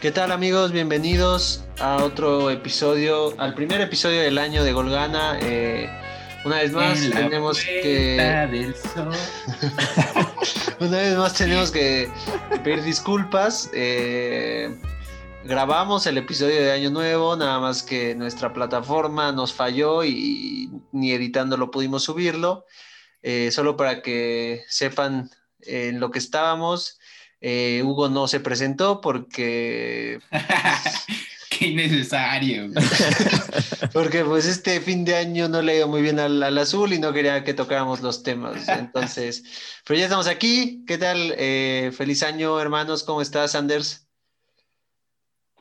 ¿Qué 0.00 0.10
tal 0.10 0.32
amigos? 0.32 0.72
Bienvenidos 0.72 1.62
a 1.78 2.02
otro 2.02 2.48
episodio, 2.48 3.38
al 3.38 3.52
primer 3.52 3.82
episodio 3.82 4.22
del 4.22 4.38
año 4.38 4.64
de 4.64 4.72
Golgana. 4.72 5.38
Eh, 5.42 5.90
una 6.46 6.56
vez 6.56 6.72
más 6.72 6.98
tenemos 7.10 7.62
que... 7.62 8.16
una 10.80 10.96
vez 10.96 11.18
más 11.18 11.34
tenemos 11.34 11.70
que 11.70 12.10
pedir 12.64 12.82
disculpas. 12.82 13.68
Eh, 13.74 14.74
grabamos 15.44 16.06
el 16.06 16.16
episodio 16.16 16.62
de 16.62 16.72
Año 16.72 16.88
Nuevo, 16.88 17.36
nada 17.36 17.60
más 17.60 17.82
que 17.82 18.14
nuestra 18.14 18.54
plataforma 18.54 19.32
nos 19.32 19.52
falló 19.52 20.02
y 20.02 20.70
ni 20.92 21.12
editándolo 21.12 21.70
pudimos 21.70 22.04
subirlo. 22.04 22.64
Eh, 23.20 23.50
solo 23.50 23.76
para 23.76 24.00
que 24.00 24.62
sepan 24.66 25.28
en 25.60 26.00
lo 26.00 26.10
que 26.10 26.20
estábamos. 26.20 26.99
Eh, 27.40 27.82
Hugo 27.84 28.08
no 28.08 28.28
se 28.28 28.40
presentó 28.40 29.00
porque... 29.00 30.20
Qué 31.50 31.66
innecesario. 31.66 32.70
porque 33.92 34.24
pues 34.24 34.46
este 34.46 34.80
fin 34.80 35.04
de 35.04 35.16
año 35.16 35.48
no 35.48 35.60
le 35.60 35.78
iba 35.78 35.86
muy 35.86 36.00
bien 36.00 36.18
al, 36.18 36.56
azul 36.56 36.92
y 36.92 36.98
no 36.98 37.12
quería 37.12 37.42
que 37.42 37.54
tocáramos 37.54 38.00
los 38.00 38.22
temas. 38.22 38.68
Entonces, 38.68 39.42
pero 39.84 39.98
ya 39.98 40.04
estamos 40.04 40.28
aquí. 40.28 40.84
¿Qué 40.86 40.96
tal? 40.96 41.34
Eh, 41.36 41.90
feliz 41.92 42.22
año, 42.22 42.58
hermanos. 42.60 43.02
¿Cómo 43.02 43.20
estás, 43.20 43.54
Anders? 43.54 44.06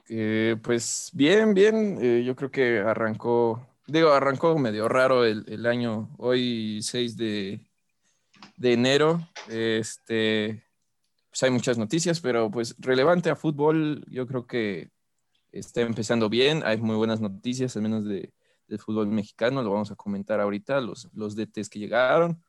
Eh, 0.07 0.55
pues 0.61 1.09
bien, 1.13 1.53
bien. 1.53 2.23
yo 2.23 2.35
creo 2.35 2.51
que 2.51 2.79
arrancó, 2.79 3.67
digo, 3.87 4.11
arrancó 4.11 4.57
medio 4.57 4.87
raro 4.87 5.25
el, 5.25 5.43
el 5.47 5.65
año. 5.65 6.09
Hoy 6.17 6.81
6 6.81 7.17
de, 7.17 7.61
de 8.57 8.73
enero. 8.73 9.27
Este, 9.49 10.63
pues 11.29 11.43
hay 11.43 11.51
muchas 11.51 11.77
noticias, 11.77 12.19
pero 12.21 12.49
pues 12.49 12.75
relevante 12.79 13.29
a 13.29 13.35
fútbol, 13.35 14.03
yo 14.09 14.25
creo 14.27 14.47
que 14.47 14.89
está 15.51 15.81
empezando 15.81 16.29
bien, 16.29 16.63
hay 16.65 16.77
muy 16.77 16.95
buenas 16.95 17.21
noticias, 17.21 17.75
al 17.75 17.83
menos 17.83 18.05
de, 18.05 18.33
del 18.67 18.79
fútbol 18.79 19.07
mexicano, 19.07 19.61
lo 19.61 19.71
vamos 19.71 19.91
a 19.91 19.95
comentar 19.95 20.39
ahorita, 20.39 20.81
los, 20.81 21.09
los 21.13 21.35
DTs 21.35 21.69
que 21.69 21.79
llegaron. 21.79 22.43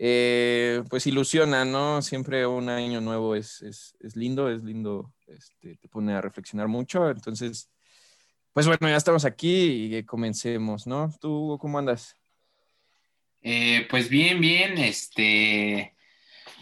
Eh, 0.00 0.84
pues 0.88 1.08
ilusiona, 1.08 1.64
¿no? 1.64 2.02
Siempre 2.02 2.46
un 2.46 2.68
año 2.68 3.00
nuevo 3.00 3.34
es, 3.34 3.62
es, 3.62 3.96
es 3.98 4.14
lindo, 4.14 4.48
es 4.48 4.62
lindo, 4.62 5.12
este, 5.26 5.76
te 5.76 5.88
pone 5.88 6.14
a 6.14 6.20
reflexionar 6.20 6.68
mucho, 6.68 7.10
entonces, 7.10 7.68
pues 8.52 8.66
bueno, 8.66 8.88
ya 8.88 8.96
estamos 8.96 9.24
aquí 9.24 9.96
y 9.96 10.04
comencemos, 10.04 10.86
¿no? 10.86 11.12
¿Tú 11.20 11.58
cómo 11.60 11.78
andas? 11.78 12.14
Eh, 13.42 13.86
pues 13.90 14.08
bien, 14.08 14.40
bien, 14.40 14.78
este 14.78 15.94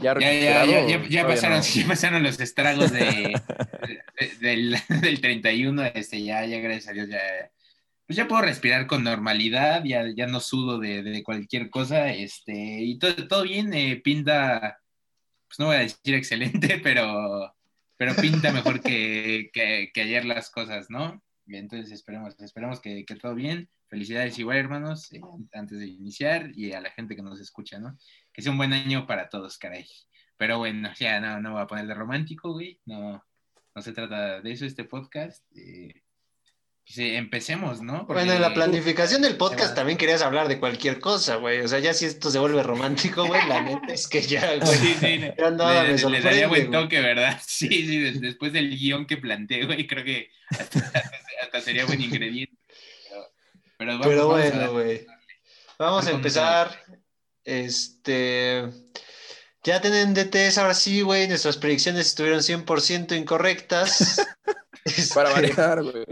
ya, 0.00 0.14
ya, 1.08 1.26
pasaron, 1.26 2.22
los 2.22 2.40
estragos 2.40 2.92
de, 2.92 3.40
del, 4.40 4.76
del, 5.00 5.20
31, 5.20 5.84
este, 5.94 6.22
ya, 6.22 6.44
ya 6.44 6.58
gracias 6.58 6.88
a 6.88 6.92
Dios, 6.92 7.08
ya, 7.08 7.20
pues 8.06 8.16
ya 8.16 8.28
puedo 8.28 8.42
respirar 8.42 8.86
con 8.86 9.04
normalidad, 9.04 9.84
ya, 9.84 10.04
ya 10.14 10.26
no 10.26 10.40
sudo 10.40 10.78
de, 10.78 11.02
de 11.02 11.22
cualquier 11.22 11.70
cosa, 11.70 12.12
este, 12.12 12.52
y 12.54 12.98
todo, 12.98 13.26
todo 13.26 13.42
bien, 13.42 13.72
eh, 13.74 14.00
pinta, 14.02 14.78
pues 15.48 15.58
no 15.58 15.66
voy 15.66 15.76
a 15.76 15.80
decir 15.80 16.14
excelente, 16.14 16.78
pero, 16.82 17.54
pero 17.96 18.14
pinta 18.14 18.52
mejor 18.52 18.80
que, 18.80 19.50
que, 19.52 19.90
que 19.92 20.00
ayer 20.02 20.24
las 20.24 20.50
cosas, 20.50 20.86
¿no? 20.90 21.22
Entonces 21.48 21.92
esperemos, 21.92 22.38
esperemos 22.40 22.80
que, 22.80 23.04
que 23.04 23.14
todo 23.16 23.34
bien. 23.34 23.68
Felicidades 23.88 24.36
igual, 24.38 24.58
hermanos, 24.58 25.12
eh, 25.12 25.20
antes 25.52 25.78
de 25.78 25.86
iniciar 25.86 26.50
y 26.56 26.72
a 26.72 26.80
la 26.80 26.90
gente 26.90 27.14
que 27.14 27.22
nos 27.22 27.40
escucha, 27.40 27.78
¿no? 27.78 27.96
Que 28.36 28.42
sea 28.42 28.52
un 28.52 28.58
buen 28.58 28.74
año 28.74 29.06
para 29.06 29.30
todos, 29.30 29.56
caray. 29.56 29.86
Pero 30.36 30.58
bueno, 30.58 30.92
ya 30.98 31.18
no, 31.20 31.40
no 31.40 31.52
voy 31.52 31.62
a 31.62 31.66
poner 31.66 31.86
de 31.86 31.94
romántico, 31.94 32.52
güey. 32.52 32.78
No, 32.84 33.24
no 33.74 33.82
se 33.82 33.92
trata 33.92 34.42
de 34.42 34.52
eso 34.52 34.66
este 34.66 34.84
podcast. 34.84 35.42
Eh, 35.56 36.02
pues, 36.86 36.98
eh, 36.98 37.16
empecemos, 37.16 37.80
¿no? 37.80 38.04
bueno, 38.04 38.34
en 38.34 38.42
la 38.42 38.52
planificación 38.52 39.22
del 39.22 39.38
podcast 39.38 39.74
también 39.74 39.96
querías 39.96 40.20
hablar 40.20 40.48
de 40.48 40.60
cualquier 40.60 41.00
cosa, 41.00 41.36
güey. 41.36 41.62
O 41.62 41.68
sea, 41.68 41.78
ya 41.78 41.94
si 41.94 42.04
esto 42.04 42.30
se 42.30 42.38
vuelve 42.38 42.62
romántico, 42.62 43.24
güey, 43.24 43.40
la 43.48 43.62
neta 43.62 43.94
es 43.94 44.06
que 44.06 44.20
ya, 44.20 44.54
güey. 44.60 44.76
Sí, 44.76 44.94
sí, 45.00 45.18
ya 45.18 45.50
nada 45.52 45.84
le, 45.84 45.94
me 45.94 46.10
le 46.10 46.20
daría 46.20 46.46
buen 46.46 46.70
toque, 46.70 47.00
¿verdad? 47.00 47.40
Sí, 47.46 47.68
sí, 47.68 48.18
después 48.20 48.52
del 48.52 48.68
guion 48.68 49.06
que 49.06 49.16
planteé, 49.16 49.64
güey, 49.64 49.86
creo 49.86 50.04
que 50.04 50.28
hasta 51.42 51.62
sería 51.62 51.86
buen 51.86 52.02
ingrediente. 52.02 52.54
Pero, 53.78 54.28
bueno, 54.28 54.72
güey. 54.72 55.06
Vamos 55.78 56.06
a 56.06 56.10
empezar. 56.10 56.78
Este. 57.46 58.68
Ya 59.62 59.80
tienen 59.80 60.14
DTS 60.14 60.58
ahora 60.58 60.74
sí, 60.74 61.00
güey. 61.00 61.26
Nuestras 61.28 61.56
predicciones 61.56 62.08
estuvieron 62.08 62.40
100% 62.40 63.16
incorrectas. 63.16 64.26
Para 65.14 65.30
este, 65.30 65.54
variar, 65.54 65.82
güey. 65.82 66.04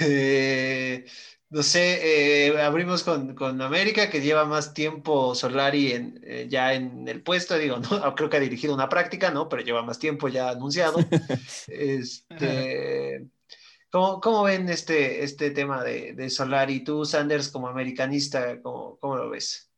Eh, 0.00 1.04
no 1.50 1.62
sé, 1.62 2.46
eh, 2.46 2.62
abrimos 2.62 3.02
con, 3.02 3.60
América, 3.60 4.08
que 4.08 4.22
lleva 4.22 4.46
más 4.46 4.72
tiempo 4.72 5.34
Solari 5.34 5.92
en, 5.92 6.20
eh, 6.24 6.46
ya 6.48 6.72
en 6.72 7.06
el 7.06 7.22
puesto, 7.22 7.58
digo, 7.58 7.76
no, 7.78 8.14
creo 8.14 8.30
que 8.30 8.38
ha 8.38 8.40
dirigido 8.40 8.74
una 8.74 8.88
práctica, 8.88 9.30
¿no? 9.30 9.48
Pero 9.48 9.62
lleva 9.62 9.82
más 9.82 9.98
tiempo 9.98 10.28
ya 10.28 10.48
anunciado. 10.48 10.98
este, 11.68 13.28
¿Cómo, 13.90 14.44
ven 14.44 14.70
este, 14.70 15.22
este 15.22 15.50
tema 15.50 15.84
de, 15.84 16.14
de 16.14 16.30
Solari? 16.30 16.82
Tú, 16.82 17.04
Sanders, 17.04 17.48
como 17.48 17.68
americanista, 17.68 18.62
¿cómo, 18.62 19.16
lo 19.16 19.28
ves? 19.28 19.71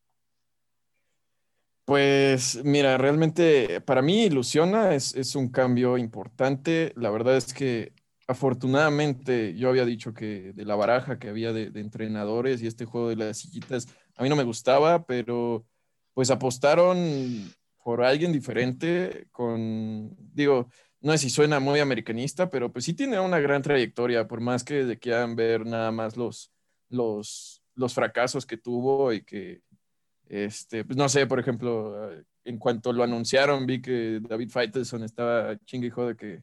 Pues 1.85 2.65
mira, 2.65 2.97
realmente 2.97 3.81
para 3.83 4.01
mí 4.01 4.25
ilusiona, 4.25 4.95
es, 4.95 5.37
un 5.37 5.51
cambio 5.51 5.99
importante. 5.99 6.93
La 6.97 7.11
verdad 7.11 7.37
es 7.37 7.53
que 7.53 7.93
afortunadamente 8.27 9.55
yo 9.55 9.69
había 9.69 9.85
dicho 9.85 10.15
que 10.15 10.55
de 10.55 10.65
la 10.65 10.77
baraja 10.77 11.19
que 11.19 11.29
había 11.29 11.53
de, 11.53 11.71
de, 11.71 11.81
entrenadores 11.81 12.63
y 12.63 12.67
este 12.67 12.87
juego 12.87 13.11
de 13.11 13.17
las 13.17 13.39
sillitas, 13.39 13.87
a 14.17 14.23
mí 14.23 14.31
no 14.31 14.37
me 14.37 14.45
gustaba, 14.45 15.05
pero 15.05 15.67
pues 16.15 16.31
apostaron 16.31 17.53
por 17.83 18.03
alguien 18.03 18.33
diferente 18.33 19.29
con, 19.31 20.17
digo, 20.33 20.69
no 21.01 21.13
sé 21.13 21.19
si 21.19 21.31
suena 21.31 21.61
muy 21.61 21.81
americanista, 21.81 22.49
pero 22.49 22.73
pues 22.73 22.87
sí 22.87 22.95
tiene 22.95 23.21
una 23.21 23.41
gran 23.41 23.61
trayectoria, 23.61 24.27
por 24.27 24.41
más 24.41 24.65
que 24.65 24.99
quieran 24.99 25.37
ver 25.37 25.67
nada 25.67 25.93
más 25.93 26.17
los, 26.17 26.51
los, 26.89 27.63
los 27.75 27.93
fracasos 27.93 28.47
que 28.47 28.57
tuvo 28.57 29.13
y 29.13 29.23
que, 29.23 29.61
este, 30.29 30.85
pues 30.85 30.97
no 30.97 31.09
sé, 31.09 31.27
por 31.27 31.39
ejemplo, 31.39 32.11
en 32.45 32.59
cuanto 32.59 32.93
lo 32.93 33.03
anunciaron, 33.03 33.67
vi 33.67 33.81
que 33.81 34.21
David 34.21 34.51
Faitelson 34.51 35.05
estaba 35.05 35.57
chingue 35.65 35.91
de 35.91 36.17
que, 36.17 36.43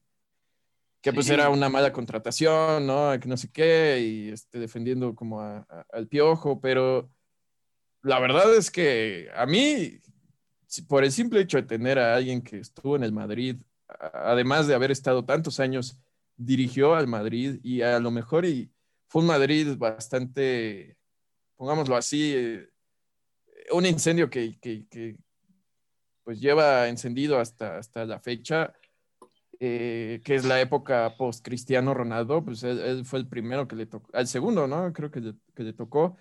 que 1.02 1.14
pues 1.14 1.30
era 1.30 1.50
una 1.50 1.70
mala 1.70 1.92
contratación, 1.92 2.86
¿no? 2.86 3.20
Que 3.20 3.28
no 3.28 3.38
sé 3.38 3.50
qué, 3.52 4.00
y 4.02 4.30
este, 4.30 4.60
defendiendo 4.60 5.16
como 5.16 5.42
al 5.42 6.08
piojo, 6.08 6.60
pero 6.60 7.10
la 8.04 8.20
verdad 8.20 8.56
es 8.56 8.72
que 8.72 9.30
a 9.36 9.46
mí, 9.46 10.00
por 10.88 11.04
el 11.04 11.12
simple 11.12 11.42
hecho 11.42 11.58
de 11.58 11.64
tener 11.64 12.00
a 12.00 12.16
alguien 12.16 12.42
que 12.42 12.60
estuvo 12.60 12.96
en 12.96 13.04
el 13.04 13.12
Madrid, 13.12 13.58
además 13.88 14.68
de 14.68 14.76
haber 14.76 14.92
estado 14.92 15.26
tantos 15.26 15.60
años, 15.60 16.00
dirigió 16.38 16.96
al 16.96 17.08
Madrid 17.08 17.60
y 17.64 17.82
a 17.82 18.00
lo 18.00 18.10
mejor 18.10 18.46
y 18.46 18.72
fue 19.08 19.22
un 19.22 19.28
Madrid 19.28 19.76
bastante, 19.78 20.98
pongámoslo 21.56 21.96
así, 21.96 22.34
eh, 22.36 22.71
un 23.72 23.86
incendio 23.86 24.30
que, 24.30 24.58
pues 26.24 26.40
lleva 26.40 26.88
encendido 26.88 27.40
hasta, 27.40 27.78
hasta 27.78 28.06
la 28.06 28.20
fecha, 28.20 28.74
eh, 29.60 30.22
que 30.24 30.36
es 30.36 30.46
la 30.46 30.60
época 30.60 31.16
post-Cristiano 31.18 31.94
Ronaldo, 31.94 32.44
pues 32.44 32.64
él, 32.64 33.06
fue 33.06 33.20
el 33.20 33.28
primero 33.28 33.68
que 33.68 33.76
le 33.76 33.86
tocó, 33.86 34.10
al 34.14 34.28
segundo, 34.28 34.68
¿no? 34.68 34.92
Creo 34.94 35.12
que 35.12 35.20
le, 35.20 35.34
que 35.56 35.64
le 35.64 35.74
tocó. 35.74 36.18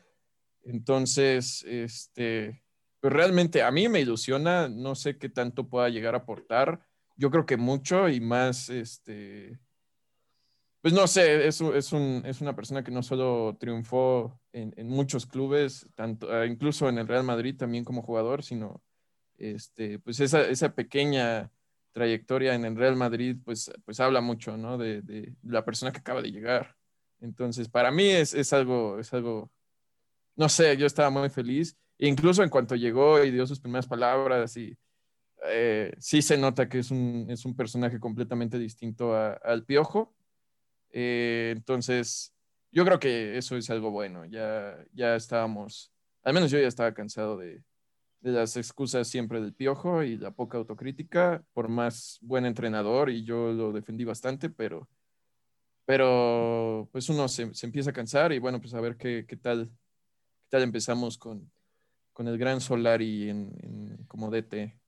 Entonces, 0.62 1.64
este, 1.66 2.62
pues 3.00 3.12
realmente 3.12 3.62
a 3.62 3.70
mí 3.70 3.88
me 3.88 4.00
ilusiona, 4.00 4.68
no 4.68 4.94
sé 4.94 5.18
qué 5.18 5.28
tanto 5.28 5.68
pueda 5.68 5.88
llegar 5.88 6.14
a 6.14 6.18
aportar 6.18 6.80
yo 7.20 7.30
creo 7.30 7.44
que 7.44 7.58
mucho 7.58 8.08
y 8.08 8.18
más, 8.18 8.70
este, 8.70 9.60
pues 10.80 10.94
no 10.94 11.06
sé, 11.06 11.46
es, 11.46 11.60
es, 11.60 11.92
un, 11.92 12.22
es 12.24 12.40
una 12.40 12.56
persona 12.56 12.82
que 12.82 12.90
no 12.90 13.02
solo 13.02 13.58
triunfó 13.60 14.39
en, 14.52 14.74
en 14.76 14.88
muchos 14.88 15.26
clubes, 15.26 15.86
tanto, 15.94 16.32
ah, 16.32 16.46
incluso 16.46 16.88
en 16.88 16.98
el 16.98 17.08
Real 17.08 17.24
Madrid 17.24 17.56
también 17.56 17.84
como 17.84 18.02
jugador, 18.02 18.42
sino 18.42 18.82
este, 19.38 19.98
pues 19.98 20.20
esa, 20.20 20.42
esa 20.42 20.74
pequeña 20.74 21.50
trayectoria 21.92 22.54
en 22.54 22.64
el 22.64 22.76
Real 22.76 22.96
Madrid, 22.96 23.36
pues, 23.44 23.70
pues 23.84 23.98
habla 24.00 24.20
mucho, 24.20 24.56
¿no? 24.56 24.78
De, 24.78 25.02
de 25.02 25.34
la 25.42 25.64
persona 25.64 25.92
que 25.92 25.98
acaba 25.98 26.22
de 26.22 26.30
llegar. 26.30 26.76
Entonces, 27.20 27.68
para 27.68 27.90
mí 27.90 28.08
es, 28.08 28.34
es, 28.34 28.52
algo, 28.52 28.98
es 28.98 29.12
algo, 29.12 29.50
no 30.36 30.48
sé, 30.48 30.76
yo 30.76 30.86
estaba 30.86 31.10
muy 31.10 31.28
feliz. 31.28 31.76
incluso 31.98 32.42
en 32.42 32.50
cuanto 32.50 32.76
llegó 32.76 33.22
y 33.22 33.30
dio 33.30 33.46
sus 33.46 33.60
primeras 33.60 33.86
palabras 33.86 34.56
y 34.56 34.76
eh, 35.46 35.92
sí 35.98 36.22
se 36.22 36.38
nota 36.38 36.68
que 36.68 36.78
es 36.78 36.90
un, 36.90 37.26
es 37.28 37.44
un 37.44 37.56
personaje 37.56 37.98
completamente 37.98 38.58
distinto 38.58 39.14
al 39.14 39.64
Piojo. 39.64 40.14
Eh, 40.92 41.52
entonces, 41.56 42.34
yo 42.72 42.84
creo 42.84 42.98
que 42.98 43.36
eso 43.36 43.56
es 43.56 43.70
algo 43.70 43.90
bueno. 43.90 44.24
Ya, 44.24 44.76
ya 44.92 45.16
estábamos, 45.16 45.92
al 46.22 46.34
menos 46.34 46.50
yo 46.50 46.58
ya 46.58 46.68
estaba 46.68 46.94
cansado 46.94 47.36
de, 47.36 47.62
de 48.20 48.32
las 48.32 48.56
excusas 48.56 49.08
siempre 49.08 49.40
del 49.40 49.54
piojo 49.54 50.02
y 50.02 50.16
la 50.16 50.30
poca 50.30 50.58
autocrítica, 50.58 51.42
por 51.52 51.68
más 51.68 52.18
buen 52.20 52.44
entrenador, 52.44 53.10
y 53.10 53.24
yo 53.24 53.52
lo 53.52 53.72
defendí 53.72 54.04
bastante, 54.04 54.50
pero, 54.50 54.88
pero 55.86 56.88
pues 56.92 57.08
uno 57.08 57.28
se, 57.28 57.50
empieza 57.62 57.90
a 57.90 57.94
cansar 57.94 58.32
y 58.32 58.38
bueno, 58.38 58.60
pues 58.60 58.74
a 58.74 58.80
ver 58.80 58.96
qué, 58.96 59.24
qué 59.26 59.36
tal, 59.36 59.68
qué 59.68 60.48
tal 60.50 60.62
empezamos 60.62 61.16
con, 61.16 61.50
con 62.12 62.28
el 62.28 62.36
gran 62.36 62.60
Solari 62.60 63.30
en, 63.30 63.56
en 63.62 64.04
como 64.06 64.30
DT. 64.30 64.78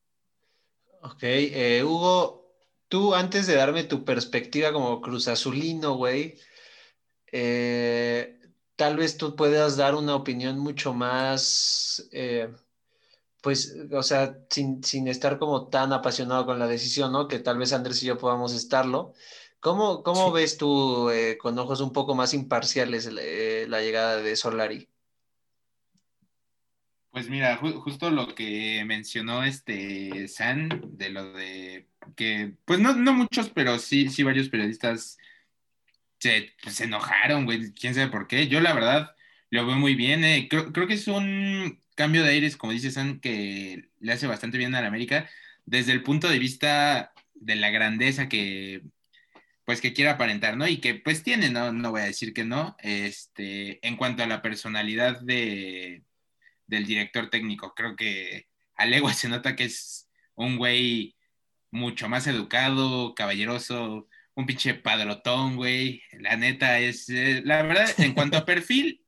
Ok, 1.01 1.23
eh, 1.23 1.83
Hugo, 1.83 2.55
tú 2.87 3.15
antes 3.15 3.47
de 3.47 3.55
darme 3.55 3.83
tu 3.83 4.05
perspectiva 4.05 4.71
como 4.71 5.01
Cruz 5.01 5.27
Azulino, 5.27 5.95
güey, 5.95 6.35
eh, 7.33 8.39
tal 8.75 8.95
vez 8.95 9.17
tú 9.17 9.35
puedas 9.35 9.75
dar 9.75 9.95
una 9.95 10.15
opinión 10.15 10.59
mucho 10.59 10.93
más, 10.93 12.07
eh, 12.11 12.53
pues, 13.41 13.75
o 13.91 14.03
sea, 14.03 14.37
sin, 14.49 15.07
estar 15.07 15.39
como 15.39 15.67
tan 15.67 15.93
apasionado 15.93 16.45
con 16.45 16.59
la 16.59 16.67
decisión, 16.67 17.11
¿no? 17.11 17.27
Que 17.27 17.39
tal 17.39 17.57
vez 17.57 17.73
Andrés 17.73 18.03
y 18.03 18.05
yo 18.05 18.17
podamos 18.19 18.53
estarlo. 18.53 19.13
¿Cómo, 19.59 20.03
cómo 20.03 20.31
ves 20.31 20.57
tú 20.57 21.09
con 21.39 21.57
ojos 21.57 21.81
un 21.81 21.93
poco 21.93 22.15
más 22.15 22.33
imparciales 22.33 23.09
la 23.11 23.81
llegada 23.81 24.17
de 24.17 24.35
Solari? 24.35 24.89
Pues 27.13 27.29
mira, 27.29 27.57
justo 27.57 28.09
lo 28.09 28.33
que 28.33 28.83
mencionó 28.85 29.43
este 29.43 30.27
San, 30.27 30.69
de 30.97 31.09
lo 31.09 31.31
de 31.33 31.87
que, 32.15 32.55
pues 32.65 32.79
no, 32.79 32.95
no 32.95 33.13
muchos, 33.13 33.49
pero 33.49 33.79
sí, 33.79 34.09
sí 34.09 34.23
varios 34.23 34.49
periodistas 34.49 35.17
se, 36.23 36.53
pues, 36.63 36.75
se 36.75 36.85
enojaron, 36.85 37.45
güey, 37.45 37.73
quién 37.73 37.93
sabe 37.95 38.09
por 38.09 38.27
qué. 38.27 38.47
Yo 38.47 38.61
la 38.61 38.73
verdad 38.73 39.15
lo 39.49 39.65
veo 39.67 39.75
muy 39.75 39.95
bien, 39.95 40.23
eh. 40.23 40.47
creo, 40.49 40.71
creo, 40.73 40.87
que 40.87 40.95
es 40.95 41.07
un 41.07 41.81
cambio 41.95 42.23
de 42.23 42.31
aires, 42.31 42.57
como 42.57 42.73
dice 42.73 42.91
San, 42.91 43.19
que 43.19 43.89
le 43.99 44.13
hace 44.13 44.27
bastante 44.27 44.57
bien 44.57 44.73
a 44.75 44.81
la 44.81 44.87
América, 44.87 45.29
desde 45.65 45.91
el 45.91 46.03
punto 46.03 46.29
de 46.29 46.39
vista 46.39 47.13
de 47.35 47.55
la 47.55 47.69
grandeza 47.71 48.29
que, 48.29 48.83
pues 49.65 49.81
que 49.81 49.93
quiere 49.93 50.11
aparentar, 50.11 50.57
¿no? 50.57 50.67
Y 50.67 50.77
que 50.77 50.95
pues 50.95 51.23
tiene, 51.23 51.49
no, 51.49 51.71
no 51.73 51.91
voy 51.91 52.01
a 52.01 52.05
decir 52.05 52.33
que 52.33 52.45
no, 52.45 52.75
este, 52.79 53.85
en 53.87 53.97
cuanto 53.97 54.23
a 54.23 54.27
la 54.27 54.41
personalidad 54.41 55.21
de 55.21 56.03
del 56.67 56.85
director 56.85 57.29
técnico. 57.29 57.73
Creo 57.75 57.95
que 57.95 58.47
a 58.75 58.85
legua 58.85 59.13
se 59.13 59.29
nota 59.29 59.55
que 59.55 59.65
es 59.65 60.09
un 60.35 60.57
güey 60.57 61.15
mucho 61.71 62.09
más 62.09 62.27
educado, 62.27 63.15
caballeroso, 63.15 64.07
un 64.35 64.45
pinche 64.45 64.73
padrotón, 64.75 65.55
güey. 65.55 66.01
La 66.19 66.35
neta 66.35 66.79
es, 66.79 67.09
eh, 67.09 67.41
la 67.45 67.63
verdad, 67.63 67.89
en 67.97 68.13
cuanto 68.13 68.37
a 68.37 68.45
perfil, 68.45 69.03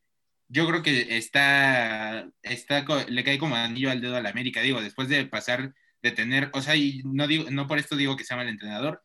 yo 0.48 0.68
creo 0.68 0.84
que 0.84 1.18
está, 1.18 2.30
está, 2.44 2.86
le 3.08 3.24
cae 3.24 3.38
como 3.38 3.56
anillo 3.56 3.92
al 3.92 4.02
dedo 4.02 4.16
a 4.16 4.22
la 4.22 4.30
América, 4.30 4.62
digo, 4.62 4.82
después 4.82 5.10
de 5.10 5.26
pasar 5.26 5.74
de 6.02 6.12
tener, 6.12 6.52
o 6.54 6.62
sea, 6.62 6.76
y 6.76 7.02
no 7.04 7.28
digo, 7.28 7.50
no 7.50 7.68
por 7.68 7.80
esto 7.80 7.96
digo 7.96 8.16
que 8.16 8.24
sea 8.24 8.38
mal 8.38 8.48
entrenador, 8.48 9.02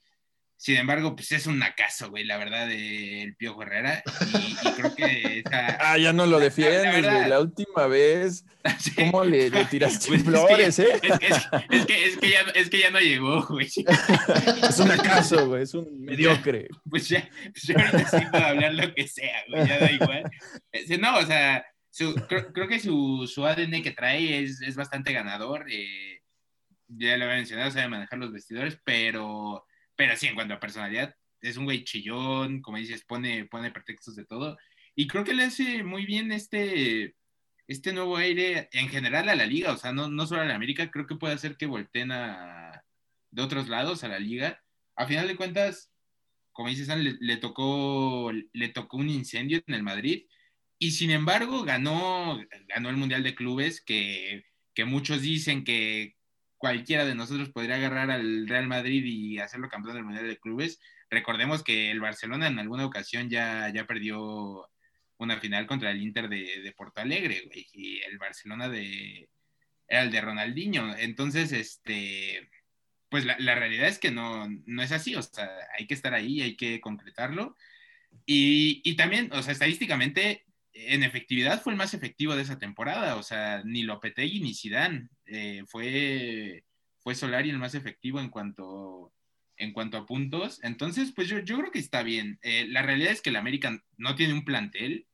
sin 0.60 0.76
embargo, 0.76 1.16
pues 1.16 1.32
es 1.32 1.46
un 1.46 1.62
acaso, 1.62 2.10
güey, 2.10 2.22
la 2.22 2.36
verdad, 2.36 2.68
del 2.68 3.34
Piojo 3.34 3.62
Herrera. 3.62 4.02
Y, 4.30 4.54
creo 4.76 4.94
que 4.94 5.42
Ah, 5.80 5.96
ya 5.96 6.12
no 6.12 6.26
lo 6.26 6.38
defiendes, 6.38 7.00
güey. 7.00 7.28
La, 7.30 7.40
última 7.40 7.86
vez, 7.86 8.44
¿cómo 8.94 9.24
le, 9.24 9.50
tiraste 9.70 10.08
pues 10.08 10.22
flores, 10.22 10.78
eh? 10.80 11.00
Es 11.70 11.86
que, 11.86 12.04
es, 12.04 12.16
que, 12.18 12.28
ya, 12.28 12.40
es 12.54 12.68
que 12.68 12.78
ya 12.78 12.90
no 12.90 13.00
llegó, 13.00 13.42
güey. 13.46 13.68
es 13.68 14.78
un 14.78 14.90
acaso, 14.90 15.48
güey, 15.48 15.62
es 15.62 15.72
un 15.72 15.98
mediocre. 15.98 16.68
Pues 16.90 17.08
ya, 17.08 17.26
pues 17.52 17.62
ya 17.62 17.76
ahorita 17.76 18.20
sí 18.20 18.26
puedo 18.30 18.44
hablar 18.44 18.74
lo 18.74 18.94
que 18.94 19.08
sea, 19.08 19.42
güey, 19.48 19.66
ya 19.66 19.78
da 19.78 19.90
igual. 19.92 20.30
No, 21.00 21.16
o 21.20 21.24
sea, 21.24 21.64
creo, 22.28 22.68
que 22.68 22.80
su, 22.80 23.26
su, 23.26 23.46
ADN 23.46 23.82
que 23.82 23.92
trae 23.92 24.42
es, 24.42 24.60
es 24.60 24.76
bastante 24.76 25.14
ganador. 25.14 25.64
Eh, 25.70 26.20
ya 26.86 27.16
lo 27.16 27.24
había 27.24 27.36
mencionado, 27.36 27.70
sabe 27.70 27.88
manejar 27.88 28.18
los 28.18 28.30
vestidores, 28.30 28.78
pero 28.84 29.64
pero 30.00 30.17
sí, 30.17 30.29
en 30.29 30.35
cuanto 30.35 30.55
a 30.55 30.61
personalidad, 30.61 31.14
es 31.43 31.58
un 31.58 31.67
güey 31.67 31.85
chillón, 31.85 32.62
como 32.62 32.79
dices, 32.79 33.05
pone, 33.05 33.44
pone 33.44 33.70
pretextos 33.70 34.17
de 34.17 34.25
todo. 34.25 34.56
Y 34.94 35.06
creo 35.06 35.25
que 35.25 35.35
le 35.35 35.44
hace 35.44 35.82
muy 35.82 36.06
bien 36.06 36.32
este, 36.32 37.17
este 37.69 37.93
nuevo 37.93 38.17
aire 38.17 38.70
en 38.73 38.88
general 38.88 39.29
a 39.29 39.35
la 39.35 39.44
liga, 39.44 39.73
o 39.73 39.76
sea, 39.76 39.93
no, 39.93 40.08
no 40.08 40.26
solo 40.26 40.41
a 40.41 40.47
la 40.47 40.55
América, 40.55 40.91
creo 40.91 41.06
que 41.06 41.17
puede 41.17 41.35
hacer 41.35 41.58
que 41.58 41.67
volteen 41.67 42.12
a, 42.12 42.82
de 43.31 43.43
otros 43.43 43.69
lados 43.69 44.02
a 44.02 44.08
la 44.08 44.19
liga. 44.19 44.64
A 44.97 45.06
final 45.06 45.29
de 45.29 45.37
cuentas, 45.37 45.93
como 46.52 46.70
dices, 46.70 46.88
le, 46.88 47.19
le, 47.20 47.37
tocó, 47.37 48.32
le 48.32 48.69
tocó 48.70 48.97
un 48.97 49.11
incendio 49.11 49.62
en 49.67 49.75
el 49.75 49.82
Madrid 49.82 50.25
y 50.79 50.93
sin 50.93 51.11
embargo 51.11 51.62
ganó, 51.62 52.41
ganó 52.69 52.88
el 52.88 52.97
Mundial 52.97 53.23
de 53.23 53.35
Clubes 53.35 53.82
que, 53.82 54.47
que 54.73 54.87
muchos 54.87 55.20
dicen 55.20 55.62
que 55.62 56.17
cualquiera 56.60 57.06
de 57.06 57.14
nosotros 57.14 57.48
podría 57.48 57.76
agarrar 57.76 58.10
al 58.10 58.46
Real 58.46 58.68
Madrid 58.68 59.02
y 59.06 59.38
hacerlo 59.38 59.70
campeón 59.70 59.94
del 59.94 60.04
Mundial 60.04 60.28
de 60.28 60.38
Clubes. 60.38 60.78
Recordemos 61.08 61.64
que 61.64 61.90
el 61.90 62.00
Barcelona 62.00 62.48
en 62.48 62.58
alguna 62.58 62.84
ocasión 62.84 63.30
ya, 63.30 63.70
ya 63.74 63.86
perdió 63.86 64.68
una 65.16 65.40
final 65.40 65.66
contra 65.66 65.90
el 65.90 66.02
Inter 66.02 66.28
de, 66.28 66.74
Porto 66.76 67.00
Alegre, 67.00 67.48
y 67.72 68.02
el 68.02 68.18
Barcelona 68.18 68.68
de, 68.68 69.30
era 69.88 70.02
el 70.02 70.10
de 70.10 70.20
Ronaldinho. 70.20 70.94
Entonces, 70.98 71.50
este, 71.52 72.50
pues 73.08 73.24
la, 73.24 73.36
realidad 73.54 73.88
es 73.88 73.98
que 73.98 74.10
no, 74.10 74.46
no 74.66 74.82
es 74.82 74.92
así, 74.92 75.14
o 75.14 75.22
sea, 75.22 75.48
hay 75.78 75.86
que 75.86 75.94
estar 75.94 76.12
ahí, 76.12 76.42
hay 76.42 76.56
que 76.56 76.78
concretarlo. 76.82 77.56
Y, 78.26 78.82
y 78.84 78.96
también, 78.96 79.32
o 79.32 79.42
sea, 79.42 79.54
estadísticamente, 79.54 80.44
en 80.88 81.02
efectividad 81.02 81.62
fue 81.62 81.72
el 81.72 81.78
más 81.78 81.94
efectivo 81.94 82.34
de 82.34 82.42
esa 82.42 82.58
temporada, 82.58 83.16
o 83.16 83.22
sea, 83.22 83.62
ni 83.64 83.82
Lopetegui 83.82 84.40
ni 84.40 84.54
Zidane, 84.54 85.08
eh, 85.26 85.64
fue, 85.66 86.64
fue 86.98 87.14
Solari 87.14 87.50
el 87.50 87.58
más 87.58 87.74
efectivo 87.74 88.20
en 88.20 88.30
cuanto, 88.30 89.12
en 89.56 89.72
cuanto 89.72 89.98
a 89.98 90.06
puntos, 90.06 90.62
entonces 90.62 91.12
pues 91.14 91.28
yo, 91.28 91.38
yo 91.40 91.58
creo 91.58 91.70
que 91.70 91.78
está 91.78 92.02
bien. 92.02 92.38
Eh, 92.42 92.66
la 92.68 92.82
realidad 92.82 93.12
es 93.12 93.20
que 93.22 93.30
el 93.30 93.36
América 93.36 93.82
no 93.96 94.14
tiene 94.14 94.34
un 94.34 94.44
plantel, 94.44 95.06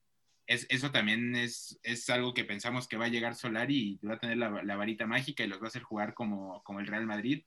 es, 0.46 0.66
eso 0.70 0.92
también 0.92 1.34
es, 1.34 1.78
es, 1.82 2.08
algo 2.08 2.32
que 2.32 2.44
pensamos 2.44 2.86
que 2.86 2.96
va 2.96 3.06
a 3.06 3.08
llegar 3.08 3.34
Solari 3.34 3.98
y 4.00 4.06
va 4.06 4.14
a 4.14 4.18
tener 4.18 4.36
la, 4.36 4.76
varita 4.76 5.06
mágica 5.06 5.42
y 5.42 5.48
los 5.48 5.60
va 5.60 5.64
a 5.64 5.68
hacer 5.68 5.82
jugar 5.82 6.14
como, 6.14 6.62
como 6.62 6.80
el 6.80 6.86
Real 6.86 7.06
Madrid. 7.06 7.44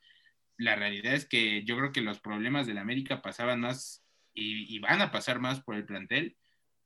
La 0.57 0.75
realidad 0.75 1.13
es 1.13 1.25
que 1.25 1.63
yo 1.63 1.77
creo 1.77 1.93
que 1.93 2.01
los 2.01 2.19
problemas 2.19 2.67
del 2.67 2.77
América 2.77 3.21
pasaban 3.21 3.61
más 3.61 4.03
y 4.33 4.79
van 4.79 5.01
a 5.01 5.11
pasar 5.11 5.39
más 5.39 5.59
por 5.61 5.75
el 5.75 5.85
plantel 5.85 6.37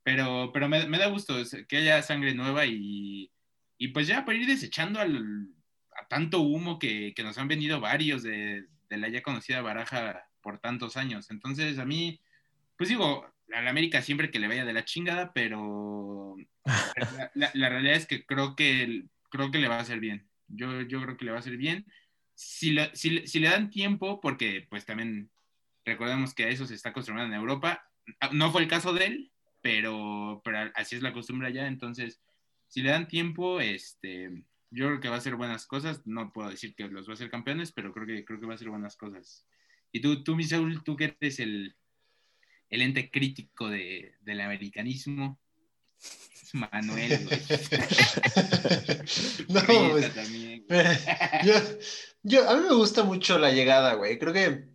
pero, 0.04 0.50
pero 0.52 0.68
me, 0.68 0.86
da 0.86 1.06
gusto 1.08 1.34
que 1.66 1.78
haya 1.78 2.02
sangre 2.02 2.34
nueva 2.34 2.66
y, 2.66 3.32
y 3.78 3.88
pues 3.88 4.06
ya 4.06 4.24
para 4.24 4.36
ir 4.36 4.46
desechando 4.46 5.00
a 5.00 6.08
tanto 6.08 6.40
humo 6.40 6.78
que, 6.78 7.14
que, 7.16 7.24
nos 7.24 7.38
han 7.38 7.48
venido 7.48 7.80
varios 7.80 8.22
de, 8.22 8.66
de, 8.90 8.96
la 8.98 9.08
ya 9.08 9.22
conocida 9.22 9.62
baraja 9.62 10.28
por 10.42 10.58
tantos 10.58 10.98
años. 10.98 11.30
Entonces 11.30 11.78
a 11.78 11.86
mí, 11.86 12.20
pues 12.76 12.90
digo, 12.90 13.26
a 13.52 13.62
la 13.62 13.70
América 13.70 14.02
siempre 14.02 14.30
que 14.30 14.38
le 14.38 14.46
vaya 14.46 14.66
de 14.66 14.74
la 14.74 14.84
chingada, 14.84 15.32
pero 15.32 16.36
la, 17.34 17.68
realidad 17.70 17.96
es 17.96 18.06
que 18.06 18.26
creo 18.26 18.54
que 18.54 19.04
creo 19.30 19.50
que 19.50 19.58
le 19.58 19.68
va 19.68 19.76
a 19.76 19.80
hacer 19.80 20.00
bien. 20.00 20.28
Yo, 20.48 20.82
yo 20.82 21.00
creo 21.02 21.16
que 21.16 21.24
le 21.24 21.30
va 21.30 21.38
a 21.38 21.40
hacer 21.40 21.56
bien. 21.56 21.86
Si, 22.34 22.76
si, 22.92 23.26
si 23.26 23.40
le 23.40 23.48
dan 23.48 23.70
tiempo, 23.70 24.20
porque 24.20 24.66
pues 24.68 24.84
también 24.84 25.30
recordemos 25.86 26.34
que 26.34 26.44
a 26.44 26.48
eso 26.48 26.66
se 26.66 26.74
está 26.74 26.90
acostumbrando 26.90 27.34
en 27.34 27.40
Europa, 27.40 27.90
no 28.32 28.52
fue 28.52 28.62
el 28.62 28.68
caso 28.68 28.92
de 28.92 29.06
él, 29.06 29.32
pero, 29.64 30.40
pero 30.44 30.70
así 30.74 30.94
es 30.94 31.00
la 31.00 31.14
costumbre 31.14 31.48
allá, 31.48 31.66
entonces, 31.66 32.20
si 32.68 32.82
le 32.82 32.90
dan 32.90 33.08
tiempo, 33.08 33.60
este, 33.60 34.44
yo 34.68 34.88
creo 34.88 35.00
que 35.00 35.08
va 35.08 35.14
a 35.14 35.18
hacer 35.18 35.36
buenas 35.36 35.64
cosas, 35.64 36.02
no 36.04 36.34
puedo 36.34 36.50
decir 36.50 36.74
que 36.74 36.86
los 36.86 37.08
va 37.08 37.12
a 37.12 37.14
hacer 37.14 37.30
campeones, 37.30 37.72
pero 37.72 37.90
creo 37.94 38.06
que, 38.06 38.26
creo 38.26 38.38
que 38.38 38.44
va 38.44 38.52
a 38.52 38.56
hacer 38.56 38.68
buenas 38.68 38.94
cosas. 38.94 39.46
Y 39.90 40.02
tú, 40.02 40.22
tú 40.22 40.36
mi 40.36 40.44
Saúl, 40.44 40.84
tú 40.84 40.96
que 40.96 41.16
eres 41.18 41.40
el, 41.40 41.74
el 42.68 42.82
ente 42.82 43.10
crítico 43.10 43.70
de, 43.70 44.16
del 44.20 44.42
americanismo, 44.42 45.40
Manuel, 46.52 47.24
güey. 47.24 47.40
no, 49.48 49.62
pues, 50.66 51.06
yo, 51.42 51.54
yo, 52.22 52.50
a 52.50 52.56
mí 52.56 52.64
me 52.68 52.74
gusta 52.74 53.02
mucho 53.02 53.38
la 53.38 53.50
llegada, 53.50 53.94
güey. 53.94 54.18
Creo 54.18 54.34
que 54.34 54.73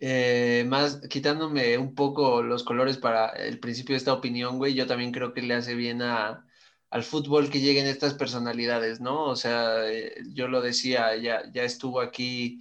eh, 0.00 0.64
más 0.68 1.00
quitándome 1.08 1.76
un 1.76 1.94
poco 1.94 2.42
los 2.42 2.62
colores 2.62 2.98
para 2.98 3.28
el 3.30 3.58
principio 3.58 3.94
de 3.94 3.98
esta 3.98 4.12
opinión, 4.12 4.58
güey, 4.58 4.74
yo 4.74 4.86
también 4.86 5.12
creo 5.12 5.32
que 5.32 5.42
le 5.42 5.54
hace 5.54 5.74
bien 5.74 6.02
a, 6.02 6.46
al 6.90 7.02
fútbol 7.02 7.50
que 7.50 7.60
lleguen 7.60 7.86
estas 7.86 8.14
personalidades, 8.14 9.00
¿no? 9.00 9.24
O 9.24 9.36
sea, 9.36 9.90
eh, 9.90 10.14
yo 10.32 10.48
lo 10.48 10.60
decía, 10.60 11.16
ya, 11.16 11.42
ya 11.52 11.64
estuvo 11.64 12.00
aquí, 12.00 12.60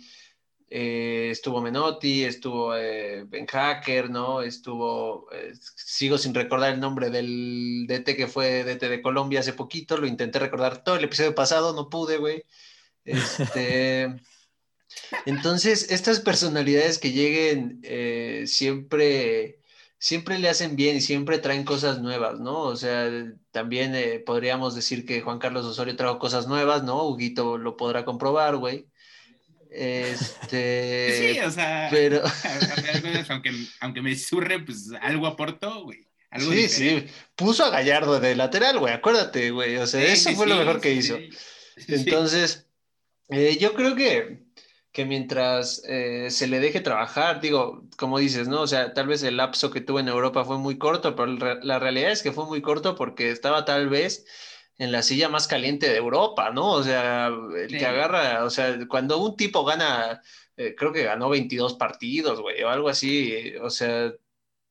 eh, 0.70 1.30
estuvo 1.32 1.62
Menotti, 1.62 2.24
estuvo 2.24 2.70
Ben 2.70 3.46
Hacker, 3.48 4.10
¿no? 4.10 4.42
Estuvo, 4.42 5.28
sigo 5.76 6.18
sin 6.18 6.34
recordar 6.34 6.74
el 6.74 6.80
nombre 6.80 7.10
del 7.12 7.86
DT 7.88 8.16
que 8.16 8.28
fue 8.28 8.64
DT 8.64 8.90
de 8.90 9.02
Colombia 9.02 9.42
hace 9.42 9.54
poquito, 9.54 9.98
lo 9.98 10.08
intenté 10.08 10.40
recordar 10.40 10.84
todo 10.84 10.96
el 10.96 11.04
episodio 11.04 11.36
pasado, 11.36 11.74
no 11.74 11.90
pude, 11.90 12.18
güey. 12.18 12.44
Este... 13.06 14.16
Entonces, 15.26 15.92
estas 15.92 16.20
personalidades 16.20 17.00
que 17.00 17.12
lleguen 17.12 17.80
eh, 17.84 18.44
siempre 18.48 19.60
siempre 20.00 20.38
le 20.38 20.50
hacen 20.50 20.76
bien 20.76 20.98
y 20.98 21.02
siempre 21.02 21.40
traen 21.40 21.64
cosas 21.64 22.00
nuevas, 22.00 22.40
¿no? 22.40 22.60
O 22.60 22.76
sea, 22.76 23.10
también 23.52 23.96
eh, 23.96 24.20
podríamos 24.20 24.76
decir 24.76 25.06
que 25.06 25.22
Juan 25.22 25.40
Carlos 25.40 25.66
Osorio 25.66 25.96
trajo 25.96 26.20
cosas 26.20 26.48
nuevas, 26.48 26.84
¿no? 26.84 27.04
Huguito 27.04 27.58
lo 27.58 27.78
podrá 27.78 28.06
comprobar, 28.06 28.58
güey. 28.58 28.88
Este. 29.72 31.34
Sí, 31.34 31.40
o 31.40 31.52
sea. 31.52 31.88
Pero. 31.90 32.22
aunque, 33.30 33.52
aunque 33.80 34.02
me 34.02 34.16
surre, 34.16 34.60
pues 34.60 34.92
algo 35.02 35.28
aportó, 35.28 35.84
güey. 35.84 36.06
sí, 36.38 36.70
sí. 36.70 37.08
Puso 37.36 37.66
a 37.66 37.70
Gallardo 37.70 38.20
de 38.20 38.36
lateral, 38.36 38.80
güey. 38.80 38.94
Acuérdate, 38.94 39.52
güey. 39.52 39.78
O 39.78 39.88
sea, 39.88 40.04
eso 40.04 40.32
fue 40.34 40.48
lo 40.48 40.58
mejor 40.58 40.80
que 40.80 40.94
hizo. 40.94 41.18
Entonces, 41.88 42.68
eh, 43.30 43.58
yo 43.60 43.74
creo 43.74 43.96
que, 43.96 44.40
que 44.98 45.06
mientras 45.06 45.84
eh, 45.88 46.32
se 46.32 46.48
le 46.48 46.60
deje 46.60 46.82
trabajar, 46.82 47.40
digo, 47.40 47.84
como 48.00 48.18
dices, 48.18 48.48
¿no? 48.48 48.62
O 48.62 48.68
sea, 48.68 48.96
tal 48.96 49.06
vez 49.06 49.22
el 49.22 49.38
lapso 49.38 49.70
que 49.70 49.80
tuvo 49.80 50.00
en 50.00 50.08
Europa 50.08 50.44
fue 50.44 50.58
muy 50.58 50.80
corto, 50.80 51.16
pero 51.16 51.36
la 51.36 51.78
realidad 51.78 52.10
es 52.12 52.24
que 52.24 52.32
fue 52.32 52.48
muy 52.48 52.64
corto 52.64 52.96
porque 52.96 53.30
estaba 53.30 53.64
tal 53.64 53.90
vez 53.90 54.26
en 54.80 54.92
la 54.92 55.04
silla 55.04 55.30
más 55.30 55.48
caliente 55.48 55.88
de 55.88 55.98
Europa, 55.98 56.50
¿no? 56.50 56.72
O 56.72 56.82
sea, 56.82 57.28
el 57.28 57.68
que 57.68 57.86
agarra, 57.86 58.44
o 58.44 58.50
sea, 58.50 58.76
cuando 58.88 59.20
un 59.20 59.38
tipo 59.38 59.64
gana, 59.66 60.24
eh, 60.56 60.74
creo 60.76 60.92
que 60.92 61.04
ganó 61.04 61.30
22 61.30 61.76
partidos, 61.76 62.42
güey, 62.42 62.64
o 62.64 62.70
algo 62.70 62.90
así, 62.90 63.54
o 63.62 63.70
sea, 63.70 64.12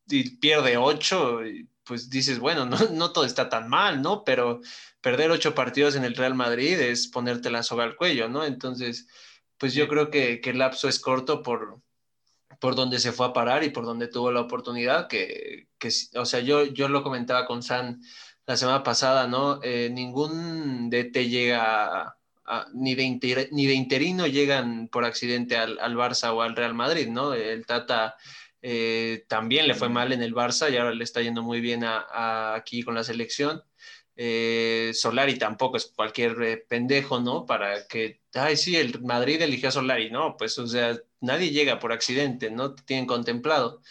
y 0.09 0.39
pierde 0.39 0.77
8, 0.77 1.41
pues 1.85 2.11
dices, 2.11 2.41
bueno, 2.41 2.67
no, 2.67 2.77
no 2.93 3.13
todo 3.13 3.25
está 3.25 3.49
tan 3.49 3.69
mal, 3.69 4.03
¿no? 4.03 4.25
Pero 4.25 4.61
perder 5.01 5.31
8 5.31 5.55
partidos 5.55 5.95
en 5.95 6.05
el 6.05 6.17
Real 6.17 6.35
Madrid 6.35 6.81
es 6.81 7.07
ponerte 7.07 7.49
la 7.49 7.63
soga 7.63 7.85
al 7.85 7.95
cuello, 7.95 8.29
¿no? 8.29 8.45
Entonces, 8.45 9.07
pues 9.59 9.75
yo 9.75 9.89
creo 9.89 10.11
que, 10.11 10.41
que 10.41 10.51
el 10.51 10.59
lapso 10.59 10.89
es 10.89 11.01
corto 11.01 11.43
por, 11.43 11.81
por 12.61 12.75
donde 12.75 12.99
se 12.99 13.13
fue 13.13 13.27
a 13.27 13.33
parar 13.33 13.65
y 13.65 13.71
por 13.71 13.85
donde 13.85 14.09
tuvo 14.09 14.33
la 14.33 14.41
oportunidad, 14.41 15.09
que, 15.09 15.69
que 15.79 15.91
o 16.17 16.25
sea, 16.25 16.41
yo, 16.41 16.65
yo 16.65 16.89
lo 16.89 17.03
comentaba 17.03 17.47
con 17.47 17.63
San 17.63 18.01
la 18.47 18.57
semana 18.57 18.83
pasada, 18.83 19.27
¿no? 19.27 19.61
Eh, 19.63 19.91
ningún 19.91 20.89
DT 20.89 21.29
llega, 21.29 22.17
ni, 22.75 22.95
de 22.95 23.49
ni 23.51 23.67
de 23.67 23.75
interino 23.75 24.27
llegan 24.27 24.89
por 24.89 25.05
accidente 25.05 25.57
al, 25.57 25.79
al, 25.81 25.97
Barça 25.97 26.33
o 26.33 26.43
al 26.43 26.55
Real 26.55 26.75
Madrid, 26.75 27.09
¿no? 27.09 27.35
El 27.35 27.67
Tata 27.67 28.17
eh, 28.63 29.25
también 29.29 29.67
le 29.67 29.75
fue 29.75 29.89
mal 29.89 30.13
en 30.13 30.23
el 30.23 30.35
Barça 30.35 30.73
y 30.73 30.77
ahora 30.77 30.95
le 30.95 31.05
está 31.05 31.23
yendo 31.23 31.43
muy 31.43 31.61
bien 31.61 31.83
a, 31.85 32.55
aquí 32.55 32.83
con 32.83 32.95
la 32.95 33.05
selección. 33.05 33.63
Eh, 34.17 34.93
Solari 34.95 35.39
tampoco 35.39 35.77
es 35.77 35.87
cualquier 35.95 36.67
pendejo, 36.69 37.21
¿no? 37.21 37.45
Para 37.47 37.87
que, 37.87 38.23
ay, 38.35 38.57
sí, 38.57 38.77
el 38.77 39.01
Madrid 39.03 39.41
eligió 39.43 39.69
a 39.69 39.73
Solari, 39.73 40.11
¿no? 40.11 40.37
Pues, 40.37 40.59
o 40.59 40.67
sea, 40.67 40.99
nadie 41.21 41.51
llega 41.51 41.79
por 41.79 41.93
accidente, 41.93 42.51
¿no? 42.51 42.75
Tienen 42.75 43.07
contemplado. 43.07 43.83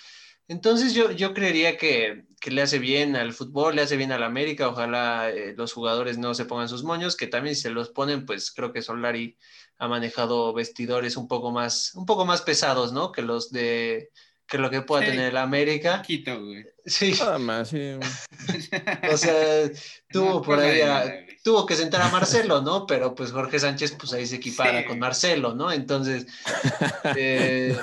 Entonces 0.47 0.93
yo, 0.93 1.11
yo 1.11 1.33
creería 1.33 1.77
que, 1.77 2.25
que, 2.39 2.51
le 2.51 2.61
hace 2.61 2.79
bien 2.79 3.15
al 3.15 3.33
fútbol, 3.33 3.75
le 3.75 3.81
hace 3.81 3.97
bien 3.97 4.11
al 4.11 4.23
América, 4.23 4.69
ojalá 4.69 5.29
eh, 5.31 5.55
los 5.57 5.73
jugadores 5.73 6.17
no 6.19 6.35
se 6.35 6.45
pongan 6.45 6.69
sus 6.69 6.83
moños, 6.83 7.15
que 7.15 7.27
también 7.27 7.55
si 7.55 7.63
se 7.63 7.71
los 7.71 7.89
ponen, 7.89 8.25
pues 8.25 8.51
creo 8.51 8.71
que 8.71 8.83
Solari 8.83 9.37
ha 9.77 9.87
manejado 9.87 10.53
vestidores 10.53 11.17
un 11.17 11.27
poco 11.27 11.51
más, 11.51 11.93
un 11.95 12.05
poco 12.05 12.25
más 12.25 12.41
pesados, 12.41 12.93
¿no? 12.93 13.11
Que 13.11 13.23
los 13.23 13.51
de, 13.51 14.11
que 14.47 14.57
lo 14.57 14.69
que 14.69 14.81
pueda 14.81 15.05
tener 15.05 15.29
el 15.29 15.37
América. 15.37 16.01
Quito, 16.01 16.43
güey. 16.43 16.65
Sí. 16.85 17.15
Nada 17.19 17.39
más, 17.39 17.69
sí. 17.69 17.93
o 19.11 19.17
sea, 19.17 19.71
tuvo 20.11 20.41
por 20.41 20.59
ahí, 20.59 20.81
tuvo 21.43 21.65
que 21.65 21.75
sentar 21.75 22.01
a 22.01 22.09
Marcelo, 22.09 22.61
¿no? 22.61 22.85
Pero 22.85 23.15
pues 23.15 23.31
Jorge 23.31 23.59
Sánchez, 23.59 23.95
pues 23.99 24.13
ahí 24.13 24.27
se 24.27 24.35
equipara 24.35 24.85
con 24.85 24.99
Marcelo, 24.99 25.55
¿no? 25.55 25.71
Entonces, 25.71 26.27
eh, 27.15 27.75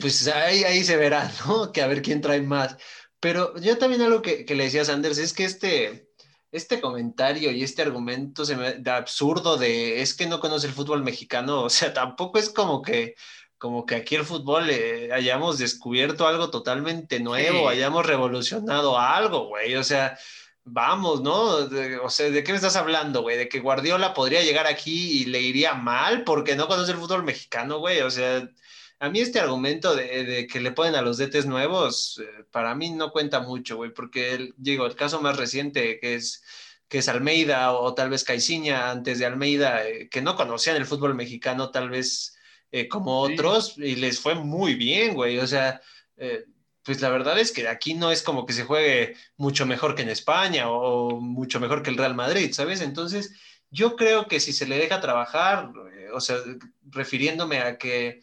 pues 0.00 0.28
ahí, 0.28 0.64
ahí 0.64 0.84
se 0.84 0.96
verá, 0.96 1.30
¿no? 1.46 1.72
Que 1.72 1.82
a 1.82 1.88
ver 1.88 2.02
quién 2.02 2.20
trae 2.20 2.40
más. 2.42 2.76
Pero 3.20 3.58
yo 3.60 3.78
también 3.78 4.02
algo 4.02 4.22
que, 4.22 4.44
que 4.44 4.54
le 4.54 4.64
decía 4.64 4.82
a 4.82 4.84
Sanders 4.84 5.18
es 5.18 5.32
que 5.32 5.44
este, 5.44 6.08
este 6.52 6.80
comentario 6.80 7.50
y 7.50 7.62
este 7.62 7.82
argumento 7.82 8.44
se 8.44 8.56
me 8.56 8.74
da 8.74 8.96
absurdo 8.96 9.56
de 9.56 10.00
es 10.00 10.14
que 10.14 10.26
no 10.26 10.38
conoce 10.40 10.68
el 10.68 10.72
fútbol 10.72 11.02
mexicano, 11.02 11.62
o 11.64 11.70
sea, 11.70 11.92
tampoco 11.92 12.38
es 12.38 12.50
como 12.50 12.82
que 12.82 13.16
como 13.58 13.86
que 13.86 13.96
aquí 13.96 14.14
el 14.14 14.24
fútbol 14.24 14.70
eh, 14.70 15.10
hayamos 15.12 15.58
descubierto 15.58 16.26
algo 16.26 16.50
totalmente 16.50 17.20
nuevo, 17.20 17.68
hayamos 17.68 18.06
revolucionado 18.06 18.98
algo, 18.98 19.48
güey, 19.48 19.74
o 19.74 19.84
sea, 19.84 20.18
vamos, 20.64 21.22
¿no? 21.22 21.68
o 22.02 22.10
sea, 22.10 22.30
¿de 22.30 22.44
qué 22.44 22.52
me 22.52 22.56
estás 22.56 22.76
hablando, 22.76 23.22
güey? 23.22 23.36
¿De 23.36 23.48
que 23.48 23.60
Guardiola 23.60 24.14
podría 24.14 24.42
llegar 24.42 24.66
aquí 24.66 25.22
y 25.22 25.24
le 25.26 25.40
iría 25.40 25.74
mal 25.74 26.24
porque 26.24 26.56
no 26.56 26.68
conoce 26.68 26.92
el 26.92 26.98
fútbol 26.98 27.24
mexicano, 27.24 27.78
güey? 27.78 28.00
O 28.02 28.10
sea, 28.10 28.48
a 29.00 29.10
mí 29.10 29.20
este 29.20 29.40
argumento 29.40 29.94
de, 29.94 30.46
que 30.50 30.60
le 30.60 30.72
ponen 30.72 30.94
a 30.94 31.02
los 31.02 31.18
DTs 31.18 31.46
nuevos, 31.46 32.20
eh, 32.22 32.44
para 32.50 32.74
mí 32.74 32.90
no 32.90 33.10
cuenta 33.12 33.40
mucho, 33.40 33.76
güey, 33.76 33.92
porque 33.92 34.52
digo, 34.56 34.86
el 34.86 34.96
caso 34.96 35.20
más 35.20 35.36
reciente 35.36 35.98
que 36.00 36.14
es 36.14 36.42
que 36.88 36.98
es 36.98 37.08
Almeida 37.08 37.72
o, 37.72 37.94
tal 37.94 38.10
vez 38.10 38.24
Caiciña 38.24 38.90
antes 38.90 39.18
de 39.18 39.26
Almeida, 39.26 39.86
eh, 39.86 40.08
que 40.08 40.22
no 40.22 40.36
conocían 40.36 40.76
el 40.76 40.86
fútbol 40.86 41.14
mexicano 41.14 41.70
tal 41.70 41.90
vez 41.90 42.37
eh, 42.70 42.88
como 42.88 43.20
otros 43.20 43.76
y 43.78 43.96
les 43.96 44.20
fue 44.20 44.34
muy 44.34 44.74
bien, 44.74 45.14
güey, 45.14 45.38
o 45.38 45.46
sea, 45.46 45.80
pues 46.82 47.00
la 47.00 47.10
verdad 47.10 47.38
es 47.38 47.52
que 47.52 47.68
aquí 47.68 47.94
no 47.94 48.10
es 48.10 48.22
como 48.22 48.46
que 48.46 48.52
se 48.52 48.64
juegue 48.64 49.14
mucho 49.36 49.66
mejor 49.66 49.94
que 49.94 50.02
en 50.02 50.08
España 50.08 50.70
o 50.70 51.20
mucho 51.20 51.60
mejor 51.60 51.82
que 51.82 51.90
el 51.90 51.96
Real 51.96 52.14
Madrid, 52.14 52.52
¿sabes? 52.52 52.80
Entonces, 52.80 53.34
yo 53.70 53.96
creo 53.96 54.26
que 54.26 54.40
si 54.40 54.52
se 54.52 54.66
le 54.66 54.78
deja 54.78 55.00
trabajar, 55.00 55.70
o 56.12 56.20
sea, 56.20 56.38
refiriéndome 56.90 57.58
a 57.60 57.78
que 57.78 58.22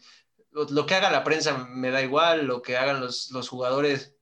lo, 0.50 0.86
que 0.86 0.94
haga 0.94 1.10
la 1.10 1.24
prensa 1.24 1.58
me 1.68 1.90
da 1.90 2.02
igual, 2.02 2.46
lo 2.46 2.62
que 2.62 2.76
hagan 2.76 3.00
los, 3.00 3.30
jugadores 3.48 4.16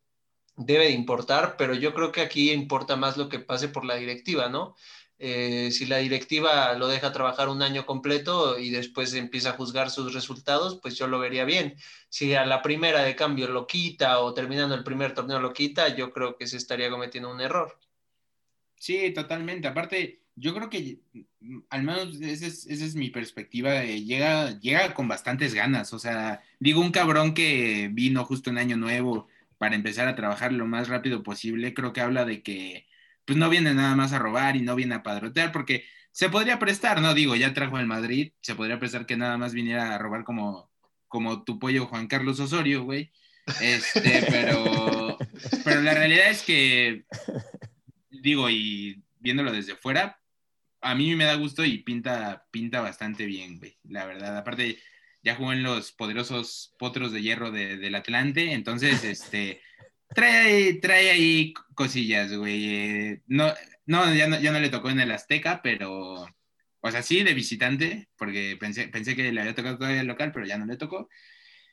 debe 0.56 0.84
de 0.86 0.90
importar, 0.90 1.56
pero 1.56 1.74
yo 1.74 1.94
creo 1.94 2.12
que 2.12 2.20
aquí 2.20 2.52
importa 2.52 2.96
más 2.96 3.16
lo 3.16 3.28
que 3.28 3.38
pase 3.38 3.68
por 3.68 3.84
la 3.84 3.96
directiva, 3.96 4.48
¿no? 4.48 4.74
Eh, 5.18 5.70
si 5.70 5.86
la 5.86 5.98
directiva 5.98 6.74
lo 6.74 6.88
deja 6.88 7.12
trabajar 7.12 7.48
un 7.48 7.62
año 7.62 7.86
completo 7.86 8.58
y 8.58 8.70
después 8.70 9.14
empieza 9.14 9.50
a 9.50 9.56
juzgar 9.56 9.90
sus 9.90 10.12
resultados, 10.12 10.80
pues 10.82 10.96
yo 10.96 11.06
lo 11.06 11.18
vería 11.18 11.44
bien. 11.44 11.76
Si 12.08 12.34
a 12.34 12.44
la 12.44 12.62
primera 12.62 13.02
de 13.02 13.16
cambio 13.16 13.48
lo 13.48 13.66
quita 13.66 14.20
o 14.20 14.34
terminando 14.34 14.74
el 14.74 14.84
primer 14.84 15.14
torneo 15.14 15.40
lo 15.40 15.52
quita, 15.52 15.94
yo 15.94 16.12
creo 16.12 16.36
que 16.36 16.46
se 16.46 16.56
estaría 16.56 16.90
cometiendo 16.90 17.30
un 17.30 17.40
error. 17.40 17.78
Sí, 18.76 19.12
totalmente. 19.14 19.68
Aparte, 19.68 20.24
yo 20.36 20.54
creo 20.54 20.68
que 20.68 20.98
mm, 21.40 21.58
al 21.70 21.82
menos 21.82 22.20
esa 22.20 22.46
es, 22.46 22.94
mi 22.96 23.10
perspectiva, 23.10 23.84
llega, 23.84 24.58
llega 24.58 24.94
con 24.94 25.08
bastantes 25.08 25.54
ganas, 25.54 25.92
o 25.92 25.98
sea, 25.98 26.42
digo, 26.58 26.80
un 26.80 26.90
cabrón 26.90 27.34
que 27.34 27.88
vino 27.92 28.24
justo 28.24 28.50
en 28.50 28.58
Año 28.58 28.76
Nuevo 28.76 29.28
para 29.58 29.76
empezar 29.76 30.08
a 30.08 30.16
trabajar 30.16 30.52
lo 30.52 30.66
más 30.66 30.88
rápido 30.88 31.22
posible, 31.22 31.74
creo 31.74 31.92
que 31.92 32.00
habla 32.00 32.24
de 32.24 32.42
que 32.42 32.86
pues 33.24 33.38
no 33.38 33.48
viene 33.48 33.74
nada 33.74 33.94
más 33.96 34.12
a 34.12 34.18
robar 34.18 34.56
y 34.56 34.62
no 34.62 34.74
viene 34.74 34.94
a 34.94 35.02
padrotear, 35.02 35.52
porque 35.52 35.84
se 36.12 36.28
podría 36.28 36.58
prestar, 36.58 37.00
¿no? 37.00 37.14
Digo, 37.14 37.34
ya 37.36 37.54
trajo 37.54 37.78
el 37.78 37.86
Madrid, 37.86 38.32
se 38.40 38.54
podría 38.54 38.78
prestar 38.78 39.06
que 39.06 39.16
nada 39.16 39.36
más 39.36 39.52
viniera 39.52 39.94
a 39.94 39.98
robar 39.98 40.24
como, 40.24 40.70
como 41.08 41.42
tu 41.42 41.58
pollo 41.58 41.86
Juan 41.86 42.06
Carlos 42.06 42.38
Osorio, 42.40 42.84
güey. 42.84 43.10
Este, 43.60 44.24
pero, 44.30 45.18
pero 45.64 45.80
la 45.82 45.94
realidad 45.94 46.30
es 46.30 46.42
que, 46.42 47.04
digo, 48.10 48.48
y 48.48 49.02
viéndolo 49.18 49.52
desde 49.52 49.74
fuera, 49.74 50.20
a 50.80 50.94
mí 50.94 51.16
me 51.16 51.24
da 51.24 51.34
gusto 51.34 51.64
y 51.64 51.78
pinta, 51.78 52.46
pinta 52.50 52.80
bastante 52.80 53.26
bien, 53.26 53.58
güey, 53.58 53.76
la 53.84 54.04
verdad. 54.04 54.36
Aparte, 54.36 54.78
ya 55.22 55.34
jugó 55.34 55.52
en 55.52 55.62
los 55.62 55.92
poderosos 55.92 56.74
potros 56.78 57.10
de 57.10 57.22
hierro 57.22 57.50
del 57.50 57.94
Atlante, 57.94 58.52
entonces, 58.52 59.02
este, 59.02 59.62
trae, 60.14 60.74
trae 60.74 61.10
ahí 61.10 61.54
cosillas, 61.74 62.32
güey. 62.34 62.64
Eh, 62.74 63.22
no, 63.26 63.52
no 63.86 64.14
ya, 64.14 64.28
no, 64.28 64.40
ya 64.40 64.52
no 64.52 64.60
le 64.60 64.70
tocó 64.70 64.90
en 64.90 65.00
el 65.00 65.12
Azteca, 65.12 65.60
pero, 65.62 66.26
o 66.80 66.90
sea, 66.90 67.02
sí, 67.02 67.22
de 67.22 67.34
visitante, 67.34 68.08
porque 68.16 68.56
pensé, 68.58 68.88
pensé 68.88 69.16
que 69.16 69.32
le 69.32 69.40
había 69.40 69.54
tocado 69.54 69.78
todavía 69.78 70.00
el 70.00 70.06
local, 70.06 70.32
pero 70.32 70.46
ya 70.46 70.58
no 70.58 70.66
le 70.66 70.76
tocó. 70.76 71.08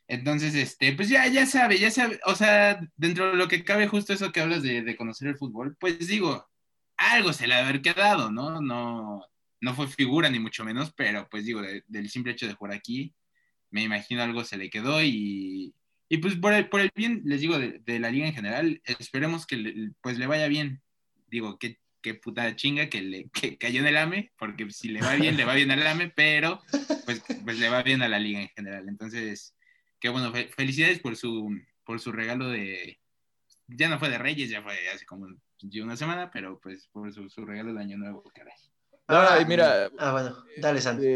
Entonces, 0.07 0.55
este, 0.55 0.93
pues 0.93 1.10
ya, 1.10 1.27
ya 1.27 1.45
sabe, 1.45 1.79
ya 1.79 1.91
sabe, 1.91 2.19
o 2.25 2.36
sea, 2.36 2.81
dentro 2.98 3.31
de 3.31 3.38
lo 3.38 3.48
que 3.48 3.63
cabe 3.63 3.88
justo 3.88 4.13
eso 4.13 4.31
que 4.31 4.41
hablas 4.41 4.63
de, 4.63 4.81
de 4.83 4.98
conocer 4.98 5.29
el 5.29 5.38
fútbol, 5.38 5.77
pues 5.79 6.07
digo, 6.07 6.50
algo 6.98 7.33
se 7.33 7.48
le 7.48 7.55
ha 7.55 7.60
haber 7.60 7.81
quedado, 7.81 8.31
¿no? 8.31 8.62
No, 8.62 9.25
no 9.62 9.75
fue 9.75 9.88
figura 9.88 10.29
ni 10.29 10.39
mucho 10.39 10.65
menos, 10.65 10.93
pero 10.93 11.27
pues 11.29 11.45
digo, 11.45 11.62
del 11.88 12.10
simple 12.10 12.33
hecho 12.33 12.48
de 12.48 12.55
jugar 12.55 12.75
aquí, 12.75 13.15
me 13.71 13.83
imagino 13.83 14.24
algo 14.24 14.43
se 14.43 14.57
le 14.57 14.69
quedó 14.69 15.01
y, 15.03 15.74
y 16.12 16.18
pues 16.18 16.36
por 16.36 16.51
el, 16.51 16.68
por 16.68 16.82
el 16.82 16.91
bien, 16.94 17.22
les 17.24 17.39
digo, 17.39 17.58
de, 17.58 18.00
la 18.00 18.12
liga 18.12 18.27
en 18.27 18.34
general, 18.34 18.82
esperemos 18.84 19.46
que 19.46 19.56
le, 19.56 19.91
pues 20.01 20.18
le 20.18 20.27
vaya 20.27 20.50
bien. 20.50 20.82
Digo, 21.30 21.58
qué, 21.58 21.80
qué 22.01 22.15
puta 22.15 22.53
chinga 22.53 22.89
que, 22.89 23.01
le, 23.01 23.30
que 23.30 23.58
cayó 23.58 23.80
en 23.80 23.88
el 23.88 23.96
AME, 23.96 24.34
porque 24.38 24.70
si 24.72 24.89
le 24.89 25.00
va 25.00 25.15
bien, 25.15 25.38
le 25.38 25.46
va 25.46 25.56
bien 25.56 25.72
al 25.72 25.88
AME, 25.88 26.12
pero 26.13 26.60
pues, 27.06 27.24
pues 27.46 27.60
le 27.60 27.70
va 27.70 27.82
bien 27.82 28.01
a 28.01 28.10
la 28.10 28.20
liga 28.20 28.41
en 28.41 28.50
general. 28.50 28.89
Entonces, 28.89 29.56
qué 30.01 30.10
bueno, 30.10 30.34
felicidades 30.53 31.00
por 31.00 31.15
su, 31.15 31.58
por 31.86 32.01
su 32.01 32.12
regalo 32.12 32.50
de, 32.50 33.00
ya 33.70 33.88
no 33.88 33.98
fue 33.98 34.10
de 34.10 34.18
Reyes, 34.18 34.50
ya 34.50 34.62
fue 34.62 34.74
hace 34.94 35.06
como 35.06 35.27
una 35.82 35.96
semana, 35.96 36.30
pero 36.30 36.60
pues 36.60 36.89
por 36.91 37.13
su, 37.13 37.46
regalo 37.46 37.74
de 37.74 37.80
Año 37.80 37.98
Nuevo, 37.98 38.22
caray. 38.36 38.53
Ahora, 39.08 39.46
mira. 39.46 39.89
Ah, 39.98 40.12
bueno, 40.12 40.44
dale, 40.58 40.82
Santi. 40.82 41.08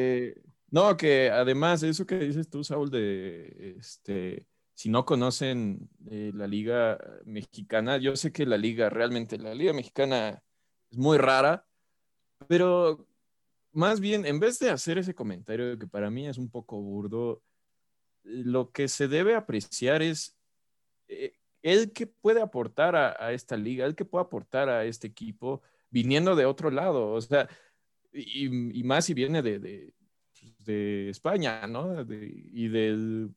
no, 0.72 0.96
que 0.96 1.30
además, 1.30 1.84
eso 1.84 2.06
que 2.06 2.18
dices 2.18 2.50
tú, 2.50 2.64
Saúl, 2.64 2.90
de 2.90 3.76
este 3.78 4.48
si 4.76 4.90
no 4.90 5.06
conocen 5.06 5.90
eh, 6.12 6.32
la 6.36 6.48
liga 6.48 7.00
mexicana, 7.24 7.98
yo 7.98 8.16
sé 8.18 8.34
que 8.34 8.46
la 8.46 8.58
liga, 8.58 8.90
realmente 8.90 9.38
la 9.38 9.56
liga 9.56 9.72
mexicana 9.72 10.44
es 10.92 10.98
muy 10.98 11.18
rara, 11.18 11.66
pero 12.48 13.08
más 13.72 14.02
bien, 14.02 14.26
en 14.26 14.40
vez 14.40 14.60
de 14.60 14.70
hacer 14.70 14.98
ese 14.98 15.16
comentario 15.16 15.80
que 15.80 15.88
para 15.88 16.12
mí 16.12 16.28
es 16.28 16.38
un 16.38 16.50
poco 16.50 16.82
burdo, 16.82 17.42
lo 18.24 18.72
que 18.72 18.90
se 18.90 19.08
debe 19.08 19.34
apreciar 19.34 20.02
es 20.02 20.38
eh, 21.08 21.34
el 21.62 21.94
que 21.94 22.06
puede 22.08 22.42
aportar 22.42 22.98
a, 22.98 23.32
esta 23.32 23.56
liga, 23.56 23.86
el 23.86 23.96
que 23.96 24.06
puede 24.06 24.26
aportar 24.26 24.68
a 24.68 24.84
este 24.84 25.08
equipo 25.08 25.62
viniendo 25.90 26.36
de 26.36 26.46
otro 26.46 26.70
lado, 26.70 27.14
o 27.14 27.22
sea, 27.22 27.48
y, 28.12 28.50
más 28.84 29.06
si 29.06 29.14
viene 29.14 29.42
de, 29.42 29.94
de, 30.60 31.10
España, 31.10 31.66
¿no? 31.68 32.02
y 32.02 32.68
del, 32.68 33.34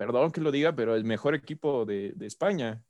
perdón 0.00 0.30
que 0.30 0.40
lo 0.40 0.50
diga, 0.50 0.74
pero 0.74 0.96
el 0.96 1.04
mejor 1.04 1.34
equipo 1.34 1.84
de, 1.84 2.14
España. 2.22 2.82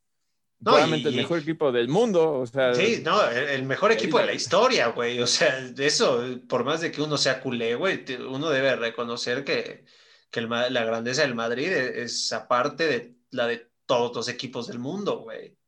No, 0.61 0.79
el 0.79 1.17
mejor 1.17 1.41
equipo 1.41 1.73
del 1.73 1.89
mundo, 1.89 2.35
o 2.35 2.47
sea. 2.47 2.73
Sí, 2.73 3.03
no, 3.05 3.29
el, 3.29 3.65
mejor 3.65 3.91
equipo 3.91 4.21
de 4.21 4.27
la 4.27 4.33
historia, 4.33 4.87
güey. 4.89 5.19
O 5.19 5.27
sea, 5.27 5.61
de 5.61 5.87
eso, 5.87 6.23
por 6.49 6.63
más 6.63 6.83
de 6.83 6.93
que 6.93 7.03
uno 7.03 7.19
sea 7.19 7.41
culé, 7.41 7.75
güey, 7.75 8.05
uno 8.29 8.49
debe 8.51 8.77
reconocer 8.77 9.43
que, 9.43 9.85
la 10.33 10.85
grandeza 10.85 11.23
del 11.23 11.35
Madrid 11.35 11.73
es, 11.73 12.33
aparte 12.33 12.87
de 12.87 13.17
la 13.31 13.49
de 13.49 13.69
todos 13.87 14.15
los 14.15 14.29
equipos 14.29 14.69
del 14.69 14.79
mundo, 14.79 15.19
güey. 15.19 15.59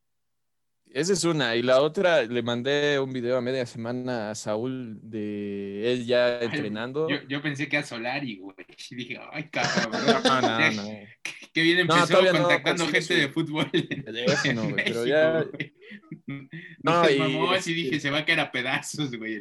Esa 0.94 1.12
es 1.14 1.24
una. 1.24 1.56
Y 1.56 1.62
la 1.62 1.80
otra, 1.80 2.22
le 2.22 2.42
mandé 2.42 2.98
un 3.00 3.12
video 3.12 3.38
a 3.38 3.40
media 3.40 3.64
semana 3.66 4.30
a 4.30 4.34
Saúl 4.34 4.98
de 5.02 5.92
él 5.92 6.06
ya 6.06 6.40
entrenando. 6.40 7.08
Yo, 7.28 7.40
pensé 7.40 7.68
que 7.68 7.78
a 7.78 7.82
Solari, 7.82 8.36
güey. 8.36 8.54
Y 8.90 8.94
dije, 8.94 9.20
ay, 9.32 9.48
cabrón. 9.50 9.92
No, 10.24 10.40
no, 10.40 10.70
no. 10.72 10.88
Que 11.52 11.62
bien 11.62 11.80
empezó 11.80 12.18
contactando 12.18 12.86
gente 12.88 13.14
de 13.14 13.28
fútbol. 13.28 13.70
No, 14.54 14.68
güey, 14.68 14.84
pero 14.84 15.06
ya. 15.06 15.44
No, 16.82 17.08
y, 17.08 17.18
mamó, 17.18 17.52
así 17.52 17.74
dije, 17.74 18.00
se 18.00 18.10
va 18.10 18.18
a 18.18 18.24
caer 18.24 18.40
a 18.40 18.50
pedazos, 18.50 19.14
güey. 19.16 19.40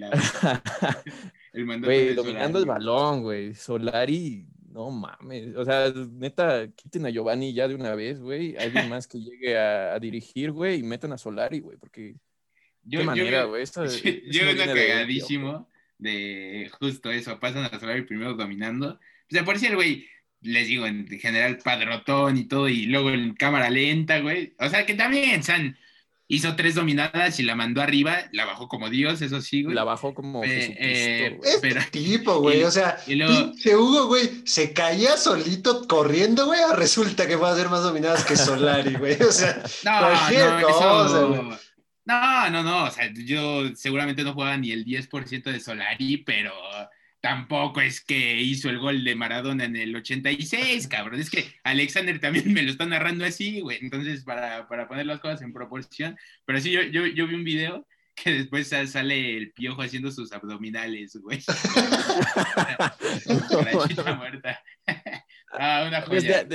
El 1.53 1.81
güey, 1.81 2.13
dominando 2.13 2.59
el 2.59 2.65
balón, 2.65 3.23
güey. 3.23 3.53
Solari 3.53 4.45
no 4.71 4.89
mames, 4.89 5.55
o 5.55 5.65
sea, 5.65 5.91
neta, 6.11 6.67
quiten 6.75 7.05
a 7.05 7.09
Giovanni 7.09 7.53
ya 7.53 7.67
de 7.67 7.75
una 7.75 7.95
vez, 7.95 8.19
güey. 8.19 8.55
Alguien 8.57 8.89
más 8.89 9.07
que 9.07 9.19
llegue 9.19 9.57
a, 9.57 9.99
dirigir, 9.99 10.51
güey, 10.51 10.79
y 10.79 10.83
metan 10.83 11.13
a 11.13 11.17
Solari, 11.17 11.59
güey, 11.59 11.77
porque. 11.77 12.15
Yo, 12.83 12.99
qué 12.99 13.05
manera, 13.05 13.43
güey. 13.43 13.63
Yo, 13.75 13.83
yo 14.31 14.45
vengo 14.45 14.63
cagadísimo 14.63 15.69
de, 15.99 16.71
justo 16.79 17.11
eso. 17.11 17.39
Pasan 17.39 17.65
a 17.65 17.79
Solari 17.79 18.03
primero 18.03 18.33
dominando. 18.33 18.93
O 18.93 18.99
sea, 19.29 19.45
por 19.45 19.59
si 19.59 19.67
el 19.67 19.75
güey, 19.75 20.07
les 20.41 20.67
digo, 20.67 20.87
en 20.87 21.07
general, 21.19 21.59
padrotón 21.63 22.37
y 22.37 22.45
todo, 22.45 22.67
y 22.67 22.85
luego 22.87 23.11
en 23.11 23.35
cámara 23.35 23.69
lenta, 23.69 24.19
güey. 24.19 24.55
O 24.59 24.67
sea, 24.67 24.85
que 24.85 24.95
también, 24.95 25.43
San 25.43 25.77
hizo 26.31 26.55
tres 26.55 26.75
dominadas 26.75 27.39
y 27.41 27.43
la 27.43 27.55
mandó 27.55 27.81
arriba, 27.81 28.17
la 28.31 28.45
bajó 28.45 28.69
como 28.69 28.89
Dios, 28.89 29.21
eso 29.21 29.41
sí, 29.41 29.63
güey. 29.63 29.75
La 29.75 29.83
bajó 29.83 30.13
como 30.13 30.41
eh, 30.45 30.77
eh 30.79 31.39
pero, 31.61 31.81
tipo, 31.91 32.39
güey, 32.39 32.63
o 32.63 32.71
sea, 32.71 32.97
y 33.05 33.15
luego, 33.15 33.51
Hugo, 33.65 34.07
güey, 34.07 34.41
se 34.45 34.71
caía 34.71 35.17
solito 35.17 35.85
corriendo, 35.89 36.45
güey, 36.45 36.61
resulta 36.75 37.27
que 37.27 37.35
va 37.35 37.49
a 37.49 37.53
hacer 37.53 37.67
más 37.67 37.83
dominadas 37.83 38.23
que 38.23 38.37
Solari, 38.37 38.93
güey, 38.93 39.21
o 39.21 39.31
sea, 39.31 39.61
no, 39.83 39.99
cualquier 39.99 40.53
no, 40.53 40.67
cosa, 40.67 41.19
güey. 41.23 41.41
No, 42.05 42.49
no, 42.49 42.63
no, 42.63 42.85
o 42.85 42.91
sea, 42.91 43.11
yo 43.13 43.75
seguramente 43.75 44.23
no 44.23 44.33
jugaba 44.33 44.55
ni 44.55 44.71
el 44.71 44.85
10% 44.85 45.43
de 45.43 45.59
Solari, 45.59 46.17
pero 46.17 46.53
tampoco 47.21 47.81
es 47.81 48.03
que 48.03 48.41
hizo 48.41 48.69
el 48.69 48.79
gol 48.79 49.03
de 49.03 49.15
Maradona 49.15 49.65
en 49.65 49.75
el 49.75 49.95
86, 49.95 50.87
cabrón. 50.87 51.19
Es 51.19 51.29
que 51.29 51.45
Alexander 51.63 52.19
también 52.19 52.51
me 52.51 52.63
lo 52.63 52.71
está 52.71 52.85
narrando 52.85 53.25
así, 53.25 53.61
güey. 53.61 53.77
Entonces, 53.81 54.23
para, 54.23 54.67
poner 54.67 55.05
las 55.05 55.19
cosas 55.19 55.43
en 55.43 55.53
proporción. 55.53 56.17
Pero 56.45 56.59
sí, 56.59 56.71
yo, 56.71 56.81
yo, 56.81 57.05
yo 57.05 57.27
vi 57.27 57.35
un 57.35 57.43
video 57.43 57.87
que 58.15 58.31
después 58.31 58.67
sale 58.67 59.37
el 59.37 59.51
piojo 59.51 59.83
haciendo 59.83 60.11
sus 60.11 60.33
abdominales, 60.33 61.15
güey. 61.15 61.41
la 63.95 64.15
muerta. 64.17 64.59
ah, 65.53 65.85
una 65.87 66.01
joya, 66.01 66.45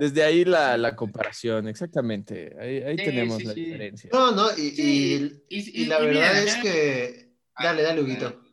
desde, 0.00 0.22
ahí 0.22 0.44
la, 0.44 0.94
comparación, 0.96 1.68
exactamente. 1.68 2.54
Ahí, 2.58 2.96
tenemos 2.96 3.42
la 3.42 3.52
diferencia. 3.52 4.08
No, 4.12 4.30
no, 4.30 4.46
y, 4.56 5.42
y, 5.48 5.86
la 5.86 5.98
verdad 5.98 6.38
es 6.38 6.54
que... 6.56 7.24
Dale, 7.56 7.82
dale, 7.82 8.00
Huguito 8.00 8.43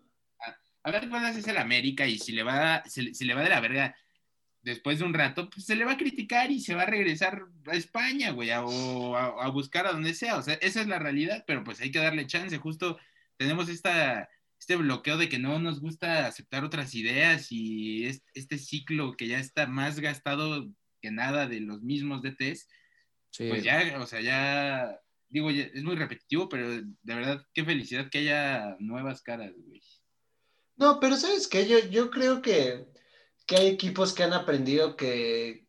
a 0.84 0.91
ver 0.91 1.10
cuándo 1.10 1.28
es 1.30 1.48
el 1.48 1.58
América 1.58 2.08
y 2.08 2.17
si 2.17 2.32
le 2.32 2.44
va, 2.44 2.84
si, 2.86 3.12
le 3.26 3.34
va 3.34 3.44
de 3.44 3.50
la 3.50 3.60
verga 3.60 3.96
después 4.62 5.00
de 5.00 5.06
un 5.06 5.13
rato, 5.13 5.50
pues 5.50 5.65
se 5.65 5.76
le 5.76 5.86
va 5.86 5.94
a 5.94 5.98
criticar 5.98 6.52
y 6.52 6.60
se 6.60 6.76
va 6.76 6.84
a 6.84 6.88
regresar 6.88 7.44
a 7.67 7.76
España, 7.76 8.32
güey, 8.32 8.50
o 8.52 9.15
a, 9.15 9.50
buscar 9.50 9.88
a 9.88 9.91
donde 9.91 10.13
sea. 10.13 10.38
O 10.38 10.41
sea, 10.41 10.56
esa 10.56 10.82
es 10.82 10.88
la 10.88 11.00
realidad, 11.00 11.44
pero 11.48 11.63
pues 11.63 11.82
hay 11.82 11.91
que 11.91 12.00
darle 12.00 12.28
chance. 12.28 12.58
Justo 12.58 13.00
tenemos 13.38 13.70
esta, 13.70 14.30
este 14.60 14.76
bloqueo 14.76 15.17
de 15.17 15.30
que 15.30 15.39
no 15.39 15.60
nos 15.60 15.80
gusta 15.82 16.28
aceptar 16.28 16.63
otras 16.63 16.94
ideas 16.96 17.52
y 17.52 18.06
este 18.34 18.58
ciclo 18.58 19.13
que 19.13 19.28
ya 19.28 19.39
está 19.39 19.67
más 19.67 20.00
gastado 20.00 20.70
que 21.02 21.12
nada 21.12 21.48
de 21.48 21.60
los 21.62 21.82
mismos 21.82 22.22
DTs. 22.22 22.67
Pues 23.38 23.63
ya, 23.63 23.98
o 24.00 24.06
sea, 24.06 24.22
ya, 24.22 25.00
digo, 25.30 25.50
es 25.50 25.84
muy 25.84 25.96
repetitivo, 25.96 26.50
pero 26.50 26.70
de 26.70 27.15
verdad, 27.15 27.46
qué 27.54 27.63
felicidad 27.63 28.10
que 28.10 28.20
haya 28.20 28.76
nuevas 28.80 29.22
caras, 29.22 29.54
güey. 29.56 29.82
No, 30.82 31.00
pero 31.00 31.15
¿sabes 31.15 31.48
qué? 31.48 31.67
Yo, 31.67 31.78
yo 31.78 32.10
creo 32.10 32.41
que, 32.41 32.88
hay 33.50 33.67
equipos 33.67 34.13
que 34.13 34.24
han 34.24 34.34
aprendido 34.34 34.96
que, 34.96 35.67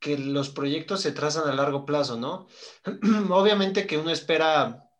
que 0.00 0.18
los 0.18 0.50
proyectos 0.50 1.00
se 1.00 1.12
trazan 1.12 1.48
a 1.48 1.54
largo 1.54 1.86
plazo, 1.86 2.16
¿no? 2.16 2.48
Obviamente 3.30 3.86
que 3.86 3.98
uno 3.98 4.10
espera 4.10 4.90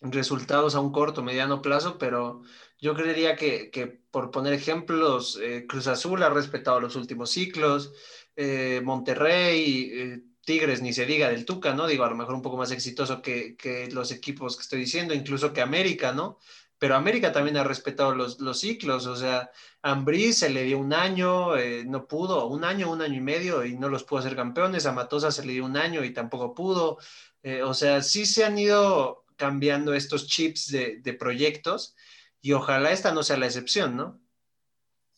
resultados 0.00 0.74
a 0.74 0.80
un 0.80 0.90
corto, 0.90 1.22
mediano 1.22 1.60
plazo, 1.60 1.98
pero 1.98 2.40
yo 2.78 2.94
creería 2.94 3.36
que, 3.36 4.00
por 4.10 4.30
poner 4.30 4.54
ejemplos, 4.54 5.38
eh, 5.42 5.66
Cruz 5.68 5.86
Azul 5.86 6.22
ha 6.22 6.30
respetado 6.30 6.80
los 6.80 6.96
últimos 6.96 7.30
ciclos, 7.30 7.92
eh, 8.36 8.80
Monterrey, 8.82 9.90
eh, 9.92 10.22
Tigres, 10.46 10.80
ni 10.80 10.94
se 10.94 11.04
diga 11.04 11.28
del 11.28 11.44
Tuca, 11.44 11.74
¿no? 11.74 11.86
Digo, 11.86 12.04
a 12.04 12.10
lo 12.10 12.16
mejor 12.16 12.34
un 12.34 12.42
poco 12.42 12.56
más 12.56 12.70
exitoso 12.70 13.20
que, 13.20 13.54
que, 13.54 13.90
los 13.90 14.12
equipos 14.12 14.56
que 14.56 14.62
estoy 14.62 14.80
diciendo, 14.80 15.12
incluso 15.12 15.52
que 15.52 15.60
América, 15.60 16.12
¿no? 16.12 16.38
Pero 16.78 16.94
América 16.94 17.32
también 17.32 17.56
ha 17.56 17.64
respetado 17.64 18.14
los, 18.14 18.60
ciclos, 18.60 19.06
o 19.06 19.16
sea, 19.16 19.50
a 19.82 20.04
se 20.32 20.50
le 20.50 20.62
dio 20.62 20.78
un 20.78 20.92
año, 20.92 21.56
eh, 21.56 21.84
no 21.84 22.06
pudo, 22.06 22.46
un 22.46 22.64
año, 22.64 22.90
un 22.90 23.02
año 23.02 23.16
y 23.16 23.20
medio 23.20 23.64
y 23.64 23.76
no 23.76 23.88
los 23.88 24.04
pudo 24.04 24.20
hacer 24.20 24.36
campeones, 24.36 24.86
a 24.86 24.92
Matosa 24.92 25.32
se 25.32 25.44
le 25.44 25.54
dio 25.54 25.64
un 25.64 25.76
año 25.76 26.04
y 26.04 26.12
tampoco 26.12 26.54
pudo, 26.54 26.98
eh, 27.42 27.62
o 27.62 27.74
sea, 27.74 28.02
sí 28.02 28.26
se 28.26 28.44
han 28.44 28.58
ido 28.58 29.24
cambiando 29.36 29.92
estos 29.92 30.28
chips 30.28 30.70
de, 30.70 31.16
proyectos 31.18 31.96
y 32.40 32.52
ojalá 32.52 32.92
esta 32.92 33.12
no 33.12 33.22
sea 33.22 33.36
la 33.38 33.46
excepción, 33.46 33.96
¿no? 33.96 34.20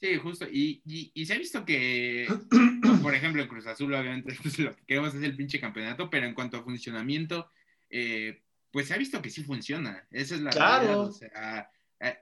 Sí, 0.01 0.17
justo, 0.17 0.47
y, 0.51 0.83
se 1.27 1.35
ha 1.35 1.39
visto 1.39 1.65
que, 1.67 2.27
por 3.03 3.15
ejemplo, 3.15 3.43
en 3.43 3.49
Cruz 3.49 3.67
Azul, 3.67 3.93
obviamente, 3.93 4.35
pues, 4.43 4.59
lo 4.59 4.75
que 4.75 4.85
queremos 4.87 5.15
es 5.15 5.23
el 5.23 5.37
pinche 5.37 5.61
campeonato, 5.61 6.09
pero 6.09 6.27
en 6.27 6.33
cuanto 6.33 6.57
a 6.57 6.63
funcionamiento, 6.63 7.51
eh, 7.91 8.43
pues 8.71 8.89
se 8.89 8.95
ha 8.95 8.99
visto 8.99 9.21
que 9.21 9.31
sí 9.31 9.43
funciona. 9.43 10.07
Esa 10.11 10.35
es 10.35 10.41
la 10.41 10.51
claro. 10.51 11.03
O 11.03 11.13
sea, 11.13 11.71
eh, 12.01 12.19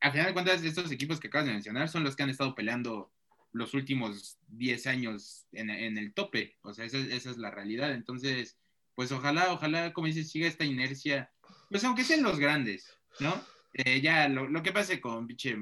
al 0.00 0.12
final 0.12 0.26
de 0.26 0.32
cuentas, 0.32 0.62
estos 0.62 0.90
equipos 0.90 1.20
que 1.20 1.28
acabas 1.28 1.46
de 1.46 1.52
mencionar 1.52 1.88
son 1.88 2.04
los 2.04 2.16
que 2.16 2.22
han 2.22 2.30
estado 2.30 2.54
peleando 2.54 3.12
los 3.52 3.74
últimos 3.74 4.38
10 4.48 4.86
años 4.86 5.46
en, 5.52 5.70
el 5.70 6.12
tope. 6.12 6.56
O 6.62 6.74
sea, 6.74 6.84
esa, 6.84 6.98
es 6.98 7.38
la 7.38 7.50
realidad. 7.50 7.92
Entonces, 7.92 8.58
pues 8.94 9.10
ojalá, 9.12 9.52
ojalá, 9.52 9.92
como 9.92 10.06
dices, 10.06 10.30
siga 10.30 10.46
esta 10.46 10.64
inercia. 10.64 11.30
Pues 11.70 11.82
aunque 11.84 12.04
sean 12.04 12.22
los 12.22 12.38
grandes, 12.38 12.96
¿no? 13.18 13.42
Eh, 13.72 14.00
ya 14.00 14.28
lo, 14.28 14.62
que 14.62 14.72
pase 14.72 15.00
con 15.00 15.26
pinche 15.26 15.56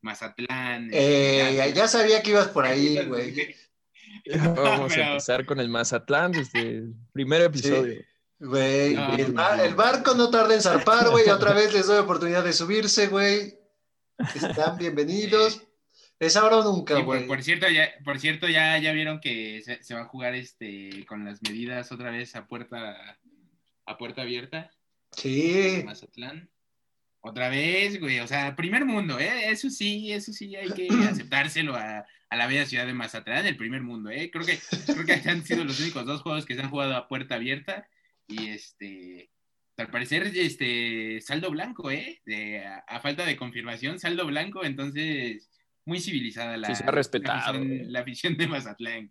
Mazatlán. 0.00 0.86
Este, 0.86 1.68
eh, 1.68 1.72
ya, 1.74 1.88
sabía 1.88 2.22
que 2.22 2.30
ibas 2.30 2.48
por 2.48 2.64
ahí, 2.64 3.04
güey. 3.06 3.54
Vamos 4.56 4.96
a 4.96 5.08
empezar 5.08 5.44
con 5.44 5.60
el 5.60 5.68
Mazatlán 5.68 6.32
desde 6.32 6.60
el 6.60 6.94
primer 7.12 7.42
episodio. 7.42 8.00
Güey, 8.40 8.96
el, 9.18 9.74
barco 9.74 10.14
no 10.14 10.30
tarda 10.30 10.54
en 10.54 10.62
zarpar, 10.62 11.10
güey. 11.10 11.28
Otra 11.28 11.52
vez 11.52 11.74
les 11.74 11.86
doy 11.86 11.98
oportunidad 11.98 12.42
de 12.42 12.54
subirse, 12.54 13.08
güey. 13.08 13.58
Están 14.34 14.78
bienvenidos. 14.78 15.62
Es 16.18 16.36
ahora 16.36 16.56
o 16.56 16.64
nunca, 16.64 17.00
güey. 17.00 17.26
por, 17.26 17.42
cierto, 17.42 17.68
ya, 17.68 17.90
por 18.02 18.18
cierto 18.18 18.48
ya, 18.48 18.78
ya 18.78 18.92
vieron 18.92 19.20
que 19.20 19.62
se, 19.82 19.94
va 19.94 20.00
a 20.00 20.06
jugar 20.06 20.34
este 20.34 21.04
con 21.06 21.26
las 21.26 21.42
medidas 21.42 21.92
otra 21.92 22.10
vez 22.10 22.34
a 22.34 22.46
puerta, 22.46 23.18
a 23.84 23.98
puerta 23.98 24.22
abierta. 24.22 24.70
Sí. 25.12 25.82
Mazatlán. 25.84 26.48
Otra 27.20 27.50
vez, 27.50 28.00
güey. 28.00 28.20
O 28.20 28.26
sea, 28.26 28.56
primer 28.56 28.86
mundo, 28.86 29.18
¿eh? 29.18 29.50
Eso 29.50 29.68
sí, 29.68 30.12
eso 30.12 30.32
sí 30.32 30.56
hay 30.56 30.70
que 30.70 30.88
aceptárselo 31.10 31.76
a, 31.76 32.06
a 32.30 32.36
la 32.36 32.46
bella 32.46 32.64
ciudad 32.64 32.86
de 32.86 32.94
Mazatlán, 32.94 33.44
el 33.44 33.58
primer 33.58 33.82
mundo, 33.82 34.08
¿eh? 34.08 34.30
Creo 34.32 34.46
que, 34.46 34.58
creo 34.86 35.04
que 35.04 35.28
han 35.28 35.44
sido 35.44 35.62
los 35.62 35.78
únicos 35.78 36.06
dos 36.06 36.22
juegos 36.22 36.46
que 36.46 36.54
se 36.54 36.62
han 36.62 36.70
jugado 36.70 36.96
a 36.96 37.06
puerta 37.06 37.34
abierta 37.34 37.86
y 38.30 38.48
este, 38.48 39.30
al 39.76 39.90
parecer, 39.90 40.30
este, 40.34 41.20
saldo 41.20 41.50
blanco, 41.50 41.90
¿eh? 41.90 42.20
De, 42.24 42.64
a, 42.64 43.00
falta 43.00 43.24
de 43.24 43.36
confirmación, 43.36 43.98
saldo 43.98 44.26
blanco, 44.26 44.64
entonces, 44.64 45.50
muy 45.84 46.00
civilizada 46.00 46.56
la, 46.56 46.68
sí, 46.68 46.76
se 46.76 46.84
ha 46.84 46.90
respetado, 46.90 47.58
la, 47.62 48.00
afición, 48.00 48.36
de 48.36 48.46
Mazatlán. 48.46 49.10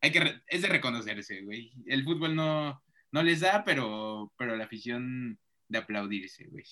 hay 0.00 0.12
que, 0.12 0.40
es 0.46 0.62
de 0.62 0.68
reconocerse, 0.68 1.42
güey. 1.42 1.72
El 1.86 2.04
fútbol 2.04 2.36
no, 2.36 2.82
no 3.12 3.22
les 3.22 3.40
da, 3.40 3.64
pero, 3.64 4.32
pero 4.36 4.56
la 4.56 4.64
afición 4.64 5.38
de 5.68 5.78
aplaudirse, 5.78 6.46
güey. 6.48 6.64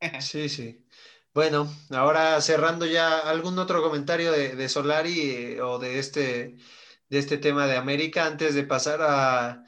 Sí, 0.20 0.48
sí. 0.48 0.84
Bueno, 1.32 1.68
ahora 1.90 2.40
cerrando 2.40 2.86
ya, 2.86 3.18
¿algún 3.18 3.58
otro 3.58 3.82
comentario 3.82 4.30
de, 4.30 4.68
Solari 4.68 5.20
eh, 5.20 5.62
o 5.62 5.78
de 5.78 5.98
este, 5.98 6.56
de 7.08 7.18
este 7.18 7.38
tema 7.38 7.66
de 7.66 7.76
América 7.76 8.26
antes 8.26 8.54
de 8.54 8.64
pasar 8.64 9.00
a, 9.02 9.64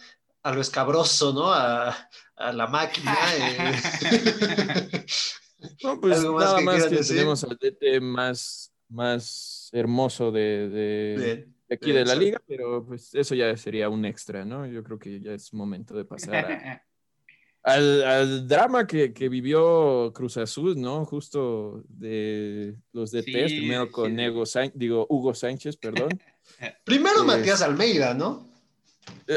lo 0.52 0.60
escabroso, 0.60 1.32
¿no? 1.32 1.52
A, 1.52 2.08
la 2.36 2.66
máquina. 2.66 3.16
Eh. 3.34 3.66
no, 5.82 6.00
pues 6.00 6.22
nada 6.22 6.60
más 6.60 6.86
que 6.86 6.96
tenemos 6.96 7.42
al 7.44 7.56
DT 7.56 8.00
más, 8.02 8.72
más 8.88 9.70
hermoso 9.72 10.30
de, 10.30 11.48
aquí 11.70 11.92
de 11.92 12.04
la 12.04 12.14
liga, 12.14 12.42
pero 12.46 12.84
pues 12.84 13.14
eso 13.14 13.34
ya 13.34 13.56
sería 13.56 13.88
un 13.88 14.04
extra, 14.04 14.44
¿no? 14.44 14.66
Yo 14.66 14.82
creo 14.84 14.98
que 14.98 15.20
ya 15.20 15.32
es 15.32 15.54
momento 15.54 15.96
de 15.96 16.04
pasar 16.04 16.36
a, 16.36 16.82
al, 17.62 18.46
drama 18.46 18.86
que, 18.86 19.08
vivió 19.28 20.12
Cruz 20.12 20.36
Azul, 20.36 20.78
¿no? 20.80 21.04
Justo 21.06 21.82
de 21.88 22.76
los 22.92 23.10
DTs, 23.10 23.52
primero 23.52 23.90
con 23.90 24.14
digo, 24.74 25.06
Hugo 25.08 25.34
Sánchez, 25.34 25.76
perdón. 25.76 26.10
primero 26.84 27.24
Matías 27.24 27.62
Almeida, 27.62 28.14
¿no? 28.14 28.55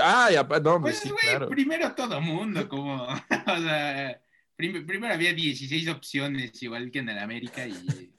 Ah, 0.02 0.30
ya, 0.32 0.44
no, 0.44 0.82
pues, 0.82 1.02
pues 1.02 1.14
claro. 1.22 1.50
Primero 1.50 1.94
todo 1.94 2.22
mundo, 2.22 2.68
como, 2.68 3.04
o 3.04 3.58
sea, 3.62 4.22
primero 4.56 5.14
había 5.14 5.34
16 5.34 5.88
opciones, 5.90 6.62
igual 6.62 6.92
que 6.92 7.00
en 7.00 7.10
el 7.10 7.20
América, 7.20 7.66
y, 7.68 8.12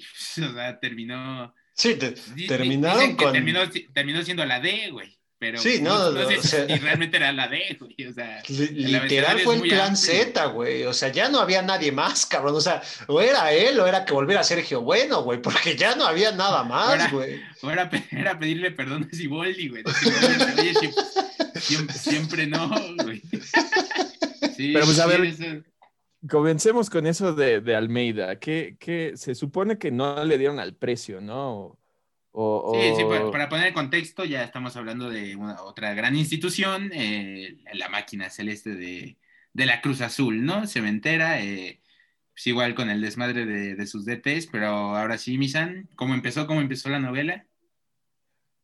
o 0.00 0.52
sea, 0.54 0.78
terminó... 0.78 1.54
Sí, 1.74 1.96
terminaron 2.46 3.16
con... 3.16 3.32
Terminó, 3.32 3.60
terminó 3.92 4.22
siendo 4.22 4.44
la 4.44 4.60
D, 4.60 4.90
güey. 4.90 5.18
Pero 5.42 5.58
sí, 5.58 5.80
no, 5.82 6.12
no, 6.12 6.30
si 6.40 6.56
realmente 6.78 7.16
era 7.16 7.32
la 7.32 7.48
D, 7.48 7.76
güey. 7.80 8.06
O 8.06 8.12
sea, 8.12 8.40
literal 8.48 9.40
fue 9.40 9.56
el 9.56 9.62
plan 9.62 9.96
Z, 9.96 10.46
güey. 10.46 10.84
O 10.84 10.92
sea, 10.92 11.10
ya 11.10 11.28
no 11.30 11.40
había 11.40 11.62
nadie 11.62 11.90
más, 11.90 12.26
cabrón. 12.26 12.54
O 12.54 12.60
sea, 12.60 12.80
o 13.08 13.20
era 13.20 13.52
él 13.52 13.80
o 13.80 13.86
era 13.88 14.04
que 14.04 14.12
volviera 14.12 14.42
a 14.42 14.44
Sergio 14.44 14.82
Bueno, 14.82 15.24
güey, 15.24 15.42
porque 15.42 15.74
ya 15.74 15.96
no 15.96 16.06
había 16.06 16.30
nada 16.30 16.62
más, 16.62 17.10
güey. 17.10 17.40
O 17.60 17.70
era, 17.72 17.90
pedirle 18.38 18.70
perdón 18.70 19.08
a 19.12 19.16
Siboldi, 19.16 19.68
güey. 19.68 19.82
siempre, 21.56 21.96
siempre, 21.96 22.46
no, 22.46 22.70
güey. 23.02 23.20
Sí, 24.56 24.72
Pero 24.74 24.84
pues 24.84 25.00
a 25.00 25.06
ver, 25.06 25.64
comencemos 26.28 26.90
con 26.90 27.06
eso 27.06 27.34
de, 27.34 27.60
de 27.60 27.74
Almeida. 27.74 28.38
Que, 28.38 28.76
que 28.78 29.16
se 29.16 29.34
supone 29.34 29.78
que 29.78 29.90
no 29.90 30.22
le 30.24 30.38
dieron 30.38 30.60
al 30.60 30.76
precio, 30.76 31.20
¿no? 31.20 31.80
Sí, 32.34 32.94
sí, 32.96 33.04
para, 33.30 33.48
poner 33.50 33.68
el 33.68 33.74
contexto, 33.74 34.24
ya 34.24 34.42
estamos 34.42 34.74
hablando 34.76 35.10
de 35.10 35.36
otra 35.36 35.92
gran 35.92 36.16
institución, 36.16 36.90
eh, 36.94 37.58
la 37.74 37.90
máquina 37.90 38.30
celeste 38.30 38.74
de, 38.74 39.18
la 39.52 39.82
Cruz 39.82 40.00
Azul, 40.00 40.44
¿no? 40.44 40.66
Cementera, 40.66 41.42
eh, 41.42 41.82
pues 42.32 42.46
igual 42.46 42.74
con 42.74 42.88
el 42.88 43.02
desmadre 43.02 43.44
de, 43.44 43.86
sus 43.86 44.06
DTs, 44.06 44.46
pero 44.50 44.66
ahora 44.66 45.18
sí, 45.18 45.36
Misan, 45.36 45.90
¿cómo 45.94 46.14
empezó? 46.14 46.46
¿Cómo 46.46 46.62
empezó 46.62 46.88
la 46.88 47.00
novela? 47.00 47.46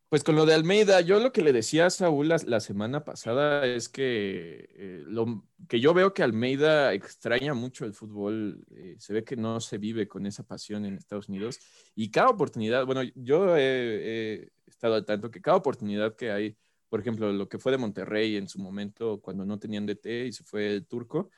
Pues 0.09 0.23
con 0.23 0.35
lo 0.35 0.47
de 0.47 0.55
Almeida, 0.55 1.01
yo 1.01 1.19
lo 1.19 1.31
que 1.31 1.43
le 1.43 1.53
decía 1.53 1.85
a 1.85 1.89
Saúl 1.91 2.29
la, 2.29 2.59
semana 2.59 3.05
pasada 3.05 3.67
es 3.67 3.89
que 3.89 4.67
eh, 4.73 5.03
lo 5.05 5.45
que 5.67 5.79
yo 5.79 5.93
veo 5.93 6.15
que 6.15 6.23
Almeida 6.23 6.95
extraña 6.95 7.53
mucho 7.53 7.85
el 7.85 7.93
fútbol, 7.93 8.65
eh, 8.71 8.95
se 8.97 9.13
ve 9.13 9.23
que 9.23 9.35
no 9.35 9.61
se 9.61 9.77
vive 9.77 10.07
con 10.07 10.25
esa 10.25 10.41
pasión 10.41 10.83
en 10.85 10.95
Estados 10.95 11.29
Unidos 11.29 11.59
y 11.93 12.09
cada 12.09 12.29
oportunidad, 12.29 12.87
bueno, 12.87 13.03
yo 13.13 13.55
he, 13.55 14.49
estado 14.65 14.95
al 14.95 15.05
tanto 15.05 15.29
que 15.29 15.41
cada 15.41 15.57
oportunidad 15.57 16.15
que 16.15 16.31
hay, 16.31 16.57
por 16.89 17.01
ejemplo, 17.01 17.31
lo 17.31 17.47
que 17.47 17.59
fue 17.59 17.71
de 17.71 17.77
Monterrey 17.77 18.35
en 18.35 18.47
su 18.47 18.57
momento 18.57 19.21
cuando 19.21 19.45
no 19.45 19.59
tenían 19.59 19.85
DT 19.85 20.25
y 20.25 20.31
se 20.33 20.43
fue 20.43 20.73
el 20.73 20.87
turco, 20.87 21.29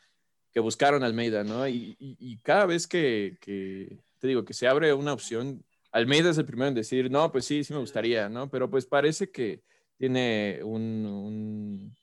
que 0.54 0.62
buscaron 0.62 1.04
Almeida, 1.04 1.44
¿no? 1.44 1.68
Y, 1.68 2.40
cada 2.44 2.66
vez 2.68 2.88
que, 2.88 3.38
que, 3.42 3.98
te 4.20 4.28
digo, 4.28 4.46
que 4.46 4.54
se 4.54 4.68
abre 4.68 4.94
una 4.94 5.12
opción, 5.12 5.66
Almeida 5.91 6.30
es 6.30 6.38
el 6.38 6.45
primero 6.45 6.69
en 6.69 6.75
decir, 6.75 7.12
no, 7.12 7.32
pues 7.32 7.45
sí, 7.45 7.63
sí 7.63 7.73
me 7.73 7.80
gustaría, 7.80 8.30
¿no? 8.30 8.49
Pero 8.49 8.69
pues 8.69 8.86
parece 8.86 9.30
que 9.30 9.62
tiene 9.97 10.60
un, 10.63 11.95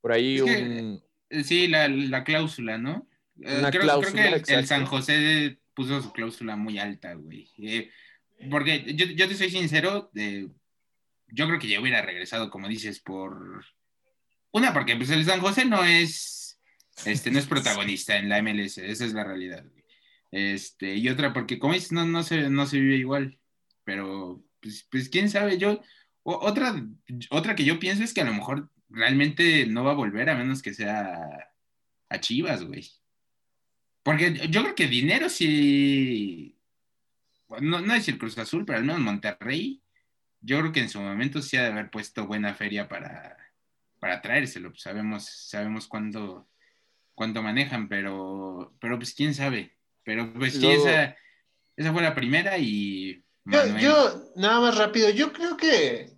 por 0.00 0.12
ahí 0.12 0.40
un... 0.40 1.02
Sí, 1.44 1.68
la, 1.68 2.24
cláusula, 2.24 2.76
¿no? 2.78 3.08
Eh, 3.40 3.62
creo, 3.70 4.00
que 4.00 4.54
el, 4.54 4.66
San 4.66 4.84
José 4.84 5.58
puso 5.74 6.02
su 6.02 6.12
cláusula 6.12 6.56
muy 6.56 6.78
alta, 6.78 7.14
güey. 7.14 7.50
Eh, 7.58 7.90
porque 8.50 8.84
yo, 8.94 9.06
yo, 9.06 9.28
te 9.28 9.34
soy 9.34 9.50
sincero, 9.50 10.10
yo 10.12 11.46
creo 11.46 11.58
que 11.58 11.68
ya 11.68 11.80
hubiera 11.80 12.02
regresado, 12.02 12.50
como 12.50 12.68
dices, 12.68 13.00
por... 13.00 13.64
Una, 14.52 14.72
porque 14.72 14.94
pues 14.96 15.10
el 15.10 15.24
San 15.24 15.40
José 15.40 15.64
no 15.64 15.82
es, 15.82 16.60
este, 17.04 17.30
no 17.30 17.38
es 17.38 17.46
protagonista 17.48 18.16
en 18.16 18.28
la 18.28 18.42
MLS, 18.42 18.78
esa 18.78 19.04
es 19.04 19.12
la 19.14 19.24
realidad. 19.24 19.64
Güey. 19.64 19.83
Este, 20.34 20.96
y 20.96 21.08
otra, 21.08 21.32
porque 21.32 21.60
como 21.60 21.74
dices, 21.74 21.92
no, 21.92 22.04
no, 22.06 22.24
se, 22.24 22.50
no 22.50 22.66
se 22.66 22.80
vive 22.80 22.96
igual. 22.96 23.38
Pero, 23.84 24.44
pues, 24.60 24.84
pues 24.90 25.08
quién 25.08 25.30
sabe, 25.30 25.58
yo, 25.58 25.80
otra, 26.24 26.74
otra 27.30 27.54
que 27.54 27.64
yo 27.64 27.78
pienso 27.78 28.02
es 28.02 28.12
que 28.12 28.22
a 28.22 28.24
lo 28.24 28.34
mejor 28.34 28.68
realmente 28.88 29.64
no 29.66 29.84
va 29.84 29.92
a 29.92 29.94
volver 29.94 30.28
a 30.30 30.34
menos 30.34 30.60
que 30.60 30.74
sea 30.74 31.52
a 32.08 32.20
Chivas, 32.20 32.64
güey. 32.64 32.90
Porque 34.02 34.48
yo 34.50 34.62
creo 34.62 34.74
que 34.74 34.88
dinero 34.88 35.28
sí, 35.28 36.58
no, 37.60 37.80
no 37.80 37.94
decir 37.94 38.18
Cruz 38.18 38.36
Azul, 38.36 38.64
pero 38.64 38.78
al 38.78 38.84
menos 38.84 39.00
Monterrey, 39.02 39.84
yo 40.40 40.58
creo 40.58 40.72
que 40.72 40.80
en 40.80 40.88
su 40.90 41.00
momento 41.00 41.42
sí 41.42 41.56
ha 41.56 41.62
de 41.62 41.68
haber 41.70 41.90
puesto 41.90 42.26
buena 42.26 42.54
feria 42.54 42.88
para, 42.88 43.36
para 44.00 44.20
traérselo. 44.20 44.74
Sabemos, 44.74 45.26
sabemos 45.48 45.86
cuándo, 45.86 46.48
cuánto 47.14 47.40
manejan, 47.40 47.88
pero, 47.88 48.76
pero 48.80 48.98
pues 48.98 49.14
quién 49.14 49.32
sabe. 49.32 49.73
Pero 50.04 50.32
pues 50.34 50.54
sí, 50.54 50.70
esa, 50.70 51.16
esa 51.76 51.92
fue 51.92 52.02
la 52.02 52.14
primera 52.14 52.58
y... 52.58 53.24
Yo, 53.46 54.30
nada 54.36 54.60
más 54.60 54.78
rápido, 54.78 55.10
yo 55.10 55.32
creo 55.32 55.56
que, 55.56 56.10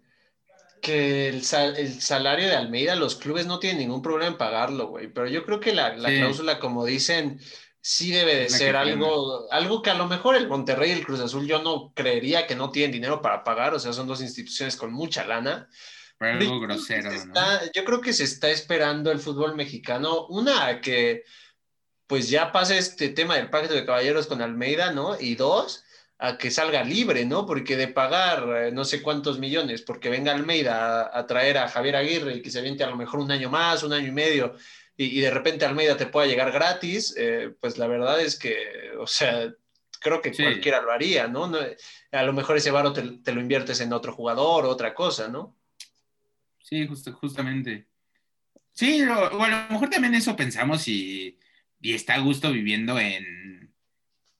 que 0.80 1.28
el, 1.28 1.42
el, 1.76 2.00
salario 2.00 2.46
de 2.46 2.54
Almeida, 2.54 2.94
los 2.94 3.16
clubes 3.16 3.46
no 3.46 3.58
tienen 3.58 3.78
ningún 3.78 4.00
problema 4.00 4.30
en 4.30 4.38
pagarlo, 4.38 4.88
güey, 4.88 5.08
pero 5.08 5.26
yo 5.26 5.44
creo 5.44 5.58
que 5.58 5.74
la, 5.74 5.96
la 5.96 6.08
cláusula, 6.08 6.60
como 6.60 6.84
dicen, 6.84 7.40
sí 7.86 8.10
debe 8.10 8.34
de 8.34 8.48
ser 8.48 8.74
algo, 8.74 9.46
algo 9.52 9.80
que 9.80 9.90
a 9.90 9.94
lo 9.94 10.08
mejor 10.08 10.34
el 10.34 10.48
Monterrey 10.48 10.90
y 10.90 10.94
el 10.94 11.06
Cruz 11.06 11.20
Azul 11.20 11.46
yo 11.46 11.62
no 11.62 11.92
creería 11.94 12.44
que 12.44 12.56
no 12.56 12.70
tienen 12.70 12.90
dinero 12.90 13.22
para 13.22 13.44
pagar, 13.44 13.74
o 13.74 13.78
sea, 13.78 13.92
son 13.92 14.08
dos 14.08 14.20
instituciones 14.20 14.76
con 14.76 14.92
mucha 14.92 15.24
lana. 15.24 15.68
Pero 16.18 16.36
algo 16.36 16.60
grosero, 16.60 17.10
Yo 17.72 17.84
creo 17.84 18.00
que 18.00 18.12
se 18.12 18.24
está 18.24 18.50
esperando 18.50 19.12
el 19.12 19.20
fútbol 19.20 19.54
mexicano, 19.54 20.26
una, 20.26 20.80
que 20.80 21.22
pues 22.06 22.28
ya 22.28 22.52
pasa 22.52 22.76
este 22.76 23.08
tema 23.08 23.36
del 23.36 23.50
pacto 23.50 23.74
de 23.74 23.84
caballeros 23.84 24.26
con 24.26 24.42
Almeida, 24.42 24.92
¿no? 24.92 25.18
Y 25.18 25.34
dos, 25.34 25.84
a 26.18 26.38
que 26.38 26.50
salga 26.50 26.82
libre, 26.84 27.24
¿no? 27.24 27.46
Porque 27.46 27.76
de 27.76 27.88
pagar 27.88 28.44
eh, 28.56 28.72
no 28.72 28.84
sé 28.84 29.02
cuántos 29.02 29.38
millones, 29.38 29.82
porque 29.82 30.08
venga 30.08 30.32
Almeida 30.32 31.10
a, 31.16 31.26
traer 31.26 31.58
a 31.58 31.68
Javier 31.68 31.96
Aguirre 31.96 32.36
y 32.36 32.42
que 32.42 32.50
se 32.50 32.60
aviente 32.60 32.84
a 32.84 32.90
lo 32.90 32.96
mejor 32.96 33.20
un 33.20 33.30
año 33.30 33.50
más, 33.50 33.82
un 33.82 33.92
año 33.92 34.08
y 34.08 34.12
medio, 34.12 34.54
y, 34.96 35.20
de 35.20 35.30
repente 35.30 35.66
Almeida 35.66 35.96
te 35.96 36.06
pueda 36.06 36.26
llegar 36.26 36.50
gratis, 36.52 37.14
eh, 37.18 37.54
pues 37.60 37.76
la 37.76 37.86
verdad 37.86 38.18
es 38.20 38.38
que, 38.38 38.56
o 38.98 39.06
sea, 39.06 39.52
creo 40.00 40.22
que 40.22 40.32
cualquiera 40.32 40.80
lo 40.80 40.90
haría, 40.90 41.26
¿no? 41.26 41.50
A 42.12 42.22
lo 42.22 42.32
mejor 42.32 42.56
ese 42.56 42.70
varo 42.70 42.92
te, 42.94 43.32
lo 43.32 43.40
inviertes 43.40 43.80
en 43.80 43.92
otro 43.92 44.14
jugador 44.14 44.64
otra 44.64 44.94
cosa, 44.94 45.28
¿no? 45.28 45.54
Sí, 46.62 46.86
justo, 46.86 47.12
justamente. 47.12 47.86
Sí, 48.72 49.02
o 49.02 49.42
a 49.42 49.48
lo 49.48 49.70
mejor 49.70 49.90
también 49.90 50.14
eso 50.14 50.34
pensamos 50.34 50.88
y 50.88 51.38
y 51.86 51.94
está 51.94 52.14
a 52.14 52.18
gusto 52.18 52.50
viviendo 52.50 52.98
en. 52.98 53.72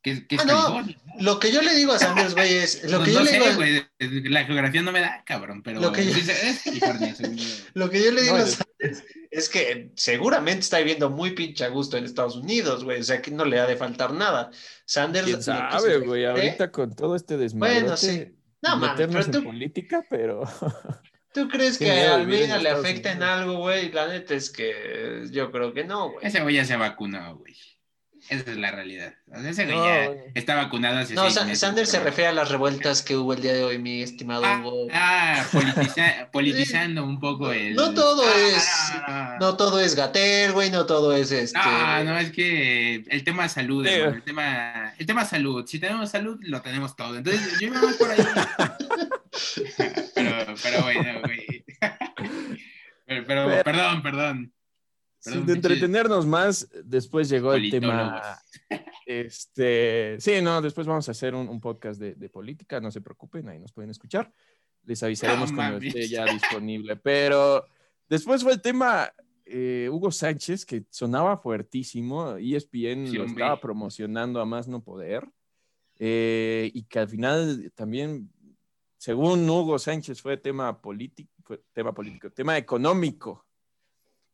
¿Qué, 0.03 0.27
qué 0.27 0.37
ah, 0.41 0.45
no. 0.45 0.85
Lo 1.21 1.39
que 1.39 1.53
yo 1.53 1.63
le 1.63 1.77
digo 1.77 1.93
a 1.93 1.99
Sanders, 2.01 2.35
güey, 2.35 2.55
es. 2.55 2.91
Lo 2.91 3.05
que 3.05 3.13
yo 3.13 3.23
le 3.23 3.31
digo 3.31 3.45
güey, 3.55 3.87
la 4.29 4.45
geografía 4.45 4.83
no 4.83 4.91
me 4.91 5.01
da, 5.01 5.23
cabrón, 5.25 5.63
pero. 5.63 5.81
Lo 5.81 5.93
que 5.93 6.05
yo, 6.05 6.13
lo 7.75 7.89
que 7.89 8.03
yo 8.03 8.11
le 8.11 8.23
digo 8.23 8.35
a 8.35 8.47
Sanders 8.47 9.05
es 9.31 9.49
que 9.49 9.93
seguramente 9.95 10.63
está 10.63 10.79
viviendo 10.79 11.09
muy 11.09 11.37
pinche 11.37 11.65
a 11.65 11.69
gusto 11.69 11.97
en 11.97 12.05
Estados 12.05 12.35
Unidos, 12.35 12.83
güey. 12.83 12.99
O 12.99 13.05
sea, 13.05 13.23
que 13.23 13.31
no 13.31 13.45
le 13.45 13.61
ha 13.61 13.67
de 13.69 13.77
faltar 13.77 14.13
nada. 14.13 14.51
Sanders. 14.85 15.27
¿Quién 15.27 15.43
sabe, 15.45 15.99
güey? 15.99 16.25
Ahorita 16.25 16.73
con 16.73 16.97
todo 16.97 17.15
este 17.15 17.37
desmadre. 17.37 17.83
Bueno, 17.83 17.97
sí. 17.97 18.37
No, 18.61 18.77
man, 18.77 18.95
pero 18.97 19.25
tú, 19.31 19.39
en 19.39 19.45
política, 19.45 20.05
pero. 20.11 20.43
¿Tú 21.37 21.49
crees 21.49 21.77
que 21.77 21.91
a 21.91 22.15
Almeida 22.15 22.57
le 22.57 22.71
afecta 22.71 23.13
en 23.13 23.23
algo, 23.23 23.59
güey? 23.59 23.93
La 23.93 24.09
neta 24.09 24.35
es 24.35 24.49
que 24.49 25.27
yo 25.31 25.53
creo 25.53 25.75
que 25.75 25.85
no, 25.85 26.13
güey. 26.13 26.27
Ese 26.27 26.41
güey 26.41 26.55
ya 26.55 26.65
se 26.65 26.77
vacunó, 26.77 27.37
güey. 27.37 27.55
Esa 28.31 28.51
es 28.53 28.57
la 28.57 28.71
realidad. 28.71 29.13
ese 29.45 29.67
güey 29.67 29.77
ya 29.77 30.13
está 30.35 30.57
vacunado 30.57 30.99
hace 30.99 31.13
No, 31.13 31.29
Sanders 31.31 31.91
se 31.91 32.01
refiere 32.01 32.29
a 32.29 32.33
las 32.33 32.49
revueltas 32.49 33.03
que 33.03 33.19
hubo 33.19 33.35
el 33.35 33.43
día 33.43 33.53
de 33.53 33.65
hoy, 33.65 33.79
mi 33.79 34.01
estimado 34.01 34.47
ah, 34.47 34.63
Hugo. 34.65 34.89
Ah, 34.91 35.45
politizando 36.33 37.05
un 37.05 37.21
poco 37.21 37.53
el... 37.53 37.75
No 37.75 37.93
todo 37.93 38.23
ah, 38.25 39.35
es... 39.37 39.39
No, 39.39 39.59
todo 39.59 39.79
es 39.79 39.95
Gater, 39.95 40.53
güey, 40.53 40.71
no 40.71 40.87
todo 40.87 41.15
es 41.15 41.33
este... 41.33 41.59
Ah, 41.63 42.03
no, 42.03 42.19
es 42.19 42.33
que 42.33 43.05
el 43.11 43.25
tema 43.25 43.47
salud, 43.51 43.87
el 43.87 44.23
tema... 44.23 44.95
El 44.97 45.05
tema 45.05 45.27
salud. 45.27 45.67
Si 45.67 45.79
tenemos 45.79 46.09
salud, 46.09 46.39
lo 46.41 46.63
tenemos 46.63 46.97
todo. 46.97 47.15
Entonces, 47.15 47.61
yo 47.61 47.71
me 47.71 47.79
voy 47.79 47.93
por 47.93 48.11
ahí. 48.11 48.19
pero, 50.63 50.79
pero 50.83 50.83
bueno, 50.83 51.21
güey. 51.23 51.65
pero, 53.27 53.63
perdón, 53.65 54.03
perdón. 54.03 54.53
de 55.47 55.53
entretenernos 55.53 56.27
más, 56.27 56.69
después 56.85 57.29
llegó 57.29 57.55
el 57.55 57.71
tema. 57.71 58.39
Este, 59.09 60.17
sí, 60.19 60.43
no, 60.43 60.61
después 60.61 60.85
vamos 60.85 61.07
a 61.07 61.13
hacer 61.13 61.33
un, 61.33 61.61
podcast 61.61 62.01
de, 62.01 62.29
política, 62.29 62.81
no 62.81 62.91
se 62.91 63.01
preocupen, 63.01 63.49
ahí 63.49 63.61
nos 63.61 63.71
pueden 63.71 63.93
escuchar. 63.93 64.33
Les 64.83 65.01
avisaremos 65.01 65.53
cuando 65.53 65.79
esté 65.79 66.09
ya 66.09 66.25
disponible. 66.25 66.97
Pero 66.97 67.65
después 68.09 68.43
fue 68.43 68.55
el 68.55 68.61
tema 68.61 69.09
eh, 69.49 69.89
Hugo 69.91 70.11
Sánchez, 70.11 70.67
que 70.67 70.85
sonaba 70.91 71.37
fuertísimo, 71.39 72.37
ESPN 72.37 73.15
lo 73.15 73.25
estaba 73.25 73.61
promocionando 73.61 74.41
a 74.41 74.45
más 74.45 74.67
no 74.67 74.83
poder, 74.83 75.25
eh, 76.01 76.71
y 76.75 76.83
que 76.83 76.99
al 76.99 77.09
final 77.09 77.73
también, 77.77 78.29
según 79.07 79.49
Hugo 79.49 79.79
Sánchez, 79.79 80.21
fue 80.21 80.37
tema 80.37 80.83
político, 80.83 81.61
tema 81.73 81.95
político, 81.95 82.29
tema 82.33 82.59
económico. 82.59 83.47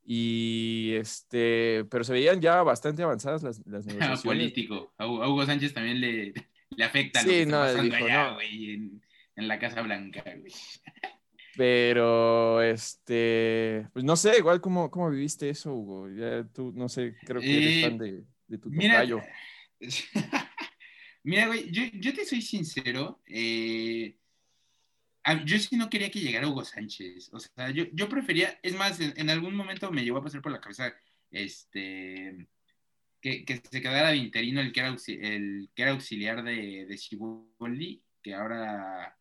Y 0.03 0.95
este, 0.95 1.85
pero 1.91 2.03
se 2.05 2.15
veían 2.15 2.41
ya 2.41 2.63
bastante 2.63 3.03
avanzadas 3.03 3.43
las, 3.43 3.59
las 3.67 3.85
negociaciones. 3.87 4.23
político. 4.23 4.95
A 4.97 5.07
Hugo 5.07 5.45
Sánchez 5.45 5.75
también 5.75 6.01
le, 6.01 6.33
le 6.71 6.85
afecta 6.85 7.21
lo 7.21 7.29
que 7.29 7.43
está 7.43 7.67
pasando 7.67 7.97
allá, 7.97 8.39
en, 8.51 9.03
en, 9.37 9.47
la 9.47 9.59
Casa 9.59 9.83
Blanca, 9.83 10.23
güey. 10.25 10.55
Pero, 11.59 12.63
este, 12.63 13.87
pues 13.93 14.07
no 14.07 14.17
sé, 14.17 14.39
igual 14.39 14.63
cómo, 14.63 14.91
cómo 14.91 15.11
viviste 15.11 15.51
eso, 15.51 15.75
Hugo. 15.75 16.09
Ya 16.09 16.45
tú, 16.45 16.73
no 16.75 16.89
sé, 16.89 17.15
creo 17.27 17.43
que 17.43 17.59
eres 17.59 17.77
eh, 17.77 17.83
fan 17.91 17.99
de, 17.99 18.25
de 18.47 18.57
tu 18.57 18.71
mira, 18.71 19.05
mira, 21.25 21.47
güey, 21.49 21.71
yo, 21.71 21.83
yo, 21.93 22.15
te 22.15 22.25
soy 22.25 22.41
sincero. 22.41 23.21
Eh, 23.27 24.17
yo 25.45 25.59
sí 25.59 25.77
no 25.77 25.91
quería 25.91 26.11
que 26.11 26.21
llegara 26.21 26.49
Hugo 26.49 26.65
Sánchez. 26.65 27.31
O 27.33 27.41
sea, 27.41 27.71
yo, 27.71 27.85
yo 27.93 28.09
prefería, 28.09 28.59
es 28.63 28.75
más, 28.75 29.01
en, 29.01 29.31
algún 29.31 29.55
momento 29.55 29.91
me 29.91 30.05
llegó 30.05 30.19
a 30.19 30.25
pasar 30.25 30.43
por 30.43 30.53
la 30.53 30.61
cabeza, 30.61 30.93
este, 31.31 32.49
que, 33.21 33.45
que 33.45 33.63
se 33.71 33.81
quedara 33.81 34.13
Vinterino, 34.13 34.61
el 34.61 34.73
que 34.73 34.81
era, 34.81 34.89
el 34.89 35.71
que 35.75 35.83
era 35.83 35.93
auxiliar 35.93 36.43
de, 36.43 36.87
de 36.87 37.99
que 38.23 38.35
ahora 38.35 39.17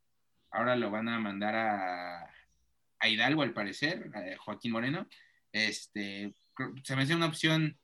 ahora 0.51 0.75
lo 0.75 0.91
van 0.91 1.09
a 1.09 1.19
mandar 1.19 1.55
a, 1.55 2.27
Hidalgo, 3.03 3.41
al 3.41 3.53
parecer, 3.53 4.11
a 4.13 4.37
Joaquín 4.37 4.73
Moreno. 4.73 5.07
Este, 5.51 6.35
se 6.83 6.95
me 6.95 7.01
hace 7.01 7.15
una 7.15 7.25
opción, 7.25 7.79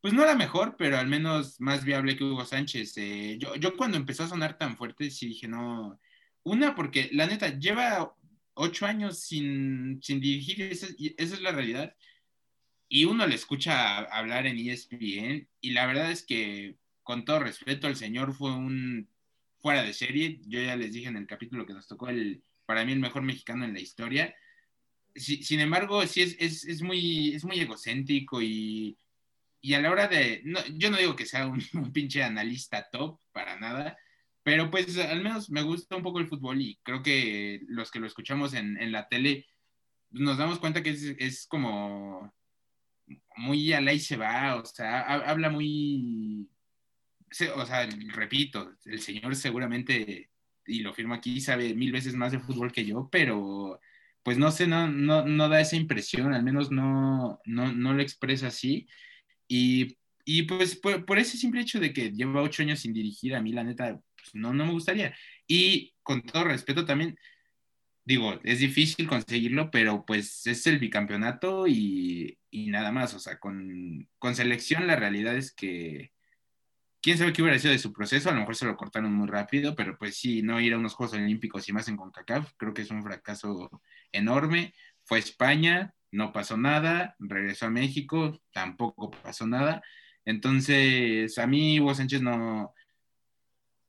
pues 0.00 0.14
no 0.14 0.24
la 0.24 0.34
mejor, 0.34 0.76
pero 0.78 0.96
al 0.96 1.06
menos 1.06 1.60
más 1.60 1.84
viable 1.84 2.16
que 2.16 2.24
Hugo 2.24 2.46
Sánchez. 2.46 2.96
Eh, 2.96 3.36
yo, 3.38 3.56
yo 3.56 3.76
cuando 3.76 3.98
empezó 3.98 4.24
a 4.24 4.28
sonar 4.28 4.56
tan 4.56 4.78
fuerte, 4.78 5.10
sí 5.10 5.28
dije, 5.28 5.48
no, 5.48 6.00
una, 6.44 6.74
porque 6.74 7.10
la 7.12 7.26
neta, 7.26 7.58
lleva 7.58 8.14
ocho 8.54 8.86
años 8.86 9.20
sin, 9.20 10.00
dirigir, 10.00 10.62
esa, 10.62 10.86
esa 11.16 11.34
es 11.34 11.40
la 11.40 11.52
realidad. 11.52 11.96
Y 12.88 13.06
uno 13.06 13.26
le 13.26 13.34
escucha 13.34 13.98
hablar 13.98 14.46
en 14.46 14.58
ESPN 14.58 15.48
y 15.60 15.70
la 15.72 15.86
verdad 15.86 16.10
es 16.10 16.24
que, 16.24 16.76
con 17.02 17.24
todo 17.24 17.40
respeto, 17.40 17.88
el 17.88 17.96
señor 17.96 18.34
fue 18.34 18.52
un 18.52 19.08
fuera 19.58 19.82
de 19.82 19.92
serie. 19.92 20.40
Yo 20.46 20.60
ya 20.60 20.76
les 20.76 20.92
dije 20.92 21.08
en 21.08 21.16
el 21.16 21.26
capítulo 21.26 21.66
que 21.66 21.72
nos 21.72 21.88
tocó 21.88 22.08
el, 22.08 22.42
para 22.66 22.84
mí, 22.84 22.92
el 22.92 23.00
mejor 23.00 23.22
mexicano 23.22 23.64
en 23.64 23.74
la 23.74 23.80
historia. 23.80 24.34
sin 25.14 25.60
embargo, 25.60 26.06
sí 26.06 26.22
es, 26.22 26.36
es, 26.38 26.64
es, 26.64 26.82
muy, 26.82 27.34
es 27.34 27.44
muy 27.44 27.58
egocéntrico 27.60 28.42
y, 28.42 28.96
y 29.64 29.72
a 29.72 29.80
la 29.80 29.90
hora 29.90 30.08
de, 30.08 30.42
no, 30.44 30.60
yo 30.76 30.90
no 30.90 30.98
digo 30.98 31.16
que 31.16 31.24
sea 31.24 31.46
un, 31.46 31.62
pinche 31.94 32.22
analista 32.22 32.90
top 32.90 33.18
para 33.32 33.58
nada, 33.58 33.96
pero 34.44 34.70
pues 34.70 34.96
al 34.98 35.22
menos 35.22 35.50
me 35.50 35.62
gusta 35.62 35.96
un 35.96 36.02
poco 36.04 36.20
el 36.20 36.28
fútbol 36.28 36.60
y 36.60 36.78
creo 36.84 37.02
que 37.02 37.60
los 37.66 37.90
que 37.90 37.98
lo 37.98 38.06
escuchamos 38.06 38.54
en, 38.54 38.80
en 38.80 38.92
la 38.92 39.08
tele 39.08 39.46
nos 40.10 40.38
damos 40.38 40.60
cuenta 40.60 40.82
que 40.82 40.90
es, 40.90 41.02
es 41.18 41.46
como 41.48 42.32
muy 43.36 43.72
al 43.72 43.88
ahí 43.88 43.98
se 43.98 44.16
va, 44.16 44.56
o 44.56 44.64
sea, 44.64 45.00
habla 45.00 45.50
muy 45.50 46.48
o 47.56 47.66
sea, 47.66 47.88
repito, 48.12 48.72
el 48.84 49.00
señor 49.00 49.34
seguramente, 49.34 50.30
y 50.66 50.80
lo 50.80 50.94
firmo 50.94 51.14
aquí, 51.14 51.40
sabe 51.40 51.74
mil 51.74 51.92
veces 51.92 52.14
más 52.14 52.32
de 52.32 52.38
fútbol 52.38 52.72
que 52.72 52.84
yo, 52.84 53.08
pero 53.10 53.80
pues 54.22 54.38
no 54.38 54.50
sé, 54.50 54.66
no, 54.66 54.88
no, 54.88 55.24
no 55.26 55.48
da 55.48 55.60
esa 55.60 55.76
impresión, 55.76 56.32
al 56.32 56.42
menos 56.42 56.70
no, 56.70 57.40
no, 57.44 57.72
no 57.72 57.92
lo 57.92 58.02
expresa 58.02 58.46
así. 58.48 58.86
Y, 59.48 59.98
y 60.24 60.44
pues 60.44 60.76
por, 60.76 61.18
ese 61.18 61.36
simple 61.36 61.60
hecho 61.60 61.80
de 61.80 61.92
que 61.92 62.10
lleva 62.10 62.42
ocho 62.42 62.62
años 62.62 62.80
sin 62.80 62.94
dirigir, 62.94 63.34
a 63.34 63.42
mí 63.42 63.52
la 63.52 63.64
neta, 63.64 64.00
pues, 64.24 64.34
no, 64.34 64.52
no 64.52 64.66
me 64.66 64.72
gustaría. 64.72 65.14
Y 65.46 65.94
con 66.02 66.22
todo 66.22 66.44
respeto 66.44 66.84
también, 66.84 67.18
digo, 68.04 68.40
es 68.44 68.58
difícil 68.60 69.08
conseguirlo, 69.08 69.70
pero 69.70 70.04
pues 70.06 70.46
es 70.46 70.66
el 70.66 70.78
bicampeonato 70.78 71.66
y, 71.66 72.38
y 72.50 72.68
nada 72.68 72.92
más, 72.92 73.14
o 73.14 73.18
sea, 73.18 73.38
con, 73.38 74.08
con 74.18 74.34
selección 74.34 74.86
la 74.86 74.96
realidad 74.96 75.36
es 75.36 75.52
que 75.52 76.12
quién 77.04 77.18
sabe 77.18 77.34
qué 77.34 77.42
hubiera 77.42 77.58
sido 77.58 77.72
de 77.72 77.78
su 77.78 77.92
proceso, 77.92 78.30
a 78.30 78.32
lo 78.32 78.40
mejor 78.40 78.56
se 78.56 78.64
lo 78.64 78.78
cortaron 78.78 79.12
muy 79.12 79.28
rápido, 79.28 79.74
pero 79.76 79.98
pues 79.98 80.16
sí, 80.16 80.40
no 80.40 80.58
ir 80.58 80.72
a 80.72 80.78
unos 80.78 80.94
Juegos 80.94 81.14
Olímpicos 81.14 81.68
y 81.68 81.72
más 81.74 81.86
en 81.88 81.98
CONCACAF, 81.98 82.52
creo 82.56 82.72
que 82.72 82.80
es 82.80 82.90
un 82.90 83.02
fracaso 83.02 83.82
enorme. 84.10 84.72
Fue 85.04 85.18
a 85.18 85.20
España, 85.20 85.94
no 86.10 86.32
pasó 86.32 86.56
nada, 86.56 87.14
regresó 87.18 87.66
a 87.66 87.70
México, 87.70 88.40
tampoco 88.54 89.10
pasó 89.10 89.46
nada. 89.46 89.82
Entonces, 90.24 91.36
a 91.36 91.46
mí 91.46 91.78
Hugo 91.78 91.94
Sánchez 91.94 92.22
no, 92.22 92.72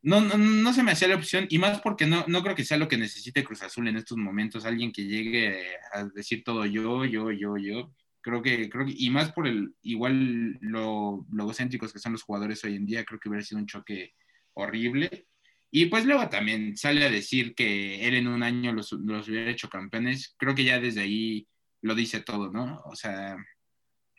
no, 0.06 0.38
no, 0.38 0.74
se 0.74 0.84
me 0.84 0.92
hacía 0.92 1.08
la 1.08 1.16
opción, 1.16 1.48
y 1.50 1.58
más 1.58 1.82
porque 1.82 2.06
no, 2.06 2.26
no 2.28 2.44
creo 2.44 2.56
que 2.56 2.64
sea 2.64 2.78
lo 2.78 2.88
que 2.88 2.98
necesite 2.98 3.44
Cruz 3.44 3.64
Azul 3.64 3.88
en 3.88 3.98
estos 3.98 4.18
momentos, 4.18 4.66
alguien 4.66 4.92
que 4.92 5.06
llegue 5.06 5.58
a 5.94 6.06
decir 6.06 6.44
todo 6.44 6.66
yo, 6.66 7.06
yo, 7.06 7.32
yo, 7.32 7.58
yo. 7.58 7.92
Creo 8.22 8.42
que, 8.42 8.70
creo 8.70 8.86
que, 8.86 8.94
y 8.96 9.10
más 9.10 9.32
por 9.32 9.48
el, 9.48 9.74
igual 9.82 10.58
lo, 10.62 11.26
lo 11.32 11.44
egocéntricos 11.44 11.92
que 11.92 12.00
son 12.00 12.14
los 12.14 12.24
jugadores 12.24 12.64
hoy 12.64 12.76
en 12.76 12.86
día, 12.86 13.04
creo 13.04 13.20
que 13.20 13.30
hubiera 13.30 13.44
sido 13.44 13.60
un 13.60 13.68
choque 13.68 14.14
horrible. 14.54 15.28
Y 15.72 15.88
pues 15.88 16.06
luego 16.06 16.30
también 16.30 16.78
sale 16.78 17.04
a 17.06 17.10
decir 17.10 17.56
que 17.56 18.08
él 18.08 18.16
en 18.16 18.28
un 18.28 18.44
año 18.44 18.74
los, 18.74 18.92
los 18.94 19.28
hubiera 19.28 19.52
hecho 19.52 19.70
campeones. 19.70 20.36
Creo 20.38 20.56
que 20.56 20.64
ya 20.64 20.80
desde 20.80 21.02
ahí 21.02 21.48
lo 21.82 21.96
dice 21.96 22.22
todo, 22.22 22.52
¿no? 22.52 22.82
O 22.86 22.96
sea, 22.96 23.38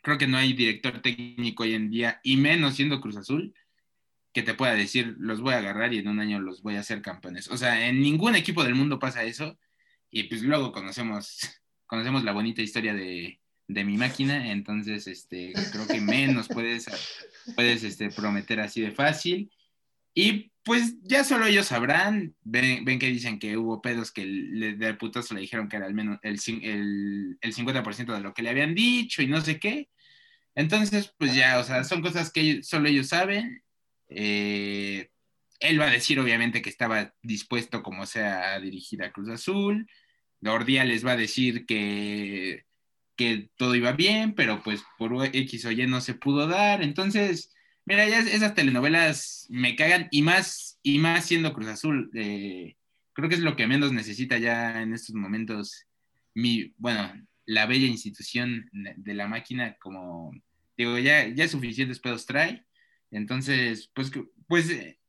creo 0.01 0.17
que 0.17 0.27
no 0.27 0.37
hay 0.37 0.53
director 0.53 1.01
técnico 1.01 1.63
hoy 1.63 1.73
en 1.73 1.89
día, 1.89 2.19
y 2.23 2.37
menos 2.37 2.75
siendo 2.75 3.01
Cruz 3.01 3.17
Azul, 3.17 3.53
que 4.33 4.43
te 4.43 4.53
pueda 4.53 4.73
decir, 4.75 5.15
los 5.19 5.41
voy 5.41 5.53
a 5.53 5.57
agarrar 5.57 5.93
y 5.93 5.99
en 5.99 6.07
un 6.07 6.19
año 6.19 6.39
los 6.39 6.61
voy 6.61 6.75
a 6.75 6.81
hacer 6.81 7.01
campeones. 7.01 7.49
O 7.49 7.57
sea, 7.57 7.87
en 7.87 8.01
ningún 8.01 8.35
equipo 8.35 8.63
del 8.63 8.75
mundo 8.75 8.99
pasa 8.99 9.23
eso. 9.23 9.57
Y 10.09 10.23
pues 10.23 10.41
luego 10.41 10.71
conocemos, 10.71 11.39
conocemos 11.85 12.23
la 12.23 12.33
bonita 12.33 12.61
historia 12.61 12.93
de, 12.93 13.39
de 13.67 13.83
mi 13.83 13.97
máquina, 13.97 14.51
entonces 14.51 15.07
este, 15.07 15.53
creo 15.71 15.87
que 15.87 15.99
menos 16.01 16.47
puedes, 16.47 16.85
puedes 17.55 17.83
este, 17.83 18.09
prometer 18.09 18.59
así 18.59 18.81
de 18.81 18.91
fácil. 18.91 19.51
Y 20.13 20.51
pues 20.63 20.95
ya 21.03 21.23
solo 21.23 21.45
ellos 21.45 21.67
sabrán, 21.67 22.35
ven, 22.41 22.83
ven 22.83 22.99
que 22.99 23.07
dicen 23.07 23.39
que 23.39 23.55
hubo 23.55 23.81
pedos 23.81 24.11
que 24.11 24.25
de 24.25 24.93
putazo 24.95 25.33
le 25.33 25.41
dijeron 25.41 25.69
que 25.69 25.77
era 25.77 25.85
al 25.85 25.93
menos 25.93 26.19
el, 26.23 26.39
el, 26.63 27.37
el 27.39 27.55
50% 27.55 28.13
de 28.13 28.19
lo 28.19 28.33
que 28.33 28.41
le 28.41 28.49
habían 28.49 28.75
dicho 28.75 29.21
y 29.21 29.27
no 29.27 29.41
sé 29.41 29.59
qué. 29.59 29.89
Entonces, 30.55 31.13
pues 31.19 31.35
ya, 31.35 31.59
o 31.59 31.63
sea, 31.63 31.83
son 31.83 32.01
cosas 32.01 32.31
que 32.31 32.63
solo 32.63 32.89
ellos 32.89 33.09
saben. 33.09 33.63
Eh, 34.09 35.09
él 35.59 35.79
va 35.79 35.85
a 35.87 35.91
decir, 35.91 36.19
obviamente, 36.19 36.61
que 36.61 36.69
estaba 36.69 37.13
dispuesto, 37.23 37.83
como 37.83 38.05
sea, 38.05 38.53
a 38.53 38.59
dirigir 38.59 39.03
a 39.03 39.11
Cruz 39.11 39.29
Azul. 39.29 39.87
Gordía 40.41 40.85
les 40.85 41.05
va 41.05 41.13
a 41.13 41.17
decir 41.17 41.65
que 41.65 42.67
que 43.17 43.49
todo 43.57 43.75
iba 43.75 43.91
bien, 43.91 44.33
pero 44.35 44.61
pues 44.63 44.83
por 44.97 45.25
X 45.25 45.65
o 45.65 45.71
Y 45.71 45.85
no 45.87 45.99
se 45.99 46.13
pudo 46.13 46.47
dar. 46.47 46.83
Entonces, 46.83 47.53
mira, 47.83 48.07
ya 48.07 48.19
esas 48.19 48.53
telenovelas 48.53 49.47
me 49.49 49.75
cagan 49.75 50.07
y 50.11 50.21
más, 50.21 50.79
y 50.83 50.99
más 50.99 51.25
siendo 51.25 51.51
Cruz 51.53 51.67
Azul. 51.67 52.11
Eh, 52.13 52.77
creo 53.13 53.27
que 53.27 53.35
es 53.35 53.41
lo 53.41 53.55
que 53.55 53.67
menos 53.67 53.91
necesita 53.91 54.37
ya 54.37 54.81
en 54.81 54.93
estos 54.93 55.15
momentos 55.15 55.87
mi, 56.35 56.73
bueno, 56.77 57.11
la 57.45 57.65
bella 57.65 57.87
institución 57.87 58.69
de 58.71 59.13
la 59.15 59.27
máquina, 59.27 59.75
como 59.79 60.31
digo, 60.77 60.97
ya, 60.99 61.27
ya 61.27 61.47
suficientes 61.47 61.99
pedos 61.99 62.27
trae. 62.27 62.66
Entonces, 63.11 63.89
pues, 63.93 64.11
pues, 64.47 64.69
eh, 64.69 64.99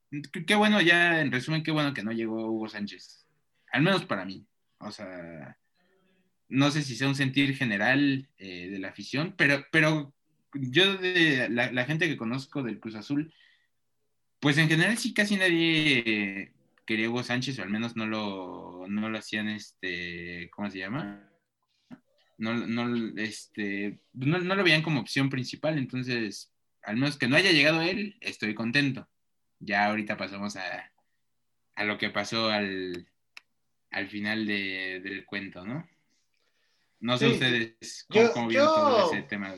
qué 0.47 0.55
bueno, 0.55 0.81
ya 0.81 1.21
en 1.21 1.33
resumen, 1.33 1.63
qué 1.63 1.71
bueno 1.71 1.95
que 1.95 2.03
no 2.03 2.13
llegó 2.13 2.51
Hugo 2.51 2.69
Sánchez. 2.69 3.27
Al 3.73 3.83
menos 3.83 4.05
para 4.05 4.25
mí. 4.25 4.47
O 4.79 4.91
sea, 4.91 5.59
no 6.49 6.71
sé 6.71 6.83
si 6.83 6.97
sea 6.97 7.09
un 7.09 7.15
sentir 7.15 7.55
general 7.57 8.29
eh, 8.39 8.69
de 8.71 8.79
la 8.79 8.89
afición, 8.89 9.35
pero, 9.37 9.65
pero 9.71 10.15
yo 10.55 10.97
de 10.97 11.49
la, 11.51 11.85
gente 11.85 12.09
que 12.09 12.17
conozco 12.17 12.63
del 12.63 12.81
Cruz 12.81 12.95
Azul, 12.95 13.33
pues 14.41 14.57
en 14.59 14.69
general 14.69 14.97
sí 14.99 15.13
casi 15.13 15.37
nadie 15.37 16.53
quería 16.87 17.11
Hugo 17.11 17.23
Sánchez, 17.23 17.59
o 17.59 17.63
al 17.63 17.71
menos 17.71 17.97
no 17.97 18.07
lo, 18.07 18.87
no 18.89 19.11
lo 19.11 19.19
hacían, 19.19 19.49
este, 19.49 20.49
¿cómo 20.51 20.71
se 20.71 20.79
llama? 20.79 21.29
No, 22.39 22.55
no, 22.55 23.15
este, 23.19 24.01
no, 24.15 24.39
lo 24.39 24.65
veían 24.65 24.83
como 24.83 25.01
opción 25.01 25.29
principal, 25.29 25.77
entonces, 25.77 26.53
al 26.89 26.97
menos 26.97 27.19
que 27.19 27.29
no 27.29 27.37
haya 27.37 27.53
llegado 27.53 27.83
él, 27.83 28.17
estoy 28.23 28.55
contento. 28.55 29.07
Ya 29.61 29.87
ahorita 29.87 30.17
pasamos 30.17 30.57
a, 30.57 30.91
lo 31.85 31.99
que 31.99 32.09
pasó 32.09 32.49
al, 32.49 33.07
al 33.91 34.09
final 34.09 34.47
del 34.47 35.27
cuento, 35.27 35.67
¿no? 35.67 35.87
No 37.01 37.19
sé 37.19 37.29
ustedes 37.29 38.07
cómo, 38.33 38.49
vieron 38.49 38.69
todo 38.69 39.13
ese 39.13 39.23
tema. 39.25 39.55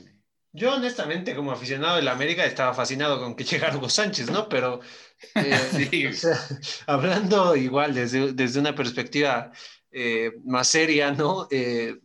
Yo 0.52 0.74
honestamente 0.74 1.36
como 1.36 1.52
aficionado 1.52 1.96
de 1.96 2.02
la 2.02 2.12
América 2.12 2.44
estaba 2.44 2.74
fascinado 2.74 3.20
con 3.20 3.36
que 3.36 3.44
llegara 3.44 3.76
Hugo 3.76 3.88
Sánchez, 3.88 4.28
¿no? 4.28 4.48
Pero 4.48 4.80
eh, 5.36 6.12
hablando 6.88 7.54
igual 7.54 7.94
desde, 7.94 8.32
desde 8.32 8.58
una 8.58 8.74
perspectiva 8.74 9.52
eh, 9.92 10.32
más 10.44 10.66
seria, 10.66 11.12
¿no? 11.12 11.46
Eh, 11.48 11.96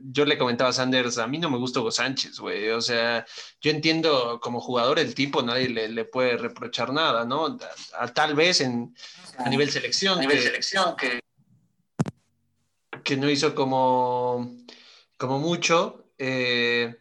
yo 0.00 0.24
le 0.24 0.38
comentaba 0.38 0.70
a 0.70 0.72
Sanders, 0.72 1.18
a 1.18 1.26
mí 1.26 1.38
no 1.38 1.50
me 1.50 1.58
gusta 1.58 1.80
Hugo 1.80 1.90
Sánchez, 1.90 2.38
güey. 2.38 2.70
O 2.70 2.80
sea, 2.80 3.24
yo 3.60 3.70
entiendo 3.70 4.40
como 4.40 4.60
jugador 4.60 4.98
el 4.98 5.14
tipo, 5.14 5.42
nadie 5.42 5.68
le, 5.68 6.04
puede 6.04 6.36
reprochar 6.36 6.92
nada, 6.92 7.24
¿no? 7.24 7.56
tal 8.14 8.34
vez 8.34 8.60
en, 8.60 8.94
a 9.38 9.48
nivel 9.48 9.70
selección. 9.70 10.20
nivel 10.20 10.40
selección, 10.40 10.96
que... 10.96 11.20
que 13.04 13.16
no 13.16 13.30
hizo 13.30 13.54
como, 13.54 14.56
como 15.16 15.38
mucho, 15.38 16.12
eh, 16.18 16.96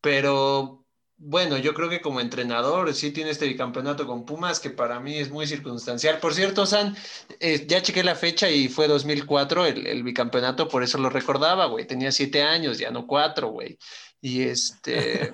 pero 0.00 0.77
bueno, 1.20 1.58
yo 1.58 1.74
creo 1.74 1.88
que 1.88 2.00
como 2.00 2.20
entrenador 2.20 2.94
sí 2.94 3.10
tiene 3.10 3.30
este 3.30 3.48
bicampeonato 3.48 4.06
con 4.06 4.24
Pumas 4.24 4.60
que 4.60 4.70
para 4.70 5.00
mí 5.00 5.16
es 5.16 5.30
muy 5.30 5.48
circunstancial. 5.48 6.20
Por 6.20 6.32
cierto, 6.32 6.64
San, 6.64 6.96
eh, 7.40 7.66
ya 7.66 7.82
chequé 7.82 8.04
la 8.04 8.14
fecha 8.14 8.48
y 8.48 8.68
fue 8.68 8.86
2004 8.86 9.66
el, 9.66 9.86
el 9.88 10.04
bicampeonato, 10.04 10.68
por 10.68 10.84
eso 10.84 10.96
lo 10.98 11.10
recordaba, 11.10 11.66
güey. 11.66 11.86
Tenía 11.88 12.12
siete 12.12 12.42
años, 12.42 12.78
ya 12.78 12.92
no 12.92 13.06
cuatro, 13.06 13.48
güey. 13.48 13.78
Y 14.20 14.42
este... 14.42 15.32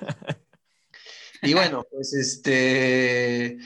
y 1.42 1.52
bueno, 1.52 1.84
pues 1.90 2.14
este... 2.14 3.58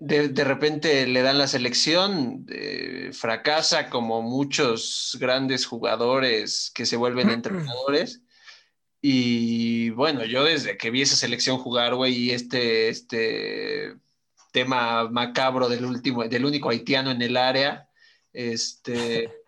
De, 0.00 0.44
repente 0.44 1.06
le 1.06 1.22
dan 1.22 1.38
la 1.38 1.46
selección, 1.46 2.44
eh, 2.48 3.10
fracasa 3.12 3.88
como 3.88 4.20
muchos 4.20 5.16
grandes 5.20 5.64
jugadores 5.64 6.72
que 6.74 6.86
se 6.86 6.96
vuelven 6.96 7.30
entrenadores 7.30 8.22
y 9.00 9.90
bueno, 9.90 10.24
yo 10.24 10.44
desde 10.44 10.76
que 10.76 10.90
vi 10.90 11.02
esa 11.02 11.16
selección 11.16 11.58
jugar, 11.58 11.94
güey, 11.94 12.14
y 12.14 12.30
este, 12.30 12.88
este 12.88 13.96
tema 14.52 15.08
macabro 15.10 15.68
del 15.68 15.84
último, 15.84 16.24
del 16.24 16.44
único 16.44 16.70
haitiano 16.70 17.10
en 17.10 17.20
el 17.22 17.36
área, 17.36 17.90
este, 18.32 19.30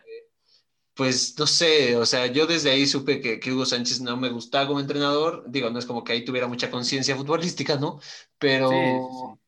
pues 0.94 1.38
no 1.38 1.46
sé, 1.46 1.96
o 1.96 2.04
sea, 2.04 2.26
yo 2.26 2.46
desde 2.46 2.70
ahí 2.70 2.86
supe 2.86 3.20
que, 3.20 3.52
Hugo 3.52 3.64
Sánchez 3.64 4.00
no 4.00 4.16
me 4.16 4.30
gustaba 4.30 4.66
como 4.66 4.80
entrenador, 4.80 5.44
digo, 5.48 5.70
no 5.70 5.78
es 5.78 5.86
como 5.86 6.04
que 6.04 6.12
ahí 6.12 6.24
tuviera 6.24 6.46
mucha 6.46 6.70
conciencia 6.70 7.16
futbolística, 7.16 7.76
¿no? 7.76 8.00
Pero, 8.38 9.38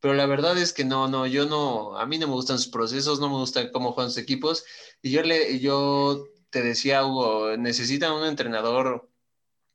pero 0.00 0.14
la 0.14 0.26
verdad 0.26 0.56
es 0.56 0.72
que 0.72 0.84
no, 0.84 1.08
no, 1.08 1.26
yo 1.26 1.46
no, 1.46 1.98
a 1.98 2.06
mí 2.06 2.16
no 2.16 2.28
me 2.28 2.34
gustan 2.34 2.58
sus 2.58 2.68
procesos, 2.68 3.20
no 3.20 3.28
me 3.28 3.36
gusta 3.36 3.70
cómo 3.72 3.92
juegan 3.92 4.10
sus 4.10 4.22
equipos, 4.22 4.64
y 5.02 5.10
yo 5.10 5.22
le, 5.22 5.58
yo 5.60 6.24
te 6.50 6.62
decía, 6.62 7.04
Hugo, 7.04 7.56
necesitan 7.58 8.12
un 8.12 8.24
entrenador 8.24 9.09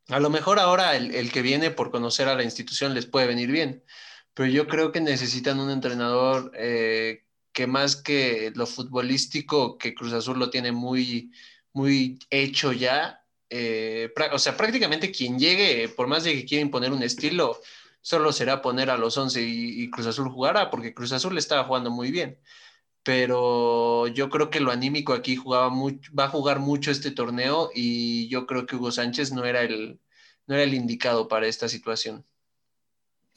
a 0.10 0.20
lo 0.20 0.30
mejor 0.30 0.60
ahora 0.60 0.96
el, 0.96 1.32
que 1.32 1.42
viene 1.42 1.72
por 1.72 1.92
conocer 1.92 2.28
a 2.28 2.36
la 2.36 2.44
institución 2.44 2.94
les 2.94 3.06
puede 3.06 3.28
venir 3.28 3.52
bien, 3.52 3.84
pero 4.34 4.50
yo 4.50 4.68
creo 4.68 4.92
que 4.92 5.02
necesitan 5.02 5.60
un 5.60 5.72
entrenador 5.72 6.52
eh, 6.56 7.24
que 7.52 7.68
más 7.68 7.96
que 7.96 8.52
lo 8.56 8.68
futbolístico, 8.68 9.78
que 9.78 9.96
Cruz 9.96 10.14
Azul 10.14 10.38
lo 10.38 10.50
tiene 10.50 10.72
muy, 10.72 11.32
muy 11.74 12.20
hecho 12.30 12.72
ya, 12.72 13.24
eh, 13.50 14.14
o 14.32 14.40
sea, 14.40 14.58
prácticamente 14.58 15.12
quien 15.12 15.40
llegue, 15.40 15.90
por 15.90 16.08
más 16.08 16.24
de 16.24 16.34
que 16.34 16.46
quiera 16.46 16.62
imponer 16.62 16.92
un 16.92 17.04
estilo, 17.04 17.62
solo 18.02 18.32
será 18.32 18.62
poner 18.62 18.90
a 18.90 18.98
los 18.98 19.18
11 19.18 19.42
y, 19.42 19.84
y 19.84 19.90
Cruz 19.90 20.08
Azul 20.08 20.30
jugará, 20.30 20.70
porque 20.70 20.94
Cruz 20.94 21.12
Azul 21.12 21.38
estaba 21.38 21.64
jugando 21.64 21.90
muy 21.90 22.12
bien 22.12 22.38
pero 23.06 24.08
yo 24.08 24.32
creo 24.32 24.50
que 24.50 24.60
lo 24.60 24.72
anímico 24.72 25.14
aquí 25.14 25.36
jugaba 25.36 25.70
mucho, 25.70 26.12
va 26.18 26.26
a 26.26 26.30
jugar 26.30 26.60
mucho 26.60 26.90
este 26.90 27.12
torneo 27.12 27.70
y 27.74 28.28
yo 28.30 28.48
creo 28.48 28.66
que 28.66 28.76
Hugo 28.76 28.92
Sánchez 28.92 29.32
no 29.32 29.46
era 29.46 29.62
el, 29.62 30.00
no 30.48 30.56
era 30.56 30.64
el 30.64 30.74
indicado 30.74 31.28
para 31.28 31.46
esta 31.46 31.70
situación. 31.70 32.26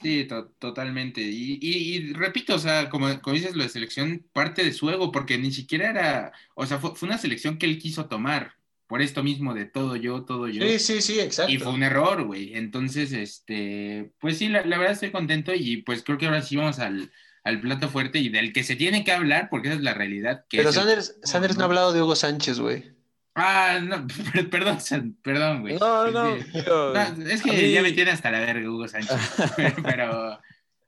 Sí, 0.01 0.27
totalmente. 0.57 1.21
Y, 1.21 2.13
repito, 2.13 2.55
o 2.55 2.59
sea, 2.59 2.89
como, 2.89 3.09
dices, 3.09 3.55
lo 3.55 3.61
de 3.61 3.69
selección 3.69 4.25
parte 4.33 4.63
de 4.63 4.73
su 4.73 4.89
ego, 4.89 5.11
porque 5.11 5.37
ni 5.37 5.51
siquiera 5.51 5.91
era, 5.91 6.31
o 6.55 6.65
sea, 6.65 6.79
fue, 6.79 6.93
una 7.03 7.19
selección 7.19 7.59
que 7.59 7.67
él 7.67 7.77
quiso 7.77 8.07
tomar, 8.07 8.55
por 8.87 9.03
esto 9.03 9.21
mismo 9.21 9.53
de 9.53 9.65
todo 9.65 9.95
yo, 9.97 10.23
todo 10.23 10.47
yo. 10.47 10.65
Sí, 10.65 10.79
sí, 10.79 11.01
sí, 11.01 11.19
exacto. 11.19 11.51
Y 11.51 11.59
fue 11.59 11.73
un 11.73 11.83
error, 11.83 12.23
güey. 12.23 12.55
Entonces, 12.55 13.11
este, 13.11 14.13
pues 14.19 14.39
sí, 14.39 14.47
la, 14.47 14.65
la 14.65 14.79
verdad 14.79 14.93
estoy 14.93 15.11
contento 15.11 15.53
y 15.53 15.83
pues 15.83 16.01
creo 16.01 16.17
que 16.17 16.25
ahora 16.25 16.41
sí 16.41 16.55
vamos 16.55 16.79
al, 16.79 17.11
al 17.43 17.61
plato 17.61 17.89
fuerte 17.89 18.19
y 18.19 18.29
del 18.29 18.53
que 18.53 18.63
se 18.63 18.75
tiene 18.75 19.03
que 19.03 19.11
hablar, 19.11 19.49
porque 19.49 19.69
esa 19.69 19.77
es 19.77 19.83
la 19.83 19.93
realidad. 19.93 20.45
Pero 20.49 20.71
Sanders, 20.71 21.17
Sanders 21.23 21.57
no 21.57 21.63
ha 21.63 21.67
hablado 21.67 21.93
de 21.93 22.01
Hugo 22.01 22.15
Sánchez, 22.15 22.59
güey. 22.59 22.91
Ah, 23.35 23.79
no, 23.81 24.05
perdón, 24.51 24.77
perdón, 25.21 25.61
güey. 25.61 25.77
No, 25.77 26.11
no. 26.11 26.35
es 26.35 27.41
que 27.41 27.71
ya 27.71 27.81
me 27.81 27.91
tiene 27.93 28.11
hasta 28.11 28.31
la 28.31 28.39
verga 28.39 28.69
Hugo 28.69 28.87
Sánchez. 28.87 29.17
pero 29.83 30.39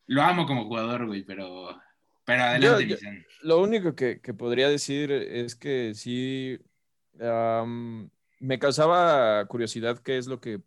lo 0.08 0.22
amo 0.22 0.46
como 0.46 0.66
jugador, 0.66 1.08
güey, 1.08 1.24
pero, 1.24 1.80
pero 2.26 2.44
adelante, 2.44 3.26
Lo 3.42 3.62
único 3.62 3.96
que, 3.96 4.20
podría 4.38 4.68
decir 4.68 5.12
es 5.12 5.56
que 5.56 5.94
sí 5.96 6.60
me 8.40 8.60
causaba 8.60 9.46
curiosidad 9.46 10.00
qué 10.00 10.18
es 10.18 10.28
lo 10.28 10.42
que 10.42 10.60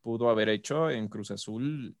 pudo 0.00 0.30
haber 0.30 0.48
hecho 0.48 0.90
en 0.90 1.08
Cruz 1.08 1.30
Azul 1.30 1.96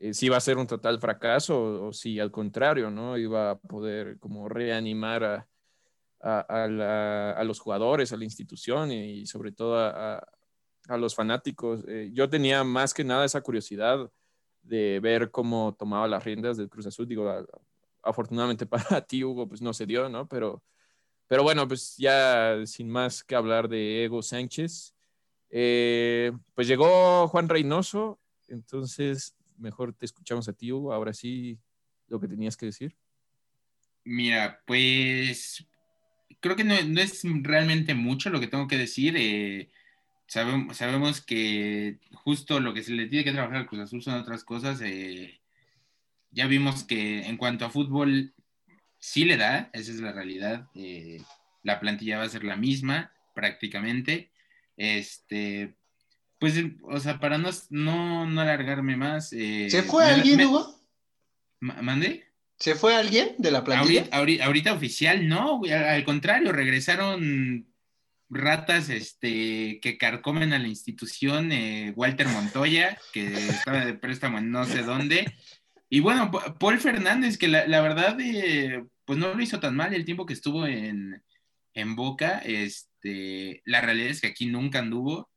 eh, 0.00 0.14
si 0.14 0.26
iba 0.26 0.36
a 0.38 0.40
ser 0.40 0.56
un 0.56 0.66
total 0.66 0.98
fracaso 0.98 1.86
o, 1.88 1.92
si 1.92 2.18
al 2.18 2.30
contrario, 2.30 2.90
¿no? 2.90 3.18
Iba 3.18 3.50
a 3.50 3.58
poder 3.58 4.18
como 4.18 4.48
reanimar 4.48 5.22
a, 5.24 5.46
a, 6.20 7.44
los 7.44 7.60
jugadores, 7.60 8.12
a 8.12 8.16
la 8.16 8.24
institución 8.24 8.92
y, 8.92 9.26
sobre 9.26 9.52
todo 9.52 9.78
a, 9.78 10.26
los 10.96 11.14
fanáticos. 11.14 11.84
Eh, 11.86 12.10
yo 12.14 12.28
tenía 12.30 12.64
más 12.64 12.94
que 12.94 13.04
nada 13.04 13.26
esa 13.26 13.42
curiosidad 13.42 14.10
de 14.62 15.00
ver 15.00 15.30
cómo 15.30 15.76
tomaba 15.78 16.08
las 16.08 16.24
riendas 16.24 16.56
del 16.56 16.70
Cruz 16.70 16.86
Azul. 16.86 17.06
Digo, 17.06 17.30
afortunadamente 18.02 18.66
para 18.66 19.02
ti, 19.02 19.22
Hugo, 19.22 19.46
pues 19.48 19.60
no 19.60 19.74
se 19.74 19.84
dio, 19.84 20.08
¿no? 20.08 20.26
Pero, 20.26 20.62
pero 21.26 21.42
bueno, 21.42 21.68
pues 21.68 21.94
ya 21.98 22.56
sin 22.64 22.88
más 22.90 23.22
que 23.22 23.34
hablar 23.36 23.68
de 23.68 24.04
Ego 24.04 24.22
Sánchez, 24.22 24.94
eh, 25.50 26.32
pues 26.54 26.66
llegó 26.66 27.28
Juan 27.28 27.48
Reynoso, 27.48 28.18
entonces 28.48 29.36
mejor 29.60 29.92
te 29.92 30.06
escuchamos 30.06 30.48
a 30.48 30.52
ti, 30.52 30.72
Hugo. 30.72 30.92
Ahora 30.92 31.12
sí, 31.12 31.58
lo 32.08 32.20
que 32.20 32.28
tenías 32.28 32.56
que 32.56 32.66
decir. 32.66 32.96
Mira, 34.04 34.62
pues 34.66 35.66
creo 36.40 36.56
que 36.56 36.64
no, 36.64 36.74
es 36.74 37.22
realmente 37.42 37.94
mucho 37.94 38.30
lo 38.30 38.40
que 38.40 38.46
tengo 38.46 38.66
que 38.66 38.78
decir. 38.78 39.14
Eh, 39.16 39.70
sabemos, 40.26 40.76
sabemos, 40.76 41.20
que 41.20 41.98
justo 42.12 42.60
lo 42.60 42.74
que 42.74 42.82
se 42.82 42.92
le 42.92 43.06
tiene 43.06 43.24
que 43.24 43.32
trabajar 43.32 43.58
al 43.58 43.66
Cruz 43.66 43.82
Azul 43.82 44.02
son 44.02 44.14
otras 44.14 44.44
cosas. 44.44 44.80
Eh, 44.82 45.40
ya 46.30 46.46
vimos 46.46 46.84
que 46.84 47.22
en 47.22 47.36
cuanto 47.36 47.64
a 47.64 47.70
fútbol, 47.70 48.34
sí 48.98 49.24
le 49.24 49.36
da, 49.36 49.70
esa 49.72 49.90
es 49.90 50.00
la 50.00 50.12
realidad. 50.12 50.68
Eh, 50.74 51.22
la 51.62 51.80
plantilla 51.80 52.18
va 52.18 52.24
a 52.24 52.28
ser 52.28 52.44
la 52.44 52.56
misma 52.56 53.12
prácticamente. 53.34 54.30
Este, 54.76 55.74
pues, 56.40 56.54
o 56.84 56.98
sea, 57.00 57.20
para 57.20 57.36
no, 57.36 57.50
no, 57.68 58.40
alargarme 58.40 58.96
más. 58.96 59.30
Eh, 59.34 59.68
¿Se 59.68 59.82
fue 59.82 60.06
alguien, 60.06 60.40
Hugo? 60.40 60.74
¿Mandé? 61.60 62.24
¿Se 62.58 62.74
fue 62.74 62.96
alguien 62.96 63.34
de 63.36 63.50
la 63.50 63.62
plantilla? 63.62 64.08
Ahorita, 64.10 64.72
oficial, 64.72 65.28
no, 65.28 65.60
al, 65.70 66.02
contrario, 66.04 66.50
regresaron 66.52 67.66
ratas 68.30 68.88
este, 68.88 69.80
que 69.80 69.98
carcomen 69.98 70.54
a 70.54 70.58
la 70.58 70.68
institución, 70.68 71.52
eh, 71.52 71.92
Walter 71.94 72.28
Montoya, 72.28 72.98
que 73.12 73.26
estaba 73.26 73.84
de 73.84 73.94
préstamo 73.94 74.38
en 74.38 74.50
no 74.50 74.64
sé 74.64 74.82
dónde. 74.82 75.30
Y 75.90 76.00
bueno, 76.00 76.30
Paul 76.58 76.80
Fernández, 76.80 77.36
que 77.36 77.48
la, 77.48 77.80
verdad, 77.82 78.16
eh, 78.18 78.82
pues 79.04 79.18
no 79.18 79.34
lo 79.34 79.42
hizo 79.42 79.60
tan 79.60 79.76
mal 79.76 79.92
el 79.92 80.06
tiempo 80.06 80.24
que 80.24 80.32
estuvo 80.32 80.66
en, 80.66 81.22
en 81.74 81.96
Boca. 81.96 82.38
Este, 82.38 83.60
la 83.66 83.82
realidad 83.82 84.08
es 84.08 84.22
que 84.22 84.28
aquí 84.28 84.46
nunca 84.46 84.78
anduvo 84.78 85.30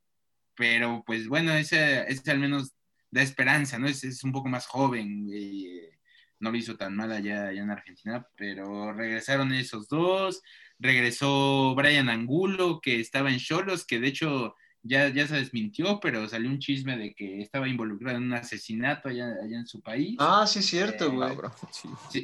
pero 0.55 1.03
pues 1.05 1.27
bueno, 1.27 1.53
ese, 1.53 2.05
ese 2.11 2.31
al 2.31 2.39
menos 2.39 2.73
da 3.11 3.21
esperanza, 3.21 3.77
¿no? 3.79 3.87
Es, 3.87 4.03
es 4.03 4.23
un 4.23 4.31
poco 4.31 4.49
más 4.49 4.65
joven, 4.65 5.27
no 6.39 6.51
lo 6.51 6.57
hizo 6.57 6.75
tan 6.75 6.95
mal 6.95 7.11
allá, 7.11 7.47
allá 7.47 7.61
en 7.61 7.71
Argentina, 7.71 8.27
pero 8.35 8.93
regresaron 8.93 9.53
esos 9.53 9.87
dos, 9.87 10.41
regresó 10.79 11.73
Brian 11.75 12.09
Angulo, 12.09 12.81
que 12.81 12.99
estaba 12.99 13.31
en 13.31 13.39
Cholos, 13.39 13.85
que 13.85 13.99
de 13.99 14.07
hecho 14.07 14.55
ya, 14.83 15.07
ya 15.07 15.25
se 15.25 15.37
desmintió, 15.37 15.99
pero 16.01 16.27
salió 16.27 16.49
un 16.49 16.59
chisme 16.59 16.97
de 16.97 17.15
que 17.15 17.41
estaba 17.41 17.69
involucrado 17.69 18.17
en 18.17 18.25
un 18.25 18.33
asesinato 18.33 19.07
allá, 19.07 19.27
allá 19.41 19.57
en 19.57 19.65
su 19.65 19.81
país. 19.81 20.17
Ah, 20.19 20.45
sí, 20.45 20.61
cierto, 20.61 21.11
güey. 21.11 21.37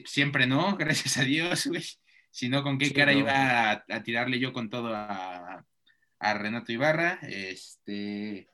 siempre 0.05 0.45
no, 0.45 0.75
gracias 0.77 1.17
a 1.17 1.23
Dios, 1.23 1.67
güey. 1.67 1.83
Si 2.31 2.47
no, 2.47 2.61
¿con 2.61 2.77
qué 2.77 2.93
cara 2.93 3.13
iba 3.13 3.71
a, 3.71 4.03
tirarle 4.03 4.39
yo 4.39 4.53
con 4.53 4.69
todo 4.69 4.93
a, 4.93 5.65
a 6.19 6.33
Renato 6.33 6.71
Ibarra, 6.71 7.19
este, 7.23 8.49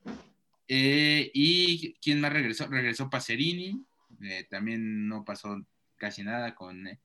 eh, 0.68 1.32
y 1.34 1.94
¿quién 1.96 2.22
más 2.22 2.32
regresó? 2.32 2.68
Regresó 2.68 3.10
Pacerini, 3.10 3.84
eh, 4.22 4.46
también 4.50 5.08
no 5.08 5.26
pasó 5.26 5.66
casi 5.98 6.24
nada 6.24 6.56
con, 6.56 6.88
eh, 6.88 7.00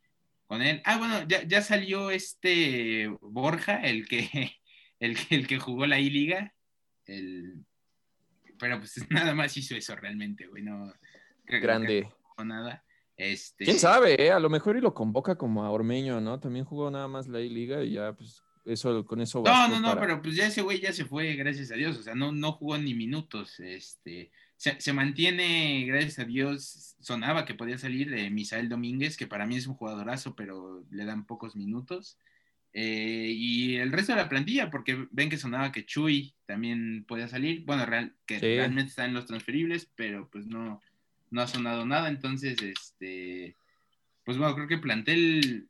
con 0.46 0.62
él. 0.62 0.82
Ah, 0.84 0.98
bueno, 0.98 1.26
ya, 1.26 1.62
salió 1.62 2.10
este 2.10 3.08
Borja, 3.20 3.76
el 3.82 4.06
que, 4.06 4.52
el, 5.00 5.16
el 5.30 5.46
que 5.46 5.58
jugó 5.58 5.86
la 5.86 5.98
I-Liga, 5.98 6.54
el, 7.06 7.64
pero 8.58 8.78
pues 8.78 8.94
nada 9.10 9.34
más 9.34 9.56
hizo 9.56 9.74
eso 9.74 9.96
realmente, 9.96 10.46
güey, 10.46 10.62
no. 10.62 10.92
Grande. 11.46 12.08
no 12.38 12.44
nada. 12.44 12.84
Este... 13.16 13.64
¿Quién 13.64 13.78
sabe? 13.78 14.14
Eh? 14.22 14.30
A 14.30 14.38
lo 14.38 14.48
mejor 14.48 14.76
y 14.76 14.80
lo 14.80 14.94
convoca 14.94 15.36
como 15.36 15.64
a 15.64 15.70
Ormeño, 15.70 16.20
¿no? 16.20 16.38
También 16.38 16.64
jugó 16.64 16.90
nada 16.90 17.08
más 17.08 17.26
la 17.26 17.38
liga 17.40 17.82
y 17.82 17.92
ya, 17.92 18.12
pues, 18.12 18.42
eso, 18.64 19.04
con 19.04 19.20
eso 19.20 19.42
No, 19.44 19.68
no, 19.68 19.80
no, 19.80 19.98
pero 19.98 20.20
pues 20.20 20.36
ya 20.36 20.46
ese 20.46 20.62
güey 20.62 20.80
ya 20.80 20.92
se 20.92 21.04
fue, 21.04 21.34
gracias 21.34 21.70
a 21.70 21.74
Dios. 21.74 21.98
O 21.98 22.02
sea, 22.02 22.14
no, 22.14 22.32
no 22.32 22.52
jugó 22.52 22.78
ni 22.78 22.94
minutos. 22.94 23.58
Este, 23.60 24.30
se, 24.56 24.92
mantiene, 24.92 25.84
gracias 25.86 26.18
a 26.18 26.24
Dios, 26.24 26.94
sonaba 27.00 27.46
que 27.46 27.54
podía 27.54 27.78
salir 27.78 28.10
de 28.10 28.28
Misael 28.28 28.68
Domínguez, 28.68 29.16
que 29.16 29.26
para 29.26 29.46
mí 29.46 29.56
es 29.56 29.66
un 29.66 29.74
jugadorazo, 29.74 30.36
pero 30.36 30.84
le 30.90 31.06
dan 31.06 31.24
pocos 31.24 31.56
minutos. 31.56 32.18
Eh, 32.74 33.32
y 33.34 33.76
el 33.76 33.90
resto 33.90 34.12
de 34.12 34.20
la 34.20 34.28
plantilla, 34.28 34.70
porque 34.70 35.08
ven 35.10 35.30
que 35.30 35.38
sonaba 35.38 35.72
que 35.72 35.86
Chuy 35.86 36.34
también 36.44 37.06
podía 37.08 37.26
salir. 37.26 37.64
Bueno, 37.64 37.86
real, 37.86 38.14
que 38.26 38.38
realmente 38.38 38.90
está 38.90 39.06
en 39.06 39.14
los 39.14 39.24
transferibles, 39.24 39.90
pero 39.96 40.28
pues 40.28 40.46
no, 40.46 40.82
no 41.30 41.40
ha 41.40 41.46
sonado 41.46 41.86
nada. 41.86 42.10
Entonces, 42.10 42.60
este, 42.60 43.56
pues 44.24 44.36
bueno, 44.36 44.54
creo 44.54 44.68
que 44.68 44.76
plantel, 44.76 45.69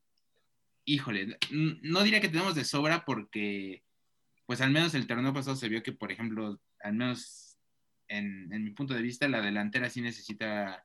híjole, 0.84 1.38
no 1.50 2.02
diría 2.02 2.20
que 2.20 2.28
tenemos 2.28 2.54
de 2.54 2.64
sobra 2.64 3.04
porque, 3.04 3.84
pues 4.46 4.60
al 4.60 4.70
menos 4.70 4.94
el 4.94 5.06
torneo 5.06 5.32
pasado 5.32 5.56
se 5.56 5.68
vio 5.68 5.82
que, 5.82 5.92
por 5.92 6.12
ejemplo, 6.12 6.60
al 6.80 6.94
menos 6.94 7.58
en, 8.08 8.48
mi 8.48 8.70
punto 8.70 8.94
de 8.94 9.02
vista, 9.02 9.28
la 9.28 9.40
delantera 9.40 9.88
sí 9.88 10.00
necesita 10.00 10.84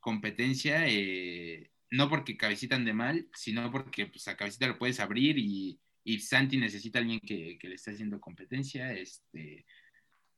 competencia. 0.00 0.84
Eh, 0.88 1.70
no 1.90 2.08
porque 2.08 2.36
Cabecita 2.36 2.78
de 2.78 2.92
mal, 2.92 3.28
sino 3.32 3.70
porque 3.70 4.06
pues, 4.06 4.28
a 4.28 4.36
Cabecita 4.36 4.66
lo 4.66 4.78
puedes 4.78 5.00
abrir 5.00 5.38
y, 5.38 5.80
y 6.04 6.20
Santi 6.20 6.56
necesita 6.56 6.98
alguien 6.98 7.20
que, 7.20 7.58
le 7.60 7.74
esté 7.74 7.92
haciendo 7.92 8.20
competencia. 8.20 8.92
Este, 8.92 9.64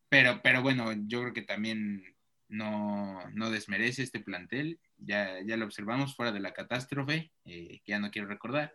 pero, 0.08 0.40
pero 0.42 0.62
bueno, 0.62 0.92
yo 1.06 1.20
creo 1.22 1.32
que 1.32 1.42
también 1.42 2.04
no, 2.48 3.50
desmerece 3.50 4.02
este 4.02 4.20
plantel. 4.20 4.80
Ya, 4.98 5.40
ya 5.44 5.56
lo 5.56 5.64
observamos 5.64 6.14
fuera 6.14 6.32
de 6.32 6.40
la 6.40 6.52
catástrofe, 6.52 7.32
eh, 7.44 7.80
que 7.84 7.92
ya 7.92 7.98
no 7.98 8.10
quiero 8.10 8.28
recordar. 8.28 8.74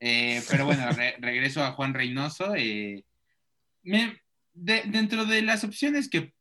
Eh, 0.00 0.42
pero 0.48 0.66
bueno, 0.66 0.86
regreso 1.18 1.64
a 1.64 1.72
Juan 1.72 1.94
Reynoso. 1.94 2.54
Eh, 2.56 3.04
dentro 4.52 5.24
de 5.26 5.42
las 5.42 5.64
opciones 5.64 6.08
que 6.08 6.34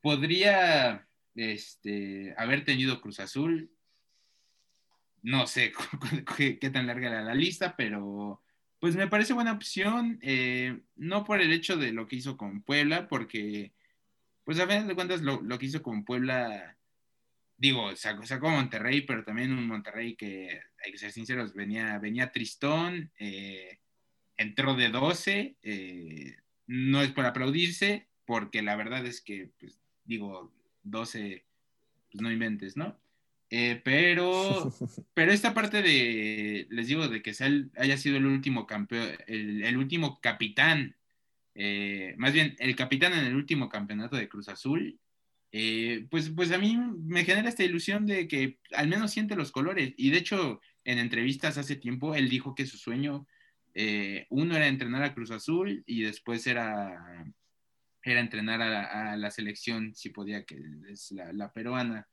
podría 0.00 1.06
este, 1.34 2.34
haber 2.36 2.64
tenido 2.64 3.00
Cruz 3.00 3.20
Azul, 3.20 3.70
no 5.22 5.46
sé 5.46 5.72
qué, 6.60 6.70
tan 6.70 6.86
larga 6.86 7.08
era 7.08 7.22
la 7.22 7.34
lista, 7.34 7.76
pero 7.76 8.42
pues 8.78 8.96
me 8.96 9.08
parece 9.08 9.34
buena 9.34 9.52
opción, 9.52 10.18
eh, 10.22 10.80
no 10.96 11.24
por 11.24 11.40
el 11.40 11.52
hecho 11.52 11.76
de 11.76 11.92
lo 11.92 12.06
que 12.06 12.16
hizo 12.16 12.36
con 12.36 12.62
Puebla, 12.62 13.08
porque 13.08 13.72
pues 14.44 14.58
a 14.58 14.66
fin 14.66 14.88
de 14.88 14.94
cuentas 14.94 15.20
lo, 15.20 15.58
que 15.58 15.66
hizo 15.66 15.82
con 15.82 16.04
Puebla, 16.04 16.76
digo, 17.60 17.94
sacó, 17.94 18.24
sacó, 18.24 18.48
Monterrey, 18.48 19.02
pero 19.02 19.22
también 19.22 19.52
un 19.52 19.66
Monterrey 19.66 20.16
que, 20.16 20.62
hay 20.82 20.92
que 20.92 20.98
ser 20.98 21.12
sinceros, 21.12 21.52
venía, 21.52 21.98
venía 21.98 22.32
tristón, 22.32 23.12
eh, 23.18 23.78
entró 24.38 24.74
de 24.74 24.88
12, 24.88 25.56
eh, 25.62 26.36
no 26.66 27.02
es 27.02 27.12
por 27.12 27.26
aplaudirse, 27.26 28.08
porque 28.24 28.62
la 28.62 28.76
verdad 28.76 29.04
es 29.04 29.20
que, 29.20 29.50
pues, 29.60 29.78
digo, 30.04 30.50
12, 30.84 31.44
pues 32.10 32.22
no 32.22 32.32
inventes, 32.32 32.78
¿no? 32.78 32.98
Eh, 33.50 33.78
pero, 33.84 34.72
pero 35.14 35.30
esta 35.30 35.52
parte 35.52 35.82
de, 35.82 36.66
les 36.70 36.86
digo, 36.86 37.08
de 37.08 37.20
que 37.20 37.34
haya 37.76 37.96
sido 37.98 38.16
el 38.16 38.24
último 38.24 38.66
campeón, 38.66 39.10
el, 39.26 39.76
último 39.76 40.18
capitán, 40.22 40.96
eh, 41.54 42.14
más 42.16 42.32
bien 42.32 42.56
el 42.58 42.74
capitán 42.74 43.12
en 43.12 43.26
el 43.26 43.36
último 43.36 43.68
campeonato 43.68 44.16
de 44.16 44.30
Cruz 44.30 44.48
Azul, 44.48 44.98
eh, 45.52 46.06
pues, 46.10 46.30
pues 46.30 46.52
a 46.52 46.58
mí 46.58 46.76
me 46.76 47.24
genera 47.24 47.48
esta 47.48 47.64
ilusión 47.64 48.06
de 48.06 48.28
que 48.28 48.58
al 48.72 48.88
menos 48.88 49.10
siente 49.10 49.36
los 49.36 49.52
colores. 49.52 49.94
Y 49.96 50.10
de 50.10 50.18
hecho, 50.18 50.60
en 50.84 50.98
entrevistas 50.98 51.58
hace 51.58 51.76
tiempo, 51.76 52.14
él 52.14 52.28
dijo 52.28 52.54
que 52.54 52.66
su 52.66 52.76
sueño, 52.78 53.26
uno 54.30 54.56
era 54.56 54.66
entrenar 54.66 55.02
a 55.02 55.14
Cruz 55.14 55.30
Azul 55.30 55.82
y 55.86 56.02
después 56.02 56.46
era, 56.46 57.24
era 58.02 58.20
entrenar 58.20 58.60
a, 58.60 59.16
la 59.16 59.30
selección, 59.30 59.94
si 59.94 60.10
podía, 60.10 60.44
que 60.44 60.58
es 60.88 61.12
la 61.12 61.52
peruana. 61.52 62.08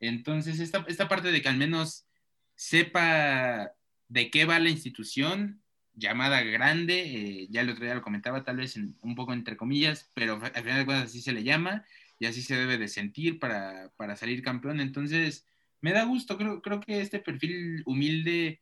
Entonces, 0.00 0.60
esta, 0.60 0.84
esta 0.88 1.08
parte 1.08 1.30
de 1.30 1.42
que 1.42 1.48
al 1.48 1.58
menos 1.58 2.06
sepa 2.54 3.72
de 4.08 4.30
qué 4.30 4.44
va 4.46 4.58
la 4.58 4.70
institución 4.70 5.62
llamada 5.94 6.42
grande, 6.42 7.02
eh, 7.02 7.46
ya 7.50 7.60
el 7.60 7.70
otro 7.70 7.84
día 7.84 7.94
lo 7.94 8.02
comentaba, 8.02 8.42
tal 8.42 8.56
vez 8.56 8.76
un 8.76 9.14
poco 9.14 9.32
entre 9.34 9.56
comillas, 9.56 10.10
pero 10.14 10.40
al 10.42 10.62
final 10.62 10.78
de 10.78 10.86
cuentas 10.86 11.10
así 11.10 11.20
se 11.20 11.32
le 11.32 11.44
llama 11.44 11.84
y 12.20 12.26
así 12.26 12.42
se 12.42 12.54
debe 12.54 12.78
de 12.78 12.86
sentir 12.86 13.40
para, 13.40 13.90
salir 14.16 14.42
campeón. 14.42 14.80
Entonces, 14.80 15.46
me 15.80 15.92
da 15.92 16.04
gusto, 16.04 16.36
creo, 16.36 16.62
creo 16.62 16.80
que 16.80 17.00
este 17.00 17.18
perfil 17.18 17.82
humilde, 17.86 18.60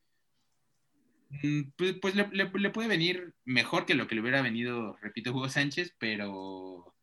mm, 1.42 1.62
pues, 1.76 1.94
pues 2.00 2.14
le, 2.14 2.70
puede 2.70 2.88
venir 2.88 3.34
mejor 3.44 3.84
que 3.84 3.94
lo 3.94 4.06
que 4.06 4.14
le 4.14 4.22
hubiera 4.22 4.42
venido, 4.42 4.96
repito, 5.02 5.32
Hugo 5.32 5.48
Sánchez, 5.50 5.94
pero 5.98 6.94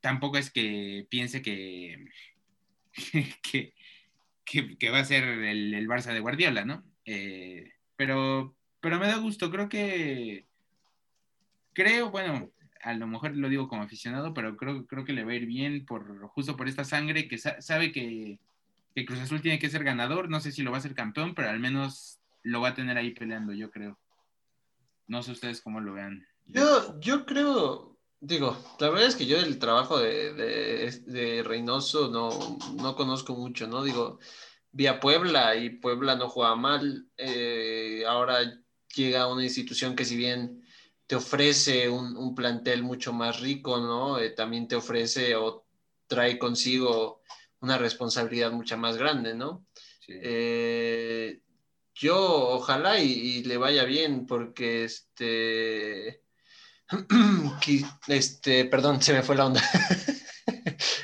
tampoco 0.00 0.38
es 0.38 0.50
que 0.50 1.06
piense 1.10 1.42
que 1.42 2.06
que, 4.46 4.78
que, 4.78 4.90
va 4.90 5.00
a 5.00 5.04
ser 5.04 5.24
el, 5.24 5.74
el, 5.74 5.88
Barça 5.88 6.12
de 6.14 6.20
Guardiola, 6.20 6.64
¿no? 6.64 6.84
Eh, 7.04 7.72
pero, 7.96 8.56
pero 8.80 8.98
me 8.98 9.08
da 9.08 9.16
gusto, 9.16 9.50
creo 9.50 9.68
que, 9.68 10.46
creo, 11.74 12.10
bueno, 12.10 12.50
a 12.82 12.94
lo 12.94 13.06
mejor 13.06 13.36
lo 13.36 13.48
digo 13.48 13.68
como 13.68 13.82
aficionado, 13.82 14.34
pero 14.34 14.56
creo, 14.56 14.86
creo 14.86 15.04
que 15.04 15.12
le 15.12 15.24
va 15.24 15.32
a 15.32 15.36
ir 15.36 15.46
bien 15.46 15.84
por, 15.84 16.20
justo 16.28 16.56
por 16.56 16.68
esta 16.68 16.84
sangre 16.84 17.28
que 17.28 17.38
sabe 17.38 17.92
que, 17.92 18.38
que 18.94 19.06
Cruz 19.06 19.20
Azul 19.20 19.42
tiene 19.42 19.58
que 19.58 19.70
ser 19.70 19.84
ganador, 19.84 20.28
no 20.28 20.40
sé 20.40 20.52
si 20.52 20.62
lo 20.62 20.70
va 20.70 20.78
a 20.78 20.82
ser 20.82 20.94
campeón, 20.94 21.34
pero 21.34 21.50
al 21.50 21.60
menos 21.60 22.18
lo 22.42 22.60
va 22.60 22.68
a 22.68 22.74
tener 22.74 22.96
ahí 22.96 23.10
peleando, 23.10 23.52
yo 23.52 23.70
creo. 23.70 23.98
No 25.08 25.22
sé 25.22 25.32
ustedes 25.32 25.60
cómo 25.60 25.80
lo 25.80 25.92
vean. 25.92 26.26
Yo, 26.46 26.98
yo 27.00 27.26
creo, 27.26 27.96
Digo, 28.20 28.56
la 28.80 28.88
verdad 28.88 29.06
es 29.06 29.14
que 29.14 29.26
yo 29.26 29.38
el 29.38 29.58
trabajo 29.58 29.98
de, 29.98 30.32
de, 30.32 31.42
Reynoso 31.42 32.08
no, 32.08 32.58
no, 32.74 32.96
conozco 32.96 33.36
mucho, 33.36 33.66
¿no? 33.66 33.84
Digo, 33.84 34.18
vi 34.72 34.86
a 34.86 35.00
Puebla 35.00 35.54
y 35.54 35.70
Puebla 35.70 36.16
no 36.16 36.28
juega 36.28 36.56
mal. 36.56 37.06
Eh, 37.18 38.04
ahora 38.08 38.38
llega 38.94 39.22
a 39.22 39.32
una 39.32 39.44
institución 39.44 39.94
que 39.94 40.06
si 40.06 40.16
bien 40.16 40.65
te 41.06 41.16
ofrece 41.16 41.88
un, 41.88 42.34
plantel 42.34 42.82
mucho 42.82 43.12
más 43.12 43.40
rico, 43.40 43.78
¿no? 43.78 44.18
Eh, 44.18 44.30
también 44.30 44.66
te 44.66 44.76
ofrece 44.76 45.36
o 45.36 45.64
trae 46.06 46.38
consigo 46.38 47.22
una 47.60 47.78
responsabilidad 47.78 48.52
mucha 48.52 48.76
más 48.76 48.96
grande, 48.96 49.34
¿no? 49.34 49.66
Eh, 50.08 51.40
yo 51.94 52.48
ojalá 52.50 53.00
y, 53.00 53.42
le 53.44 53.56
vaya 53.56 53.84
bien 53.84 54.26
porque 54.26 54.84
este 54.84 56.22
este, 58.08 58.64
perdón, 58.66 59.02
se 59.02 59.12
me 59.12 59.22
fue 59.22 59.36
la 59.36 59.46
onda. 59.46 59.62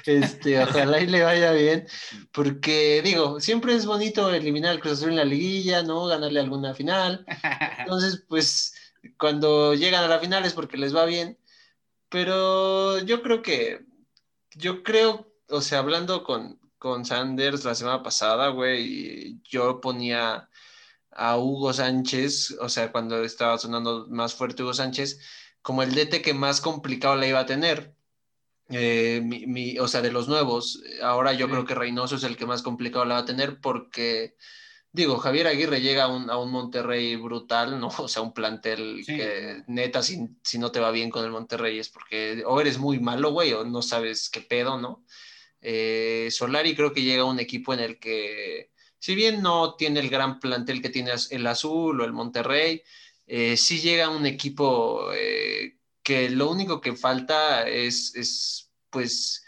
Este, 0.04 0.60
ojalá 0.60 1.00
y 1.00 1.06
le 1.06 1.22
vaya 1.22 1.52
bien, 1.52 1.86
porque 2.32 3.00
digo, 3.04 3.40
siempre 3.40 3.74
es 3.74 3.86
bonito 3.86 4.32
eliminar 4.34 4.72
al 4.72 4.80
Cruz 4.80 4.94
Azul 4.94 5.10
en 5.10 5.16
la 5.16 5.24
liguilla, 5.24 5.82
¿no? 5.82 6.06
Ganarle 6.06 6.40
alguna 6.40 6.74
final. 6.74 7.24
Entonces, 7.78 8.24
pues, 8.28 8.74
cuando 9.18 9.74
llegan 9.74 10.04
a 10.04 10.08
la 10.08 10.20
final 10.20 10.44
es 10.44 10.54
porque 10.54 10.76
les 10.76 10.94
va 10.94 11.04
bien. 11.04 11.38
Pero 12.08 12.98
yo 13.00 13.22
creo 13.22 13.42
que, 13.42 13.86
yo 14.54 14.82
creo, 14.82 15.32
o 15.48 15.60
sea, 15.62 15.78
hablando 15.80 16.24
con, 16.24 16.60
con 16.78 17.04
Sanders 17.04 17.64
la 17.64 17.74
semana 17.74 18.02
pasada, 18.02 18.48
güey, 18.48 19.40
yo 19.44 19.80
ponía 19.80 20.50
a 21.10 21.38
Hugo 21.38 21.72
Sánchez, 21.72 22.56
o 22.60 22.68
sea, 22.68 22.92
cuando 22.92 23.22
estaba 23.24 23.58
sonando 23.58 24.06
más 24.08 24.34
fuerte 24.34 24.62
Hugo 24.62 24.74
Sánchez, 24.74 25.20
como 25.62 25.82
el 25.82 25.94
DT 25.94 26.22
que 26.22 26.34
más 26.34 26.60
complicado 26.60 27.16
la 27.16 27.26
iba 27.26 27.40
a 27.40 27.46
tener. 27.46 27.94
Eh, 28.70 29.22
o 29.80 29.88
sea, 29.88 30.00
de 30.02 30.12
los 30.12 30.28
nuevos, 30.28 30.82
ahora 31.02 31.32
yo 31.34 31.48
creo 31.48 31.64
que 31.64 31.74
Reynoso 31.74 32.16
es 32.16 32.24
el 32.24 32.36
que 32.36 32.46
más 32.46 32.62
complicado 32.62 33.04
la 33.04 33.14
va 33.14 33.20
a 33.20 33.24
tener 33.24 33.60
porque, 33.60 34.36
digo, 34.92 35.18
Javier 35.18 35.46
Aguirre 35.46 35.80
llega 35.80 36.04
a 36.04 36.08
un, 36.08 36.30
a 36.30 36.38
un 36.38 36.50
Monterrey 36.50 37.16
brutal, 37.16 37.80
¿no? 37.80 37.88
O 37.98 38.08
sea, 38.08 38.22
un 38.22 38.32
plantel 38.32 39.02
que 39.06 39.62
neta, 39.66 40.02
si, 40.02 40.28
si, 40.42 40.58
no 40.58 40.70
te 40.70 40.80
va 40.80 40.90
bien 40.90 41.10
con 41.10 41.24
el 41.24 41.30
Monterrey 41.30 41.78
es 41.78 41.88
porque 41.88 42.42
o 42.46 42.60
eres 42.60 42.78
muy 42.78 43.00
malo, 43.00 43.32
güey, 43.32 43.52
o 43.52 43.64
no 43.64 43.82
sabes 43.82 44.28
qué 44.30 44.40
pedo, 44.40 44.78
¿no? 44.78 45.04
Eh, 45.60 46.28
Solari 46.30 46.74
creo 46.74 46.92
que 46.92 47.02
llega 47.02 47.22
a 47.22 47.26
un 47.26 47.40
equipo 47.40 47.72
en 47.72 47.80
el 47.80 47.98
que, 47.98 48.70
si 48.98 49.14
bien 49.14 49.42
no 49.42 49.76
tiene 49.76 50.00
el 50.00 50.10
gran 50.10 50.40
plantel 50.40 50.82
que 50.82 50.90
tiene 50.90 51.12
el 51.30 51.46
Azul 51.46 52.00
o 52.00 52.04
el 52.04 52.12
Monterrey, 52.12 52.82
eh, 53.26 53.56
sí 53.56 53.80
llega 53.80 54.10
un 54.10 54.26
equipo 54.26 55.12
eh, 55.14 55.78
que 56.02 56.30
lo 56.30 56.50
único 56.50 56.80
que 56.80 56.96
falta 56.96 57.68
es, 57.68 58.70
pues 58.90 59.44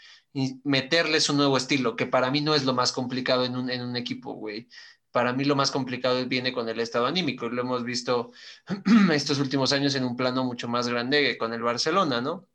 meterles 0.63 1.29
un 1.29 1.37
nuevo 1.37 1.57
estilo, 1.57 1.95
que 1.95 2.05
para 2.07 2.29
mí 2.31 2.41
no 2.41 2.55
es 2.55 2.65
lo 2.65 2.73
más 2.73 2.91
complicado 2.91 3.45
en 3.45 3.55
un, 3.55 3.69
en 3.69 3.81
un 3.81 3.95
equipo, 3.95 4.33
güey. 4.33 4.67
Para 5.15 5.31
mí 5.31 5.45
lo 5.45 5.55
más 5.55 5.71
complicado 5.71 6.25
viene 6.25 6.51
con 6.51 6.67
el 6.67 6.77
estado 6.81 7.05
anímico. 7.05 7.47
Lo 7.47 7.61
hemos 7.61 7.85
visto 7.85 8.33
estos 9.13 9.39
últimos 9.39 9.71
años 9.71 9.95
en 9.95 10.03
un 10.03 10.17
plano 10.17 10.43
mucho 10.43 10.67
más 10.67 10.89
grande 10.89 11.37
con 11.37 11.53
el 11.53 11.61
Barcelona, 11.61 12.19
¿no? 12.19 12.49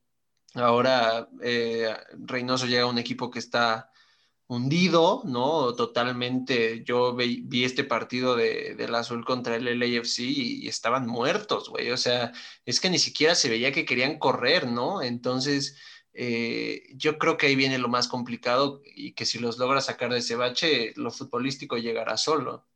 Ahora 0.53 1.27
eh, 1.41 1.97
Reynoso 2.19 2.67
llega 2.67 2.83
a 2.83 2.87
un 2.87 2.99
equipo 2.99 3.31
que 3.31 3.39
está 3.39 3.91
hundido, 4.47 5.23
¿no? 5.25 5.75
Totalmente. 5.75 6.85
Yo 6.85 7.17
vi, 7.17 7.65
este 7.65 7.83
partido 7.83 8.37
de, 8.37 8.75
del 8.75 8.95
Azul 8.95 9.25
contra 9.25 9.57
el 9.57 9.65
LAFC 9.79 10.19
y, 10.19 10.69
estaban 10.69 11.07
muertos, 11.07 11.71
güey. 11.71 11.91
O 11.93 11.97
sea, 11.97 12.31
es 12.67 12.79
que 12.79 12.91
ni 12.91 12.99
siquiera 12.99 13.35
se 13.35 13.49
veía 13.49 13.73
que 13.73 13.87
querían 13.87 14.19
correr, 14.19 14.67
¿no? 14.69 15.01
Entonces, 15.01 15.79
eh, 16.13 16.83
yo 16.95 17.19
creo 17.19 17.37
que 17.37 17.47
ahí 17.47 17.57
viene 17.57 17.79
lo 17.79 17.89
más 17.89 18.09
complicado 18.09 18.83
y 18.85 19.13
que 19.13 19.27
si 19.27 19.39
los 19.39 19.59
logra 19.59 19.81
sacar 19.81 20.13
de 20.13 20.19
ese 20.19 20.37
bache, 20.37 20.93
lo 20.97 21.11
futbolístico 21.11 21.77
llegará 21.77 22.17
solo. 22.17 22.67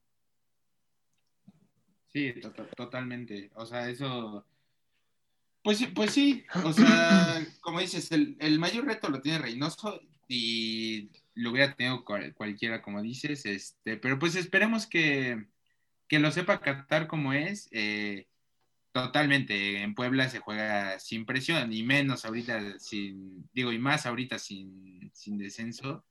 Sí, 2.13 2.33
totalmente. 2.77 3.51
O 3.55 3.67
sea, 3.67 3.89
eso 3.91 4.45
pues, 5.65 5.83
pues 5.95 6.11
sí, 6.13 6.45
o 6.63 6.75
sea, 6.75 7.41
como 7.63 7.81
dices, 7.81 8.13
el, 8.13 8.59
mayor 8.59 8.85
reto 8.85 9.09
lo 9.09 9.23
tiene 9.23 9.39
Reynoso 9.39 9.99
y 10.29 11.09
lo 11.33 11.51
hubiera 11.53 11.75
tenido 11.75 12.05
cualquiera, 12.05 12.83
como 12.83 13.01
dices, 13.01 13.47
este, 13.47 13.97
pero 13.97 14.19
pues 14.19 14.37
esperemos 14.37 14.87
que, 14.87 15.47
lo 16.11 16.31
sepa 16.31 16.61
captar 16.61 17.09
como 17.09 17.33
es. 17.33 17.69
Eh, 17.73 18.29
totalmente, 18.95 19.83
en 19.83 19.93
Puebla 19.93 20.29
se 20.29 20.39
juega 20.39 21.01
sin 21.01 21.27
presión, 21.27 21.73
y 21.73 21.83
menos 21.83 22.25
ahorita 22.25 22.79
sin, 22.79 23.49
digo, 23.53 23.73
y 23.73 23.79
más 23.79 24.07
ahorita 24.07 24.39
sin, 24.39 25.11
descenso, 25.37 26.05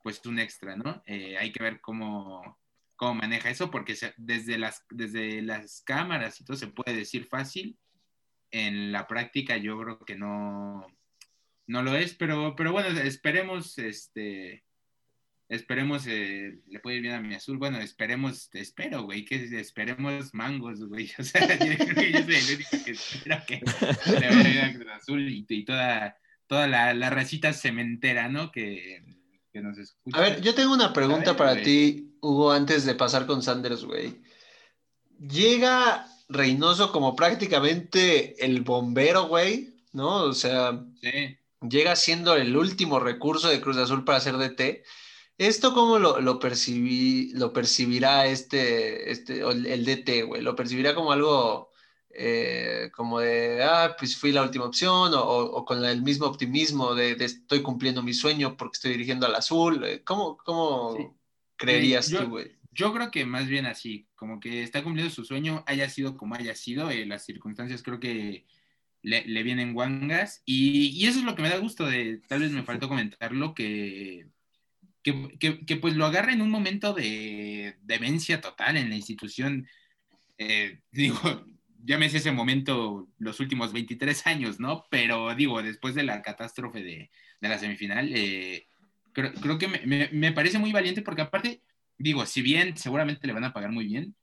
pues 0.00 0.24
un 0.26 0.38
extra, 0.38 0.76
¿no? 0.76 1.02
Eh, 1.06 1.36
hay 1.36 1.50
que 1.50 1.60
ver 1.60 1.80
cómo, 1.80 2.56
cómo 2.94 3.14
maneja 3.14 3.50
eso, 3.50 3.68
porque 3.72 3.96
desde, 4.16 4.58
las, 4.58 4.86
desde 4.90 5.42
las 5.42 5.82
cámaras 5.82 6.40
y 6.40 6.44
todo 6.44 6.56
se 6.56 6.68
puede 6.68 6.96
decir 6.96 7.26
fácil, 7.26 7.76
en 8.52 8.92
la 8.92 9.08
práctica 9.08 9.56
yo 9.56 9.76
creo 9.80 9.98
que 9.98 10.14
no, 10.14 10.86
no 11.66 11.82
lo 11.82 11.96
es, 11.96 12.14
pero, 12.14 12.54
pero 12.54 12.70
bueno, 12.70 12.90
esperemos, 13.00 13.76
este, 13.78 14.62
esperemos, 15.50 16.06
eh, 16.06 16.60
le 16.68 16.78
puede 16.78 16.96
ir 16.96 17.02
bien 17.02 17.14
a 17.14 17.20
mi 17.20 17.34
azul, 17.34 17.58
bueno, 17.58 17.78
esperemos, 17.78 18.48
espero, 18.52 19.02
güey, 19.02 19.24
que 19.24 19.34
esperemos 19.58 20.32
mangos, 20.32 20.84
güey, 20.84 21.10
o 21.18 21.24
sea, 21.24 21.42
yo 21.58 21.76
creo 21.76 21.94
que 21.94 22.12
yo 22.12 22.22
soy 22.22 22.34
el 22.36 22.54
único 22.54 22.84
que 22.84 22.90
espera 22.92 23.44
que 23.44 23.56
le 23.56 24.28
vaya 24.28 24.68
bien 24.68 24.88
a 24.88 24.96
Azul 24.96 25.28
y, 25.28 25.64
toda, 25.64 26.16
toda 26.46 26.68
la, 26.68 26.94
la 26.94 27.10
racita 27.10 27.52
cementera, 27.52 28.28
¿no? 28.28 28.52
Que, 28.52 29.02
que 29.52 29.60
nos 29.60 29.76
escucha. 29.76 30.16
A 30.16 30.20
ver, 30.20 30.40
yo 30.40 30.54
tengo 30.54 30.72
una 30.72 30.92
pregunta 30.92 31.36
para 31.36 31.60
ti, 31.60 32.16
Hugo, 32.20 32.52
antes 32.52 32.84
de 32.84 32.94
pasar 32.94 33.26
con 33.26 33.42
Sanders, 33.42 33.84
güey. 33.84 34.22
Llega 35.18 36.06
Reynoso 36.28 36.92
como 36.92 37.16
prácticamente 37.16 38.44
el 38.44 38.62
bombero, 38.62 39.26
güey, 39.26 39.74
¿no? 39.92 40.22
O 40.22 40.32
sea, 40.32 40.84
llega 41.60 41.96
siendo 41.96 42.36
el 42.36 42.56
último 42.56 43.00
recurso 43.00 43.48
de 43.48 43.60
Cruz 43.60 43.76
Azul 43.76 44.04
para 44.04 44.18
hacer 44.18 44.36
DT. 44.38 44.84
¿Esto 45.40 45.72
cómo 45.72 45.98
lo, 45.98 46.20
lo, 46.20 46.38
percibí, 46.38 47.32
lo 47.32 47.50
percibirá 47.54 48.26
este, 48.26 49.10
este 49.10 49.40
el, 49.40 49.86
DT, 49.86 50.26
güey? 50.26 50.42
¿Lo 50.42 50.54
percibirá 50.54 50.94
como 50.94 51.12
algo 51.12 51.70
eh, 52.10 52.90
como 52.94 53.20
de, 53.20 53.62
ah, 53.62 53.96
pues 53.98 54.18
fui 54.18 54.32
la 54.32 54.42
última 54.42 54.66
opción, 54.66 55.12
o, 55.14 55.64
con 55.64 55.82
el 55.82 56.02
mismo 56.02 56.26
optimismo 56.26 56.94
de, 56.94 57.12
estoy 57.12 57.62
cumpliendo 57.62 58.02
mi 58.02 58.12
sueño 58.12 58.54
porque 58.58 58.74
estoy 58.74 58.90
dirigiendo 58.90 59.24
al 59.24 59.34
azul? 59.34 59.82
¿Cómo, 60.04 60.36
cómo 60.36 61.16
creerías 61.56 62.10
tú, 62.10 62.22
güey? 62.28 62.58
Yo 62.72 62.92
creo 62.92 63.10
que 63.10 63.24
más 63.24 63.46
bien 63.46 63.64
así, 63.64 64.06
como 64.16 64.40
que 64.40 64.62
está 64.62 64.84
cumpliendo 64.84 65.10
su 65.10 65.24
sueño, 65.24 65.64
haya 65.66 65.88
sido 65.88 66.18
como 66.18 66.34
haya 66.34 66.54
sido, 66.54 66.90
eh, 66.90 67.06
las 67.06 67.24
circunstancias 67.24 67.82
creo 67.82 67.98
que 67.98 68.44
le, 69.00 69.42
vienen 69.42 69.72
guangas 69.72 70.42
y, 70.44 71.06
eso 71.06 71.20
es 71.20 71.24
lo 71.24 71.34
que 71.34 71.40
me 71.40 71.48
da 71.48 71.56
gusto 71.56 71.86
de, 71.86 72.20
tal 72.28 72.40
vez 72.40 72.52
me 72.52 72.62
faltó 72.62 72.90
comentarlo, 72.90 73.54
que, 73.54 74.26
que, 75.02 75.76
pues 75.80 75.96
lo 75.96 76.06
agarra 76.06 76.32
en 76.32 76.42
un 76.42 76.50
momento 76.50 76.92
de 76.92 77.76
demencia 77.82 78.40
total 78.40 78.76
en 78.76 78.90
la 78.90 78.96
institución. 78.96 79.66
Eh, 80.38 80.80
digo, 80.92 81.18
llámese 81.84 82.18
ese 82.18 82.32
momento 82.32 83.08
los 83.18 83.40
últimos 83.40 83.72
23 83.72 84.26
años, 84.26 84.60
¿no? 84.60 84.84
Pero 84.90 85.34
digo, 85.34 85.62
después 85.62 85.94
de 85.94 86.02
la 86.02 86.22
catástrofe 86.22 86.82
de, 86.82 87.10
la 87.40 87.58
semifinal, 87.58 88.10
eh, 88.14 88.66
creo, 89.12 89.58
que 89.58 89.68
me, 89.68 90.08
me, 90.12 90.32
parece 90.32 90.58
muy 90.58 90.72
valiente 90.72 91.02
porque 91.02 91.22
aparte 91.22 91.62
digo, 92.00 92.24
si 92.26 92.40
bien 92.42 92.76
seguramente 92.76 93.26
le 93.26 93.34
van 93.34 93.44
a 93.44 93.52
pagar 93.52 93.70
muy 93.70 93.84
bien, 93.84 94.16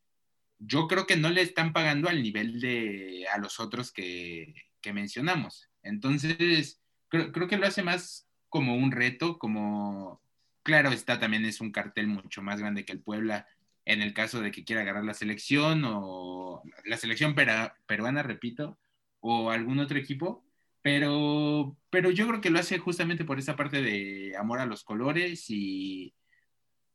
yo 0.59 0.87
creo 0.87 1.05
que 1.05 1.15
no 1.15 1.29
le 1.29 1.41
están 1.41 1.71
pagando 1.73 2.09
al 2.09 2.21
nivel 2.23 2.59
de 2.59 3.27
a 3.31 3.37
los 3.37 3.59
otros 3.59 3.91
que, 3.91 4.53
mencionamos. 4.93 5.69
Entonces, 5.83 6.81
creo, 7.09 7.47
que 7.49 7.57
lo 7.57 7.67
hace 7.67 7.83
más 7.83 8.25
como 8.47 8.73
un 8.75 8.93
reto, 8.93 9.37
como, 9.37 10.21
claro 10.67 10.91
está, 10.91 11.17
también 11.17 11.45
es 11.45 11.61
un 11.61 11.71
cartel 11.71 12.07
mucho 12.07 12.41
más 12.41 12.59
grande 12.59 12.83
que 12.83 12.91
el 12.91 13.01
Puebla 13.01 13.47
en 13.85 14.01
el 14.01 14.13
caso 14.13 14.41
de 14.41 14.51
que 14.51 14.65
quiera 14.65 14.81
agarrar 14.81 15.05
la 15.05 15.13
selección 15.13 15.83
o 15.85 16.61
la 16.83 16.97
selección 16.97 17.35
peruana, 17.35 18.21
repito, 18.21 18.77
o 19.21 19.49
algún 19.49 19.79
otro 19.79 19.97
equipo, 19.97 20.43
pero, 20.81 21.77
pero 21.89 22.11
yo 22.11 22.27
creo 22.27 22.41
que 22.41 22.49
lo 22.49 22.59
hace 22.59 22.79
justamente 22.79 23.23
por 23.23 23.39
esa 23.39 23.55
parte 23.55 23.81
de 23.81 24.35
amor 24.37 24.59
a 24.59 24.65
los 24.65 24.83
colores 24.83 25.45
y, 25.49 26.13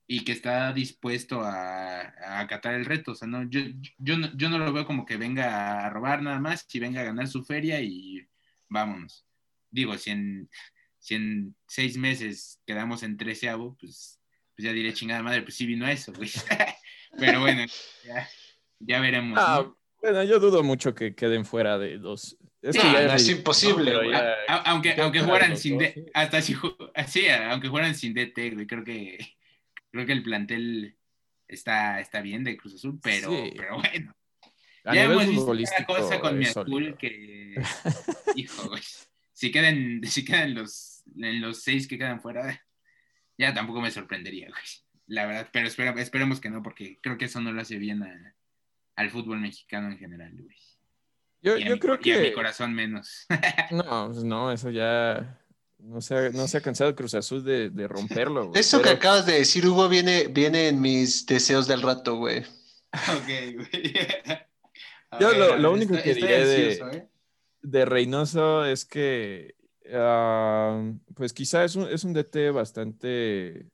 y 0.07 0.23
que 0.25 0.33
está 0.33 0.75
dispuesto 0.75 1.41
a, 1.43 2.41
acatar 2.43 2.75
el 2.75 2.85
reto. 2.85 3.13
O 3.13 3.15
sea, 3.15 3.27
no, 3.27 3.45
yo, 3.45 3.63
yo, 3.97 4.19
no, 4.19 4.37
yo 4.37 4.51
no 4.51 4.59
lo 4.59 4.71
veo 4.75 4.87
como 4.87 5.07
que 5.07 5.17
venga 5.17 5.87
a 5.87 5.91
robar 5.91 6.23
nada 6.23 6.41
más, 6.41 6.67
si 6.69 6.79
venga 6.79 7.01
a 7.01 7.05
ganar 7.05 7.27
su 7.27 7.43
feria 7.43 7.81
y 7.81 8.21
vámonos. 8.69 9.27
Digo, 9.71 9.97
si 9.97 10.11
en, 10.11 10.51
si 11.03 11.17
en 11.17 11.57
seis 11.67 11.97
meses 11.97 12.61
quedamos 12.65 13.03
en 13.03 13.17
treceavo, 13.17 13.77
pues, 13.79 14.21
pues 14.55 14.65
ya 14.65 14.73
diré 14.73 14.95
chingada 14.95 15.23
madre, 15.23 15.43
pues 15.43 15.57
sí 15.57 15.67
vino 15.67 15.85
a 15.85 15.91
eso, 15.91 16.13
güey. 16.13 16.31
Pero 17.19 17.41
bueno, 17.41 17.67
ya, 18.79 19.01
veremos. 19.01 19.37
Ah, 19.41 19.69
bueno, 20.01 20.23
yo 20.23 20.39
dudo 20.39 20.63
mucho 20.63 20.95
que 20.95 21.15
queden 21.15 21.45
fuera 21.45 21.77
de 21.77 21.99
dos. 21.99 22.39
Es, 22.63 22.77
es, 22.77 23.29
imposible, 23.29 23.93
aunque, 24.47 24.95
aunque 25.01 25.21
jugaran 25.21 25.57
sin 25.57 25.79
D, 25.79 26.07
hasta 26.15 26.41
si, 26.41 26.55
así, 26.95 27.29
aunque 27.29 27.69
jugaran 27.69 27.97
sin 27.97 28.15
DT, 28.15 28.55
güey, 28.55 28.67
creo 28.69 28.85
que 28.85 29.19
creo 29.91 30.07
que 30.07 30.13
el 30.13 30.23
plantel 30.23 30.97
está, 31.49 31.99
está 31.99 32.21
bien 32.21 32.45
de 32.45 32.57
Cruz 32.57 32.77
Azul, 32.77 33.01
pero, 33.03 33.33
pero 33.57 33.79
bueno. 33.79 34.15
ya 34.85 35.05
hemos 35.05 35.27
visto 35.27 35.51
una 35.51 35.87
cosa 35.87 36.21
con 36.21 36.39
mi 36.39 36.47
azul 36.47 36.97
que, 36.97 37.61
hijo, 38.37 38.69
güey, 38.69 38.83
si 39.33 39.51
quedan, 39.51 40.01
si 40.07 40.25
quedan 40.25 40.55
los, 40.55 40.92
en 41.17 41.41
los 41.41 41.63
seis 41.63 41.87
que 41.87 41.99
quedan 41.99 42.21
fuera, 42.21 42.65
ya 43.39 43.55
tampoco 43.55 43.81
me 43.81 43.91
sorprendería, 43.91 44.49
güey. 44.49 44.63
La 45.07 45.27
verdad, 45.27 45.49
pero 45.53 45.67
esperemos 45.67 46.41
que 46.41 46.49
no, 46.49 46.63
porque 46.63 46.99
creo 47.03 47.19
que 47.19 47.27
eso 47.27 47.41
no 47.41 47.53
lo 47.53 47.61
hace 47.61 47.77
bien 47.77 48.03
al 48.97 49.11
fútbol 49.11 49.41
mexicano 49.41 49.91
en 49.91 49.99
general, 49.99 50.33
güey. 50.35 50.57
Yo, 51.43 51.59
yo 51.59 51.79
creo 51.79 51.99
que. 51.99 52.19
mi 52.19 52.33
corazón 52.33 52.73
menos. 52.73 53.27
no, 53.73 54.11
pues 54.13 54.23
no, 54.23 54.53
eso 54.53 54.71
ya 54.71 55.43
no 55.83 56.01
se 56.01 56.15
ha, 56.15 56.31
no 56.31 56.47
se 56.47 56.59
ha 56.59 56.61
cansado 56.61 56.95
Cruz 56.95 57.15
Azul 57.15 57.43
de, 57.43 57.69
de 57.71 57.89
romperlo. 57.89 58.53
Eso 58.55 58.81
que 58.81 58.91
acabas 58.91 59.27
de 59.27 59.35
decir, 59.35 59.67
Hugo, 59.67 59.89
viene, 59.89 60.29
viene 60.29 60.69
en 60.69 60.81
mis 60.81 61.27
deseos 61.27 61.67
del 61.67 61.83
rato, 61.83 62.17
güey. 62.17 62.45
Ok, 62.93 63.27
güey. 63.27 63.95
Yo 65.21 65.33
lo, 65.59 65.73
único 65.73 65.95
que 66.01 66.15
diré 66.15 66.47
de, 66.47 66.73
¿eh? 66.75 67.09
de 67.61 67.85
Reynoso 67.85 68.65
es 68.65 68.85
que, 68.85 69.57
ah, 69.93 70.93
pues 71.15 71.33
quizá 71.33 71.65
es 71.65 71.77
un, 71.77 71.85
es 71.89 72.05
un 72.05 72.13
DT 72.13 72.53
bastante, 72.53 73.69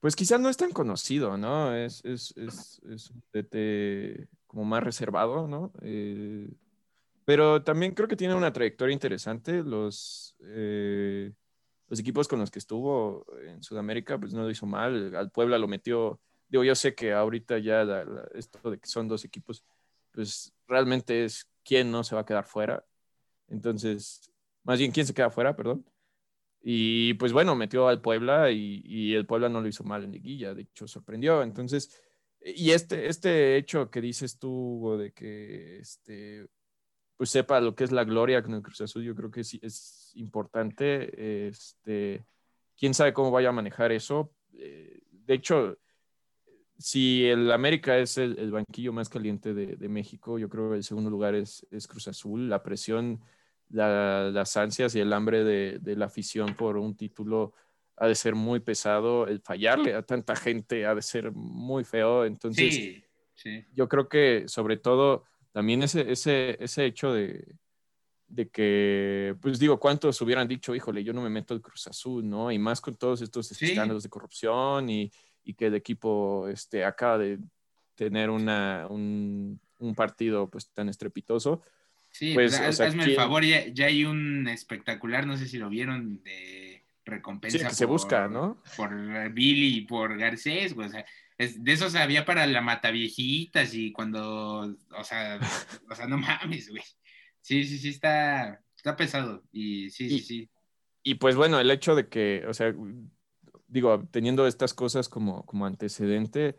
pues 0.00 0.16
quizá 0.16 0.38
no 0.38 0.48
es 0.48 0.56
tan 0.56 0.72
conocido, 0.72 1.36
¿no? 1.36 1.74
Es, 1.74 2.04
es, 2.04 2.34
es, 2.36 2.80
es 2.88 3.10
un 3.10 3.22
DT 3.32 4.28
como 4.46 4.64
más 4.64 4.82
reservado, 4.82 5.48
¿no? 5.48 5.72
Eh, 5.82 6.48
pero 7.24 7.62
también 7.62 7.94
creo 7.94 8.08
que 8.08 8.16
tiene 8.16 8.34
una 8.34 8.52
trayectoria 8.52 8.92
interesante. 8.92 9.62
Los, 9.62 10.36
eh, 10.40 11.32
los 11.88 11.98
equipos 11.98 12.28
con 12.28 12.38
los 12.38 12.50
que 12.50 12.58
estuvo 12.58 13.26
en 13.46 13.62
Sudamérica, 13.62 14.18
pues 14.18 14.34
no 14.34 14.42
lo 14.42 14.50
hizo 14.50 14.66
mal. 14.66 15.14
Al 15.16 15.30
Puebla 15.30 15.58
lo 15.58 15.68
metió. 15.68 16.20
Digo, 16.48 16.64
yo 16.64 16.74
sé 16.74 16.94
que 16.94 17.12
ahorita 17.12 17.58
ya 17.58 18.04
esto 18.34 18.70
de 18.70 18.78
que 18.78 18.86
son 18.86 19.08
dos 19.08 19.24
equipos, 19.24 19.64
pues 20.12 20.52
realmente 20.68 21.24
es 21.24 21.48
quién 21.64 21.90
no 21.90 22.04
se 22.04 22.14
va 22.14 22.20
a 22.20 22.26
quedar 22.26 22.44
fuera. 22.44 22.84
Entonces, 23.48 24.30
más 24.64 24.78
bien 24.78 24.92
quién 24.92 25.06
se 25.06 25.14
queda 25.14 25.30
fuera, 25.30 25.56
perdón. 25.56 25.84
Y 26.60 27.14
pues 27.14 27.32
bueno, 27.32 27.54
metió 27.54 27.88
al 27.88 28.00
Puebla 28.00 28.50
y, 28.50 28.82
y 28.84 29.14
el 29.14 29.26
Puebla 29.26 29.48
no 29.48 29.60
lo 29.60 29.68
hizo 29.68 29.84
mal 29.84 30.04
en 30.04 30.12
liguilla, 30.12 30.54
de 30.54 30.62
hecho 30.62 30.88
sorprendió. 30.88 31.42
Entonces, 31.42 32.02
y 32.44 32.72
este, 32.72 33.08
este 33.08 33.56
hecho 33.56 33.90
que 33.90 34.02
dices 34.02 34.38
tú, 34.38 34.96
de 34.98 35.12
que 35.12 35.78
este, 35.78 36.46
pues 37.16 37.30
sepa 37.30 37.60
lo 37.60 37.74
que 37.74 37.84
es 37.84 37.92
la 37.92 38.04
gloria 38.04 38.42
con 38.42 38.54
el 38.54 38.62
Cruz 38.62 38.82
Azul, 38.82 39.02
yo 39.02 39.14
creo 39.14 39.30
que 39.30 39.44
sí 39.44 39.58
es 39.62 40.12
importante. 40.14 41.46
Este, 41.48 42.26
quién 42.76 42.92
sabe 42.92 43.14
cómo 43.14 43.30
vaya 43.30 43.48
a 43.48 43.52
manejar 43.52 43.92
eso. 43.92 44.34
Eh, 44.52 45.00
de 45.10 45.34
hecho, 45.34 45.78
si 46.76 47.24
el 47.24 47.50
América 47.50 47.96
es 47.98 48.18
el, 48.18 48.50
banquillo 48.50 48.92
más 48.92 49.08
caliente 49.08 49.54
de, 49.54 49.88
México, 49.88 50.38
yo 50.38 50.48
creo 50.50 50.70
que 50.70 50.76
el 50.76 50.84
segundo 50.84 51.08
lugar 51.08 51.34
es, 51.34 51.66
es, 51.70 51.88
Cruz 51.88 52.08
Azul. 52.08 52.50
La 52.50 52.62
presión 52.62 53.20
las 53.74 54.56
ansias 54.56 54.94
y 54.94 55.00
el 55.00 55.12
hambre 55.12 55.44
de, 55.44 55.78
de, 55.80 55.96
la 55.96 56.06
afición 56.06 56.54
por 56.54 56.76
un 56.76 56.96
título 56.96 57.54
ha 57.96 58.06
de 58.06 58.14
ser 58.14 58.34
muy 58.34 58.60
pesado, 58.60 59.26
el 59.26 59.40
fallarle 59.40 59.94
a 59.94 60.02
tanta 60.02 60.36
gente 60.36 60.86
ha 60.86 60.94
de 60.94 61.02
ser 61.02 61.32
muy 61.32 61.84
feo, 61.84 62.24
entonces 62.24 63.02
yo 63.72 63.88
creo 63.88 64.08
que 64.08 64.44
sobre 64.46 64.76
todo 64.76 65.24
también 65.52 65.82
ese, 65.82 66.10
ese, 66.10 66.56
ese 66.60 66.86
hecho 66.86 67.12
de, 67.12 67.56
de 68.26 68.48
que, 68.48 69.36
pues 69.40 69.58
digo, 69.58 69.78
¿cuántos 69.78 70.20
hubieran 70.20 70.48
dicho, 70.48 70.74
híjole, 70.74 71.04
yo 71.04 71.12
no 71.12 71.22
me 71.22 71.30
meto 71.30 71.54
al 71.54 71.60
Cruz 71.60 71.86
Azul, 71.86 72.28
¿no? 72.28 72.50
Y 72.50 72.58
más 72.58 72.80
con 72.80 72.96
todos 72.96 73.22
estos 73.22 73.50
escándalos 73.52 74.02
de 74.02 74.08
corrupción 74.08 74.90
y, 74.90 75.12
y, 75.44 75.54
que 75.54 75.66
el 75.66 75.74
equipo 75.74 76.48
este, 76.48 76.84
acaba 76.84 77.18
de 77.18 77.38
tener 77.94 78.30
una, 78.30 78.86
un, 78.90 79.60
un 79.78 79.94
partido 79.94 80.50
pues 80.50 80.70
tan 80.70 80.88
estrepitoso. 80.88 81.62
Sí, 82.14 82.32
pues, 82.32 82.56
pues 82.56 82.80
hazme 82.80 83.04
el 83.06 83.16
favor, 83.16 83.44
ya, 83.44 83.66
ya, 83.66 83.86
hay 83.86 84.04
un 84.04 84.46
espectacular, 84.46 85.26
no 85.26 85.36
sé 85.36 85.48
si 85.48 85.58
lo 85.58 85.68
vieron, 85.68 86.22
de 86.22 86.84
recompensa. 87.04 87.58
Sí, 87.58 87.64
que 87.64 87.74
se 87.74 87.86
busca, 87.86 88.28
¿no? 88.28 88.62
Por 88.76 89.32
Billy 89.32 89.78
y 89.78 89.80
por 89.80 90.16
Garcés, 90.16 90.74
pues, 90.74 90.90
o 90.90 90.90
sea, 90.92 91.04
de 91.36 91.72
esos 91.72 91.96
había 91.96 92.24
para 92.24 92.46
la 92.46 92.60
mataviejitas 92.60 93.74
y 93.74 93.90
cuando, 93.90 94.76
o 94.96 95.04
sea, 95.04 95.40
o 95.90 95.94
sea, 95.96 96.06
no 96.06 96.16
mames, 96.16 96.70
güey. 96.70 96.84
Sí, 97.40 97.64
sí, 97.64 97.78
sí, 97.78 97.88
está, 97.88 98.62
está 98.76 98.94
pesado. 98.94 99.42
Y 99.50 99.90
sí, 99.90 100.08
sí, 100.08 100.20
sí. 100.20 100.50
Y 101.02 101.16
pues 101.16 101.34
bueno, 101.34 101.58
el 101.58 101.70
hecho 101.72 101.96
de 101.96 102.08
que, 102.08 102.44
o 102.46 102.54
sea, 102.54 102.72
digo, 103.66 104.08
teniendo 104.12 104.46
estas 104.46 104.72
cosas 104.72 105.08
como, 105.08 105.44
como 105.46 105.66
antecedente, 105.66 106.56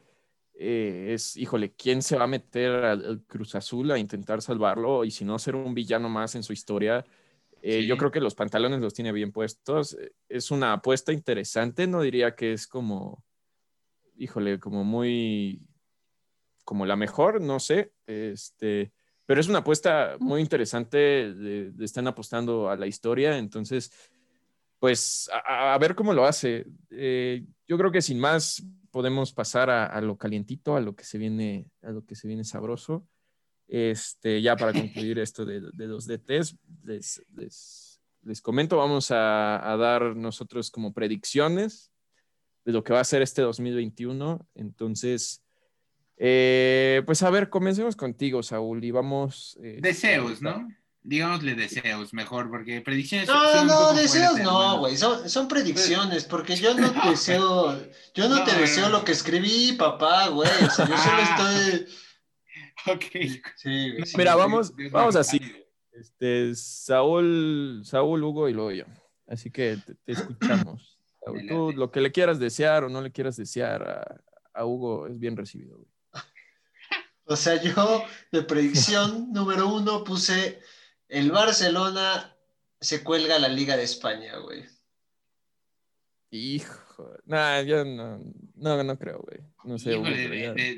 eh, 0.58 1.14
es, 1.14 1.36
híjole, 1.36 1.74
¿quién 1.74 2.02
se 2.02 2.18
va 2.18 2.24
a 2.24 2.28
meter 2.28 2.72
al, 2.72 3.24
Cruz 3.28 3.56
Azul 3.56 3.92
a 3.92 4.00
intentar 4.00 4.42
salvarlo? 4.42 5.04
Y 5.04 5.12
si 5.12 5.26
no, 5.26 5.38
ser 5.38 5.56
un 5.56 5.74
villano 5.74 6.10
más 6.10 6.36
en 6.36 6.44
su 6.44 6.54
historia. 6.54 7.06
Eh, 7.62 7.86
yo 7.86 7.98
creo 7.98 8.12
que 8.12 8.22
los 8.22 8.36
pantalones 8.36 8.80
los 8.80 8.94
tiene 8.94 9.12
bien 9.12 9.32
puestos. 9.32 9.98
Es 10.30 10.52
una 10.52 10.74
apuesta 10.74 11.12
interesante, 11.12 11.88
no 11.88 12.02
diría 12.02 12.36
que 12.36 12.54
es 12.54 12.68
como, 12.68 13.24
híjole, 14.18 14.60
como 14.60 14.84
muy, 14.84 15.68
como 16.64 16.86
la 16.86 16.96
mejor, 16.96 17.42
no 17.42 17.60
sé. 17.60 17.92
Este, 18.06 18.94
pero 19.26 19.42
es 19.42 19.50
una 19.50 19.60
apuesta 19.60 20.16
muy 20.20 20.42
interesante, 20.42 20.98
de, 21.34 21.74
están 21.84 22.08
apostando 22.08 22.70
a 22.70 22.78
la 22.78 22.88
historia, 22.88 23.38
entonces, 23.38 23.92
pues 24.80 25.30
a, 25.46 25.78
ver 25.80 25.96
cómo 25.96 26.14
lo 26.14 26.26
hace. 26.26 26.66
Eh, 26.92 27.44
yo 27.68 27.78
creo 27.78 27.92
que 27.92 28.02
sin 28.02 28.20
más 28.20 28.64
podemos 28.96 29.34
pasar 29.34 29.70
a, 29.70 30.00
lo 30.00 30.18
calientito, 30.18 30.78
a 30.78 30.80
lo 30.80 30.96
que 30.96 31.04
se 31.04 31.18
viene, 31.18 31.70
a 31.82 31.92
lo 31.92 32.06
que 32.06 32.16
se 32.16 32.30
viene 32.30 32.46
sabroso. 32.46 33.06
Este, 33.68 34.42
ya 34.42 34.56
para 34.56 34.72
concluir 34.72 35.20
esto 35.20 35.44
de, 35.44 35.60
de 35.60 35.88
los 35.88 36.08
DTs, 36.08 36.56
les, 36.86 37.22
les, 37.36 38.02
les 38.24 38.42
comento, 38.42 38.78
vamos 38.78 39.12
a, 39.12 39.70
a, 39.70 39.76
dar 39.76 40.16
nosotros 40.16 40.72
como 40.72 40.94
predicciones 40.94 41.92
de 42.64 42.72
lo 42.72 42.86
que 42.86 42.94
va 42.94 43.02
a 43.02 43.04
ser 43.04 43.22
este 43.22 43.42
2021. 43.42 44.48
Entonces, 44.56 45.44
eh, 46.16 47.04
pues 47.06 47.22
a 47.22 47.30
ver, 47.30 47.50
comencemos 47.50 47.98
contigo, 47.98 48.44
Saúl, 48.44 48.82
y 48.82 48.92
vamos... 48.92 49.60
Eh, 49.62 49.80
deseos, 49.82 50.42
¿no? 50.42 50.70
Digámosle 51.08 51.54
deseos 51.54 52.16
mejor, 52.16 52.50
porque 52.50 52.82
predicciones... 52.82 53.28
No, 53.28 53.64
no, 53.64 53.94
deseos 53.94 54.40
no, 54.40 54.80
güey, 54.80 54.98
son, 54.98 55.48
predicciones, 55.48 56.26
porque 56.26 56.56
yo 56.56 56.74
no 56.74 56.92
te 56.92 57.10
deseo, 57.10 57.80
yo 58.16 58.28
no, 58.28 58.44
te 58.44 58.56
deseo 58.56 58.90
lo 58.90 59.06
que 59.06 59.12
escribí, 59.12 59.74
papá, 59.74 60.30
güey, 60.30 60.50
o 60.50 60.70
sea, 60.72 60.88
yo 60.88 60.98
solo 60.98 61.18
ah. 61.20 61.54
estoy... 61.62 61.96
Ok. 62.88 63.04
Sí, 63.56 63.94
Mira, 64.16 64.36
vamos, 64.36 64.72
vamos 64.92 65.16
así. 65.16 65.40
Este, 65.92 66.54
Saúl, 66.54 67.82
Saúl, 67.84 68.24
Hugo 68.24 68.48
y 68.48 68.54
luego 68.54 68.72
yo. 68.72 68.86
Así 69.28 69.50
que 69.50 69.78
te, 69.78 70.12
escuchamos. 70.12 71.00
Tú 71.50 71.72
lo 71.72 71.90
que 71.90 72.02
le 72.02 72.12
quieras 72.12 72.38
desear 72.38 72.84
o 72.84 72.90
no 72.90 73.02
le 73.02 73.12
quieras 73.12 73.38
desear 73.38 73.82
a, 73.88 74.22
a 74.54 74.66
Hugo 74.66 75.08
es 75.08 75.18
bien 75.18 75.36
recibido. 75.36 75.78
Güey. 75.78 75.90
O 77.28 77.36
sea, 77.36 77.60
yo 77.60 78.04
de 78.32 78.44
predicción 78.44 79.32
número 79.32 79.68
uno 79.68 80.04
puse 80.04 80.60
el 81.10 81.32
Barcelona 81.32 82.36
se 82.80 83.04
cuelga 83.04 83.40
la 83.40 83.48
Liga 83.48 83.78
de 83.78 83.84
España, 83.84 84.38
güey. 84.38 84.64
Hijo, 86.32 87.16
nah, 87.26 87.62
yo 87.62 87.86
no, 87.86 88.22
no, 88.56 88.84
no 88.84 89.00
creo, 89.00 89.20
güey. 89.20 89.40
No 89.64 89.78
sé. 89.78 89.98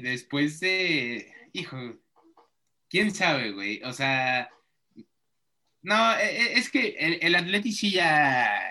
después 0.02 0.60
de, 0.60 1.34
hijo, 1.54 1.78
quién 2.90 3.14
sabe, 3.14 3.52
güey. 3.52 3.82
O 3.84 3.94
sea, 3.94 4.50
no, 5.82 6.18
e, 6.18 6.26
e, 6.26 6.60
es 6.60 6.70
que 6.70 6.96
el, 7.00 7.20
el 7.22 7.36
Atleti 7.36 7.72
sí 7.72 7.92
ya, 7.92 8.62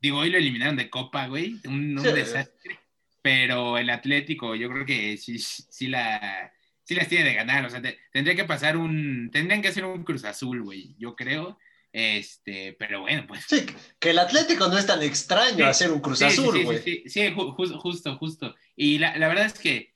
digo, 0.00 0.18
hoy 0.18 0.30
lo 0.30 0.38
eliminaron 0.38 0.76
de 0.76 0.88
Copa, 0.90 1.26
güey, 1.26 1.60
un, 1.66 1.96
desastre. 1.96 2.78
Pero 3.20 3.76
el 3.76 3.90
Atlético, 3.90 4.54
yo 4.54 4.70
creo 4.70 4.86
que 4.86 5.16
sí, 5.16 5.38
sí 5.38 5.88
la 5.88 6.52
sí 6.86 6.94
las 6.94 7.08
tiene 7.08 7.24
de 7.24 7.34
ganar. 7.34 7.66
O 7.66 7.70
sea, 7.70 7.82
tendría 8.12 8.36
que 8.36 8.44
pasar 8.44 8.76
un. 8.76 9.28
Tendrían 9.32 9.60
que 9.60 9.68
hacer 9.68 9.84
un 9.84 10.04
Cruz 10.04 10.24
Azul, 10.24 10.62
güey, 10.62 10.94
yo 10.98 11.16
creo. 11.16 11.58
Este, 11.92 12.76
pero 12.78 13.00
bueno, 13.00 13.26
pues. 13.26 13.44
Sí, 13.48 13.66
que 13.98 14.10
el 14.10 14.18
Atlético 14.18 14.68
no 14.68 14.78
es 14.78 14.86
tan 14.86 15.02
extraño 15.02 15.66
hacer 15.66 15.90
un 15.90 16.00
Cruz 16.00 16.22
Azul, 16.22 16.64
güey. 16.64 16.78
Sí, 16.78 17.02
sí, 17.06 17.34
justo, 17.34 18.16
justo. 18.16 18.54
Y 18.76 18.98
la, 18.98 19.16
la, 19.18 19.28
verdad 19.28 19.46
es 19.46 19.58
que, 19.58 19.94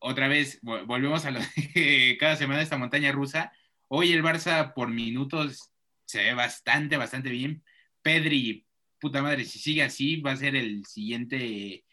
otra 0.00 0.26
vez, 0.26 0.58
volvemos 0.62 1.24
a 1.24 1.30
lo 1.30 1.40
de 1.40 2.16
cada 2.20 2.36
semana 2.36 2.62
esta 2.62 2.78
montaña 2.78 3.12
rusa. 3.12 3.52
Hoy 3.88 4.12
el 4.12 4.24
Barça 4.24 4.74
por 4.74 4.88
minutos 4.88 5.70
se 6.04 6.24
ve 6.24 6.34
bastante, 6.34 6.96
bastante 6.96 7.30
bien. 7.30 7.62
Pedri, 8.02 8.66
puta 8.98 9.22
madre, 9.22 9.44
si 9.44 9.60
sigue 9.60 9.82
así, 9.82 10.16
va 10.16 10.32
a 10.32 10.36
ser 10.36 10.56
el 10.56 10.84
siguiente 10.84 11.84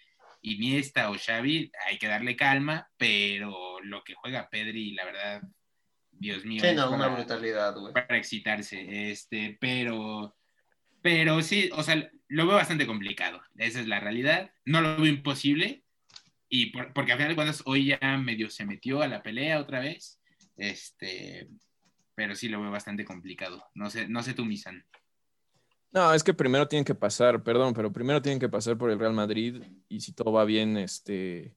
Iniesta 0.42 1.10
o 1.12 1.18
Xavi, 1.18 1.72
hay 1.88 1.98
que 1.98 2.08
darle 2.08 2.36
calma, 2.36 2.89
pero 2.98 3.80
lo 3.82 4.04
que 4.04 4.16
juega 4.16 4.50
Pedri, 4.50 4.92
la 4.92 5.06
verdad, 5.06 5.42
Dios 6.12 6.46
mío. 6.46 6.62
Sí, 6.64 6.70
una 6.70 7.08
brutalidad, 7.10 7.76
güey. 7.76 7.94
Para 7.94 8.18
excitarse, 8.18 9.12
este, 9.12 9.58
pero, 9.60 10.36
pero 11.02 11.42
sí, 11.42 11.70
o 11.74 11.84
sea, 11.84 12.10
lo 12.28 12.48
veo 12.48 12.56
bastante 12.56 12.88
complicado, 12.88 13.42
esa 13.58 13.80
es 13.80 13.88
la 13.88 14.00
realidad, 14.00 14.52
no 14.66 14.82
lo 14.82 14.96
veo 14.98 15.08
imposible, 15.08 15.84
y 16.50 16.68
porque 16.68 17.12
al 17.12 17.18
final 17.18 17.30
de 17.30 17.36
cuentas 17.36 17.62
hoy 17.66 17.86
ya 17.86 18.18
medio 18.18 18.50
se 18.50 18.66
metió 18.66 19.02
a 19.02 19.08
la 19.08 19.22
pelea 19.22 19.60
otra 19.60 19.80
vez, 19.80 20.20
este, 20.58 21.48
pero 22.16 22.36
sí 22.36 22.50
lo 22.50 22.62
veo 22.62 22.72
bastante 22.72 23.06
complicado, 23.06 23.66
no 23.74 23.89
sé, 23.89 24.08
no 24.08 24.24
sé 24.24 24.34
tú, 24.34 24.46
Misan. 24.46 24.86
No, 25.92 26.14
es 26.14 26.24
que 26.24 26.34
primero 26.34 26.68
tienen 26.68 26.86
que 26.86 26.96
pasar, 26.96 27.44
perdón, 27.44 27.74
pero 27.74 27.92
primero 27.92 28.22
tienen 28.22 28.39
que 28.39 28.48
pasar 28.48 28.78
por 28.78 28.89
el 28.89 29.00
Real 29.00 29.14
Madrid 29.14 29.62
y 29.89 30.00
si 30.00 30.14
todo 30.14 30.32
va 30.32 30.46
bien, 30.46 30.78
este, 30.78 31.54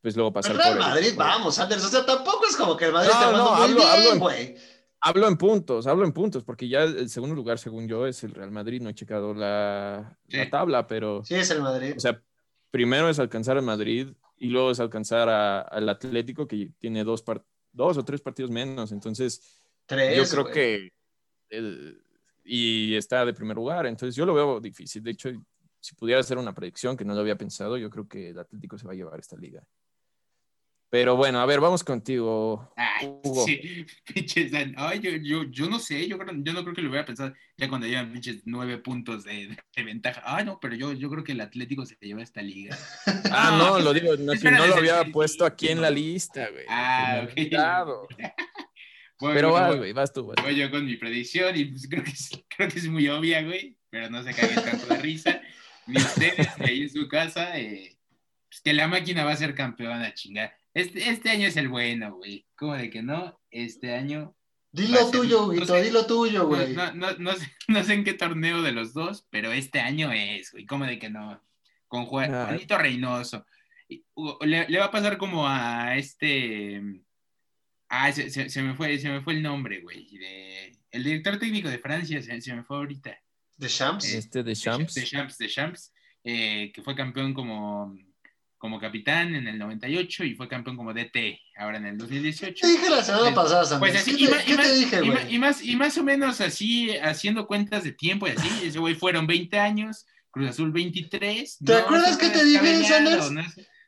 pues 0.00 0.14
luego 0.14 0.32
pasar 0.32 0.52
el 0.52 0.58
Real 0.58 0.78
Madrid, 0.78 1.14
vamos, 1.16 1.58
Anders, 1.58 1.84
o 1.84 1.88
sea, 1.88 2.06
tampoco 2.06 2.46
es 2.48 2.56
como 2.56 2.76
que 2.76 2.86
el 2.86 2.92
Madrid 2.92 3.10
no, 3.12 3.32
no, 3.32 3.48
hablo, 3.54 3.76
bien, 3.76 4.18
güey. 4.18 4.56
Hablo 5.00 5.28
en 5.28 5.36
puntos, 5.36 5.86
hablo 5.86 6.04
en 6.04 6.12
puntos, 6.12 6.44
porque 6.44 6.68
ya 6.68 6.82
el 6.82 7.08
segundo 7.08 7.34
lugar, 7.34 7.58
según 7.58 7.86
yo, 7.86 8.06
es 8.06 8.24
el 8.24 8.32
Real 8.32 8.50
Madrid. 8.50 8.82
No 8.82 8.88
he 8.88 8.94
checado 8.94 9.32
la, 9.32 10.18
la 10.26 10.50
tabla, 10.50 10.88
pero. 10.88 11.24
Sí, 11.24 11.36
es 11.36 11.50
el 11.50 11.62
Madrid. 11.62 11.94
O 11.96 12.00
sea, 12.00 12.20
primero 12.72 13.08
es 13.08 13.20
alcanzar 13.20 13.56
al 13.56 13.62
Madrid 13.62 14.08
y 14.36 14.48
luego 14.48 14.72
es 14.72 14.80
alcanzar 14.80 15.28
al 15.28 15.88
Atlético, 15.88 16.48
que 16.48 16.72
tiene 16.78 17.04
dos, 17.04 17.24
dos 17.72 17.96
o 17.96 18.04
tres 18.04 18.20
partidos 18.20 18.50
menos. 18.50 18.90
Entonces, 18.90 19.62
tres, 19.86 20.16
yo 20.16 20.24
creo 20.28 20.52
que 20.52 20.92
el, 21.48 22.02
y 22.48 22.96
está 22.96 23.24
de 23.24 23.34
primer 23.34 23.56
lugar. 23.56 23.86
Entonces 23.86 24.16
yo 24.16 24.24
lo 24.24 24.34
veo 24.34 24.60
difícil. 24.60 25.02
De 25.02 25.10
hecho, 25.10 25.30
si 25.80 25.94
pudiera 25.94 26.20
hacer 26.20 26.38
una 26.38 26.54
predicción 26.54 26.96
que 26.96 27.04
no 27.04 27.14
lo 27.14 27.20
había 27.20 27.36
pensado, 27.36 27.76
yo 27.76 27.90
creo 27.90 28.08
que 28.08 28.30
el 28.30 28.38
Atlético 28.38 28.78
se 28.78 28.86
va 28.86 28.92
a 28.92 28.96
llevar 28.96 29.20
esta 29.20 29.36
liga. 29.36 29.62
Pero 30.90 31.16
bueno, 31.16 31.38
a 31.38 31.44
ver, 31.44 31.60
vamos 31.60 31.84
contigo. 31.84 32.72
Hugo. 33.02 33.44
Sí, 33.44 33.84
pinches, 34.14 34.50
ay, 34.76 35.00
yo, 35.00 35.10
yo, 35.10 35.44
yo, 35.50 35.68
no 35.68 35.78
sé, 35.78 36.08
yo, 36.08 36.16
yo 36.16 36.52
no 36.52 36.62
creo 36.62 36.74
que 36.74 36.80
lo 36.80 36.88
hubiera 36.88 37.04
pensado 37.04 37.34
ya 37.58 37.68
cuando 37.68 37.86
llevan 37.86 38.10
pinches 38.10 38.42
nueve 38.46 38.78
puntos 38.78 39.24
de, 39.24 39.54
de, 39.76 39.84
ventaja. 39.84 40.22
Ah, 40.24 40.42
no, 40.42 40.58
pero 40.58 40.74
yo, 40.74 40.94
yo 40.94 41.10
creo 41.10 41.22
que 41.22 41.32
el 41.32 41.42
Atlético 41.42 41.84
se 41.84 41.96
lleva 42.00 42.22
esta 42.22 42.40
liga. 42.40 42.76
Ah, 43.30 43.56
no, 43.58 43.78
lo 43.80 43.92
digo, 43.92 44.16
no, 44.16 44.32
no 44.42 44.66
lo 44.66 44.76
había 44.76 45.04
puesto 45.12 45.44
aquí 45.44 45.68
en 45.68 45.82
la 45.82 45.90
lista, 45.90 46.48
güey. 46.50 46.64
Ah, 46.68 47.26
ok. 47.28 47.34
Pero 49.20 49.52
vas, 49.52 49.76
güey, 49.76 49.92
vas 49.92 50.12
tú, 50.12 50.24
güey. 50.24 50.36
Voy 50.42 50.56
yo 50.56 50.70
con 50.70 50.84
mi 50.84 50.96
predicción 50.96 51.56
y 51.56 51.66
pues 51.66 51.86
creo 51.90 52.04
que 52.04 52.10
es, 52.10 52.30
creo 52.48 52.68
que 52.68 52.78
es 52.78 52.88
muy 52.88 53.08
obvia, 53.08 53.42
güey, 53.42 53.76
pero 53.90 54.10
no 54.10 54.22
se 54.22 54.34
caigan 54.34 54.64
tanto 54.64 54.86
de 54.86 54.98
risa. 54.98 55.40
Ni 55.86 55.96
ustedes, 55.96 56.48
ahí 56.60 56.82
en 56.82 56.90
su 56.90 57.08
casa, 57.08 57.58
eh, 57.58 57.98
pues 58.48 58.60
que 58.60 58.72
la 58.72 58.88
máquina 58.88 59.24
va 59.24 59.32
a 59.32 59.36
ser 59.36 59.54
campeona, 59.54 60.12
chingada. 60.14 60.54
Este, 60.74 61.08
este 61.08 61.30
año 61.30 61.48
es 61.48 61.56
el 61.56 61.68
bueno, 61.68 62.16
güey. 62.16 62.46
¿Cómo 62.56 62.74
de 62.74 62.90
que 62.90 63.02
no? 63.02 63.40
Este 63.50 63.94
año. 63.94 64.36
Dilo 64.70 65.10
tuyo, 65.10 65.48
Guito, 65.48 65.74
no 65.74 65.82
dilo 65.82 66.06
tuyo, 66.06 66.46
güey. 66.46 66.74
No, 66.74 66.92
no, 66.92 67.12
no, 67.18 67.32
sé, 67.32 67.50
no, 67.68 67.82
sé, 67.82 67.94
en 67.94 68.04
qué 68.04 68.12
torneo 68.12 68.62
de 68.62 68.72
los 68.72 68.92
dos, 68.92 69.26
pero 69.30 69.50
este 69.50 69.80
año 69.80 70.12
es, 70.12 70.52
güey. 70.52 70.66
¿Cómo 70.66 70.84
de 70.84 70.98
que 70.98 71.08
no? 71.08 71.42
Con 71.88 72.04
Juanito 72.04 72.76
Reynoso. 72.76 73.46
Le, 74.42 74.68
le, 74.68 74.78
va 74.78 74.86
a 74.86 74.90
pasar 74.90 75.16
como 75.16 75.48
a 75.48 75.96
este 75.96 76.82
Ah, 77.88 78.12
se, 78.12 78.62
me 78.62 78.74
fue, 78.74 78.98
se 78.98 79.08
me 79.08 79.22
fue 79.22 79.32
el 79.34 79.42
nombre, 79.42 79.80
güey. 79.80 80.06
el 80.90 81.04
director 81.04 81.38
técnico 81.38 81.68
de 81.68 81.78
Francia 81.78 82.20
se, 82.22 82.54
me 82.54 82.62
fue 82.62 82.76
ahorita. 82.76 83.18
¿De 83.56 83.68
Champs? 83.68 84.12
Este 84.12 84.42
de 84.42 84.54
Champs. 84.54 84.94
De 84.94 85.04
Champs, 85.04 85.38
de 85.38 85.48
Champs, 85.48 85.92
eh, 86.22 86.70
que 86.74 86.82
fue 86.82 86.94
campeón 86.94 87.32
como, 87.32 87.96
como 88.58 88.78
capitán 88.78 89.34
en 89.34 89.48
el 89.48 89.58
98 89.58 90.24
y 90.24 90.34
fue 90.34 90.48
campeón 90.48 90.76
como 90.76 90.92
DT 90.92 91.40
ahora 91.56 91.78
en 91.78 91.86
el 91.86 91.98
2018. 91.98 92.60
Te 92.60 92.72
dije 92.72 92.90
la 92.90 93.02
semana 93.02 93.34
pasada, 93.34 93.78
Pues 93.78 93.96
así, 93.96 94.16
y, 94.18 94.26
te, 94.26 94.74
dije, 94.74 95.00
güey? 95.00 95.34
Y, 95.34 95.38
más, 95.38 95.62
y 95.62 95.74
más 95.74 95.96
o 95.96 96.04
menos 96.04 96.40
así, 96.42 96.90
haciendo 96.98 97.46
cuentas 97.46 97.84
de 97.84 97.92
tiempo 97.92 98.28
y 98.28 98.32
así, 98.32 98.48
ese 98.66 98.78
güey 98.78 98.94
fueron 98.94 99.26
20 99.26 99.58
años, 99.58 100.06
Cruz 100.30 100.50
Azul 100.50 100.72
23. 100.72 101.58
¿Te 101.64 101.74
acuerdas 101.74 102.18
que 102.18 102.28
te 102.28 102.44
dije, 102.44 102.84
Sanders? 102.84 103.30
No, 103.30 103.42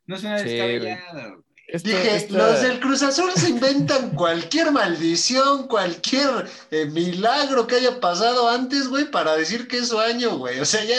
no 0.07 0.19
suena 0.19 0.39
descabellado. 0.39 1.45
Dije, 1.73 2.27
los 2.31 2.63
del 2.63 2.81
Cruz 2.81 3.03
Azul 3.03 3.31
se 3.37 3.51
inventan 3.51 4.11
cualquier 4.11 4.73
maldición, 4.73 5.69
cualquier 5.69 6.49
eh, 6.71 6.87
milagro 6.87 7.67
que 7.67 7.77
haya 7.77 8.01
pasado 8.01 8.49
antes, 8.49 8.89
güey, 8.89 9.09
para 9.11 9.37
decir 9.37 9.69
que 9.69 9.79
es 9.79 9.89
su 9.89 9.99
año, 9.99 10.37
güey. 10.37 10.59
O 10.59 10.65
sea, 10.65 10.85
ya, 10.85 10.97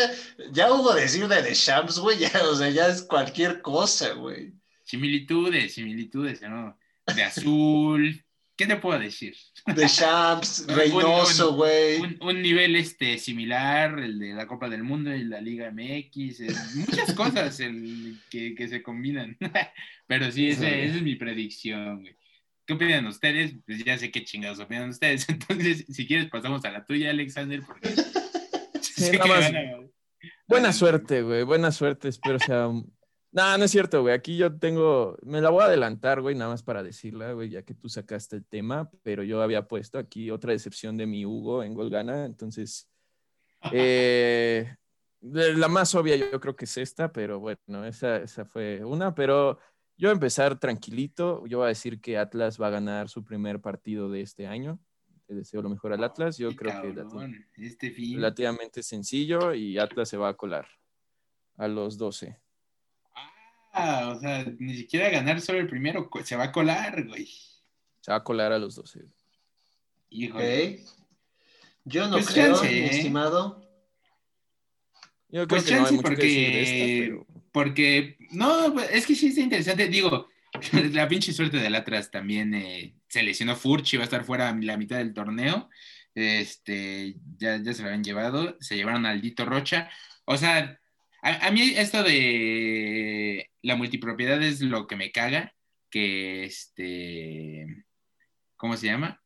ya 0.52 0.72
hubo 0.72 0.94
decir 0.94 1.28
de 1.28 1.44
The 1.44 1.54
Shams, 1.54 2.00
güey, 2.00 2.20
ya, 2.20 2.32
o 2.50 2.56
sea, 2.56 2.70
ya 2.70 2.88
es 2.88 3.02
cualquier 3.02 3.62
cosa, 3.62 4.14
güey. 4.14 4.54
Similitudes, 4.86 5.74
similitudes, 5.74 6.42
¿no? 6.42 6.78
De 7.14 7.24
azul, 7.24 8.24
¿Qué 8.62 8.68
te 8.68 8.76
puedo 8.76 9.00
decir? 9.00 9.36
De 9.76 9.88
Champs, 9.88 10.68
Reynoso, 10.70 11.56
güey. 11.56 12.00
Un, 12.20 12.44
nivel 12.44 12.76
este, 12.76 13.18
similar, 13.18 13.98
el 13.98 14.20
de 14.20 14.36
la 14.36 14.46
Copa 14.46 14.70
del 14.70 14.84
Mundo 14.84 15.16
y 15.16 15.24
la 15.24 15.42
Liga 15.42 15.72
MX. 15.72 16.76
Muchas 16.76 17.12
cosas 17.16 17.58
que, 18.30 18.54
que, 18.54 18.68
se 18.68 18.84
combinan. 18.84 19.36
Pero 20.08 20.32
sí, 20.32 20.50
esa 20.50 20.70
es 20.70 21.02
mi 21.02 21.16
predicción, 21.16 22.02
güey. 22.02 22.16
¿Qué 22.68 22.74
opinan 22.74 23.08
ustedes? 23.08 23.56
Pues 23.66 23.84
ya 23.84 23.98
sé 23.98 24.12
qué 24.12 24.24
chingados 24.24 24.60
opinan 24.60 24.90
ustedes. 24.90 25.28
Entonces, 25.30 25.84
si 25.90 26.06
quieres, 26.06 26.30
pasamos 26.30 26.64
a 26.64 26.70
la 26.70 26.86
tuya, 26.86 27.10
Alexander, 27.10 27.64
porque. 27.66 27.96
Buena 30.46 30.72
suerte, 30.72 31.24
güey. 31.24 31.42
Buena 31.42 31.72
suerte. 31.72 32.10
Espero 32.10 32.38
sea 32.38 32.70
no, 33.32 33.58
no 33.58 33.64
es 33.64 33.72
cierto, 33.72 34.02
güey. 34.02 34.14
Aquí 34.14 34.36
yo 34.36 34.58
tengo, 34.58 35.18
me 35.24 35.40
la 35.40 35.50
voy 35.50 35.62
a 35.62 35.66
adelantar, 35.66 36.22
güey, 36.22 36.36
nada 36.36 36.52
más 36.52 36.64
para 36.64 36.84
decirla, 36.84 37.32
güey, 37.32 37.50
ya 37.50 37.64
que 37.64 37.74
tú 37.74 37.88
sacaste 37.88 38.36
el 38.36 38.46
tema, 38.46 38.92
pero 39.04 39.24
yo 39.24 39.42
había 39.42 39.68
puesto 39.68 39.98
aquí 39.98 40.30
otra 40.32 40.52
decepción 40.52 40.98
de 40.98 41.08
mi 41.08 41.26
Hugo 41.26 41.64
en 41.64 41.74
Golgana, 41.74 42.26
entonces, 42.26 42.90
eh, 43.72 44.76
la 45.22 45.68
más 45.70 45.96
obvia 45.96 46.18
yo 46.18 46.42
creo 46.42 46.56
que 46.56 46.66
es 46.66 46.78
esta, 46.78 47.14
pero 47.14 47.40
bueno, 47.40 47.86
esa, 47.86 48.18
esa 48.18 48.44
fue 48.44 48.84
una, 48.84 49.16
pero 49.16 49.60
yo 49.98 50.10
voy 50.10 50.14
a 50.14 50.14
empezar 50.14 50.60
tranquilito, 50.60 51.46
yo 51.46 51.60
voy 51.60 51.66
a 51.66 51.70
decir 51.70 52.02
que 52.02 52.18
Atlas 52.18 52.60
va 52.60 52.68
a 52.68 52.72
ganar 52.72 53.08
su 53.08 53.24
primer 53.24 53.62
partido 53.62 54.10
de 54.10 54.22
este 54.22 54.46
año, 54.46 54.78
te 55.26 55.36
deseo 55.36 55.62
lo 55.62 55.70
mejor 55.70 55.94
al 55.94 56.04
Atlas, 56.04 56.38
yo 56.38 56.54
creo 56.54 56.82
que 56.82 57.06
este 57.64 57.96
relativamente 57.98 58.84
sencillo 58.84 59.54
y 59.54 59.78
Atlas 59.78 60.10
se 60.10 60.18
va 60.18 60.28
a 60.28 60.34
colar 60.34 60.68
a 61.56 61.70
los 61.70 61.98
12. 61.98 62.38
O 63.74 64.20
sea, 64.20 64.46
ni 64.60 64.76
siquiera 64.76 65.10
ganar 65.10 65.40
solo 65.42 65.60
el 65.60 65.68
primero, 65.68 66.10
se 66.24 66.36
va 66.36 66.46
a 66.46 66.52
colar, 66.52 67.08
güey. 67.08 67.30
Se 68.02 68.12
va 68.12 68.18
a 68.18 68.24
colar 68.24 68.52
a 68.52 68.60
los 68.60 68.76
12. 68.76 69.06
Híjole. 70.10 70.84
Yo 71.86 72.08
no 72.08 72.18
pues 72.18 72.28
creo, 72.28 72.64
¿eh? 72.64 72.86
estimado. 72.88 73.62
Yo 75.30 75.48
creo 75.48 75.48
pues 75.48 75.64
que 75.64 75.76
no 75.76 76.02
porque, 76.02 77.20
porque, 77.54 78.18
no, 78.32 78.80
es 78.82 79.06
que 79.06 79.16
sí 79.16 79.28
está 79.28 79.42
interesante. 79.42 79.88
Digo, 79.88 80.28
la 80.92 81.08
pinche 81.08 81.32
suerte 81.32 81.58
del 81.58 81.76
Atlas 81.76 82.12
también 82.12 82.54
eh, 82.54 82.96
se 83.08 83.24
lesionó 83.24 83.56
Furch 83.56 83.94
y 83.94 83.98
va 83.98 84.04
a 84.04 84.06
estar 84.06 84.26
fuera 84.26 84.54
la 84.60 84.78
mitad 84.78 84.98
del 84.98 85.14
torneo. 85.14 85.70
Este, 86.14 87.16
ya, 87.38 87.58
ya 87.58 87.74
se 87.74 87.82
lo 87.82 87.88
habían 87.88 88.04
llevado, 88.04 88.58
se 88.60 88.76
llevaron 88.76 89.06
al 89.06 89.22
Dito 89.22 89.46
Rocha. 89.46 89.90
O 90.26 90.36
sea, 90.36 90.81
a, 91.22 91.52
mí 91.52 91.74
esto 91.76 92.04
de 92.04 93.50
la 93.62 93.76
multipropiedad 93.76 94.42
es 94.42 94.62
lo 94.62 94.88
que 94.88 94.96
me 94.96 95.12
caga, 95.12 95.54
que 95.90 96.46
este, 96.46 97.86
¿cómo 98.58 98.78
se 98.78 98.88
llama? 98.88 99.22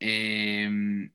Em, 0.00 1.12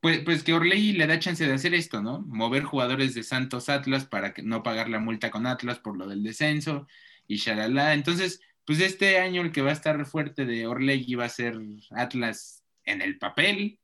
pues, 0.00 0.20
pues, 0.24 0.42
que 0.44 0.54
Orley 0.54 0.92
le 0.92 1.06
da 1.06 1.18
chance 1.18 1.46
de 1.46 1.52
hacer 1.52 1.74
esto, 1.74 2.02
¿no? 2.02 2.22
Mover 2.22 2.62
jugadores 2.64 3.14
de 3.14 3.22
Santos 3.22 3.68
Atlas 3.68 4.06
para 4.06 4.32
que 4.34 4.42
no 4.42 4.62
pagar 4.62 4.88
la 4.88 5.00
multa 5.00 5.30
con 5.30 5.46
Atlas 5.46 5.78
por 5.78 5.96
lo 5.96 6.06
del 6.08 6.22
descenso 6.22 6.86
y 7.26 7.36
shalala. 7.36 7.94
Entonces, 7.94 8.40
pues 8.64 8.80
este 8.80 9.18
año 9.18 9.42
el 9.42 9.52
que 9.52 9.62
va 9.62 9.70
a 9.70 9.72
estar 9.74 10.04
fuerte 10.06 10.46
de 10.46 10.66
Orley 10.66 11.14
va 11.14 11.26
a 11.26 11.28
ser 11.28 11.58
Atlas 11.90 12.64
en 12.84 13.02
el 13.02 13.18
papel. 13.18 13.78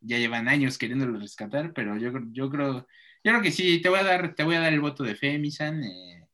Ya 0.00 0.18
llevan 0.18 0.48
años 0.48 0.78
queriéndolo 0.78 1.18
rescatar, 1.18 1.72
pero 1.74 1.96
yo, 1.98 2.10
yo 2.32 2.50
creo 2.50 2.86
yo 3.22 3.32
creo 3.32 3.42
que 3.42 3.52
sí, 3.52 3.80
te 3.82 3.88
voy 3.88 3.98
a 3.98 4.04
dar, 4.04 4.34
te 4.34 4.44
voy 4.44 4.54
a 4.54 4.60
dar 4.60 4.72
el 4.72 4.80
voto 4.80 5.04
de 5.04 5.14
fe, 5.14 5.38
Misan. 5.38 5.84
Eh, 5.84 6.26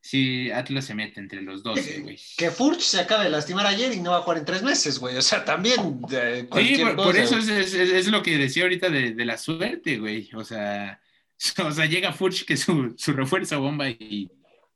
sí, 0.00 0.50
Atlas 0.50 0.86
se 0.86 0.94
mete 0.94 1.20
entre 1.20 1.42
los 1.42 1.62
dos, 1.62 1.78
güey. 2.00 2.18
Que 2.38 2.50
Furch 2.50 2.80
se 2.80 3.00
acaba 3.00 3.24
de 3.24 3.30
lastimar 3.30 3.66
ayer 3.66 3.92
y 3.92 4.00
no 4.00 4.12
va 4.12 4.18
a 4.18 4.22
jugar 4.22 4.38
en 4.38 4.46
tres 4.46 4.62
meses, 4.62 4.98
güey. 4.98 5.16
O 5.16 5.22
sea, 5.22 5.44
también. 5.44 5.76
sí, 5.76 6.82
por, 6.96 7.16
eso 7.16 7.36
es, 7.36 8.08
lo 8.08 8.22
que 8.22 8.38
decía 8.38 8.62
ahorita 8.62 8.88
de, 8.88 9.24
la 9.26 9.36
suerte, 9.36 9.98
güey. 9.98 10.30
O 10.34 10.42
sea, 10.42 11.00
o 11.64 11.70
sea, 11.70 11.84
llega 11.84 12.14
Furch 12.14 12.46
que 12.46 12.56
su, 12.56 12.94
su 12.96 13.12
refuerzo 13.12 13.60
bomba 13.60 13.90
y, 13.90 14.30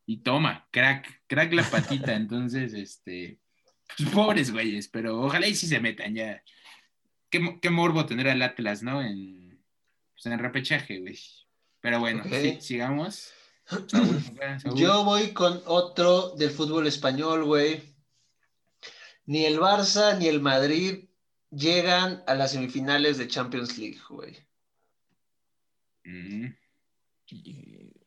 y 0.05 0.18
toma, 0.18 0.68
crack, 0.70 1.22
crack 1.26 1.55
la 1.55 1.62
patita. 1.62 2.14
Entonces, 2.14 2.74
este. 2.74 3.38
Pues 3.97 4.11
pobres 4.11 4.53
güeyes, 4.53 4.88
pero 4.88 5.20
ojalá 5.20 5.49
y 5.49 5.55
sí 5.55 5.66
se 5.66 5.80
metan 5.80 6.14
ya. 6.14 6.43
Qué, 7.30 7.59
qué 7.62 7.70
morbo 7.70 8.05
tener 8.05 8.28
al 8.28 8.43
Atlas, 8.43 8.82
¿no? 8.82 9.03
En, 9.03 9.39
pues, 10.23 10.33
en 10.33 10.39
repechaje, 10.39 11.01
güey. 11.01 11.18
Pero 11.81 12.01
bueno, 12.01 12.25
sigamos. 12.61 13.33
Yo 14.75 15.05
voy 15.05 15.33
con 15.33 15.62
otro 15.66 16.31
del 16.37 16.51
fútbol 16.51 16.87
español, 16.87 17.45
güey. 17.45 17.95
Ni 19.27 19.45
el 19.45 19.59
Barça 19.59 20.18
ni 20.18 20.27
el 20.27 20.41
Madrid 20.41 21.09
llegan 21.51 22.23
a 22.27 22.35
las 22.35 22.53
semifinales 22.53 23.16
de 23.16 23.29
Champions 23.29 23.79
League, 23.79 24.01
güey. 24.09 24.37
Mm. 26.05 26.47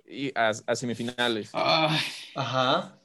Y, 0.05 0.31
a, 0.35 0.53
semifinales. 0.75 1.49
Ajá. 1.53 2.99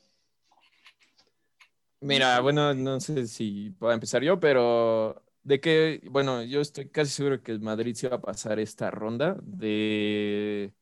Mira, 2.01 2.41
bueno, 2.41 2.75
no 2.75 3.01
sé 3.01 3.27
si 3.27 3.71
puedo 3.71 3.93
empezar 3.93 4.23
yo, 4.23 4.39
pero 4.39 5.25
de 5.43 5.61
que, 5.61 6.01
bueno, 6.11 6.43
yo 6.43 6.61
estoy 6.61 6.89
casi 6.89 7.11
seguro 7.11 7.43
que 7.43 7.53
el 7.53 7.61
Madrid 7.61 7.95
se 7.95 8.09
va 8.09 8.17
a 8.17 8.21
pasar 8.21 8.59
esta 8.59 8.91
ronda. 8.91 9.37
De 9.43 10.73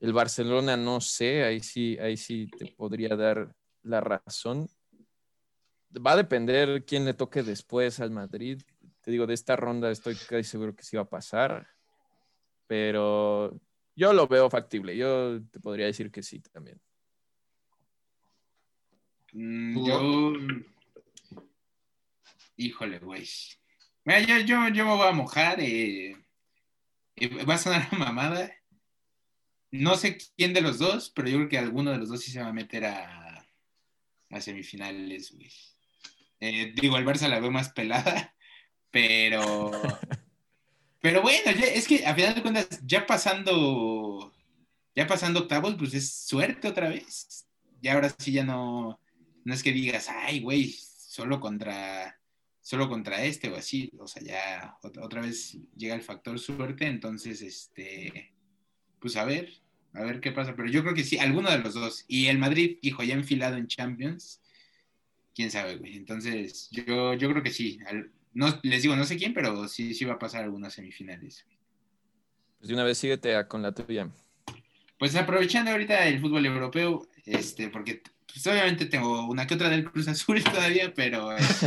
el 0.00 0.12
Barcelona, 0.12 0.76
no 0.76 1.00
sé, 1.00 1.44
ahí 1.44 1.60
sí, 1.60 1.98
ahí 1.98 2.16
sí 2.16 2.48
te 2.58 2.66
podría 2.66 3.16
dar 3.16 3.54
la 3.82 4.00
razón. 4.00 4.68
Va 5.94 6.12
a 6.12 6.16
depender 6.16 6.84
quién 6.84 7.04
le 7.04 7.14
toque 7.14 7.42
después 7.42 8.00
al 8.00 8.10
Madrid. 8.10 8.62
Te 9.02 9.10
digo, 9.10 9.26
de 9.26 9.34
esta 9.34 9.56
ronda 9.56 9.90
estoy 9.90 10.14
casi 10.14 10.44
seguro 10.44 10.74
que 10.74 10.84
sí 10.84 10.96
va 10.96 11.02
a 11.02 11.08
pasar, 11.08 11.66
pero 12.66 13.60
yo 13.94 14.12
lo 14.12 14.26
veo 14.26 14.48
factible. 14.48 14.96
Yo 14.96 15.40
te 15.50 15.60
podría 15.60 15.86
decir 15.86 16.10
que 16.10 16.22
sí 16.22 16.40
también. 16.40 16.80
Mm, 19.32 19.86
yo, 19.86 20.32
híjole, 22.56 22.98
güey. 23.00 23.26
Yo, 24.18 24.38
yo, 24.38 24.68
yo, 24.68 24.84
me 24.86 24.96
voy 24.96 25.06
a 25.06 25.12
mojar. 25.12 25.60
Eh, 25.60 26.16
va 27.48 27.54
a 27.54 27.58
sonar 27.58 27.88
una 27.92 28.06
mamada. 28.06 28.52
No 29.70 29.94
sé 29.94 30.18
quién 30.36 30.52
de 30.52 30.62
los 30.62 30.78
dos, 30.78 31.10
pero 31.10 31.28
yo 31.28 31.36
creo 31.36 31.48
que 31.48 31.58
alguno 31.58 31.92
de 31.92 31.98
los 31.98 32.08
dos 32.08 32.20
sí 32.20 32.32
se 32.32 32.42
va 32.42 32.48
a 32.48 32.52
meter 32.52 32.86
a, 32.86 33.46
a 34.30 34.40
semifinales, 34.40 35.30
güey. 35.30 35.52
Eh, 36.40 36.72
digo, 36.74 36.96
el 36.96 37.06
Barça 37.06 37.28
la 37.28 37.38
veo 37.38 37.52
más 37.52 37.70
pelada, 37.70 38.34
pero. 38.90 39.70
Pero 41.02 41.22
bueno, 41.22 41.50
es 41.50 41.88
que 41.88 42.04
a 42.04 42.14
final 42.14 42.34
de 42.34 42.42
cuentas, 42.42 42.80
ya 42.84 43.06
pasando. 43.06 44.34
Ya 44.94 45.06
pasando 45.06 45.40
octavos, 45.40 45.76
pues 45.78 45.94
es 45.94 46.12
suerte 46.12 46.68
otra 46.68 46.88
vez. 46.88 47.46
Y 47.80 47.88
ahora 47.88 48.12
sí 48.18 48.32
ya 48.32 48.44
no. 48.44 49.00
No 49.44 49.54
es 49.54 49.62
que 49.62 49.72
digas, 49.72 50.08
ay, 50.08 50.40
güey, 50.40 50.72
solo 50.72 51.40
contra 51.40 52.19
solo 52.60 52.88
contra 52.88 53.24
este 53.24 53.50
o 53.50 53.56
así, 53.56 53.92
o 53.98 54.06
sea, 54.06 54.22
ya 54.22 54.78
otra 54.82 55.22
vez 55.22 55.58
llega 55.76 55.94
el 55.94 56.02
factor 56.02 56.38
suerte, 56.38 56.86
entonces, 56.86 57.42
este, 57.42 58.32
pues 59.00 59.16
a 59.16 59.24
ver, 59.24 59.50
a 59.94 60.02
ver 60.02 60.20
qué 60.20 60.32
pasa, 60.32 60.54
pero 60.54 60.68
yo 60.68 60.82
creo 60.82 60.94
que 60.94 61.04
sí, 61.04 61.18
alguno 61.18 61.50
de 61.50 61.58
los 61.58 61.74
dos. 61.74 62.04
Y 62.06 62.26
el 62.26 62.38
Madrid, 62.38 62.78
hijo, 62.82 63.02
ya 63.02 63.14
enfilado 63.14 63.56
en 63.56 63.66
Champions, 63.66 64.40
quién 65.34 65.50
sabe, 65.50 65.76
güey. 65.76 65.96
Entonces, 65.96 66.68
yo, 66.70 67.14
yo 67.14 67.30
creo 67.30 67.42
que 67.42 67.50
sí. 67.50 67.80
no, 68.32 68.60
les 68.62 68.82
digo, 68.82 68.94
no 68.94 69.04
sé 69.04 69.16
quién, 69.16 69.34
pero 69.34 69.66
sí, 69.68 69.94
sí 69.94 70.04
va 70.04 70.14
a 70.14 70.18
pasar 70.18 70.44
algunas 70.44 70.74
semifinales. 70.74 71.44
Pues 72.58 72.68
de 72.68 72.74
una 72.74 72.84
vez 72.84 72.98
síguete 72.98 73.34
con 73.48 73.62
la 73.62 73.72
tuya. 73.72 74.10
Pues 74.98 75.16
aprovechando 75.16 75.70
ahorita 75.70 76.06
el 76.06 76.20
fútbol 76.20 76.44
europeo, 76.44 77.08
este, 77.24 77.70
porque 77.70 78.02
pues 78.26 78.46
obviamente 78.46 78.86
tengo 78.86 79.26
una 79.26 79.46
que 79.46 79.54
otra 79.54 79.70
del 79.70 79.90
Cruz 79.90 80.08
Azul 80.08 80.42
todavía, 80.44 80.92
pero 80.94 81.32
este, 81.32 81.66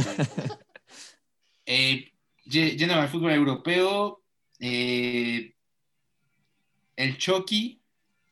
Eh, 1.65 2.11
yendo 2.45 2.93
al 2.93 3.09
fútbol 3.09 3.31
europeo, 3.31 4.23
eh, 4.59 5.53
el 6.95 7.17
Chucky 7.17 7.81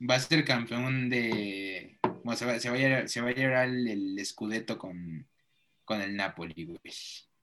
va 0.10 0.16
a 0.16 0.20
ser 0.20 0.46
campeón 0.46 1.10
de. 1.10 2.00
Bueno, 2.24 2.36
se 2.38 2.46
va, 2.46 2.60
se 2.60 2.70
va, 2.70 2.76
a, 2.76 3.06
llevar, 3.06 3.68
el, 3.68 3.88
el 3.88 4.26
Scudetto 4.26 4.78
con, 4.78 5.28
con 5.86 6.02
el 6.02 6.16
Napoli, 6.16 6.66
güey. 6.66 6.80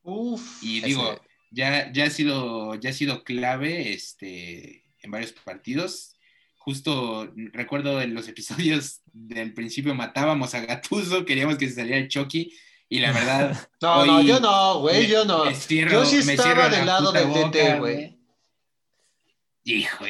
Uf. 0.02 0.62
Y 0.62 0.80
digo, 0.80 1.20
ya, 1.50 1.92
ya, 1.92 2.04
ha 2.04 2.10
sido, 2.10 2.74
ya 2.76 2.90
ha 2.90 2.92
sido 2.92 3.24
clave 3.24 3.92
este, 3.92 4.84
en 5.00 5.10
varios 5.10 5.32
partidos. 5.32 6.16
Justo 6.56 7.32
recuerdo 7.52 8.00
en 8.02 8.14
los 8.14 8.28
episodios 8.28 9.00
del 9.12 9.54
principio 9.54 9.94
matábamos 9.94 10.54
a 10.54 10.60
Gatuso, 10.60 11.24
queríamos 11.24 11.56
que 11.56 11.68
se 11.68 11.74
saliera 11.74 11.98
el 11.98 12.08
Chucky. 12.08 12.52
Y 12.88 13.00
la 13.00 13.12
verdad. 13.12 13.68
no, 13.82 14.06
no, 14.06 14.22
yo 14.22 14.40
no, 14.40 14.80
güey, 14.80 15.06
yo 15.06 15.24
no. 15.24 15.50
yo 15.50 16.04
sí 16.04 16.16
estaba 16.18 16.68
del 16.68 16.86
lado 16.86 17.12
del 17.12 17.32
TT, 17.32 17.78
güey. 17.78 18.18
Hijo, 19.64 20.06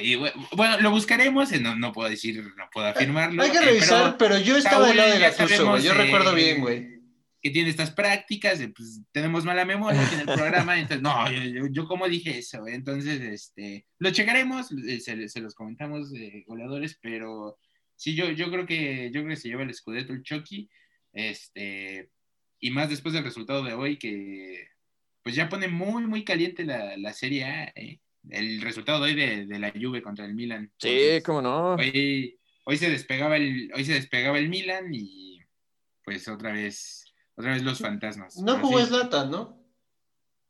bueno, 0.53 0.81
lo 0.81 0.93
buscaremos, 0.93 1.51
no, 1.61 1.75
no 1.75 1.93
puedo 1.93 2.09
decir, 2.09 2.45
no 2.57 2.69
puedo 2.73 2.87
afirmarlo. 2.87 3.43
Hay 3.43 3.51
que 3.51 3.59
eh, 3.59 3.63
revisar, 3.63 4.17
pero, 4.17 4.39
yo 4.39 4.57
estaba 4.57 4.87
del 4.87 4.97
lado 4.97 5.13
de 5.13 5.19
Gatuso, 5.19 5.71
güey. 5.71 5.83
Yo 5.83 5.95
recuerdo 5.95 6.33
bien, 6.33 6.61
güey 6.61 6.99
que 7.41 7.51
tiene 7.51 7.71
estas 7.71 7.91
prácticas, 7.93 8.61
pues 8.77 9.01
tenemos 9.13 9.45
mala 9.45 9.65
memoria 9.65 10.03
en 10.13 10.21
el 10.21 10.27
programa, 10.27 10.79
entonces, 10.79 11.03
no, 11.03 11.31
yo, 11.31 11.67
yo, 11.71 11.87
como 11.87 12.09
dije 12.09 12.39
eso, 12.39 12.67
entonces, 12.67 13.21
este, 13.21 13.87
lo 13.99 14.11
checaremos, 14.11 14.73
eh, 14.73 15.01
se, 15.01 15.29
se 15.29 15.41
los 15.41 15.55
comentamos 15.55 16.13
goleadores, 16.47 16.99
pero 17.01 17.59
sí, 17.95 18.15
yo, 18.15 18.31
yo 18.31 18.51
creo 18.51 18.67
que, 18.67 19.11
yo 19.13 19.21
creo 19.21 19.29
que 19.29 19.37
se 19.37 19.49
lleva 19.49 19.63
el 19.63 19.71
escudeto 19.71 20.13
el 20.13 20.23
Chucky, 20.23 20.69
este, 21.13 22.11
y 22.61 22.71
más 22.71 22.91
después 22.91 23.15
del 23.15 23.25
resultado 23.25 23.63
de 23.63 23.75
hoy, 23.75 23.99
que 23.99 24.69
pues 25.23 25.35
ya 25.35 25.49
pone 25.49 25.69
muy, 25.69 26.07
muy 26.07 26.25
caliente 26.25 26.65
la, 26.65 26.97
la 26.97 27.13
Serie 27.13 27.45
A, 27.45 27.73
¿eh? 27.75 28.01
el 28.31 28.61
resultado 28.61 29.05
de 29.05 29.11
hoy 29.11 29.15
de, 29.15 29.47
de, 29.47 29.59
la 29.59 29.73
Juve 29.73 30.03
contra 30.03 30.25
el 30.25 30.35
Milan. 30.35 30.73
Sí, 30.79 31.21
cómo 31.25 31.43
no. 31.43 31.75
Hoy, 31.75 32.39
hoy, 32.65 32.77
se 32.77 32.91
despegaba 32.91 33.37
el, 33.37 33.71
hoy 33.75 33.85
se 33.85 33.95
despegaba 33.95 34.39
el 34.39 34.49
Milan 34.49 34.93
y 34.93 35.41
pues 36.05 36.29
otra 36.29 36.53
vez 36.53 37.05
otra 37.35 37.53
vez 37.53 37.63
los 37.63 37.79
fantasmas. 37.79 38.37
No 38.39 38.59
jugó 38.59 38.85
Slatan, 38.85 39.31
¿no? 39.31 39.59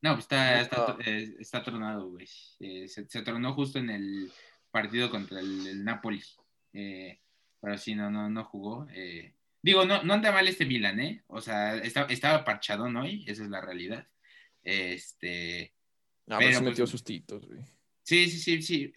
No, 0.00 0.12
pues 0.14 0.24
está, 0.24 0.60
está, 0.60 0.96
eh, 1.04 1.34
está 1.40 1.62
tronado, 1.62 2.10
güey. 2.10 2.28
Eh, 2.60 2.88
se, 2.88 3.06
se, 3.08 3.22
tronó 3.22 3.52
justo 3.52 3.78
en 3.78 3.90
el 3.90 4.32
partido 4.70 5.10
contra 5.10 5.40
el, 5.40 5.84
Napoli. 5.84 6.22
Eh, 6.72 7.20
pero 7.60 7.76
sí, 7.76 7.94
no, 7.94 8.10
no, 8.10 8.30
no 8.30 8.44
jugó. 8.44 8.86
Digo, 9.62 9.84
no, 9.84 10.02
no 10.02 10.14
anda 10.14 10.32
mal 10.32 10.48
este 10.48 10.66
Milan, 10.66 11.00
¿eh? 11.00 11.22
O 11.26 11.40
sea, 11.40 11.76
estaba 11.76 12.44
parchado 12.44 12.84
hoy, 12.84 13.24
esa 13.26 13.42
es 13.42 13.50
la 13.50 13.60
realidad. 13.60 14.06
Este. 14.62 15.74
No, 16.26 16.38
pero 16.38 16.52
se 16.52 16.64
metió 16.64 16.84
pues, 16.84 16.90
sustitos, 16.90 17.46
güey. 17.46 17.60
Sí, 18.02 18.30
sí, 18.30 18.38
sí, 18.38 18.62
sí. 18.62 18.92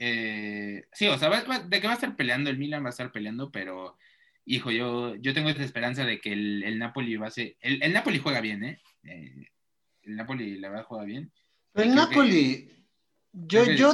sí, 0.94 1.08
o 1.08 1.18
sea, 1.18 1.30
de 1.30 1.82
que 1.82 1.88
va 1.88 1.94
a 1.94 1.96
estar 1.96 2.16
peleando, 2.16 2.50
el 2.50 2.58
Milan 2.58 2.84
va 2.84 2.88
a 2.88 2.92
estar 2.92 3.12
peleando, 3.12 3.52
pero 3.52 3.98
hijo, 4.46 4.72
yo, 4.72 5.16
yo 5.16 5.34
tengo 5.34 5.50
esa 5.50 5.64
esperanza 5.64 6.06
de 6.06 6.20
que 6.20 6.34
el, 6.34 6.64
el 6.64 6.80
Napoli 6.80 7.16
va 7.18 7.28
a 7.28 7.32
ser. 7.32 7.58
El, 7.60 7.82
el, 7.84 7.94
Napoli 7.94 8.20
juega 8.20 8.42
bien, 8.42 8.64
¿eh? 8.64 8.82
¿eh? 9.04 9.48
el 10.04 10.16
Napoli, 10.16 10.58
la 10.58 10.70
verdad, 10.70 10.86
juega 10.86 11.06
bien. 11.06 11.32
El 11.74 11.96
Napoli. 11.96 12.70
yo, 13.32 13.64
yo. 13.66 13.94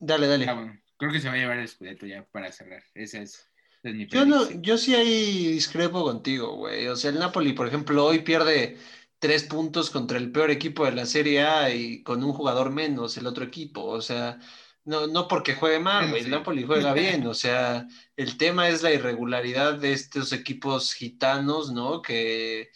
Dale, 0.00 0.26
dale. 0.26 0.46
Ah, 0.48 0.80
creo 0.96 1.12
que 1.12 1.20
se 1.20 1.28
va 1.28 1.34
a 1.34 1.38
llevar 1.38 1.58
el 1.58 1.68
Scudetto 1.68 2.06
ya 2.06 2.24
para 2.24 2.52
cerrar. 2.52 2.82
Esa 2.94 3.20
es. 3.20 3.47
Yo, 3.82 4.24
no, 4.24 4.50
yo 4.60 4.76
sí 4.76 4.94
ahí 4.94 5.48
discrepo 5.52 6.02
contigo, 6.02 6.56
güey. 6.56 6.88
O 6.88 6.96
sea, 6.96 7.10
el 7.10 7.18
Napoli, 7.18 7.52
por 7.52 7.68
ejemplo, 7.68 8.04
hoy 8.04 8.20
pierde 8.20 8.78
tres 9.18 9.44
puntos 9.44 9.90
contra 9.90 10.18
el 10.18 10.32
peor 10.32 10.50
equipo 10.50 10.84
de 10.84 10.92
la 10.92 11.06
Serie 11.06 11.42
A 11.42 11.70
y 11.74 12.02
con 12.02 12.22
un 12.22 12.32
jugador 12.32 12.70
menos 12.70 13.16
el 13.16 13.26
otro 13.26 13.44
equipo. 13.44 13.84
O 13.84 14.00
sea, 14.00 14.38
no, 14.84 15.06
no 15.06 15.28
porque 15.28 15.54
juegue 15.54 15.78
mal, 15.78 16.10
güey. 16.10 16.22
El 16.22 16.30
Napoli 16.30 16.64
juega 16.64 16.92
bien. 16.94 17.26
O 17.26 17.34
sea, 17.34 17.86
el 18.16 18.36
tema 18.36 18.68
es 18.68 18.82
la 18.82 18.92
irregularidad 18.92 19.74
de 19.74 19.92
estos 19.92 20.32
equipos 20.32 20.94
gitanos, 20.94 21.70
¿no? 21.72 22.02
Que, 22.02 22.70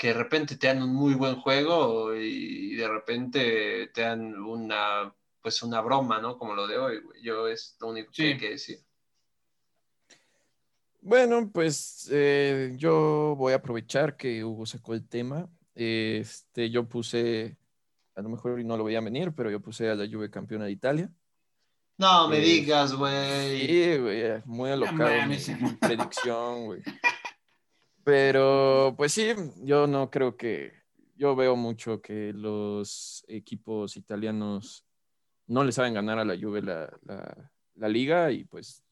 de 0.00 0.12
repente 0.14 0.56
te 0.56 0.68
dan 0.68 0.82
un 0.82 0.94
muy 0.94 1.14
buen 1.14 1.36
juego 1.36 2.14
y 2.14 2.76
de 2.76 2.88
repente 2.88 3.88
te 3.92 4.02
dan 4.02 4.34
una, 4.36 5.12
pues 5.42 5.62
una 5.62 5.80
broma, 5.80 6.20
¿no? 6.20 6.38
Como 6.38 6.54
lo 6.54 6.66
de 6.68 6.78
hoy, 6.78 7.00
güey. 7.00 7.20
Yo 7.22 7.48
es 7.48 7.76
lo 7.80 7.88
único 7.88 8.12
que 8.12 8.22
hay 8.22 8.38
que 8.38 8.50
decir. 8.50 8.78
Bueno, 11.00 11.50
pues 11.52 12.08
eh, 12.10 12.74
yo 12.76 13.34
voy 13.36 13.52
a 13.52 13.56
aprovechar 13.56 14.16
que 14.16 14.44
Hugo 14.44 14.66
sacó 14.66 14.94
el 14.94 15.06
tema. 15.08 15.48
Este, 15.74 16.70
yo 16.70 16.88
puse, 16.88 17.56
a 18.14 18.22
lo 18.22 18.28
mejor 18.28 18.62
no 18.64 18.76
lo 18.76 18.84
veía 18.84 19.00
venir, 19.00 19.32
pero 19.32 19.50
yo 19.50 19.60
puse 19.60 19.88
a 19.88 19.94
la 19.94 20.08
Juve 20.10 20.30
campeona 20.30 20.64
de 20.64 20.72
Italia. 20.72 21.10
No 21.98 22.28
me 22.28 22.38
digas, 22.38 22.94
güey. 22.94 23.66
Sí, 23.66 23.96
güey, 23.98 24.42
muy 24.44 24.70
alocado 24.70 25.26
mi, 25.26 25.36
predicción, 25.80 26.66
güey. 26.66 26.82
Pero, 28.04 28.94
pues 28.96 29.12
sí, 29.12 29.32
yo 29.62 29.86
no 29.86 30.10
creo 30.10 30.36
que. 30.36 30.72
Yo 31.16 31.34
veo 31.34 31.56
mucho 31.56 32.00
que 32.00 32.32
los 32.32 33.24
equipos 33.26 33.96
italianos 33.96 34.84
no 35.48 35.64
le 35.64 35.72
saben 35.72 35.94
ganar 35.94 36.18
a 36.20 36.24
la 36.24 36.38
Juve 36.40 36.62
la, 36.62 36.88
la, 37.74 37.88
liga 37.88 38.30
y 38.30 38.44
pues 38.44 38.84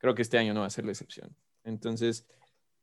creo 0.00 0.14
que 0.14 0.22
este 0.22 0.38
año 0.38 0.54
no 0.54 0.60
va 0.60 0.66
a 0.66 0.70
ser 0.70 0.84
la 0.84 0.92
excepción. 0.92 1.36
Entonces, 1.62 2.26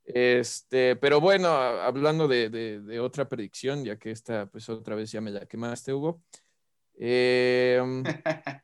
este, 0.05 0.95
pero 0.95 1.19
bueno, 1.19 1.49
hablando 1.49 2.29
de, 2.29 2.49
de, 2.49 2.99
otra 3.01 3.27
predicción, 3.27 3.83
ya 3.83 3.97
que 3.97 4.11
esta, 4.11 4.45
pues 4.45 4.69
otra 4.69 4.95
vez 4.95 5.11
ya 5.11 5.19
me 5.19 5.31
la 5.31 5.45
quemaste, 5.45 5.93
Hugo. 5.93 6.21
Eh, 6.93 7.81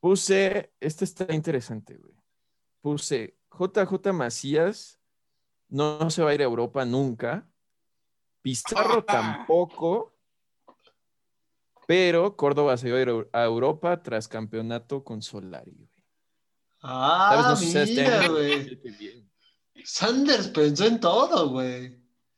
Puse, 0.00 0.72
este 0.80 1.04
está 1.04 1.32
interesante, 1.32 1.96
güey. 1.96 2.14
Puse 2.80 3.36
JJ 3.50 4.12
Macías, 4.12 5.00
no, 5.68 6.10
se 6.10 6.22
va 6.22 6.30
a 6.30 6.34
ir 6.34 6.40
a 6.42 6.44
Europa 6.44 6.84
nunca. 6.84 7.48
Pizarro 8.42 9.04
tampoco. 9.06 10.12
Pero 11.86 12.36
Córdoba 12.36 12.76
se 12.76 12.90
va 12.90 12.98
a 12.98 13.02
ir 13.02 13.28
a 13.32 13.44
Europa 13.44 14.02
tras 14.02 14.28
campeonato 14.28 15.02
con 15.02 15.22
Solari. 15.22 15.88
Ah, 16.82 17.56
mira, 17.60 18.28
güey. 18.28 18.78
Sanders 19.84 20.48
pensó 20.48 20.86
en 20.86 21.00
todo, 21.00 21.48
güey. 21.50 21.96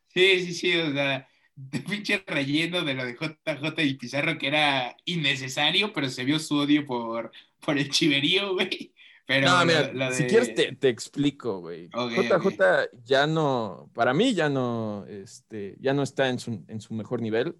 Sí, 0.09 0.47
sí, 0.47 0.55
sí, 0.55 0.76
o 0.76 0.92
sea, 0.92 1.26
de 1.57 1.80
pinche 1.80 2.22
relleno 2.26 2.82
de 2.82 2.95
lo 2.95 3.05
de 3.05 3.14
JJ 3.14 3.82
y 3.82 3.95
Pizarro 3.95 4.38
que 4.38 4.49
era 4.49 4.97
innecesario, 5.05 5.92
pero 5.92 6.09
se 6.09 6.24
vio 6.24 6.38
su 6.38 6.57
odio 6.57 6.86
por, 6.86 7.32
por 7.61 7.78
el 7.78 7.90
chiverío, 7.90 8.55
güey. 8.55 8.92
Pero 9.26 9.49
no, 9.49 9.64
mira, 9.64 10.12
si 10.12 10.24
quieres 10.24 10.55
te, 10.55 10.88
explico, 10.88 11.61
güey. 11.61 11.88
JJ 11.88 12.90
ya 13.05 13.26
no, 13.26 13.90
para 13.95 14.12
mí 14.12 14.34
ya 14.34 14.51
no, 14.51 15.07
este, 15.09 15.76
ya 15.80 15.95
no 15.95 16.03
está 16.03 16.28
en 16.28 16.38
su, 16.38 16.62
en 16.68 16.80
su 16.80 16.92
mejor 16.92 17.22
nivel. 17.22 17.57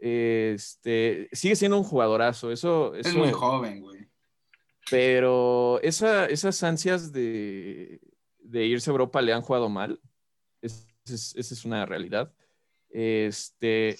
Este, 0.00 1.28
sigue 1.32 1.54
siendo 1.54 1.78
un 1.78 1.84
jugadorazo, 1.84 2.50
eso, 2.50 2.94
es 2.94 3.14
muy 3.14 3.30
joven, 3.30 3.80
güey. 3.80 3.99
Pero 4.90 5.80
esa, 5.82 6.26
esas 6.26 6.62
ansias 6.62 7.12
de, 7.12 8.00
de, 8.40 8.66
irse 8.66 8.90
a 8.90 8.92
Europa 8.92 9.22
le 9.22 9.32
han 9.32 9.42
jugado 9.42 9.68
mal. 9.68 10.00
esa 10.60 11.38
es 11.38 11.64
una 11.64 11.86
realidad. 11.86 12.32
Este, 12.88 13.96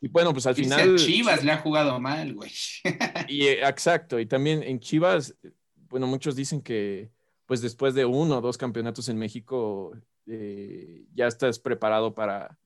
y 0.00 0.08
bueno, 0.08 0.32
pues 0.32 0.46
al 0.46 0.54
final. 0.54 0.96
Chivas 0.96 1.44
le 1.44 1.52
ha 1.52 1.58
jugado 1.58 2.00
mal, 2.00 2.34
güey. 2.34 2.50
y 3.28 3.46
eh, 3.46 3.66
exacto, 3.66 4.18
y 4.18 4.26
también 4.26 4.62
en 4.62 4.80
Chivas, 4.80 5.36
bueno, 5.74 6.06
muchos 6.06 6.34
dicen 6.34 6.62
que 6.62 7.10
pues 7.46 7.60
después 7.60 7.94
de 7.94 8.04
uno 8.04 8.38
o 8.38 8.40
dos 8.40 8.56
campeonatos 8.56 9.08
en 9.08 9.18
México 9.18 9.92
eh, 10.26 11.04
ya 11.12 11.26
estás 11.26 11.58
preparado 11.58 12.14
para, 12.14 12.56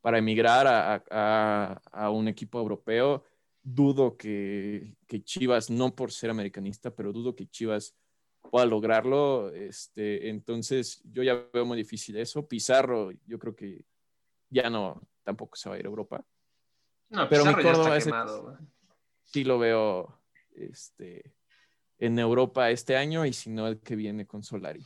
para 0.00 0.16
emigrar 0.16 0.66
a, 0.66 1.82
a, 1.92 2.10
un 2.10 2.28
equipo 2.28 2.58
europeo. 2.58 3.22
Dudo 3.66 4.16
que, 4.16 4.94
que, 5.06 5.24
Chivas, 5.24 5.70
no 5.70 5.96
por 5.96 6.12
ser 6.12 6.30
americanista, 6.30 6.94
pero 6.94 7.12
dudo 7.12 7.34
que 7.34 7.48
Chivas 7.48 7.96
pueda 8.50 8.66
lograrlo. 8.66 9.50
Este, 9.50 10.28
entonces, 10.28 11.00
yo 11.04 11.22
ya 11.22 11.48
veo 11.52 11.64
muy 11.64 11.78
difícil 11.78 12.16
eso. 12.18 12.46
Pizarro, 12.46 13.10
yo 13.26 13.38
creo 13.38 13.56
que 13.56 13.84
ya 14.50 14.68
no, 14.68 15.02
tampoco 15.22 15.56
se 15.56 15.68
va 15.68 15.76
a 15.76 15.78
ir 15.78 15.86
a 15.86 15.88
Europa. 15.88 16.24
No, 17.08 17.28
pero 17.28 17.44
mi 17.44 17.54
Córdoba 17.54 17.96
es 17.96 18.08
sí 19.24 19.44
lo 19.44 19.58
veo 19.58 20.20
este, 20.52 21.34
en 21.98 22.18
Europa 22.18 22.70
este 22.70 22.96
año 22.96 23.24
y 23.24 23.32
si 23.32 23.50
no 23.50 23.66
el 23.66 23.80
que 23.80 23.96
viene 23.96 24.26
con 24.26 24.44
Solari. 24.44 24.84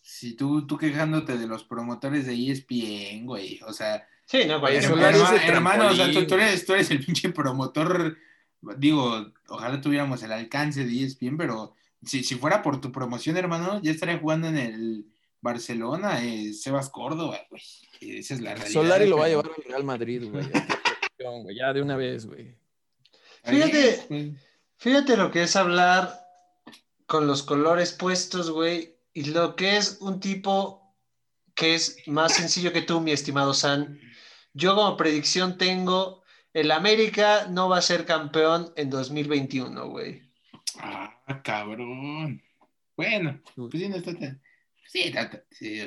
Si 0.00 0.34
tú, 0.34 0.66
tú 0.66 0.76
quejándote 0.76 1.38
de 1.38 1.46
los 1.46 1.64
promotores 1.64 2.26
de 2.26 2.34
ESPN, 2.34 3.26
güey, 3.26 3.60
o 3.66 3.72
sea... 3.72 4.06
Sí, 4.28 4.44
no, 4.46 4.60
güey. 4.60 4.76
Hermano, 4.76 5.88
o 5.88 5.94
sea, 5.94 6.12
tú, 6.12 6.34
eres, 6.34 6.66
tú 6.66 6.74
eres 6.74 6.90
el 6.90 7.02
pinche 7.02 7.30
promotor, 7.30 8.18
digo, 8.76 9.32
ojalá 9.48 9.80
tuviéramos 9.80 10.22
el 10.22 10.32
alcance 10.32 10.84
de 10.84 11.02
ESPN, 11.02 11.38
pero 11.38 11.74
si, 12.04 12.22
si 12.22 12.34
fuera 12.34 12.62
por 12.62 12.78
tu 12.78 12.92
promoción, 12.92 13.38
hermano, 13.38 13.80
ya 13.82 13.90
estaría 13.90 14.18
jugando 14.18 14.48
en 14.48 14.58
el 14.58 15.06
Barcelona, 15.40 16.22
eh, 16.22 16.52
Sebas 16.52 16.90
Córdoba, 16.90 17.40
güey. 17.48 17.62
Esa 18.18 18.34
es 18.34 18.42
la 18.42 18.54
realidad. 18.54 18.82
Solari 18.82 19.08
lo 19.08 19.16
va 19.16 19.24
a 19.24 19.28
llevar 19.28 19.46
al 19.46 19.64
Real 19.64 19.84
Madrid, 19.84 20.24
güey. 20.30 20.44
Ya 21.56 21.72
de 21.72 21.80
una 21.80 21.96
vez, 21.96 22.26
güey. 22.26 22.54
Fíjate, 23.44 24.36
fíjate 24.76 25.16
lo 25.16 25.30
que 25.30 25.44
es 25.44 25.56
hablar 25.56 26.20
con 27.06 27.26
los 27.26 27.42
colores 27.42 27.92
puestos, 27.92 28.50
güey, 28.50 28.98
y 29.14 29.24
lo 29.30 29.56
que 29.56 29.78
es 29.78 29.96
un 30.02 30.20
tipo 30.20 30.94
que 31.54 31.74
es 31.74 31.96
más 32.06 32.34
sencillo 32.34 32.74
que 32.74 32.82
tú, 32.82 33.00
mi 33.00 33.12
estimado 33.12 33.54
San. 33.54 33.98
Yo 34.52 34.74
como 34.74 34.96
predicción 34.96 35.58
tengo, 35.58 36.22
el 36.52 36.70
América 36.70 37.46
no 37.48 37.68
va 37.68 37.78
a 37.78 37.82
ser 37.82 38.04
campeón 38.04 38.72
en 38.76 38.90
2021, 38.90 39.88
güey. 39.88 40.22
Ah, 40.80 41.14
cabrón. 41.42 42.42
Bueno, 42.96 43.40
pues 43.54 43.70
sí, 43.72 43.88
no 43.88 43.96
está 43.96 44.14
tan... 44.14 44.40
Sí, 44.86 45.12
sí, 45.50 45.80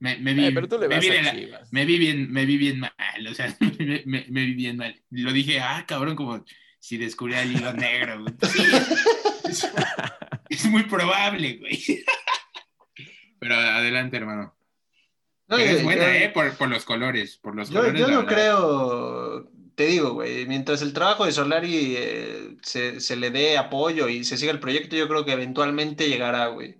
me, 0.00 0.16
me, 0.16 0.32
vi, 0.32 0.50
me, 0.50 0.98
vi 0.98 1.10
bien, 1.10 1.50
me, 1.70 1.84
vi 1.84 1.98
bien, 1.98 2.32
me 2.32 2.46
vi 2.46 2.56
bien 2.56 2.80
mal, 2.80 2.92
o 3.28 3.34
sea, 3.34 3.54
me, 4.06 4.24
me, 4.28 4.46
vi 4.46 4.54
bien 4.54 4.78
mal. 4.78 4.98
Lo 5.10 5.30
dije, 5.30 5.60
ah, 5.60 5.84
cabrón, 5.86 6.16
como 6.16 6.42
si 6.78 6.96
descubriera 6.96 7.42
el 7.42 7.52
hilo 7.52 7.74
negro, 7.74 8.22
güey. 8.22 8.34
es, 10.48 10.64
muy 10.64 10.84
probable, 10.84 11.58
güey. 11.58 11.78
Pero 13.38 13.54
adelante, 13.54 14.16
hermano. 14.16 14.56
No, 15.50 15.58
es 15.58 15.82
buena, 15.82 16.16
¿eh? 16.16 16.30
Por, 16.30 16.56
por, 16.56 16.68
los 16.68 16.84
colores, 16.84 17.36
por 17.36 17.56
los 17.56 17.70
yo, 17.70 17.80
colores. 17.80 18.00
Yo 18.00 18.08
no 18.08 18.24
creo, 18.24 19.50
te 19.74 19.86
digo, 19.86 20.12
güey, 20.12 20.46
mientras 20.46 20.80
el 20.80 20.92
trabajo 20.92 21.26
de 21.26 21.32
Solari 21.32 21.96
eh, 21.96 22.56
se, 22.62 23.00
se, 23.00 23.16
le 23.16 23.30
dé 23.30 23.58
apoyo 23.58 24.08
y 24.08 24.22
se 24.22 24.36
siga 24.36 24.52
el 24.52 24.60
proyecto, 24.60 24.94
yo 24.94 25.08
creo 25.08 25.24
que 25.24 25.32
eventualmente 25.32 26.08
llegará, 26.08 26.46
güey. 26.46 26.78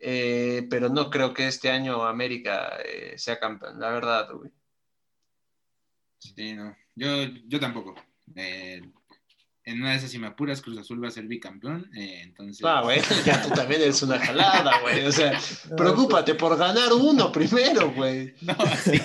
Eh, 0.00 0.66
pero 0.68 0.88
no 0.88 1.08
creo 1.08 1.32
que 1.34 1.46
este 1.46 1.70
año 1.70 2.04
América 2.04 2.78
eh, 2.84 3.14
sea 3.16 3.38
campeón, 3.38 3.78
la 3.78 3.90
verdad, 3.90 4.28
güey. 4.32 4.50
Sí, 6.18 6.54
no. 6.54 6.76
Yo, 6.96 7.26
yo 7.46 7.60
tampoco. 7.60 7.94
Eh, 9.64 9.72
en 9.72 9.80
una 9.80 9.90
de 9.90 9.96
esas, 9.96 10.10
si 10.10 10.18
me 10.18 10.28
apuras, 10.28 10.62
Cruz 10.62 10.78
Azul 10.78 11.02
va 11.02 11.08
a 11.08 11.10
ser 11.10 11.26
bicampeón. 11.26 11.90
entonces... 11.94 12.64
Ah, 12.64 12.82
güey, 12.82 13.00
ya 13.24 13.42
tú 13.42 13.50
también 13.50 13.82
eres 13.82 14.02
una 14.02 14.18
jalada, 14.18 14.80
güey. 14.80 15.04
O 15.06 15.12
sea, 15.12 15.38
preocúpate 15.76 16.34
por 16.34 16.56
ganar 16.56 16.92
uno 16.92 17.30
primero, 17.30 17.90
güey. 17.92 18.34
No, 18.42 18.54
sí, 18.82 19.00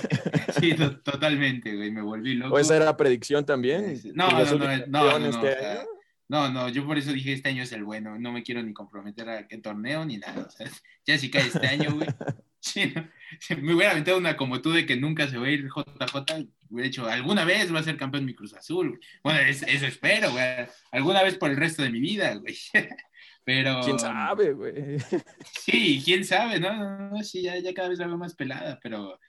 sí 0.60 0.76
totalmente, 1.04 1.76
güey. 1.76 1.92
Me 1.92 2.02
volví 2.02 2.36
loco. 2.36 2.56
¿O 2.56 2.60
esa 2.60 2.76
era 2.76 2.96
predicción 2.98 3.46
también? 3.46 4.00
No, 4.14 4.30
no, 4.32 4.46
no, 4.46 4.88
no, 4.88 5.20
no, 5.20 5.28
este 5.28 5.86
no, 6.28 6.50
no, 6.50 6.70
yo 6.70 6.86
por 6.86 6.98
eso 6.98 7.14
dije 7.14 7.34
este 7.34 7.50
año 7.50 7.64
es 7.64 7.72
el 7.72 7.84
bueno, 7.84 8.18
no 8.18 8.32
me 8.32 8.42
quiero 8.42 8.64
ni 8.64 8.74
comprometer 8.74 9.30
a 9.30 9.48
qué 9.48 9.60
torneo 9.60 10.06
ni 10.06 10.18
nada, 10.18 10.48
o 10.48 10.50
sea, 10.50 10.68
ya 11.06 11.18
si 11.20 11.30
cae 11.30 11.46
este 11.46 11.68
año, 11.68 11.94
güey, 11.94 12.08
sí, 12.66 12.94
me 13.62 13.74
hubiera 13.74 13.92
aventado 13.92 14.18
una 14.18 14.36
como 14.36 14.62
tú 14.62 14.72
de 14.72 14.86
que 14.86 14.96
nunca 14.96 15.28
se 15.28 15.38
va 15.38 15.48
a 15.48 15.52
ir 15.52 15.68
JJ, 15.68 16.48
hubiera 16.70 16.88
dicho, 16.88 17.08
alguna 17.08 17.46
vez 17.46 17.74
va 17.74 17.80
a 17.80 17.84
ser 17.84 17.98
campeón 17.98 18.26
mi 18.26 18.36
Cruz 18.36 18.54
Azul, 18.54 19.00
bueno, 19.24 19.40
eso 19.40 19.66
espero, 19.68 20.32
güey, 20.32 20.68
alguna 20.92 21.24
vez 21.24 21.38
por 21.38 21.50
el 21.50 21.58
resto 21.58 21.84
de 21.84 21.90
mi 21.90 22.00
vida, 22.00 22.36
güey, 22.36 22.56
pero... 23.44 23.82
¿Quién 23.84 24.00
sabe, 24.00 24.54
güey? 24.54 24.98
Sí, 25.66 26.02
quién 26.04 26.26
sabe, 26.26 26.60
¿no? 26.60 26.74
no, 26.74 27.10
no 27.10 27.24
sí, 27.24 27.42
ya, 27.42 27.58
ya, 27.60 27.74
cada 27.74 27.90
vez 27.90 28.00
la 28.00 28.08
veo 28.08 28.18
más 28.18 28.36
pelada, 28.36 28.80
pero, 28.82 29.20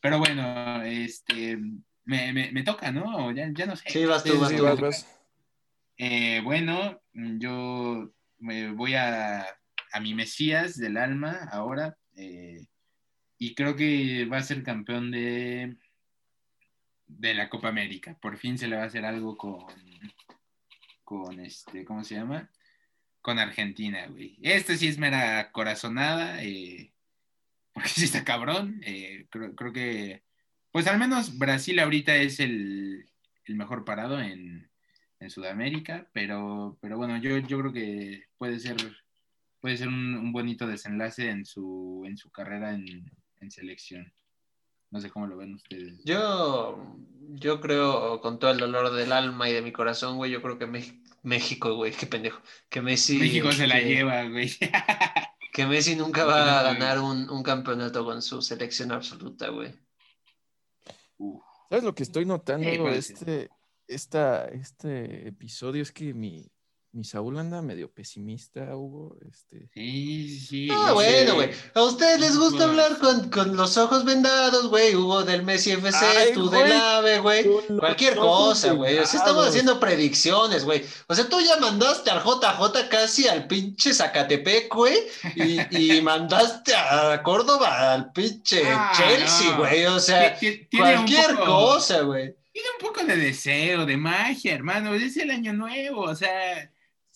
pero 0.00 0.18
bueno, 0.18 0.82
este, 0.82 1.58
me, 2.04 2.32
me, 2.32 2.50
me 2.52 2.62
toca, 2.62 2.90
¿no? 2.90 3.30
Ya, 3.32 3.48
ya 3.52 3.66
no 3.66 3.76
sé. 3.76 3.84
Sí, 3.88 4.04
vas 4.04 4.24
tú, 4.24 4.38
vas 4.38 4.54
tú, 4.54 4.64
vas. 4.64 5.06
Eh, 5.96 6.40
bueno, 6.42 7.00
yo 7.12 8.12
me 8.38 8.72
voy 8.72 8.94
a, 8.94 9.46
mi 10.00 10.14
Mesías 10.14 10.76
del 10.76 10.96
alma 10.96 11.48
ahora 11.52 11.96
eh, 12.16 12.66
y 13.42 13.56
creo 13.56 13.74
que 13.74 14.24
va 14.26 14.36
a 14.36 14.42
ser 14.42 14.62
campeón 14.62 15.10
de, 15.10 15.76
de 17.08 17.34
la 17.34 17.48
Copa 17.48 17.70
América. 17.70 18.16
Por 18.22 18.36
fin 18.36 18.56
se 18.56 18.68
le 18.68 18.76
va 18.76 18.84
a 18.84 18.86
hacer 18.86 19.04
algo 19.04 19.36
con, 19.36 19.66
con 21.02 21.40
este, 21.40 21.84
¿cómo 21.84 22.04
se 22.04 22.14
llama? 22.14 22.48
Con 23.20 23.40
Argentina, 23.40 24.06
güey. 24.06 24.38
Este 24.42 24.76
sí 24.76 24.86
es 24.86 24.96
mera 24.96 25.50
corazonada, 25.50 26.40
eh, 26.44 26.92
porque 27.72 27.88
sí 27.88 28.04
está 28.04 28.22
cabrón. 28.22 28.80
creo, 29.30 29.56
creo, 29.56 29.72
que, 29.72 30.22
pues 30.70 30.86
al 30.86 31.00
menos 31.00 31.36
Brasil 31.36 31.80
ahorita 31.80 32.14
es 32.14 32.38
el, 32.38 33.10
el 33.46 33.56
mejor 33.56 33.84
parado 33.84 34.20
en, 34.20 34.70
en 35.18 35.30
Sudamérica, 35.30 36.08
pero, 36.12 36.78
pero 36.80 36.96
bueno, 36.96 37.18
yo, 37.18 37.38
yo 37.38 37.58
creo 37.58 37.72
que 37.72 38.24
puede 38.38 38.60
ser, 38.60 38.76
puede 39.58 39.78
ser 39.78 39.88
un, 39.88 40.30
bonito 40.30 40.68
desenlace 40.68 41.28
en 41.28 41.44
su, 41.44 42.04
en 42.06 42.16
su 42.16 42.30
carrera 42.30 42.72
en, 42.74 43.10
selección. 43.50 44.12
No 44.90 45.00
sé 45.00 45.10
cómo 45.10 45.26
lo 45.26 45.36
ven 45.36 45.54
ustedes. 45.54 46.00
Yo, 46.04 46.96
yo 47.30 47.60
creo, 47.60 48.20
con 48.20 48.38
todo 48.38 48.50
el 48.50 48.58
dolor 48.58 48.92
del 48.92 49.12
alma 49.12 49.48
y 49.48 49.52
de 49.54 49.62
mi 49.62 49.72
corazón, 49.72 50.16
güey, 50.16 50.30
yo 50.30 50.42
creo 50.42 50.58
que 50.58 50.92
México, 51.22 51.74
güey, 51.74 51.92
qué 51.92 52.06
pendejo. 52.06 52.42
Que 52.68 52.82
Messi. 52.82 53.18
México 53.18 53.52
se 53.52 53.66
la 53.66 53.80
lleva, 53.80 54.24
güey. 54.24 54.50
que 55.52 55.66
Messi 55.66 55.96
nunca 55.96 56.24
va 56.24 56.60
a 56.60 56.62
ganar 56.62 56.98
un, 57.00 57.28
un 57.30 57.42
campeonato 57.42 58.04
con 58.04 58.20
su 58.20 58.42
selección 58.42 58.92
absoluta, 58.92 59.48
güey. 59.48 59.74
¿Sabes 61.68 61.84
lo 61.84 61.94
que 61.94 62.02
estoy 62.02 62.26
notando? 62.26 62.88
este, 62.90 63.48
esta, 63.86 64.46
este 64.48 65.28
episodio 65.28 65.82
es 65.82 65.90
que 65.90 66.12
mi, 66.12 66.50
mi 66.92 67.04
Saúl 67.04 67.38
anda 67.38 67.62
medio 67.62 67.90
pesimista, 67.90 68.76
Hugo. 68.76 69.16
Este... 69.26 69.70
Sí, 69.72 70.38
sí. 70.38 70.68
Ah, 70.70 70.92
bueno, 70.92 71.36
güey. 71.36 71.50
A 71.74 71.82
ustedes 71.84 72.20
les 72.20 72.36
gusta 72.36 72.64
hablar 72.64 72.98
con, 72.98 73.30
con, 73.30 73.56
los 73.56 73.78
ojos 73.78 74.04
vendados, 74.04 74.68
güey. 74.68 74.94
Hugo 74.94 75.22
del 75.22 75.42
Messi 75.42 75.72
FC, 75.72 76.32
tú 76.34 76.50
del 76.50 76.70
AVE, 76.70 77.20
güey. 77.20 77.46
Cualquier 77.78 78.16
cosa, 78.16 78.72
güey. 78.72 78.98
O 78.98 79.06
sea, 79.06 79.20
estamos 79.20 79.46
haciendo 79.46 79.80
predicciones, 79.80 80.66
güey. 80.66 80.84
O 81.06 81.14
sea, 81.14 81.26
tú 81.26 81.40
ya 81.40 81.56
mandaste 81.56 82.10
al 82.10 82.22
JJ 82.22 82.88
casi 82.90 83.26
al 83.26 83.46
pinche 83.46 83.94
Zacatepec, 83.94 84.72
güey. 84.74 84.98
Y, 85.34 85.94
y 85.96 86.00
mandaste 86.02 86.74
a 86.74 87.22
Córdoba 87.22 87.94
al 87.94 88.12
pinche 88.12 88.64
ah, 88.66 88.92
Chelsea, 88.94 89.56
güey. 89.56 89.86
O 89.86 89.98
sea, 89.98 90.36
cualquier 90.76 91.36
cosa, 91.36 92.02
güey. 92.02 92.36
Tiene 92.52 92.68
un 92.78 92.86
poco 92.86 93.02
de 93.02 93.16
deseo, 93.16 93.86
de 93.86 93.96
magia, 93.96 94.54
hermano. 94.54 94.94
Es 94.94 95.16
el 95.16 95.30
año 95.30 95.54
nuevo, 95.54 96.02
o 96.02 96.14
sea. 96.14 96.70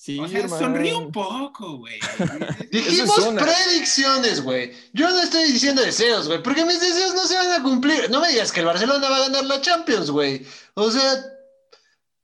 Sí, 0.07 0.21
o 0.21 0.29
sea, 0.29 0.49
sonríe 0.49 0.95
un 0.95 1.11
poco, 1.11 1.79
güey. 1.79 1.99
Dijimos 2.71 3.27
predicciones, 3.37 4.41
güey. 4.41 4.73
Yo 4.93 5.11
no 5.11 5.21
estoy 5.21 5.51
diciendo 5.51 5.83
deseos, 5.83 6.29
güey, 6.29 6.41
porque 6.45 6.65
mis 6.65 6.79
deseos 6.79 7.13
no 7.13 7.27
se 7.27 7.35
van 7.35 7.51
a 7.51 7.61
cumplir. 7.61 8.09
No 8.09 8.21
me 8.21 8.29
digas 8.29 8.53
que 8.53 8.61
el 8.61 8.67
Barcelona 8.67 9.11
va 9.11 9.17
a 9.17 9.21
ganar 9.23 9.45
la 9.47 9.61
Champions, 9.61 10.13
güey. 10.13 10.47
O 10.75 10.93
sea, 10.93 11.13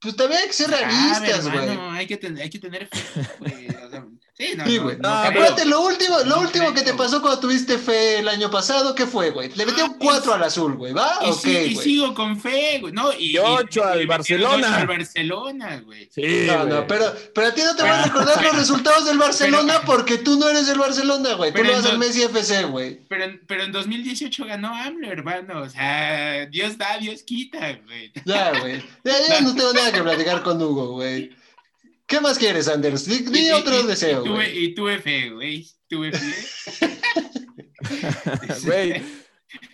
pues 0.00 0.14
también 0.14 0.42
hay 0.42 0.46
que 0.46 0.52
ser 0.52 0.70
realistas, 0.70 1.50
güey. 1.50 1.68
Hay 1.70 2.06
que, 2.06 2.20
hay 2.40 2.50
que 2.50 2.58
tener 2.60 2.86
fe, 2.86 3.28
güey. 3.40 3.66
O 3.66 3.90
sea, 3.90 4.06
Sí, 4.64 4.78
güey. 4.78 4.96
Acuérdate, 5.02 5.64
lo 5.64 5.80
último, 5.82 6.18
lo 6.20 6.40
último 6.40 6.72
que 6.72 6.82
te 6.82 6.94
pasó 6.94 7.20
cuando 7.20 7.40
tuviste 7.40 7.78
fe 7.78 8.18
el 8.18 8.28
año 8.28 8.50
pasado, 8.50 8.94
¿qué 8.94 9.06
fue, 9.06 9.30
güey? 9.30 9.50
Le 9.54 9.66
metió 9.66 9.84
un 9.86 9.94
4 9.98 10.34
al 10.34 10.42
azul, 10.42 10.74
güey, 10.76 10.92
¿va? 10.92 11.18
Y, 11.28 11.32
sí, 11.32 11.56
y 11.70 11.76
sigo 11.76 12.14
con 12.14 12.38
fe, 12.40 12.78
güey, 12.80 12.92
¿no? 12.92 13.12
Y, 13.12 13.38
8 13.38 13.84
al 13.84 14.06
Barcelona. 14.06 14.76
al 14.78 14.86
Barcelona, 14.86 15.82
güey. 15.84 16.08
Sí, 16.10 16.46
no, 16.46 16.64
no, 16.64 16.86
pero, 16.86 17.12
pero 17.34 17.48
a 17.48 17.54
ti 17.54 17.62
no 17.62 17.76
te 17.76 17.82
van 17.82 18.00
a 18.00 18.04
recordar 18.04 18.42
los 18.42 18.56
resultados 18.56 19.06
del 19.06 19.18
Barcelona 19.18 19.82
porque 19.84 20.18
tú 20.18 20.38
no 20.38 20.48
eres 20.48 20.68
el 20.68 20.78
Barcelona, 20.78 21.34
güey. 21.34 21.52
Tú 21.52 21.62
no 21.62 21.72
vas 21.72 21.86
al 21.86 21.98
Messi 21.98 22.22
FC, 22.22 22.64
güey. 22.64 23.00
Pero, 23.08 23.26
pero 23.46 23.64
en 23.64 23.72
2018 23.72 24.44
ganó 24.44 24.74
AMLO, 24.74 25.10
hermano. 25.10 25.62
O 25.62 25.68
sea, 25.68 26.46
Dios 26.46 26.78
da, 26.78 26.98
Dios 26.98 27.22
quita, 27.22 27.78
güey. 27.86 28.12
Ya, 28.24 28.58
güey. 28.58 28.82
Ya, 29.04 29.14
ya 29.28 29.40
no 29.42 29.54
tengo 29.54 29.72
nada 29.72 29.92
que 29.92 30.02
platicar 30.02 30.42
con 30.42 30.60
Hugo, 30.60 30.92
güey. 30.92 31.41
¿Qué 32.12 32.20
más 32.20 32.38
quieres, 32.38 32.68
Anders? 32.68 33.06
Di, 33.06 33.50
otro 33.52 33.84
deseo, 33.84 34.22
güey. 34.22 34.64
Y 34.64 34.74
tuve 34.74 34.98
fe, 34.98 35.30
güey. 35.30 35.66
Tuve 35.88 36.12
fe. 36.12 36.90
Güey. 38.66 39.02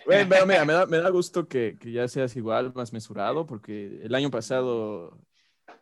Güey, 0.05 0.27
pero 0.27 0.45
mira, 0.45 0.63
me 0.65 0.73
da, 0.73 0.85
me 0.85 0.97
da 0.97 1.09
gusto 1.09 1.47
que, 1.49 1.77
que, 1.79 1.91
ya 1.91 2.07
seas 2.07 2.35
igual, 2.37 2.73
más 2.73 2.93
mesurado, 2.93 3.45
porque 3.45 3.99
el 4.03 4.15
año 4.15 4.31
pasado, 4.31 5.19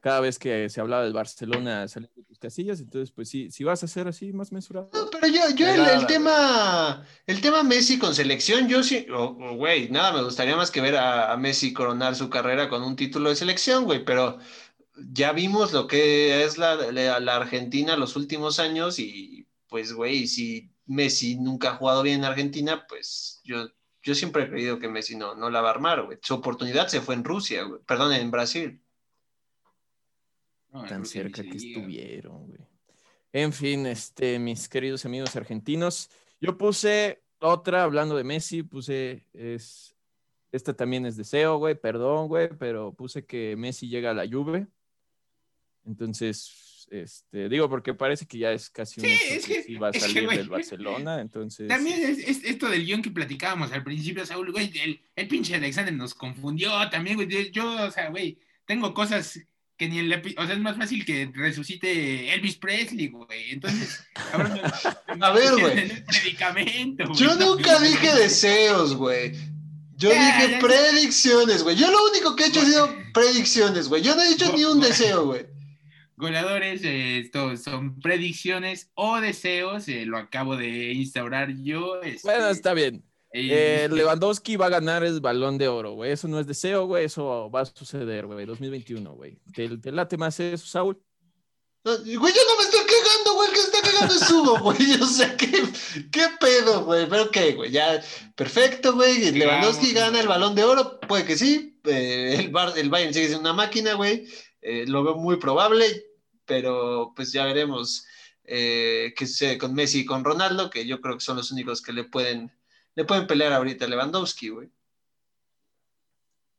cada 0.01 0.19
vez 0.19 0.39
que 0.39 0.67
se 0.69 0.81
hablaba 0.81 1.03
del 1.03 1.13
Barcelona, 1.13 1.87
salían 1.87 2.11
de 2.15 2.23
tus 2.23 2.39
casillas, 2.39 2.79
entonces, 2.79 3.11
pues 3.11 3.29
sí, 3.29 3.49
si 3.51 3.63
vas 3.63 3.83
a 3.83 3.87
ser 3.87 4.07
así, 4.07 4.33
más 4.33 4.51
mesurado. 4.51 4.89
No, 4.93 5.09
pero 5.11 5.27
yo, 5.27 5.41
yo 5.55 5.67
el, 5.67 6.05
tema, 6.05 7.05
el 7.25 7.39
tema 7.39 7.63
Messi 7.63 7.97
con 7.97 8.13
selección, 8.13 8.67
yo 8.67 8.83
sí, 8.83 9.07
güey, 9.55 9.89
nada, 9.89 10.11
me 10.11 10.23
gustaría 10.23 10.55
más 10.55 10.71
que 10.71 10.81
ver 10.81 10.97
a, 10.97 11.31
a 11.31 11.37
Messi 11.37 11.71
coronar 11.71 12.15
su 12.15 12.29
carrera 12.29 12.67
con 12.67 12.83
un 12.83 12.95
título 12.95 13.29
de 13.29 13.35
selección, 13.35 13.85
güey, 13.85 14.03
pero 14.03 14.37
ya 15.11 15.31
vimos 15.31 15.73
lo 15.73 15.87
que 15.87 16.43
es 16.43 16.57
la, 16.57 16.75
la, 16.75 17.35
Argentina 17.35 17.95
los 17.95 18.15
últimos 18.15 18.59
años 18.59 18.99
y 18.99 19.47
pues, 19.67 19.93
güey, 19.93 20.27
si 20.27 20.71
Messi 20.85 21.35
nunca 21.35 21.69
ha 21.69 21.75
jugado 21.75 22.03
bien 22.03 22.19
en 22.19 22.25
Argentina, 22.25 22.85
pues 22.87 23.41
yo, 23.43 23.69
yo 24.01 24.15
siempre 24.15 24.43
he 24.43 24.49
creído 24.49 24.79
que 24.79 24.87
Messi 24.87 25.15
no, 25.15 25.35
no 25.35 25.49
la 25.49 25.61
va 25.61 25.69
a 25.69 25.73
armar, 25.73 26.05
güey. 26.05 26.17
Su 26.21 26.35
oportunidad 26.35 26.87
se 26.87 27.01
fue 27.01 27.15
en 27.15 27.23
Rusia, 27.23 27.63
güey. 27.63 27.81
Perdón, 27.85 28.13
en 28.13 28.31
Brasil. 28.31 28.81
Tan 30.87 31.05
cerca 31.05 31.43
que 31.43 31.57
estuvieron, 31.57 32.47
güey. 32.47 32.59
En 33.33 33.53
fin, 33.53 33.85
este, 33.85 34.39
mis 34.39 34.69
queridos 34.69 35.05
amigos 35.05 35.35
argentinos, 35.35 36.09
yo 36.39 36.57
puse 36.57 37.23
otra, 37.39 37.83
hablando 37.83 38.15
de 38.15 38.23
Messi, 38.23 38.63
puse, 38.63 39.25
es 39.33 39.95
Este 40.51 40.73
también 40.73 41.05
es 41.05 41.17
deseo, 41.17 41.57
güey, 41.57 41.75
perdón, 41.75 42.27
güey, 42.29 42.49
pero 42.57 42.93
puse 42.93 43.25
que 43.25 43.55
Messi 43.57 43.89
llega 43.89 44.11
a 44.11 44.13
la 44.13 44.27
Juve. 44.27 44.67
Entonces, 45.87 46.85
este, 46.91 47.49
digo, 47.49 47.69
porque 47.69 47.93
parece 47.93 48.25
que 48.25 48.37
ya 48.37 48.51
es 48.51 48.69
casi 48.69 48.99
un 48.99 49.07
hecho 49.07 49.47
que, 49.47 49.63
sí 49.63 49.75
va 49.75 49.89
a 49.89 49.93
salir 49.93 50.29
del 50.29 50.49
Barcelona, 50.49 51.21
entonces... 51.21 51.67
También 51.67 51.99
es, 52.01 52.43
esto 52.43 52.69
del 52.69 52.85
guion 52.85 53.01
que 53.01 53.11
platicábamos 53.11 53.71
al 53.71 53.83
principio, 53.83 54.25
Saúl, 54.25 54.51
güey, 54.51 54.71
el, 54.83 54.99
el 55.15 55.27
pinche 55.27 55.55
Alexander 55.55 55.93
nos 55.93 56.13
confundió 56.13 56.71
también, 56.89 57.15
güey, 57.15 57.51
yo, 57.51 57.87
o 57.87 57.91
sea, 57.91 58.09
güey, 58.09 58.37
tengo 58.65 58.93
cosas 58.93 59.39
que 59.77 59.87
ni 59.87 59.99
el 59.99 60.11
o 60.37 60.45
sea, 60.45 60.55
es 60.55 60.59
más 60.59 60.75
fácil 60.75 61.05
que 61.05 61.29
resucite 61.33 62.33
Elvis 62.33 62.55
Presley, 62.55 63.09
güey. 63.09 63.51
Entonces, 63.51 64.03
a 65.21 65.31
ver, 65.31 65.53
güey. 65.59 66.03
Yo 67.13 67.35
nunca 67.35 67.79
dije 67.81 68.15
deseos, 68.15 68.95
güey. 68.95 69.33
Yo 69.95 70.09
dije 70.09 70.57
predicciones, 70.59 71.63
güey. 71.63 71.75
Yo 71.75 71.91
lo 71.91 72.09
único 72.09 72.35
que 72.35 72.45
he 72.45 72.47
hecho 72.47 72.61
ha 72.61 72.65
sido 72.65 72.95
predicciones, 73.13 73.87
güey. 73.87 74.01
Yo 74.01 74.15
no 74.15 74.23
he 74.23 74.29
dicho 74.29 74.51
ni 74.55 74.63
un 74.63 74.79
deseo, 74.79 75.25
güey. 75.25 75.45
Goleadores, 76.17 76.81
eh, 76.83 77.29
son 77.63 77.99
predicciones 77.99 78.89
o 78.95 79.21
deseos, 79.21 79.87
eh, 79.87 80.03
lo 80.07 80.17
acabo 80.17 80.57
de 80.57 80.91
instaurar 80.93 81.53
yo. 81.61 82.01
Este, 82.01 82.27
bueno, 82.27 82.49
está 82.49 82.73
bien. 82.73 83.03
Eh, 83.31 83.87
Lewandowski 83.91 84.55
va 84.55 84.65
a 84.65 84.69
ganar 84.69 85.03
el 85.03 85.19
balón 85.21 85.59
de 85.59 85.67
oro, 85.67 85.91
güey. 85.91 86.11
Eso 86.11 86.27
no 86.27 86.39
es 86.39 86.47
deseo, 86.47 86.87
güey. 86.87 87.05
Eso 87.05 87.51
va 87.51 87.61
a 87.61 87.65
suceder, 87.65 88.25
güey. 88.25 88.47
2021, 88.47 89.13
güey. 89.13 89.37
¿Te, 89.53 89.91
late 89.91 90.17
más 90.17 90.39
eso, 90.39 90.65
Saúl? 90.65 90.99
güey, 91.83 92.07
yo 92.07 92.15
no 92.17 92.57
me 92.57 92.63
estoy 92.63 92.81
cagando, 92.81 93.33
güey. 93.35 93.49
El 93.49 93.53
que 93.53 93.59
está 93.59 93.81
cagando 93.83 94.13
es 94.15 94.31
Hugo, 94.31 94.59
güey. 94.63 94.93
O 94.99 95.05
sea, 95.05 95.37
¿qué, 95.37 95.51
qué 96.11 96.25
pedo, 96.39 96.83
güey? 96.85 97.07
Pero 97.07 97.29
qué, 97.29 97.53
güey. 97.53 97.69
Ya, 97.69 98.01
perfecto, 98.35 98.93
güey. 98.93 99.31
Lewandowski 99.33 99.93
gana 99.93 100.19
el 100.19 100.27
balón 100.27 100.55
de 100.55 100.63
oro. 100.63 100.99
Puede 101.01 101.25
que 101.25 101.37
sí. 101.37 101.79
Eh, 101.85 102.37
el, 102.39 102.51
el 102.77 102.89
Bayern 102.89 103.13
sigue 103.13 103.27
siendo 103.27 103.41
una 103.41 103.53
máquina, 103.53 103.93
güey. 103.93 104.27
Eh, 104.61 104.85
lo 104.87 105.03
veo 105.03 105.15
muy 105.15 105.37
probable. 105.37 106.06
Pero 106.47 107.13
pues 107.15 107.31
ya 107.31 107.45
veremos 107.45 108.05
qué 108.43 109.13
sucede 109.19 109.57
con 109.57 109.73
Messi 109.73 109.99
y 109.99 110.05
con 110.05 110.23
Ronaldo, 110.23 110.69
que 110.69 110.87
yo 110.87 111.01
creo 111.01 111.15
que 111.15 111.23
son 111.23 111.37
los 111.37 111.51
únicos 111.51 111.81
que 111.81 111.93
le 111.93 112.05
pueden 112.05 112.51
le 112.97 113.05
pueden 113.05 113.27
pelear 113.27 113.53
ahorita 113.53 113.85
a 113.85 113.87
Lewandowski, 113.89 114.49
güey. 114.49 114.69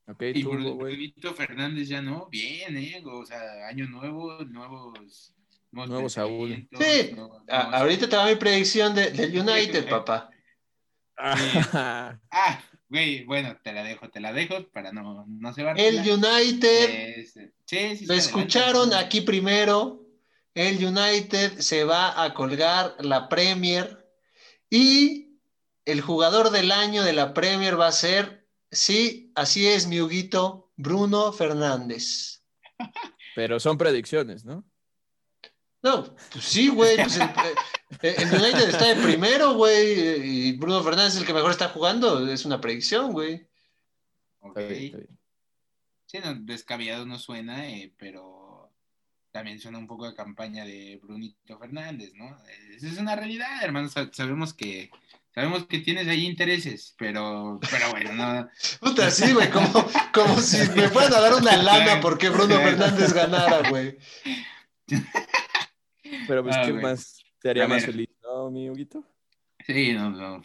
Ok, 0.06 0.22
y 0.34 0.42
güey. 0.42 1.12
Fernández 1.34 1.88
ya 1.88 2.00
no, 2.00 2.28
bien, 2.30 2.76
¿eh? 2.76 3.02
O 3.04 3.26
sea, 3.26 3.66
año 3.66 3.88
nuevo, 3.88 4.44
nuevos. 4.44 5.34
Nuevos 5.72 6.12
Saúl. 6.12 6.68
Sí, 6.78 7.16
ahorita 7.48 8.08
te 8.08 8.16
va 8.16 8.26
mi 8.26 8.36
predicción 8.36 8.94
de, 8.94 9.10
del 9.10 9.36
United, 9.36 9.88
papá. 9.88 10.30
ah, 11.16 12.62
güey, 12.88 13.24
bueno, 13.24 13.56
te 13.62 13.72
la 13.72 13.82
dejo, 13.82 14.08
te 14.10 14.20
la 14.20 14.32
dejo 14.32 14.68
para 14.70 14.92
no, 14.92 15.24
no 15.26 15.52
se 15.54 15.62
va. 15.62 15.72
El 15.72 15.98
United, 15.98 17.24
sí, 17.64 17.96
sí, 17.96 18.06
lo 18.06 18.14
escucharon 18.14 18.92
aquí 18.94 19.20
primero. 19.20 20.04
El 20.54 20.84
United 20.84 21.58
se 21.58 21.84
va 21.84 22.22
a 22.22 22.34
colgar 22.34 22.96
la 23.00 23.28
Premier 23.28 24.04
y 24.70 25.38
el 25.84 26.00
jugador 26.00 26.50
del 26.50 26.72
año 26.72 27.02
de 27.04 27.12
la 27.12 27.32
Premier 27.32 27.78
va 27.78 27.86
a 27.86 27.92
ser, 27.92 28.46
sí, 28.70 29.32
así 29.34 29.66
es, 29.66 29.86
mi 29.86 30.00
Huguito, 30.00 30.72
Bruno 30.76 31.32
Fernández. 31.32 32.42
Pero 33.36 33.60
son 33.60 33.78
predicciones, 33.78 34.44
¿no? 34.44 34.64
No, 35.82 36.04
pues 36.32 36.44
sí, 36.44 36.68
güey. 36.68 36.96
Pues 36.96 37.16
el, 37.16 37.28
eh, 38.02 38.16
United 38.18 38.68
está 38.68 38.86
de 38.86 39.02
primero, 39.02 39.54
güey. 39.54 40.48
Y 40.48 40.52
Bruno 40.56 40.82
Fernández 40.82 41.14
es 41.14 41.20
el 41.20 41.26
que 41.26 41.32
mejor 41.32 41.50
está 41.50 41.68
jugando. 41.68 42.28
Es 42.28 42.44
una 42.44 42.60
predicción, 42.60 43.12
güey. 43.12 43.46
Ok. 44.40 44.58
Sí, 46.06 46.18
no, 46.24 46.34
descabellado 46.34 47.06
no 47.06 47.18
suena, 47.18 47.68
eh, 47.68 47.92
pero 47.98 48.72
también 49.30 49.60
suena 49.60 49.78
un 49.78 49.86
poco 49.86 50.08
de 50.08 50.14
campaña 50.14 50.64
de 50.64 50.98
Brunito 51.02 51.58
Fernández, 51.58 52.12
¿no? 52.14 52.36
Esa 52.74 52.88
es 52.88 52.98
una 52.98 53.14
realidad, 53.14 53.62
hermanos. 53.62 53.92
Sabemos 54.12 54.54
que 54.54 54.90
Sabemos 55.38 55.66
que 55.66 55.78
tienes 55.78 56.08
ahí 56.08 56.26
intereses, 56.26 56.96
pero, 56.98 57.60
pero 57.70 57.90
bueno, 57.90 58.12
no. 58.12 58.50
Puta, 58.80 59.08
sí, 59.08 59.32
güey, 59.32 59.48
como, 59.50 59.88
como 60.12 60.40
si 60.40 60.56
me 60.70 60.88
fueran 60.88 61.14
a 61.14 61.20
dar 61.20 61.34
una 61.34 61.56
lana 61.62 62.00
porque 62.00 62.28
Bruno 62.28 62.56
Fernández 62.56 63.12
ganara, 63.12 63.68
güey. 63.70 63.96
Pero 66.26 66.42
pues, 66.42 66.56
ah, 66.56 66.62
¿qué 66.66 66.72
más 66.72 67.22
te 67.40 67.50
haría 67.50 67.68
más 67.68 67.84
feliz, 67.84 68.08
no, 68.22 68.50
mi 68.50 68.68
Huguito? 68.68 69.04
Sí, 69.66 69.92
no, 69.92 70.10
no. 70.10 70.42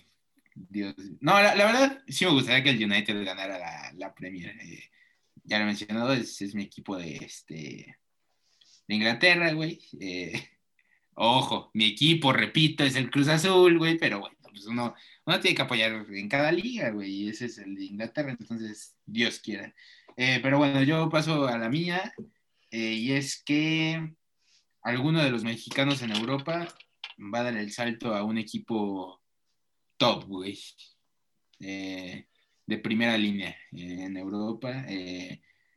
Dios. 0.55 0.95
No, 1.19 1.41
la, 1.41 1.53
verdad, 1.53 2.03
sí 2.07 2.25
me 2.25 2.31
gustaría 2.31 2.63
que 2.63 2.69
el 2.69 2.83
United 2.83 3.25
ganara 3.25 3.57
la, 3.57 3.91
la 3.95 4.13
Premier. 4.13 4.55
Eh, 4.61 4.89
ya 5.43 5.57
lo 5.57 5.63
he 5.63 5.67
mencionado, 5.67 6.13
es, 6.13 6.41
es, 6.41 6.53
mi 6.53 6.63
equipo 6.63 6.95
de 6.95 7.15
este 7.17 7.97
de 8.87 8.95
Inglaterra, 8.95 9.51
güey. 9.53 9.81
Eh, 9.99 10.33
ojo, 11.15 11.71
mi 11.73 11.85
equipo, 11.85 12.31
repito, 12.33 12.83
es 12.83 12.95
el 12.95 13.09
Cruz 13.09 13.27
Azul, 13.27 13.77
güey, 13.77 13.97
pero 13.97 14.19
bueno 14.19 14.37
pues 14.53 14.67
uno, 14.67 14.93
tiene 15.41 15.55
que 15.55 15.61
apoyar 15.61 16.05
en 16.09 16.29
cada 16.29 16.51
liga, 16.51 16.91
güey, 16.91 17.11
y 17.11 17.29
ese 17.29 17.45
es 17.45 17.57
el 17.57 17.75
de 17.75 17.85
Inglaterra, 17.85 18.35
entonces 18.39 18.95
Dios 19.05 19.39
quiera. 19.39 19.73
Eh, 20.15 20.39
pero 20.41 20.59
bueno, 20.59 20.83
yo 20.83 21.09
paso 21.09 21.47
a 21.47 21.57
la 21.57 21.69
mía, 21.69 22.13
eh, 22.69 22.93
y 22.93 23.11
es 23.13 23.43
que 23.43 24.13
alguno 24.83 25.23
de 25.23 25.31
los 25.31 25.43
mexicanos 25.43 26.01
en 26.01 26.11
Europa 26.11 26.67
va 27.33 27.39
a 27.39 27.43
dar 27.43 27.57
el 27.57 27.71
salto 27.71 28.15
a 28.15 28.23
un 28.23 28.37
equipo 28.37 29.21
top, 29.97 30.25
güey, 30.25 30.59
eh, 31.59 32.27
de 32.65 32.77
primera 32.77 33.17
línea 33.17 33.55
en 33.71 34.17
Europa. 34.17 34.85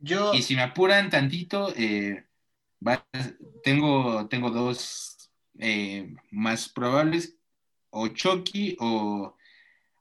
yo... 0.00 0.34
Y 0.34 0.42
si 0.42 0.54
me 0.54 0.62
apuran 0.62 1.10
tantito, 1.10 1.72
tengo, 3.62 4.28
tengo 4.28 4.50
dos 4.50 5.30
más 6.30 6.68
probables 6.68 7.36
o 7.90 8.08
Chucky 8.08 8.76
o... 8.78 9.34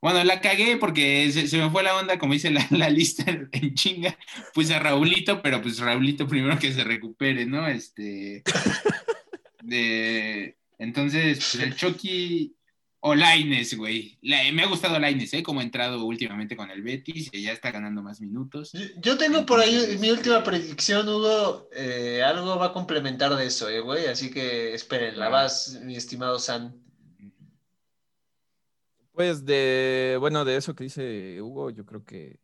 Bueno, 0.01 0.23
la 0.23 0.39
cagué 0.39 0.77
porque 0.77 1.31
se, 1.31 1.57
me 1.57 1.69
fue 1.71 1.81
la 1.81 1.97
onda, 1.97 2.19
como 2.19 2.33
dice 2.33 2.51
la, 2.51 2.63
la, 2.69 2.89
lista 2.89 3.23
en 3.27 3.73
chinga, 3.73 4.15
pues 4.53 4.69
a 4.69 4.77
Raulito, 4.77 5.41
pero 5.41 5.61
pues 5.63 5.79
Raulito 5.79 6.27
primero 6.27 6.59
que 6.59 6.73
se 6.73 6.83
recupere, 6.83 7.47
¿no? 7.47 7.67
Este... 7.67 8.43
De, 9.66 10.57
entonces, 10.78 11.38
pues 11.38 11.63
el 11.63 11.76
Chucky 11.76 12.55
o 13.07 13.13
Laines, 13.13 13.78
güey. 13.78 14.18
me 14.22 14.63
ha 14.63 14.68
gustado 14.68 14.97
Laines, 14.97 15.34
¿eh? 15.36 15.43
Como 15.43 15.59
ha 15.59 15.63
entrado 15.63 16.04
últimamente 16.05 16.58
con 16.58 16.71
el 16.71 16.82
Betis 16.82 17.29
y 17.32 17.43
ya 17.43 17.51
está 17.51 17.71
ganando 17.71 18.01
más 18.01 18.20
minutos. 18.20 18.74
Yo 18.97 19.16
tengo 19.16 19.46
por 19.46 19.59
ahí 19.59 19.97
mi 20.00 20.09
última 20.09 20.43
predicción, 20.43 21.08
Hugo. 21.08 21.70
Eh, 21.71 22.24
algo 22.24 22.58
va 22.58 22.67
a 22.67 22.74
complementar 22.74 23.36
de 23.36 23.46
eso, 23.46 23.70
¿eh, 23.70 23.79
güey? 23.79 24.08
Así 24.08 24.32
que 24.32 24.74
esperen, 24.74 25.20
la 25.20 25.29
vas, 25.29 25.79
mi 25.83 25.96
estimado 25.96 26.39
San. 26.39 26.82
Pues 29.12 29.46
de, 29.46 30.17
bueno, 30.20 30.43
de 30.43 30.58
eso 30.58 30.75
que 30.75 30.86
dice 30.86 31.42
Hugo, 31.42 31.70
yo 31.70 31.86
creo 31.86 32.04
que 32.04 32.39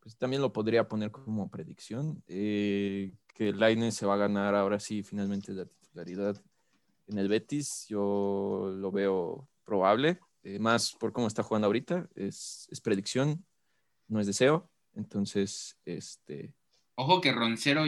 pues, 0.00 0.16
también 0.16 0.42
lo 0.42 0.52
podría 0.52 0.88
poner 0.88 1.10
como 1.10 1.50
predicción, 1.50 2.22
eh, 2.28 3.14
que 3.34 3.48
el 3.48 3.92
se 3.92 4.04
va 4.04 4.14
a 4.14 4.18
ganar 4.18 4.54
ahora 4.54 4.78
sí 4.78 5.02
finalmente 5.02 5.52
la 5.52 5.64
titularidad 5.64 6.36
en 7.06 7.18
el 7.18 7.28
Betis, 7.28 7.86
yo 7.88 8.72
lo 8.76 8.90
veo 8.90 9.48
probable, 9.64 10.18
eh, 10.42 10.58
más 10.58 10.92
por 10.98 11.12
cómo 11.12 11.26
está 11.26 11.42
jugando 11.42 11.66
ahorita, 11.66 12.08
es, 12.14 12.68
es, 12.70 12.80
predicción, 12.80 13.44
no 14.08 14.20
es 14.20 14.26
deseo, 14.26 14.70
entonces, 14.94 15.78
este... 15.84 16.54
Ojo 16.94 17.20
que 17.20 17.32
Roncero 17.32 17.84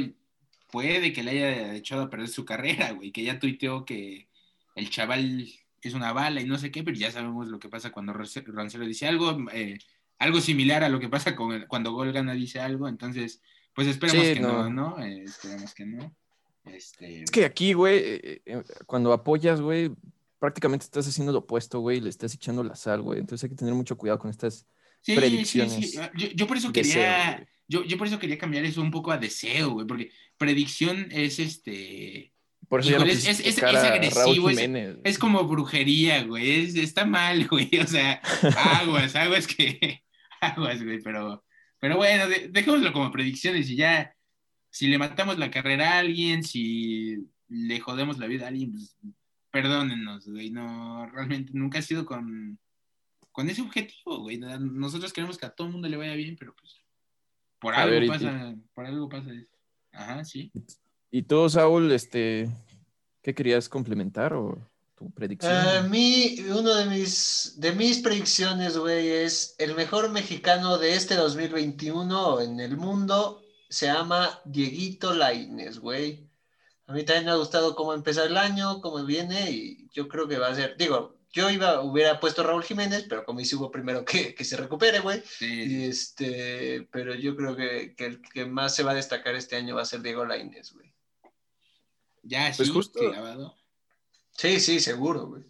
puede 0.71 1.13
que 1.13 1.23
le 1.23 1.33
haya 1.33 1.75
echado 1.75 2.03
a 2.03 2.11
perder 2.11 2.29
su 2.29 2.45
carrera, 2.45 2.93
güey, 2.93 3.13
que 3.13 3.23
ya 3.23 3.39
tuiteó 3.39 3.85
que 3.85 4.29
el 4.75 4.91
chaval 4.91 5.49
es 5.83 5.95
una 5.95 6.13
bala 6.13 6.41
y 6.41 6.47
no 6.47 6.59
sé 6.59 6.71
qué, 6.71 6.83
pero 6.83 6.97
ya 6.97 7.11
sabemos 7.11 7.49
lo 7.49 7.59
que 7.59 7.69
pasa 7.69 7.93
cuando 7.93 8.13
Rancelo 8.13 8.87
dice 8.87 9.07
algo, 9.07 9.37
eh, 9.53 9.79
algo 10.19 10.41
similar 10.41 10.83
a 10.83 10.89
lo 10.89 11.01
que 11.01 11.09
pasa 11.09 11.37
con 11.37 11.67
cuando 11.67 11.93
Golgana 11.93 12.33
dice 12.33 12.61
algo, 12.61 12.89
entonces, 12.89 13.43
pues 13.75 13.89
esperemos 13.89 14.25
que 14.25 14.41
no, 14.41 14.71
¿no? 14.71 14.99
Eh, 14.99 15.25
esperemos 15.25 15.75
que 15.75 15.87
no. 15.87 16.17
Este... 16.65 17.23
Es 17.23 17.31
que 17.31 17.45
aquí, 17.45 17.73
güey, 17.73 18.01
eh, 18.03 18.63
cuando 18.87 19.13
apoyas, 19.13 19.61
güey, 19.61 19.91
prácticamente 20.39 20.85
estás 20.85 21.07
haciendo 21.07 21.33
lo 21.33 21.41
opuesto, 21.41 21.81
güey, 21.81 22.01
le 22.01 22.11
estás 22.11 22.35
echando 22.35 22.63
la 22.65 22.77
sal, 22.77 23.03
güey, 23.03 23.21
entonces 23.21 23.45
hay 23.45 23.51
que 23.51 23.57
tener 23.57 23.75
mucho 23.75 23.97
cuidado 23.97 24.19
con 24.19 24.31
estas 24.31 24.67
predicciones. 25.05 25.91
Sí, 25.91 25.99
yo, 26.17 26.29
yo, 26.29 26.47
por 26.47 26.57
eso 26.57 26.73
quería... 26.73 27.47
yo, 27.69 27.85
yo 27.85 27.99
por 27.99 28.07
eso 28.07 28.19
quería 28.19 28.39
cambiar 28.39 28.65
eso 28.65 28.81
un 28.81 28.91
poco 28.91 29.13
a 29.13 29.19
deseo, 29.19 29.71
güey, 29.73 29.87
porque 29.87 30.11
predicción 30.39 31.09
es 31.11 31.39
este 31.39 32.35
por 32.69 32.81
eso 32.81 33.05
es, 33.05 33.41
es, 33.41 33.63
agresivo, 33.63 34.51
es, 34.51 35.19
como 35.19 35.45
brujería, 35.45 36.25
güey. 36.25 36.79
está 36.81 37.05
mal, 37.05 37.47
güey. 37.51 37.71
O 37.83 37.87
sea, 37.87 38.21
aguas, 38.81 39.15
aguas 39.17 39.47
que. 39.47 40.03
Aguas, 40.41 40.83
güey. 40.83 41.01
Pero, 41.03 41.45
pero 41.79 41.97
bueno, 41.97 42.25
dejémoslo 42.51 42.93
como 42.93 43.11
predicciones 43.11 43.71
y 43.71 43.77
ya. 43.77 44.14
Si 44.75 44.89
le 44.89 44.99
matamos 44.99 45.39
la 45.39 45.53
carrera 45.53 45.93
a 45.93 45.99
alguien, 46.01 46.43
si 46.43 47.29
le 47.47 47.79
jodemos 47.79 48.19
la 48.19 48.27
vida 48.27 48.47
a 48.47 48.49
alguien, 48.49 48.73
pues 48.73 48.97
perdónennos, 49.53 50.27
güey. 50.27 50.51
No, 50.51 51.07
realmente 51.07 51.53
nunca 51.55 51.79
ha 51.79 51.83
sido 51.83 52.05
con, 52.05 52.59
con 53.31 53.49
ese 53.49 53.63
objetivo, 53.63 54.19
güey. 54.19 54.37
Nosotros 54.37 55.13
queremos 55.13 55.39
que 55.39 55.47
a 55.47 55.51
todo 55.51 55.69
el 55.69 55.75
mundo 55.75 55.89
le 55.89 55.97
vaya 55.97 56.17
bien, 56.17 56.35
pero 56.37 56.57
pues 56.57 56.83
Por 57.61 57.73
algo 57.73 58.09
pasa, 58.09 58.57
por 58.75 58.87
algo 58.87 59.09
pasa. 59.09 59.31
Ajá, 59.93 60.25
sí. 60.25 60.51
¿Y 61.09 61.23
tú, 61.23 61.49
Saúl, 61.49 61.93
este, 61.93 62.51
qué 63.23 63.33
querías 63.33 63.69
complementar 63.69 64.33
o 64.35 64.59
tu 64.97 65.09
predicción? 65.13 65.53
A 65.53 65.83
mí, 65.83 66.35
uno 66.49 66.75
de 66.75 66.87
mis, 66.87 67.55
de 67.59 67.71
mis 67.75 68.01
predicciones, 68.01 68.77
güey, 68.77 69.09
es 69.09 69.55
el 69.59 69.77
mejor 69.77 70.11
mexicano 70.11 70.79
de 70.79 70.97
este 70.97 71.15
2021 71.15 72.41
en 72.41 72.59
el 72.59 72.77
mundo 72.77 73.44
se 73.75 73.87
llama 73.87 74.41
Dieguito 74.45 75.13
Laines, 75.13 75.81
güey. 75.81 76.31
A 76.87 76.93
mí 76.93 77.03
también 77.03 77.25
me 77.25 77.33
ha 77.33 77.37
gustado 77.37 77.75
cómo 77.75 77.93
empezar 77.93 78.29
el 78.29 78.37
año, 78.37 78.81
cómo 78.81 79.05
viene, 79.05 79.51
y 79.51 79.89
yo 79.93 80.07
creo 80.07 80.29
que 80.29 80.39
va 80.39 80.49
a 80.49 80.55
ser, 80.55 80.77
digo, 80.77 81.17
yo 81.33 81.51
iba, 81.51 81.81
hubiera 81.83 82.21
puesto 82.21 82.45
Raúl 82.45 82.63
Jiménez, 82.63 83.07
pero 83.09 83.25
como 83.25 83.41
dice 83.41 83.57
Hugo 83.57 83.73
primero 83.73 84.05
que, 84.05 84.33
que 84.33 84.45
se 84.45 84.57
recupere, 84.57 85.01
güey. 85.01 85.25
Y 85.41 85.87
este, 85.87 86.87
pero 86.93 87.17
yo 87.17 87.35
creo 87.35 87.57
que, 87.57 87.97
que, 87.97 88.07
el 88.07 88.23
que 88.23 88.47
más 88.47 88.77
se 88.77 88.85
va 88.85 88.93
a 88.93 88.95
destacar 88.95 89.35
este 89.35 89.57
año 89.57 89.75
va 89.75 89.83
a 89.83 89.87
ser 89.87 90.03
Diego 90.03 90.25
Lainez, 90.25 90.73
güey. 90.73 90.95
Ya, 92.23 92.53
pues 92.57 92.69
sí, 92.69 92.73
justo. 92.73 93.01
Sí, 94.31 94.61
sí, 94.61 94.79
seguro, 94.79 95.27
güey. 95.27 95.45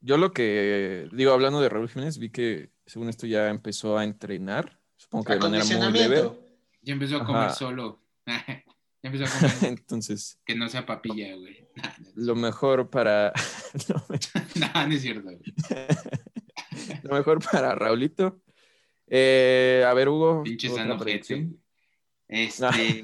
Yo 0.00 0.16
lo 0.16 0.32
que 0.32 1.08
digo, 1.12 1.32
hablando 1.32 1.60
de 1.60 1.68
Raúl 1.68 1.90
Jiménez, 1.90 2.16
vi 2.16 2.30
que 2.30 2.70
según 2.86 3.10
esto 3.10 3.26
ya 3.26 3.50
empezó 3.50 3.98
a 3.98 4.04
entrenar. 4.04 4.80
Supongo 4.96 5.24
que 5.24 5.34
de 5.34 5.38
manera 5.40 5.64
muy 5.64 5.92
leve. 5.92 6.43
Ya 6.84 6.92
empezó 6.92 7.16
a 7.16 7.24
comer 7.24 7.50
solo. 7.50 8.02
Ya 9.02 9.10
empezó 9.10 9.26
a 9.26 9.38
comer. 9.60 9.78
Entonces. 9.78 10.40
Que 10.46 10.54
no 10.54 10.66
sea 10.66 10.86
papilla, 10.86 11.34
güey. 11.36 11.68
lo 12.14 12.34
mejor 12.34 12.88
para. 12.88 13.34
no, 14.54 14.86
no 14.86 14.94
es 14.94 15.02
cierto. 15.02 15.30
lo 17.02 17.14
mejor 17.14 17.44
para 17.44 17.74
Raulito. 17.74 18.40
Eh, 19.06 19.84
a 19.86 19.92
ver, 19.92 20.08
Hugo. 20.08 20.42
Pinche 20.42 20.68
Este. 22.28 23.02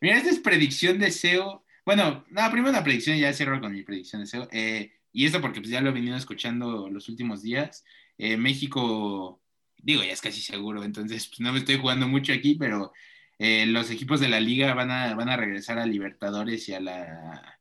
Mira, 0.00 0.16
esta 0.16 0.30
es 0.30 0.40
predicción 0.40 0.98
de 0.98 1.12
SEO. 1.12 1.64
Bueno, 1.86 2.24
no, 2.28 2.50
primero 2.50 2.72
la 2.72 2.82
predicción, 2.82 3.16
ya 3.16 3.32
cierro 3.32 3.60
con 3.60 3.72
mi 3.72 3.84
predicción 3.84 4.22
de 4.22 4.26
SEO. 4.26 4.48
Eh, 4.50 4.92
y 5.12 5.26
esto 5.26 5.40
porque 5.40 5.60
pues, 5.60 5.70
ya 5.70 5.80
lo 5.80 5.90
he 5.90 5.94
venido 5.94 6.16
escuchando 6.16 6.88
los 6.90 7.08
últimos 7.08 7.40
días. 7.40 7.84
Eh, 8.18 8.36
México, 8.36 9.40
digo, 9.84 10.02
ya 10.02 10.12
es 10.12 10.20
casi 10.20 10.40
seguro, 10.40 10.82
entonces 10.82 11.28
pues, 11.28 11.40
no 11.40 11.52
me 11.52 11.58
estoy 11.58 11.78
jugando 11.78 12.08
mucho 12.08 12.32
aquí, 12.32 12.54
pero 12.54 12.92
eh, 13.38 13.66
los 13.66 13.90
equipos 13.90 14.20
de 14.20 14.28
la 14.28 14.40
liga 14.40 14.74
van 14.74 14.90
a, 14.90 15.14
van 15.14 15.28
a 15.28 15.36
regresar 15.36 15.78
a 15.78 15.86
Libertadores 15.86 16.68
y 16.68 16.74
a 16.74 16.80
la 16.80 17.60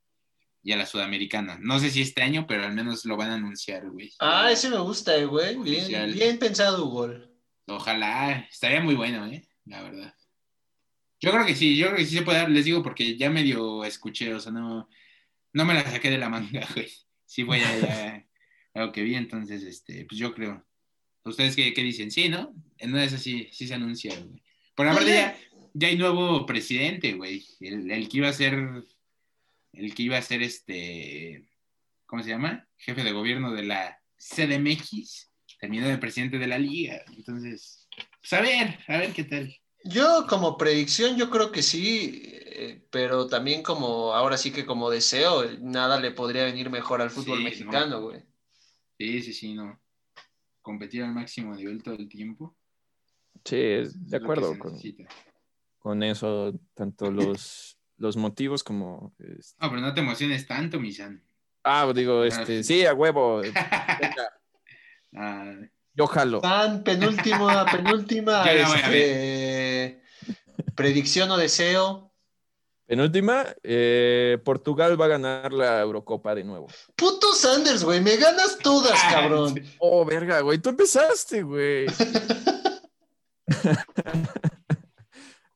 y 0.65 0.71
a 0.71 0.77
la 0.77 0.85
Sudamericana. 0.85 1.57
No 1.61 1.77
sé 1.77 1.89
si 1.89 2.01
este 2.01 2.23
año, 2.23 2.47
pero 2.47 2.63
al 2.63 2.73
menos 2.73 3.03
lo 3.03 3.17
van 3.17 3.31
a 3.31 3.35
anunciar, 3.35 3.89
güey. 3.89 4.13
Ah, 4.19 4.49
ese 4.49 4.69
me 4.69 4.79
gusta, 4.79 5.15
eh, 5.17 5.25
güey. 5.25 5.57
Bien, 5.57 6.13
bien 6.13 6.39
pensado, 6.39 6.85
Hugo. 6.85 7.09
Ojalá, 7.67 8.47
estaría 8.49 8.79
muy 8.79 8.95
bueno, 8.95 9.25
eh, 9.27 9.45
la 9.65 9.83
verdad. 9.83 10.15
Yo 11.19 11.31
creo 11.31 11.45
que 11.45 11.55
sí, 11.55 11.75
yo 11.75 11.87
creo 11.87 11.97
que 11.97 12.05
sí 12.05 12.15
se 12.15 12.21
puede 12.21 12.37
dar, 12.37 12.49
les 12.49 12.63
digo, 12.63 12.81
porque 12.81 13.17
ya 13.17 13.29
medio 13.29 13.83
escuché, 13.83 14.33
o 14.33 14.39
sea, 14.39 14.53
no, 14.53 14.87
no 15.51 15.65
me 15.65 15.73
la 15.73 15.83
saqué 15.83 16.09
de 16.09 16.17
la 16.17 16.29
manga, 16.29 16.65
güey. 16.73 16.89
Sí 17.25 17.43
voy 17.43 17.59
a, 17.59 18.25
a 18.73 18.79
lo 18.79 18.91
que 18.93 19.03
vi, 19.03 19.15
entonces, 19.15 19.63
este, 19.63 20.05
pues 20.05 20.17
yo 20.17 20.33
creo. 20.33 20.65
¿Ustedes 21.25 21.55
qué, 21.55 21.73
qué 21.73 21.81
dicen? 21.81 22.11
Sí, 22.11 22.29
¿no? 22.29 22.53
En 22.77 22.91
una 22.91 23.01
de 23.01 23.07
esas 23.07 23.21
sí, 23.21 23.47
sí 23.51 23.67
se 23.67 23.73
anuncia, 23.73 24.13
güey. 24.19 24.41
Por 24.75 24.85
la 24.85 24.93
verdad, 24.93 25.07
ya, 25.07 25.37
ya 25.73 25.87
hay 25.87 25.97
nuevo 25.97 26.45
presidente, 26.45 27.13
güey. 27.13 27.45
El, 27.59 28.09
que 28.09 28.17
iba 28.17 28.29
a 28.29 28.33
ser, 28.33 28.83
el 29.73 29.95
que 29.95 30.03
iba 30.03 30.17
a 30.17 30.21
ser 30.21 30.41
este, 30.41 31.47
¿cómo 32.05 32.23
se 32.23 32.29
llama? 32.29 32.67
Jefe 32.77 33.03
de 33.03 33.11
gobierno 33.11 33.53
de 33.53 33.63
la 33.63 33.99
CDMX, 34.17 35.31
terminó 35.59 35.87
de 35.87 35.97
presidente 35.97 36.39
de 36.39 36.47
la 36.47 36.57
liga. 36.57 37.03
Entonces, 37.15 37.87
pues 38.19 38.33
a 38.33 38.41
ver, 38.41 38.79
a 38.87 38.97
ver 38.97 39.13
qué 39.13 39.23
tal. 39.23 39.55
Yo 39.85 40.25
como 40.27 40.57
predicción, 40.57 41.17
yo 41.17 41.29
creo 41.29 41.51
que 41.51 41.61
sí, 41.61 42.21
eh, 42.23 42.85
pero 42.89 43.27
también 43.27 43.61
como, 43.63 44.13
ahora 44.13 44.37
sí 44.37 44.51
que 44.51 44.65
como 44.65 44.89
deseo, 44.89 45.43
nada 45.59 45.99
le 45.99 46.11
podría 46.11 46.45
venir 46.45 46.69
mejor 46.69 47.01
al 47.01 47.09
fútbol 47.09 47.43
mexicano, 47.43 48.01
güey. 48.01 48.21
Sí, 48.97 49.21
sí, 49.21 49.33
sí, 49.33 49.53
no. 49.53 49.82
Competir 50.63 51.03
al 51.03 51.13
máximo 51.13 51.53
nivel 51.53 51.83
todo 51.83 51.95
el 51.95 52.09
tiempo. 52.09 52.55
Sí, 53.45 53.57
de 53.57 54.17
acuerdo 54.17 54.57
con, 54.57 54.79
con 55.77 56.01
eso, 56.01 56.59
tanto 56.73 57.11
los, 57.11 57.77
los 57.97 58.17
motivos 58.17 58.63
como... 58.63 59.13
Este... 59.19 59.55
No, 59.59 59.69
pero 59.69 59.81
no 59.81 59.93
te 59.93 60.01
emociones 60.01 60.47
tanto, 60.47 60.79
Misan. 60.79 61.21
Ah, 61.63 61.91
digo, 61.93 62.21
ah, 62.21 62.27
este, 62.27 62.63
sí, 62.63 62.85
a 62.85 62.93
huevo. 62.93 63.41
ah, 65.15 65.53
yo 65.93 66.07
jalo. 66.07 66.41
Tan 66.41 66.83
penúltima, 66.83 67.65
penúltima, 67.65 68.43
este, 68.45 70.01
predicción 70.75 71.29
o 71.31 71.37
deseo. 71.37 72.12
Penúltima, 72.85 73.45
eh, 73.63 74.37
Portugal 74.43 74.99
va 74.99 75.05
a 75.05 75.09
ganar 75.09 75.53
la 75.53 75.79
Eurocopa 75.79 76.35
de 76.35 76.43
nuevo. 76.43 76.67
Puto 76.95 77.33
Sanders, 77.33 77.83
güey, 77.83 78.01
me 78.01 78.17
ganas 78.17 78.57
todas, 78.57 78.99
cabrón. 79.03 79.63
Oh, 79.79 80.05
verga, 80.05 80.41
güey, 80.41 80.57
tú 80.57 80.69
empezaste, 80.69 81.43
güey. 81.43 81.85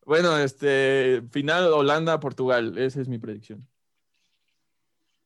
Bueno, 0.07 0.37
este, 0.37 1.21
final 1.31 1.73
Holanda-Portugal, 1.73 2.77
esa 2.77 3.01
es 3.01 3.09
mi 3.09 3.17
predicción. 3.17 3.67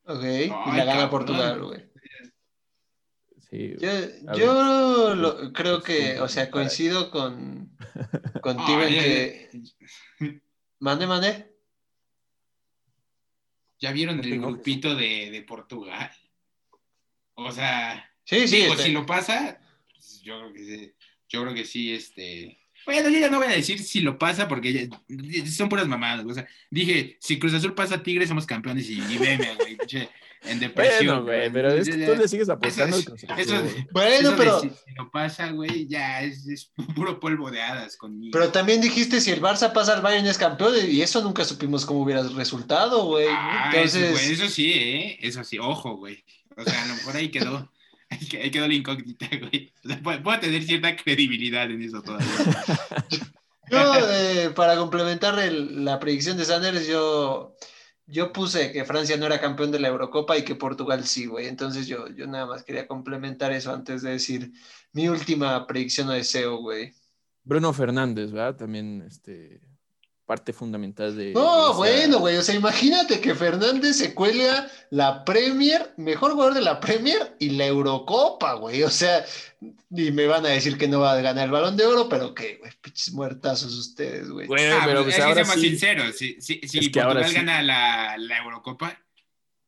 Ok, 0.05 0.23
y 0.23 0.75
la 0.75 0.85
gana 0.85 1.07
Portugal, 1.07 1.63
güey. 1.63 1.85
Sí, 3.47 3.75
yo, 4.35 5.53
creo 5.53 5.83
que, 5.83 6.19
o 6.19 6.27
sea, 6.27 6.49
coincido 6.49 7.11
con 7.11 7.77
contigo 8.41 8.81
en 8.81 8.89
que. 8.89 9.49
Mande, 10.79 11.05
mande. 11.05 11.50
¿Ya 13.81 13.91
vieron 13.91 14.23
el 14.23 14.39
grupito 14.39 14.95
de, 14.95 15.31
de 15.31 15.41
Portugal? 15.41 16.11
O 17.33 17.51
sea, 17.51 18.13
sí, 18.23 18.47
sí, 18.47 18.57
digo, 18.57 18.77
si 18.77 18.91
lo 18.91 19.07
pasa, 19.07 19.59
pues, 19.91 20.21
yo 20.21 20.39
creo 20.39 20.53
que 20.53 20.63
sí, 20.63 20.93
yo 21.27 21.41
creo 21.41 21.53
que 21.55 21.65
sí, 21.65 21.91
este 21.91 22.60
bueno, 22.85 23.09
yo 23.09 23.19
ya 23.19 23.29
no 23.29 23.37
voy 23.37 23.47
a 23.47 23.55
decir 23.55 23.79
si 23.79 24.01
lo 24.01 24.17
pasa 24.17 24.47
porque 24.47 24.89
son 25.45 25.69
puras 25.69 25.87
mamadas. 25.87 26.25
O 26.25 26.33
sea, 26.33 26.47
dije, 26.69 27.17
si 27.19 27.39
Cruz 27.39 27.53
Azul 27.53 27.73
pasa 27.73 27.95
a 27.95 28.03
Tigres, 28.03 28.29
somos 28.29 28.45
campeones 28.45 28.89
y, 28.89 29.01
y 29.01 29.17
veme, 29.17 29.55
güey, 29.55 29.77
en 30.43 30.59
depresión. 30.59 31.23
Bueno, 31.23 31.23
güey, 31.23 31.51
pero 31.51 31.71
es 31.71 31.87
que 31.87 32.05
tú 32.05 32.15
le 32.15 32.27
sigues 32.27 32.49
apostando 32.49 32.97
eso, 32.97 33.15
eso, 33.37 33.63
Bueno, 33.91 34.33
pero. 34.37 34.59
si, 34.59 34.71
lo 34.95 35.11
pasa, 35.11 35.51
güey, 35.51 35.87
ya 35.87 36.21
es, 36.21 36.47
es, 36.47 36.71
puro 36.95 37.19
polvo 37.19 37.51
de 37.51 37.61
hadas 37.61 37.95
conmigo. 37.95 38.31
Pero 38.33 38.51
también 38.51 38.81
dijiste, 38.81 39.21
si 39.21 39.31
el 39.31 39.41
Barça 39.41 39.71
pasa 39.71 39.93
al 39.93 40.01
Bayern 40.01 40.25
es 40.25 40.37
campeón, 40.37 40.73
y 40.87 41.01
eso 41.01 41.21
nunca 41.21 41.45
supimos 41.45 41.85
cómo 41.85 42.01
hubiera 42.01 42.23
resultado, 42.23 43.05
güey. 43.05 43.27
Ah, 43.29 43.71
Entonces... 43.73 44.19
eso, 44.19 44.43
eso 44.43 44.53
sí, 44.53 44.71
¿eh? 44.73 45.19
Eso 45.21 45.43
sí, 45.43 45.59
ojo, 45.59 45.97
güey. 45.97 46.23
O 46.57 46.63
sea, 46.63 46.83
a 46.83 46.87
lo 46.87 46.95
mejor 46.95 47.15
ahí 47.15 47.29
quedó. 47.29 47.71
Ahí 48.11 48.51
quedó 48.51 48.67
la 48.67 48.73
incógnita, 48.73 49.27
güey. 49.39 49.73
O 49.83 49.87
sea, 49.87 50.21
puedo, 50.21 50.39
tener 50.39 50.63
cierta 50.63 50.95
credibilidad 50.95 51.69
en 51.71 51.81
eso 51.81 52.01
todavía. 52.01 52.27
yo, 53.71 53.93
eh, 54.11 54.49
para 54.55 54.75
complementar 54.75 55.35
la 55.51 55.99
predicción 55.99 56.37
de 56.37 56.45
Sanders, 56.45 56.87
yo, 56.87 57.55
yo 58.05 58.33
puse 58.33 58.71
que 58.73 58.83
Francia 58.83 59.15
no 59.15 59.25
era 59.25 59.39
campeón 59.39 59.71
de 59.71 59.79
la 59.79 59.87
Eurocopa 59.87 60.37
y 60.37 60.43
que 60.43 60.55
Portugal 60.55 61.05
sí, 61.05 61.25
güey. 61.25 61.47
Entonces 61.47 61.87
yo, 61.87 62.09
yo 62.09 62.27
nada 62.27 62.45
más 62.45 62.63
quería 62.63 62.87
complementar 62.87 63.53
eso 63.53 63.73
antes 63.73 64.01
de 64.01 64.11
decir 64.11 64.51
mi 64.91 65.07
última 65.07 65.65
predicción 65.65 66.09
o 66.09 66.11
deseo, 66.11 66.57
güey. 66.57 66.93
Bruno 67.43 67.73
Fernández, 67.73 68.31
¿verdad? 68.31 68.57
También 68.57 69.03
este, 69.07 69.61
parte 70.31 70.53
fundamental 70.53 71.13
de... 71.17 71.33
No, 71.33 71.73
bueno, 71.73 72.19
güey, 72.19 72.37
o 72.37 72.41
sea, 72.41 72.55
imagínate 72.55 73.19
que 73.19 73.35
Fernández 73.35 73.97
se 73.97 74.13
cuelga 74.13 74.65
la 74.89 75.25
Premier, 75.25 75.93
mejor 75.97 76.31
jugador 76.31 76.53
de 76.53 76.61
la 76.61 76.79
Premier 76.79 77.35
y 77.37 77.49
la 77.49 77.65
Eurocopa, 77.65 78.53
güey, 78.53 78.81
o 78.83 78.89
sea, 78.89 79.25
y 79.89 80.11
me 80.11 80.27
van 80.27 80.45
a 80.45 80.49
decir 80.49 80.77
que 80.77 80.87
no 80.87 81.01
va 81.01 81.11
a 81.11 81.21
ganar 81.21 81.43
el 81.43 81.51
Balón 81.51 81.75
de 81.75 81.85
Oro, 81.85 82.07
pero 82.07 82.33
que, 82.33 82.55
güey, 82.59 82.71
pinches 82.79 83.11
muertazos 83.11 83.73
ustedes, 83.73 84.29
güey. 84.29 84.47
Bueno, 84.47 84.77
ah, 84.79 84.83
pero 84.85 85.03
pues, 85.03 85.17
pues 85.17 85.27
ahora 85.27 85.43
sí... 85.43 85.59
sincero, 85.59 86.03
si, 86.13 86.39
si, 86.39 86.61
si 86.65 86.89
Portugal 86.89 87.33
gana 87.33 87.61
la, 87.61 88.15
la 88.17 88.37
Eurocopa, 88.37 88.97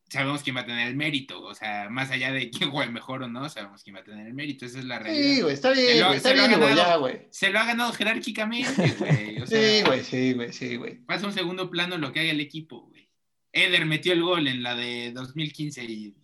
sabemos 0.08 0.42
quién 0.42 0.56
va 0.56 0.60
a 0.60 0.66
tener 0.66 0.88
el 0.88 0.96
mérito, 0.96 1.42
o 1.42 1.54
sea, 1.54 1.88
más 1.90 2.10
allá 2.10 2.32
de 2.32 2.50
quién 2.50 2.70
juegue 2.70 2.90
mejor 2.90 3.22
o 3.22 3.28
no, 3.28 3.48
sabemos 3.48 3.82
quién 3.82 3.96
va 3.96 4.00
a 4.00 4.04
tener 4.04 4.26
el 4.26 4.34
mérito, 4.34 4.66
esa 4.66 4.78
es 4.78 4.84
la 4.84 4.98
realidad. 4.98 5.34
Sí, 5.34 5.40
güey, 5.40 5.54
está 5.54 5.70
bien, 5.70 6.12
está 6.12 6.32
bien, 6.32 6.60
güey, 6.60 6.76
ya, 6.76 6.96
güey. 6.96 7.26
Se 7.30 7.50
lo 7.50 7.58
ha 7.58 7.64
ganado 7.64 7.92
jerárquicamente, 7.92 8.94
güey. 8.98 9.40
O 9.40 9.46
sea, 9.48 9.60
sí, 9.60 9.82
güey, 9.84 10.04
sí, 10.04 10.32
güey, 10.32 10.52
sí, 10.52 10.76
güey. 10.76 10.96
Pasa 11.04 11.26
un 11.26 11.32
segundo 11.32 11.70
plano 11.70 11.98
lo 11.98 12.12
que 12.12 12.20
haga 12.20 12.30
el 12.30 12.40
equipo, 12.40 12.82
güey. 12.82 13.08
Eder 13.52 13.86
metió 13.86 14.12
el 14.12 14.22
gol 14.22 14.48
en 14.48 14.62
la 14.62 14.74
de 14.74 15.12
2015 15.12 15.84
y 15.84 16.14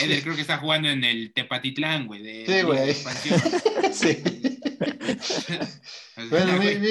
Eder 0.00 0.22
creo 0.22 0.34
que 0.34 0.42
está 0.42 0.58
jugando 0.58 0.88
en 0.88 1.04
el 1.04 1.32
Tepatitlán, 1.32 2.06
güey. 2.06 2.22
De, 2.22 2.46
sí, 2.46 2.62
güey. 2.62 2.94
sí. 3.92 4.22
bueno, 6.30 6.58
mi, 6.58 6.74
mi, 6.76 6.88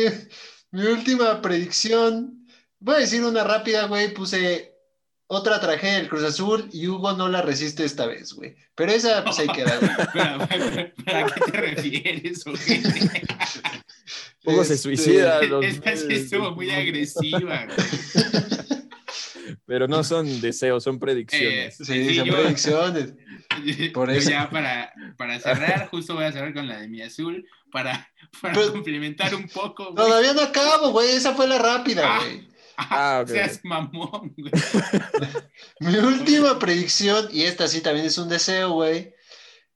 mi 0.71 0.81
última 0.83 1.41
predicción, 1.41 2.47
voy 2.79 2.95
a 2.95 2.99
decir 2.99 3.23
una 3.23 3.43
rápida, 3.43 3.85
güey, 3.85 4.13
puse 4.13 4.70
otra 5.33 5.61
tragedia 5.61 5.95
del 5.95 6.09
Cruz 6.09 6.23
Azul 6.23 6.67
y 6.73 6.89
Hugo 6.89 7.13
no 7.13 7.29
la 7.29 7.41
resiste 7.41 7.85
esta 7.85 8.05
vez, 8.05 8.33
güey. 8.33 8.53
Pero 8.75 8.91
esa, 8.91 9.23
pues 9.23 9.39
ahí 9.39 9.47
queda, 9.47 9.79
güey. 9.79 9.89
¿Para, 11.05 11.25
qué 11.27 11.39
te 11.39 11.51
refieres, 11.57 12.43
Hugo 14.43 14.65
se 14.65 14.73
este, 14.73 14.77
suicida. 14.77 15.39
Esta 15.61 15.95
sí 15.95 16.07
estuvo 16.09 16.51
muy 16.51 16.69
agresiva. 16.69 17.65
Pero 19.65 19.87
no 19.87 20.03
son 20.03 20.41
deseos, 20.41 20.83
son 20.83 20.99
predicciones. 20.99 21.79
Eh, 21.79 21.85
sí, 21.85 22.15
son 22.17 22.27
predicciones. 22.27 23.13
Por 23.93 24.11
eso. 24.11 24.31
Ya 24.31 24.49
para, 24.49 24.91
para, 25.17 25.39
cerrar, 25.39 25.87
justo 25.87 26.13
voy 26.13 26.25
a 26.25 26.33
cerrar 26.33 26.53
con 26.53 26.67
la 26.67 26.81
de 26.81 26.89
mi 26.89 27.01
azul, 27.01 27.47
para, 27.71 28.11
para 28.41 28.53
complementar 28.69 29.33
un 29.33 29.47
poco. 29.47 29.93
Todavía 29.93 30.33
no 30.33 30.41
acabo, 30.41 30.91
güey, 30.91 31.11
esa 31.11 31.33
fue 31.35 31.47
la 31.47 31.57
rápida, 31.57 32.17
ah, 32.17 32.19
güey. 32.19 32.50
Ah, 32.89 33.23
Seas 33.27 33.61
mamón, 33.63 34.33
güey. 34.37 34.51
mi 35.79 35.97
última 35.97 36.57
predicción, 36.57 37.27
y 37.31 37.43
esta 37.43 37.67
sí 37.67 37.81
también 37.81 38.05
es 38.05 38.17
un 38.17 38.29
deseo, 38.29 38.71
güey. 38.71 39.13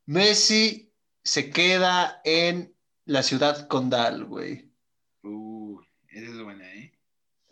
Messi 0.06 0.92
se 1.24 1.50
queda 1.50 2.22
en 2.24 2.74
la 3.06 3.24
ciudad 3.24 3.68
condal, 3.68 4.26
güey. 4.26 4.70
Uh, 5.24 5.80
esa 6.10 6.32
es 6.32 6.42
buena, 6.42 6.74
¿eh? 6.74 6.94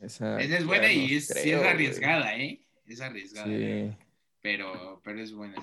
Esa, 0.01 0.39
es 0.41 0.65
buena 0.65 0.91
y 0.91 1.15
es, 1.15 1.31
es 1.31 1.61
arriesgada, 1.61 2.35
¿eh? 2.35 2.59
Es 2.85 2.99
arriesgada. 3.01 3.47
Sí. 3.47 3.95
Pero, 4.41 5.01
pero 5.03 5.21
es 5.21 5.31
buena. 5.31 5.55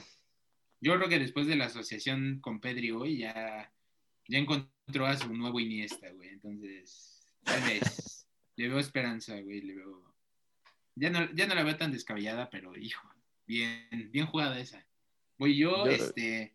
Yo 0.81 0.97
creo 0.97 1.09
que 1.09 1.19
después 1.19 1.47
de 1.47 1.57
la 1.57 1.67
asociación 1.67 2.39
con 2.41 2.61
Pedri 2.61 2.91
hoy 2.91 3.19
ya, 3.19 3.71
ya 4.27 4.39
encontró 4.39 5.07
a 5.07 5.17
su 5.17 5.33
nuevo 5.35 5.61
Iniesta, 5.61 6.11
güey. 6.11 6.31
Entonces, 6.31 7.27
tal 7.45 7.61
vez. 7.63 8.10
Le 8.61 8.69
veo 8.69 8.79
esperanza, 8.79 9.41
güey. 9.41 9.63
Le 9.63 9.75
veo. 9.75 10.15
Ya 10.95 11.09
no, 11.09 11.33
ya 11.33 11.47
no 11.47 11.55
la 11.55 11.63
veo 11.63 11.77
tan 11.77 11.93
descabellada, 11.93 12.51
pero 12.51 12.77
hijo, 12.77 13.09
bien, 13.47 14.11
bien 14.11 14.27
jugada 14.27 14.59
esa. 14.59 14.87
Voy 15.39 15.57
yo, 15.57 15.87
este. 15.87 16.55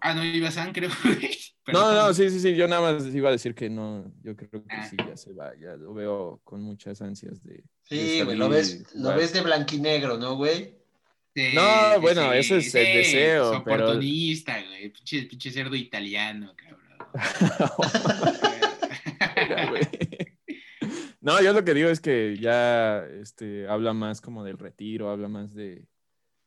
Ah, 0.00 0.14
no, 0.14 0.24
iba 0.24 0.50
San, 0.50 0.72
creo. 0.72 0.90
no, 1.72 1.94
no, 1.94 2.12
sí, 2.12 2.28
sí, 2.28 2.38
sí. 2.40 2.54
Yo 2.54 2.68
nada 2.68 2.92
más 2.92 3.14
iba 3.14 3.30
a 3.30 3.32
decir 3.32 3.54
que 3.54 3.70
no. 3.70 4.12
Yo 4.22 4.36
creo 4.36 4.50
que 4.50 4.74
ah. 4.74 4.86
sí, 4.88 4.96
ya 4.96 5.16
se 5.16 5.32
va. 5.32 5.54
Ya 5.58 5.76
lo 5.76 5.94
veo 5.94 6.40
con 6.44 6.60
muchas 6.60 7.00
ansias 7.00 7.42
de. 7.42 7.64
Sí, 7.82 8.20
güey, 8.22 8.36
lo 8.36 8.50
ves, 8.50 8.94
lo 8.94 9.14
ves 9.16 9.32
de 9.32 9.40
blanquinegro, 9.40 10.18
¿no, 10.18 10.36
güey? 10.36 10.76
no, 11.54 12.00
bueno, 12.00 12.32
eso 12.32 12.56
es 12.56 12.74
el 12.74 12.98
deseo. 12.98 13.52
Es 13.52 13.58
oportunista, 13.58 14.62
güey. 14.62 14.90
Pinche, 14.90 15.50
cerdo 15.50 15.74
italiano, 15.74 16.54
cabrón. 16.54 16.84
no, 21.24 21.42
yo 21.42 21.52
lo 21.52 21.64
que 21.64 21.74
digo 21.74 21.88
es 21.88 22.00
que 22.00 22.36
ya 22.36 23.04
este, 23.06 23.66
habla 23.66 23.92
más 23.92 24.20
como 24.20 24.44
del 24.44 24.58
retiro, 24.58 25.10
habla 25.10 25.28
más 25.28 25.54
de, 25.54 25.86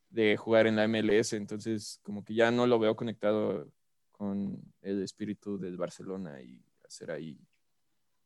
de 0.10 0.38
jugar 0.38 0.68
en 0.68 0.76
la 0.76 0.88
MLS, 0.88 1.34
entonces 1.34 2.00
como 2.04 2.24
que 2.24 2.34
ya 2.34 2.52
no 2.52 2.68
lo 2.68 2.80
veo 2.80 2.96
conectado 2.96 3.72
con 4.12 4.58
el 4.82 5.04
espíritu 5.04 5.58
del 5.58 5.78
Barcelona 5.78 6.42
y 6.42 6.64
hacer 6.86 7.12
ahí. 7.12 7.38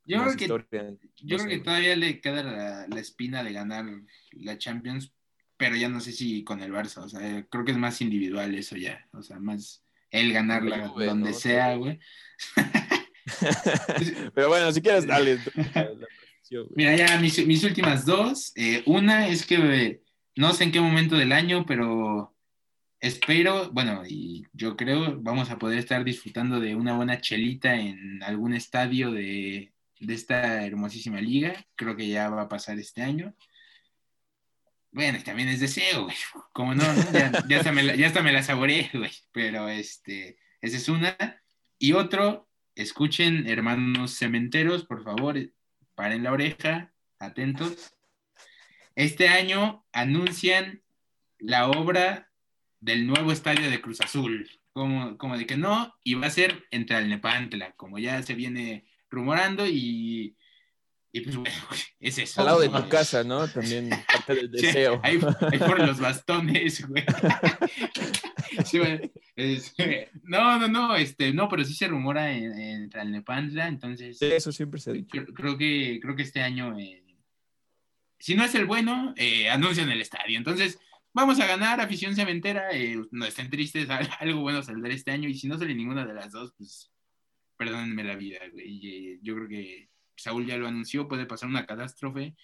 Yo 0.04 0.24
creo, 0.24 0.36
que, 0.36 0.98
yo 1.18 1.38
creo 1.38 1.48
que 1.48 1.60
todavía 1.60 1.96
le 1.96 2.20
queda 2.22 2.44
la, 2.44 2.88
la, 2.88 3.00
espina 3.00 3.44
de 3.44 3.54
ganar 3.54 3.86
la 4.32 4.58
Champions 4.58 5.14
pero 5.62 5.76
ya 5.76 5.90
no 5.90 6.00
sé 6.00 6.12
si 6.12 6.44
con 6.44 6.60
el 6.60 6.72
Barça, 6.72 7.04
o 7.04 7.08
sea, 7.08 7.46
creo 7.48 7.64
que 7.64 7.72
es 7.72 7.78
más 7.78 8.02
individual 8.02 8.56
eso 8.56 8.76
ya, 8.78 9.08
o 9.14 9.22
sea, 9.22 9.38
más 9.38 9.84
el 10.10 10.34
ganarla 10.34 10.88
donde 10.88 11.34
sea, 11.34 11.76
güey. 11.76 12.00
pero 14.34 14.50
bueno, 14.50 14.72
si 14.72 14.82
quieres, 14.82 15.06
dale. 15.06 15.38
Mira, 16.76 16.96
ya 16.96 17.18
mis, 17.20 17.64
últimas 17.64 18.06
dos, 18.06 18.52
eh, 18.56 18.84
una 18.86 19.28
es 19.28 19.46
que 19.46 20.02
no 20.36 20.54
sé 20.54 20.66
en 20.66 20.72
qué 20.72 20.82
momento 20.82 21.16
del 21.16 21.32
año, 21.32 21.66
pero 21.66 22.36
espero, 23.00 23.70
bueno, 23.72 24.04
y 24.08 24.46
yo 24.54 24.76
creo 24.76 25.20
vamos 25.22 25.50
a 25.50 25.58
poder 25.58 25.80
estar 25.80 26.04
disfrutando 26.04 26.60
de 26.60 26.76
una 26.76 26.96
buena 26.96 27.22
chelita 27.22 27.76
en 27.76 28.22
algún 28.24 28.54
estadio 28.54 29.12
de, 29.12 29.74
de 30.00 30.14
esta 30.14 30.66
hermosísima 30.66 31.22
liga, 31.22 31.66
creo 31.76 31.96
que 31.96 32.08
ya 32.08 32.30
va 32.30 32.44
a 32.44 32.50
pasar 32.50 32.78
este 32.80 33.02
año. 33.02 33.36
Bueno, 34.92 35.20
también 35.24 35.48
es 35.48 35.62
deseo, 35.62 36.04
güey. 36.04 36.16
Como 36.52 36.76
no, 36.76 36.84
Ya, 37.48 37.58
hasta 37.58 37.72
me 37.72 37.84
la, 37.84 37.96
ya 37.96 38.12
me 38.22 38.34
la 38.34 38.44
saboreé, 38.44 38.90
güey. 38.94 39.12
Pero 39.32 39.70
este, 39.70 40.38
esa 40.60 40.78
es 40.78 40.90
una. 40.90 41.16
Y 41.78 41.94
otro, 41.94 42.50
escuchen, 42.76 43.48
hermanos 43.48 44.18
cementeros, 44.18 44.84
por 44.86 45.04
favor, 45.04 45.38
paren 46.02 46.24
la 46.24 46.32
oreja, 46.32 46.92
atentos. 47.20 47.94
Este 48.96 49.28
año 49.28 49.86
anuncian 49.92 50.82
la 51.38 51.70
obra 51.70 52.32
del 52.80 53.06
nuevo 53.06 53.32
estadio 53.32 53.70
de 53.70 53.82
Cruz 53.82 54.02
Azul. 54.02 54.50
Como, 54.74 55.16
como 55.20 55.38
de 55.38 55.46
que 55.46 55.58
no, 55.58 55.94
y 56.04 56.16
va 56.16 56.26
a 56.26 56.32
ser 56.32 56.66
entre 56.72 56.96
Alnepantla, 56.96 57.74
como 57.74 58.00
ya 58.00 58.24
se 58.24 58.34
viene 58.34 58.88
rumorando 59.12 59.68
y 59.68 60.36
y 61.14 61.22
pues 61.22 61.36
bueno, 61.36 61.56
es 62.00 62.18
eso. 62.18 62.42
Al 62.42 62.48
lado 62.48 62.60
de 62.62 62.70
tu 62.70 62.90
casa, 62.90 63.24
¿no? 63.24 63.48
También 63.48 63.90
parte 64.08 64.36
del 64.36 64.52
deseo. 64.52 65.00
ahí, 65.04 65.18
por 65.18 65.80
los 65.80 66.00
bastones, 66.00 66.88
güey. 66.88 67.04
no, 70.24 70.60
no, 70.60 70.68
no, 70.68 70.96
este, 70.96 71.34
no, 71.34 71.48
pero 71.50 71.64
sí 71.64 71.74
se 71.74 71.88
rumora 71.88 72.32
en, 72.32 72.52
en 72.52 72.90
Tlalnepantla, 72.90 73.68
entonces. 73.68 74.22
eso 74.22 74.52
siempre 74.52 74.80
se 74.80 74.92
ha 74.92 74.94
dicho. 74.94 75.26
Creo, 75.34 75.58
que, 75.58 76.00
creo 76.02 76.16
que 76.16 76.24
este 76.24 76.42
año, 76.42 76.78
eh, 76.78 77.04
si 78.20 78.36
no 78.36 78.44
es 78.44 78.54
el 78.56 78.66
bueno, 78.66 79.14
eh, 79.18 79.50
anuncian 79.50 79.90
el 79.90 80.02
estadio. 80.02 80.38
Entonces, 80.38 80.80
vamos 81.14 81.40
a 81.40 81.48
ganar, 81.48 81.80
afición 81.80 82.16
cementera, 82.16 82.70
eh, 82.72 83.02
no 83.12 83.26
estén 83.26 83.50
tristes, 83.50 83.88
algo 84.20 84.42
bueno 84.42 84.62
saldrá 84.64 84.94
este 84.94 85.12
año, 85.12 85.30
y 85.30 85.36
si 85.36 85.48
no 85.48 85.58
sale 85.58 85.74
ninguna 85.74 86.06
de 86.06 86.14
las 86.14 86.32
dos, 86.32 86.54
pues 86.58 86.92
perdónenme 87.58 88.04
la 88.04 88.16
vida, 88.16 88.40
güey. 88.52 89.20
Yo 89.22 89.36
creo 89.36 89.48
que 89.48 89.90
Saúl 90.16 90.46
ya 90.46 90.58
lo 90.58 90.68
anunció, 90.68 91.08
puede 91.08 91.26
pasar 91.26 91.50
una 91.50 91.66
catástrofe 91.66 92.36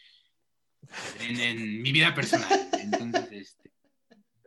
en, 1.19 1.81
mi 1.81 1.91
vida 1.91 2.13
personal. 2.13 2.69
Entonces, 2.73 3.31
este, 3.31 3.71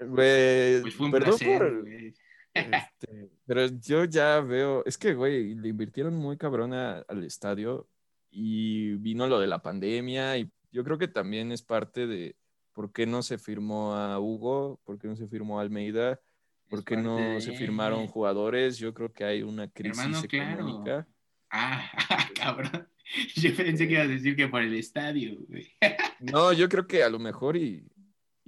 pues 0.08 0.94
fue 0.94 1.06
un 1.06 1.12
placer, 1.12 1.84
este, 2.54 3.30
pero 3.46 3.66
yo 3.66 4.04
ya 4.04 4.40
veo, 4.40 4.84
es 4.86 4.98
que, 4.98 5.14
güey, 5.14 5.54
le 5.54 5.68
invirtieron 5.68 6.14
muy 6.16 6.36
cabrón 6.36 6.72
al 6.72 7.24
estadio 7.24 7.88
y 8.30 8.92
vino 8.96 9.26
lo 9.26 9.40
de 9.40 9.46
la 9.46 9.62
pandemia 9.62 10.38
y 10.38 10.50
yo 10.72 10.84
creo 10.84 10.98
que 10.98 11.08
también 11.08 11.52
es 11.52 11.62
parte 11.62 12.06
de 12.06 12.36
por 12.72 12.92
qué 12.92 13.06
no 13.06 13.22
se 13.22 13.38
firmó 13.38 13.94
a 13.94 14.18
Hugo, 14.18 14.80
por 14.84 14.98
qué 14.98 15.08
no 15.08 15.16
se 15.16 15.26
firmó 15.26 15.58
a 15.58 15.62
Almeida, 15.62 16.20
por 16.68 16.84
qué 16.84 16.96
no 16.96 17.40
se 17.40 17.52
firmaron 17.52 18.06
jugadores. 18.06 18.78
Yo 18.78 18.94
creo 18.94 19.12
que 19.12 19.24
hay 19.24 19.42
una 19.42 19.68
crisis 19.68 20.24
económica. 20.24 21.06
Ah, 21.50 21.90
cabrón. 22.34 22.88
Yo 23.34 23.54
pensé 23.56 23.88
que 23.88 23.94
ibas 23.94 24.06
a 24.06 24.08
decir 24.08 24.36
que 24.36 24.46
por 24.46 24.62
el 24.62 24.74
estadio, 24.74 25.36
güey. 25.48 25.72
No, 26.20 26.52
yo 26.52 26.68
creo 26.68 26.86
que 26.86 27.02
a 27.02 27.08
lo 27.08 27.18
mejor 27.18 27.56
y, 27.56 27.84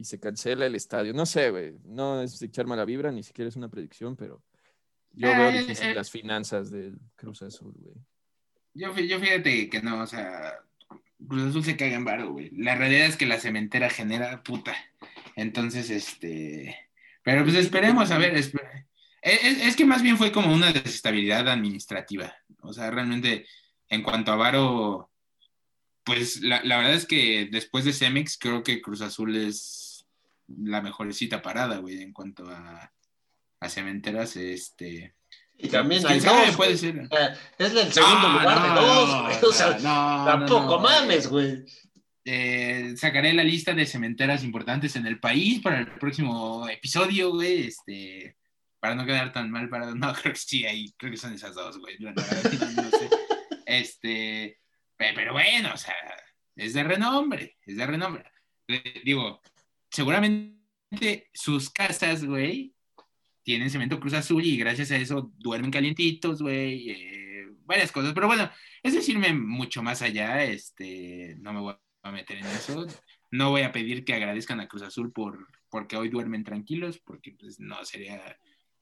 se 0.00 0.18
cancela 0.18 0.66
el 0.66 0.74
estadio. 0.74 1.12
No 1.12 1.26
sé, 1.26 1.50
güey. 1.50 1.74
No 1.84 2.22
es 2.22 2.40
echar 2.42 2.66
mala 2.66 2.84
vibra, 2.84 3.12
ni 3.12 3.22
siquiera 3.22 3.48
es 3.48 3.56
una 3.56 3.68
predicción, 3.68 4.16
pero 4.16 4.42
yo 5.12 5.28
veo 5.28 5.50
eh, 5.50 5.58
difícil 5.58 5.88
eh. 5.88 5.94
las 5.94 6.10
finanzas 6.10 6.70
del 6.70 6.98
Cruz 7.16 7.42
Azul, 7.42 7.74
güey. 7.78 7.94
Yo, 8.74 8.94
yo 8.96 9.20
fíjate 9.20 9.68
que 9.68 9.82
no, 9.82 10.02
o 10.02 10.06
sea, 10.06 10.58
Cruz 11.28 11.50
Azul 11.50 11.64
se 11.64 11.76
caga 11.76 11.94
en 11.94 12.04
varo, 12.04 12.32
güey. 12.32 12.50
La 12.50 12.74
realidad 12.74 13.06
es 13.06 13.16
que 13.16 13.26
la 13.26 13.38
cementera 13.38 13.90
genera 13.90 14.42
puta. 14.42 14.74
Entonces, 15.36 15.90
este. 15.90 16.76
Pero 17.22 17.44
pues 17.44 17.56
esperemos, 17.56 18.10
a 18.10 18.18
ver. 18.18 18.34
Es, 18.34 18.52
es, 19.22 19.76
que 19.76 19.84
más 19.84 20.02
bien 20.02 20.18
fue 20.18 20.32
como 20.32 20.52
una 20.52 20.72
desestabilidad 20.72 21.48
administrativa. 21.48 22.34
O 22.62 22.72
sea, 22.72 22.90
realmente 22.90 23.46
en 23.88 24.02
cuanto 24.02 24.32
a 24.32 24.36
Varo, 24.36 25.11
pues 26.04 26.40
la, 26.40 26.60
verdad 26.62 26.94
es 26.94 27.06
que 27.06 27.48
después 27.50 27.84
de 27.84 27.92
Cemex, 27.92 28.36
creo 28.38 28.62
que 28.62 28.80
Cruz 28.80 29.00
Azul 29.00 29.36
es 29.36 30.06
la 30.48 30.82
mejorcita 30.82 31.42
parada, 31.42 31.78
güey, 31.78 32.02
en 32.02 32.12
cuanto 32.12 32.48
a, 32.48 32.92
a 33.60 33.68
cementeras, 33.68 34.36
este. 34.36 35.14
Y 35.56 35.68
también 35.68 36.04
hay 36.06 36.18
dos, 36.18 36.56
puede 36.56 36.76
ser. 36.76 37.08
Es 37.58 37.72
el 37.72 37.92
segundo 37.92 38.28
lugar 38.28 38.62
de 38.62 38.80
dos, 38.80 39.22
güey. 39.22 39.36
O 39.42 39.52
sea, 39.52 39.76
tampoco 39.76 40.80
mames, 40.80 41.28
güey. 41.28 41.64
Eh, 42.24 42.94
sacaré 42.96 43.32
la 43.32 43.44
lista 43.44 43.74
de 43.74 43.86
cementeras 43.86 44.44
importantes 44.44 44.94
en 44.96 45.06
el 45.06 45.18
país 45.18 45.60
para 45.60 45.80
el 45.80 45.86
próximo 45.86 46.68
episodio, 46.68 47.30
güey. 47.30 47.66
Este, 47.66 48.36
para 48.80 48.94
no 48.96 49.06
quedar 49.06 49.32
tan 49.32 49.50
mal 49.50 49.68
para. 49.68 49.86
No, 49.94 50.12
creo 50.12 50.32
que 50.32 50.40
sí, 50.40 50.66
ahí, 50.66 50.92
creo 50.96 51.12
que 51.12 51.16
son 51.16 51.32
esas 51.32 51.54
dos, 51.54 51.78
güey. 51.78 51.96
no 52.00 52.12
sé. 52.14 53.10
Este, 53.64 54.58
pero 55.14 55.32
bueno, 55.32 55.70
o 55.74 55.76
sea, 55.76 55.94
es 56.56 56.74
de 56.74 56.84
renombre, 56.84 57.56
es 57.66 57.76
de 57.76 57.86
renombre. 57.86 58.24
Digo, 59.04 59.40
seguramente 59.90 61.28
sus 61.32 61.70
casas, 61.70 62.24
güey, 62.24 62.74
tienen 63.42 63.70
cemento 63.70 63.98
Cruz 63.98 64.14
Azul 64.14 64.44
y 64.44 64.56
gracias 64.56 64.90
a 64.90 64.96
eso 64.96 65.32
duermen 65.38 65.70
calientitos, 65.70 66.42
güey, 66.42 66.90
eh, 66.90 67.46
varias 67.64 67.90
cosas. 67.92 68.12
Pero 68.14 68.26
bueno, 68.26 68.50
es 68.82 68.94
decirme 68.94 69.32
mucho 69.34 69.82
más 69.82 70.02
allá, 70.02 70.44
este, 70.44 71.36
no 71.38 71.52
me 71.52 71.60
voy 71.60 71.74
a 72.02 72.12
meter 72.12 72.38
en 72.38 72.46
eso. 72.46 72.86
No 73.30 73.50
voy 73.50 73.62
a 73.62 73.72
pedir 73.72 74.04
que 74.04 74.14
agradezcan 74.14 74.60
a 74.60 74.68
Cruz 74.68 74.82
Azul 74.82 75.12
por 75.12 75.46
porque 75.70 75.96
hoy 75.96 76.10
duermen 76.10 76.44
tranquilos, 76.44 76.98
porque 76.98 77.32
pues 77.32 77.58
no 77.58 77.82
sería 77.86 78.38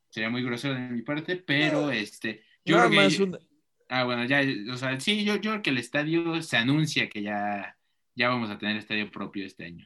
sería 0.09 0.29
muy 0.29 0.43
grosero 0.43 0.75
de 0.75 0.81
mi 0.81 1.03
parte, 1.03 1.37
pero 1.37 1.91
este 1.91 2.45
yo 2.65 2.77
creo 2.77 2.91
que 2.91 3.39
Ah, 3.93 4.05
bueno, 4.05 4.25
ya, 4.25 4.41
o 4.73 4.77
sea, 4.77 5.01
sí, 5.01 5.25
yo, 5.25 5.35
yo 5.35 5.51
creo 5.51 5.63
que 5.63 5.71
el 5.71 5.79
estadio 5.79 6.41
se 6.43 6.57
anuncia 6.57 7.09
que 7.09 7.23
ya, 7.23 7.77
ya 8.15 8.29
vamos 8.29 8.49
a 8.49 8.57
tener 8.57 8.77
estadio 8.77 9.11
propio 9.11 9.45
este 9.45 9.65
año. 9.65 9.85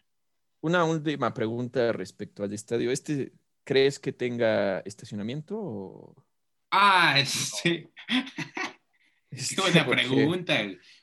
Una 0.60 0.84
última 0.84 1.32
pregunta 1.32 1.90
respecto 1.90 2.44
al 2.44 2.52
estadio. 2.52 2.90
¿Este 2.90 3.32
crees 3.64 3.98
que 3.98 4.12
tenga 4.12 4.80
estacionamiento 4.80 5.56
o... 5.58 6.26
Ah, 6.70 7.16
sí. 7.24 7.88
Qué 9.30 9.60
buena 9.60 9.86
pregunta. 9.86 10.54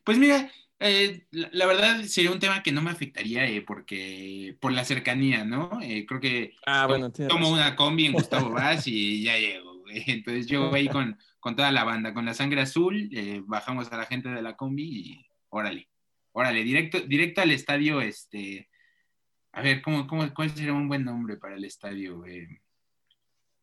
Pues 0.03 0.19
mira, 0.19 0.52
eh, 0.80 1.26
la, 1.32 1.65
verdad 1.65 2.03
sería 2.03 2.32
un 2.32 2.40
tema 2.40 2.61
que 2.61 2.72
no 2.72 2.84
me 2.84 2.91
afectaría 2.91 3.48
eh, 3.48 3.61
porque 3.61 4.56
por 4.61 4.73
la 4.73 4.86
cercanía, 4.86 5.44
¿no? 5.44 5.80
Eh, 5.82 6.06
creo 6.07 6.22
que 6.22 6.53
ah, 6.68 6.88
tomo 7.28 7.49
una 7.49 7.76
combi 7.76 8.06
en 8.06 8.14
Gustavo 8.14 8.49
Vaz 8.52 8.86
y 8.86 9.23
ya 9.23 9.38
llego. 9.40 9.84
Entonces 9.88 10.45
yo 10.45 10.69
voy 10.69 10.88
con, 10.88 11.18
con 11.41 11.57
toda 11.57 11.72
la 11.72 11.84
banda, 11.84 12.13
con 12.13 12.26
la 12.26 12.34
sangre 12.34 12.61
azul, 12.61 13.09
bajamos 13.45 13.91
a 13.91 13.97
la 13.97 14.05
gente 14.05 14.30
de 14.30 14.41
la 14.41 14.55
combi 14.55 14.84
y 14.84 15.26
órale, 15.49 15.89
órale, 16.31 16.63
directo, 16.63 17.01
directo 17.01 17.41
al 17.41 17.51
estadio, 17.51 17.99
este, 17.99 18.69
a 19.51 19.61
ver, 19.61 19.81
¿cómo, 19.81 20.07
cómo, 20.07 20.34
¿cuál 20.34 20.49
sería 20.51 20.72
un 20.72 20.88
buen 20.88 21.03
nombre 21.03 21.35
para 21.35 21.55
el 21.55 21.65
estadio? 21.65 22.23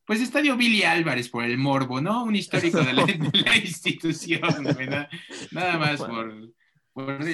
pues 0.05 0.23
Estadio 0.23 0.57
Billy 0.57 0.85
Álvarez 0.85 1.29
por 1.29 1.45
el 1.45 1.59
morbo, 1.59 2.01
¿no? 2.01 2.25
Un 2.25 2.35
histórico 2.35 2.83
de 2.83 2.95
la, 2.95 3.05
institución, 3.63 4.65
¿verdad? 4.77 5.09
Nada 5.51 5.79
más 5.79 5.99
por 5.99 6.35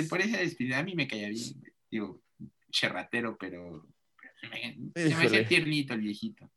por, 0.09 0.21
esa 0.21 0.39
despedida, 0.39 0.79
a 0.79 0.83
mí 0.83 0.95
me 0.95 1.09
caía 1.09 1.29
bien, 1.29 1.63
digo, 1.91 2.23
cherratero, 2.71 3.37
pero, 3.39 3.87
se 4.95 5.15
me 5.15 5.25
hacía 5.25 5.47
tiernito 5.47 5.95
el 5.95 6.01
viejito. 6.01 6.51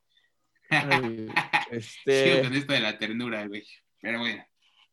este... 1.71 2.41
con 2.43 2.53
esto 2.53 2.73
de 2.73 2.79
la 2.79 2.97
ternura, 2.97 3.47
güey. 3.47 3.63
Pero 4.01 4.19
bueno, 4.19 4.43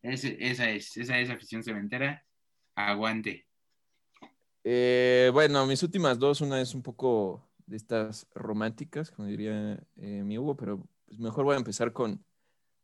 esa 0.03 0.71
es, 0.71 0.97
esa 0.97 1.19
es 1.19 1.31
afición 1.31 1.63
cementera. 1.63 2.25
Aguante. 2.75 3.47
Eh, 4.65 5.31
bueno, 5.33 5.67
mis 5.67 5.83
últimas 5.83 6.19
dos, 6.19 6.41
una 6.41 6.61
es 6.61 6.75
un 6.75 6.83
poco 6.83 7.49
de 7.67 7.77
estas 7.77 8.27
románticas, 8.35 9.11
como 9.11 9.29
diría 9.29 9.79
eh, 9.97 10.23
mi 10.25 10.39
Hugo, 10.39 10.57
pero 10.57 10.87
pues 11.07 11.19
mejor 11.19 11.45
voy 11.45 11.55
a 11.55 11.59
empezar 11.59 11.93
con, 11.93 12.25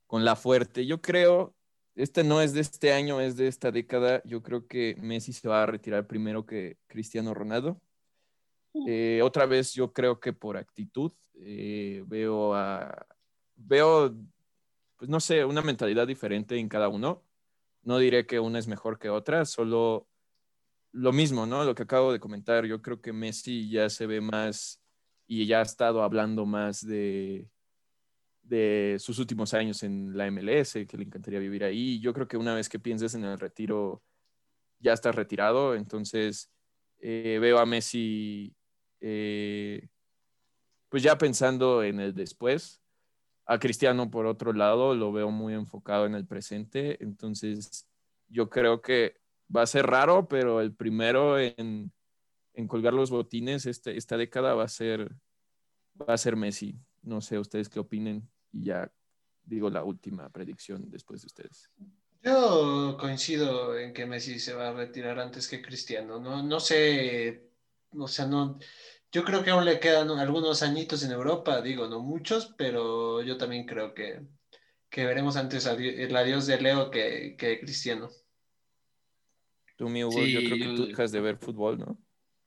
con 0.06 0.24
la 0.24 0.36
fuerte. 0.36 0.86
Yo 0.86 1.00
creo 1.00 1.54
este 1.96 2.24
no 2.24 2.40
es 2.40 2.52
de 2.52 2.60
este 2.60 2.92
año, 2.92 3.20
es 3.20 3.36
de 3.36 3.48
esta 3.48 3.70
década. 3.70 4.22
Yo 4.24 4.42
creo 4.42 4.66
que 4.66 4.96
Messi 5.00 5.32
se 5.32 5.48
va 5.48 5.62
a 5.62 5.66
retirar 5.66 6.06
primero 6.06 6.46
que 6.46 6.78
Cristiano 6.86 7.34
Ronaldo. 7.34 7.80
Eh, 8.86 9.20
otra 9.22 9.46
vez 9.46 9.74
yo 9.74 9.92
creo 9.92 10.20
que 10.20 10.32
por 10.32 10.56
actitud 10.56 11.12
eh, 11.34 12.04
veo 12.06 12.54
a, 12.54 13.06
veo, 13.56 14.14
pues 14.96 15.08
no 15.08 15.20
sé, 15.20 15.44
una 15.44 15.62
mentalidad 15.62 16.06
diferente 16.06 16.56
en 16.56 16.68
cada 16.68 16.88
uno. 16.88 17.24
No 17.82 17.98
diré 17.98 18.26
que 18.26 18.38
una 18.38 18.58
es 18.58 18.68
mejor 18.68 18.98
que 18.98 19.08
otra, 19.08 19.44
solo 19.44 20.06
lo 20.92 21.12
mismo, 21.12 21.46
¿no? 21.46 21.64
Lo 21.64 21.74
que 21.74 21.84
acabo 21.84 22.12
de 22.12 22.20
comentar. 22.20 22.66
Yo 22.66 22.82
creo 22.82 23.00
que 23.00 23.12
Messi 23.12 23.70
ya 23.70 23.88
se 23.88 24.06
ve 24.06 24.20
más 24.20 24.82
y 25.26 25.46
ya 25.46 25.60
ha 25.60 25.62
estado 25.62 26.02
hablando 26.02 26.44
más 26.46 26.86
de, 26.86 27.48
de 28.42 28.96
sus 28.98 29.18
últimos 29.18 29.54
años 29.54 29.82
en 29.82 30.16
la 30.16 30.26
MLS, 30.30 30.86
que 30.86 30.96
le 30.96 31.04
encantaría 31.04 31.38
vivir 31.38 31.64
ahí. 31.64 32.00
Yo 32.00 32.12
creo 32.12 32.26
que 32.28 32.36
una 32.36 32.54
vez 32.54 32.68
que 32.68 32.78
pienses 32.78 33.14
en 33.14 33.24
el 33.24 33.38
retiro, 33.38 34.02
ya 34.80 34.92
estás 34.92 35.14
retirado. 35.14 35.74
Entonces, 35.74 36.50
eh, 36.98 37.38
veo 37.40 37.58
a 37.58 37.66
Messi, 37.66 38.54
eh, 39.00 39.88
pues 40.88 41.02
ya 41.02 41.18
pensando 41.18 41.82
en 41.82 42.00
el 42.00 42.14
después. 42.14 42.82
A 43.46 43.58
Cristiano, 43.58 44.10
por 44.10 44.26
otro 44.26 44.52
lado, 44.52 44.94
lo 44.94 45.12
veo 45.12 45.30
muy 45.30 45.54
enfocado 45.54 46.06
en 46.06 46.14
el 46.14 46.26
presente. 46.26 47.02
Entonces, 47.02 47.88
yo 48.28 48.48
creo 48.48 48.80
que 48.80 49.16
va 49.54 49.62
a 49.62 49.66
ser 49.66 49.86
raro, 49.86 50.28
pero 50.28 50.60
el 50.60 50.72
primero 50.72 51.38
en, 51.38 51.92
en 52.54 52.68
colgar 52.68 52.94
los 52.94 53.10
botines 53.10 53.66
este, 53.66 53.96
esta 53.96 54.16
década 54.16 54.54
va 54.54 54.64
a 54.64 54.68
ser 54.68 55.12
va 56.00 56.14
a 56.14 56.18
ser 56.18 56.36
Messi. 56.36 56.78
No 57.02 57.20
sé 57.20 57.38
ustedes 57.38 57.68
qué 57.68 57.80
opinen 57.80 58.28
y 58.52 58.64
ya 58.64 58.90
digo 59.44 59.70
la 59.70 59.84
última 59.84 60.28
predicción 60.30 60.90
después 60.90 61.22
de 61.22 61.26
ustedes. 61.26 61.70
Yo 62.22 62.96
coincido 63.00 63.78
en 63.78 63.92
que 63.92 64.06
Messi 64.06 64.38
se 64.38 64.52
va 64.52 64.68
a 64.68 64.72
retirar 64.72 65.18
antes 65.18 65.48
que 65.48 65.62
Cristiano. 65.62 66.20
No, 66.20 66.42
no 66.42 66.60
sé, 66.60 67.49
o 67.92 68.08
sea, 68.08 68.26
no, 68.26 68.58
yo 69.12 69.24
creo 69.24 69.42
que 69.42 69.50
aún 69.50 69.64
le 69.64 69.80
quedan 69.80 70.10
algunos 70.10 70.62
añitos 70.62 71.02
en 71.02 71.12
Europa, 71.12 71.62
digo, 71.62 71.88
no 71.88 72.00
muchos, 72.00 72.54
pero 72.56 73.22
yo 73.22 73.36
también 73.36 73.66
creo 73.66 73.94
que, 73.94 74.20
que 74.88 75.04
veremos 75.04 75.36
antes 75.36 75.66
el 75.66 76.16
adiós 76.16 76.46
de 76.46 76.60
Leo 76.60 76.90
que, 76.90 77.36
que 77.38 77.60
Cristiano. 77.60 78.08
Tú, 79.76 79.88
mi 79.88 80.04
Hugo, 80.04 80.22
yo 80.24 80.40
creo 80.40 80.58
que 80.58 80.76
tú 80.76 80.86
dejas 80.86 81.12
de 81.12 81.20
ver 81.20 81.38
fútbol, 81.38 81.78
¿no? 81.78 81.98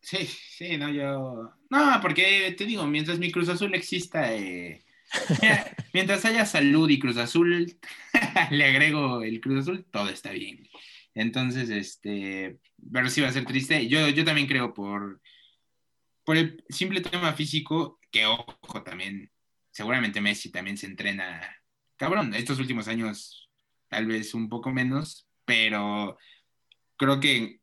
Sí, 0.02 0.28
sí, 0.28 0.78
no, 0.78 0.90
yo. 0.90 1.54
No, 1.70 2.00
porque 2.02 2.54
te 2.58 2.66
digo, 2.66 2.86
mientras 2.86 3.20
mi 3.20 3.32
Cruz 3.32 3.50
Azul 3.50 3.74
exista, 3.74 4.34
eh, 4.36 4.84
Mientras 5.94 6.26
haya 6.26 6.46
salud 6.46 6.90
y 6.90 7.00
Cruz 7.00 7.18
Azul, 7.18 7.78
le 8.52 8.66
agrego 8.66 9.24
el 9.24 9.40
Cruz 9.42 9.62
Azul, 9.62 9.86
todo 9.92 10.10
está 10.10 10.32
bien. 10.32 10.68
Entonces, 11.14 11.70
este, 11.70 12.58
pero 12.92 13.10
sí 13.10 13.22
va 13.22 13.28
a 13.28 13.34
ser 13.34 13.46
triste. 13.46 13.88
Yo, 13.88 14.10
yo 14.10 14.26
también 14.26 14.48
creo 14.48 14.74
por, 14.74 15.22
por 16.24 16.38
el 16.38 16.64
simple 16.70 17.02
tema 17.02 17.34
físico, 17.34 18.00
que 18.12 18.26
ojo 18.26 18.84
también, 18.84 19.32
seguramente 19.72 20.22
Messi 20.22 20.52
también 20.52 20.78
se 20.78 20.88
entrena, 20.88 21.42
cabrón, 21.98 22.34
estos 22.34 22.60
últimos 22.60 22.88
años 22.88 23.50
tal 23.90 24.06
vez 24.08 24.34
un 24.34 24.50
poco 24.50 24.72
menos, 24.72 25.28
pero 25.46 26.18
creo 26.98 27.20
que 27.20 27.60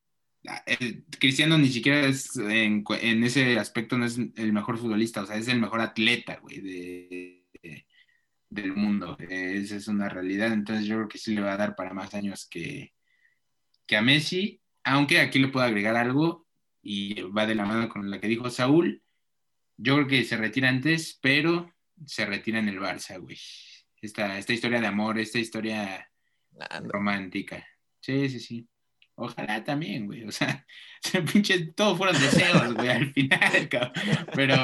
Cristiano 1.19 1.59
ni 1.59 1.69
siquiera 1.69 2.07
es 2.07 2.37
en, 2.37 2.85
en, 2.89 3.25
ese 3.25 3.59
aspecto 3.59 3.99
no 3.99 4.07
es 4.07 4.19
el 4.19 4.53
mejor 4.53 4.79
futbolista, 4.79 5.23
o 5.23 5.27
sea, 5.27 5.37
es 5.37 5.49
el 5.49 5.61
mejor 5.61 5.81
atleta, 5.81 6.39
güey, 6.41 6.61
de, 6.61 7.87
del 8.49 8.75
mundo. 8.75 9.17
Esa 9.19 9.77
es 9.77 9.89
una 9.89 10.09
realidad. 10.09 10.53
Entonces 10.53 10.87
yo 10.87 10.97
creo 10.97 11.09
que 11.09 11.19
sí 11.19 11.35
le 11.35 11.41
va 11.43 11.53
a 11.55 11.57
dar 11.57 11.77
para 11.77 11.95
más 11.95 12.15
años 12.15 12.47
que, 12.49 12.95
que 13.87 13.97
a 13.97 14.03
Messi. 14.03 14.61
Aunque 14.85 15.21
aquí 15.21 15.39
le 15.39 15.49
puedo 15.49 15.67
agregar 15.67 15.97
algo 15.97 16.47
y 16.83 17.23
va 17.23 17.47
de 17.47 17.55
la 17.55 17.65
mano 17.65 17.89
con 17.89 18.11
la 18.11 18.21
que 18.21 18.29
dijo 18.29 18.51
Saúl. 18.51 19.03
Yo 19.77 19.97
creo 19.97 20.07
que 20.07 20.25
se 20.25 20.37
retira 20.37 20.69
antes, 20.69 21.19
pero 21.21 21.73
se 22.05 22.27
retira 22.27 22.59
en 22.59 22.69
el 22.69 22.79
Barça, 22.79 23.21
güey. 23.21 23.39
Esta, 24.01 24.39
esta 24.39 24.53
historia 24.53 24.81
de 24.81 24.87
amor, 24.87 25.19
esta 25.19 25.39
historia 25.39 26.11
romántica. 26.85 27.67
Sí, 28.01 28.29
sí, 28.29 28.41
sí. 28.41 28.69
Ojalá 29.15 29.63
también, 29.63 30.07
güey. 30.07 30.25
O 30.25 30.33
sea, 30.33 30.67
pinche, 31.33 31.73
todos 31.73 31.99
fueron 31.99 32.21
deseos, 32.21 32.75
güey, 32.75 32.89
al 32.89 33.13
final, 33.13 33.69
Pero, 34.35 34.57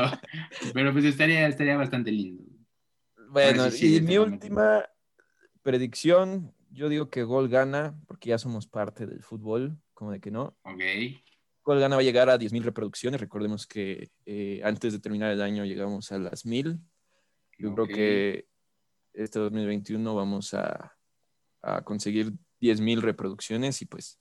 pero 0.72 0.92
pues 0.92 1.04
estaría, 1.04 1.46
estaría 1.46 1.76
bastante 1.76 2.10
lindo. 2.10 2.44
Bueno, 3.30 3.66
y 3.68 4.00
mi 4.00 4.16
última 4.16 4.88
predicción, 5.62 6.54
yo 6.70 6.88
digo 6.88 7.10
que 7.10 7.24
Gol 7.24 7.48
gana, 7.48 8.00
porque 8.06 8.30
ya 8.30 8.38
somos 8.38 8.66
parte 8.66 9.06
del 9.06 9.22
fútbol, 9.22 9.78
como 9.92 10.12
de 10.12 10.20
que 10.20 10.30
no. 10.30 10.56
Ok. 10.62 10.80
Gol 11.66 11.80
gana 11.80 11.96
va 11.96 12.00
a 12.00 12.04
llegar 12.04 12.30
a 12.30 12.38
10.000 12.38 12.62
reproducciones. 12.62 13.20
Recordemos 13.20 13.66
que 13.66 14.10
eh, 14.24 14.60
antes 14.62 14.92
de 14.92 15.00
terminar 15.00 15.32
el 15.32 15.42
año 15.42 15.64
llegamos 15.64 16.12
a 16.12 16.18
las 16.18 16.46
1.000. 16.46 16.78
Yo 17.58 17.74
creo 17.74 17.88
que 17.88 18.46
este 19.12 19.40
2021 19.40 20.14
vamos 20.14 20.54
a, 20.54 20.96
a 21.62 21.82
conseguir 21.82 22.32
10.000 22.60 23.00
reproducciones 23.00 23.82
y 23.82 23.86
pues, 23.86 24.20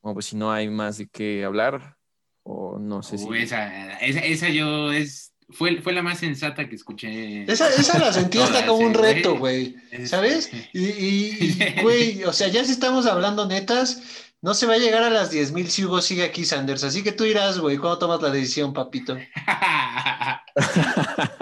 bueno, 0.00 0.14
pues 0.14 0.24
si 0.24 0.36
no 0.36 0.50
hay 0.50 0.70
más 0.70 0.96
de 0.96 1.08
qué 1.08 1.44
hablar, 1.44 1.98
o 2.44 2.78
no 2.78 3.02
sé 3.02 3.18
si... 3.18 3.28
Esa, 3.36 3.98
esa, 3.98 4.20
esa 4.20 4.48
yo 4.48 4.90
es 4.90 5.36
fue, 5.50 5.80
fue 5.80 5.92
la 5.92 6.02
más 6.02 6.18
sensata 6.18 6.68
que 6.68 6.74
escuché. 6.74 7.44
Esa, 7.44 7.68
esa 7.68 7.98
la 7.98 8.12
sentí 8.12 8.38
hasta 8.38 8.66
como 8.66 8.86
un 8.86 8.94
reto, 8.94 9.36
güey. 9.36 9.76
¿Sabes? 10.04 10.50
Y, 10.72 11.58
güey, 11.82 12.24
o 12.24 12.32
sea, 12.32 12.48
ya 12.48 12.64
si 12.64 12.72
estamos 12.72 13.06
hablando 13.06 13.46
netas, 13.46 14.02
no 14.46 14.54
se 14.54 14.64
va 14.64 14.74
a 14.74 14.78
llegar 14.78 15.02
a 15.02 15.10
las 15.10 15.32
10.000 15.32 15.52
mil 15.52 15.68
si 15.68 15.84
Hugo 15.84 16.00
sigue 16.00 16.22
aquí, 16.22 16.44
Sanders. 16.44 16.84
Así 16.84 17.02
que 17.02 17.10
tú 17.10 17.24
irás, 17.24 17.58
güey, 17.58 17.78
¿cuándo 17.78 17.98
tomas 17.98 18.22
la 18.22 18.30
decisión, 18.30 18.72
papito? 18.72 19.16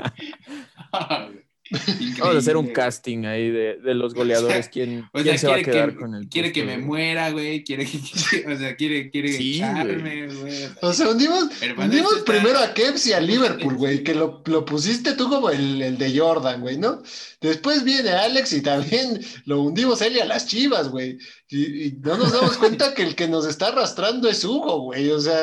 Vamos 2.19 2.37
a 2.37 2.39
hacer 2.39 2.57
un 2.57 2.69
casting 2.69 3.25
ahí 3.25 3.51
de, 3.51 3.77
de 3.77 3.95
los 3.95 4.15
goleadores. 4.15 4.69
¿Quién, 4.69 5.09
¿quién 5.13 5.39
se 5.39 5.47
va 5.47 5.57
a 5.57 5.63
quedar 5.63 5.95
con 5.95 6.15
el 6.15 6.29
Quiere 6.29 6.53
que 6.53 6.65
me 6.65 6.79
muera, 6.79 7.31
güey. 7.31 7.65
Quiere 7.65 7.87
que, 7.87 7.99
o 8.53 8.57
sea, 8.57 8.77
quiere, 8.77 9.11
quiere 9.11 9.37
echarme, 9.37 10.27
güey. 10.29 10.69
O 10.83 10.93
sea, 10.93 11.09
hundimos, 11.09 11.49
hundimos 11.77 12.23
primero 12.27 12.59
a 12.59 12.73
Kevs 12.75 13.07
y 13.07 13.13
a 13.13 13.21
Liverpool, 13.21 13.75
güey, 13.75 14.03
que 14.03 14.15
lo, 14.15 14.43
lo, 14.47 14.65
pusiste 14.65 15.13
tú 15.15 15.29
como 15.29 15.51
el, 15.51 15.83
el 15.83 15.99
de 15.99 16.19
Jordan, 16.19 16.61
güey, 16.61 16.79
¿no? 16.79 17.03
Después 17.41 17.85
viene 17.85 18.11
Alex 18.11 18.53
y 18.53 18.63
también 18.63 19.21
lo 19.45 19.63
hundimos 19.63 20.01
él 20.03 20.17
y 20.17 20.21
a 20.21 20.25
las 20.25 20.47
chivas, 20.47 20.89
güey. 20.89 21.19
Y, 21.49 21.87
y, 21.87 21.93
no 22.03 22.17
nos 22.17 22.33
damos 22.33 22.57
cuenta 22.57 22.95
que 22.95 23.03
el 23.03 23.15
que 23.15 23.29
nos 23.29 23.47
está 23.47 23.69
arrastrando 23.69 24.29
es 24.29 24.45
Hugo, 24.45 24.81
güey. 24.81 25.11
O 25.11 25.21
sea, 25.21 25.39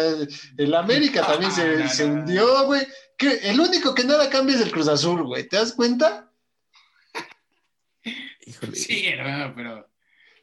el 0.58 0.74
América 0.74 1.22
también 1.28 1.52
se, 1.52 1.78
no, 1.78 1.90
se 1.90 2.06
hundió, 2.06 2.66
güey 2.66 2.82
el 3.27 3.60
único 3.60 3.93
que 3.93 4.03
nada 4.03 4.30
cambia 4.30 4.56
es 4.56 4.61
el 4.61 4.72
Cruz 4.72 4.88
Azul, 4.88 5.23
güey. 5.23 5.48
¿Te 5.48 5.57
das 5.57 5.73
cuenta? 5.73 6.31
Sí, 8.73 9.06
hermano, 9.07 9.53
pero. 9.56 9.88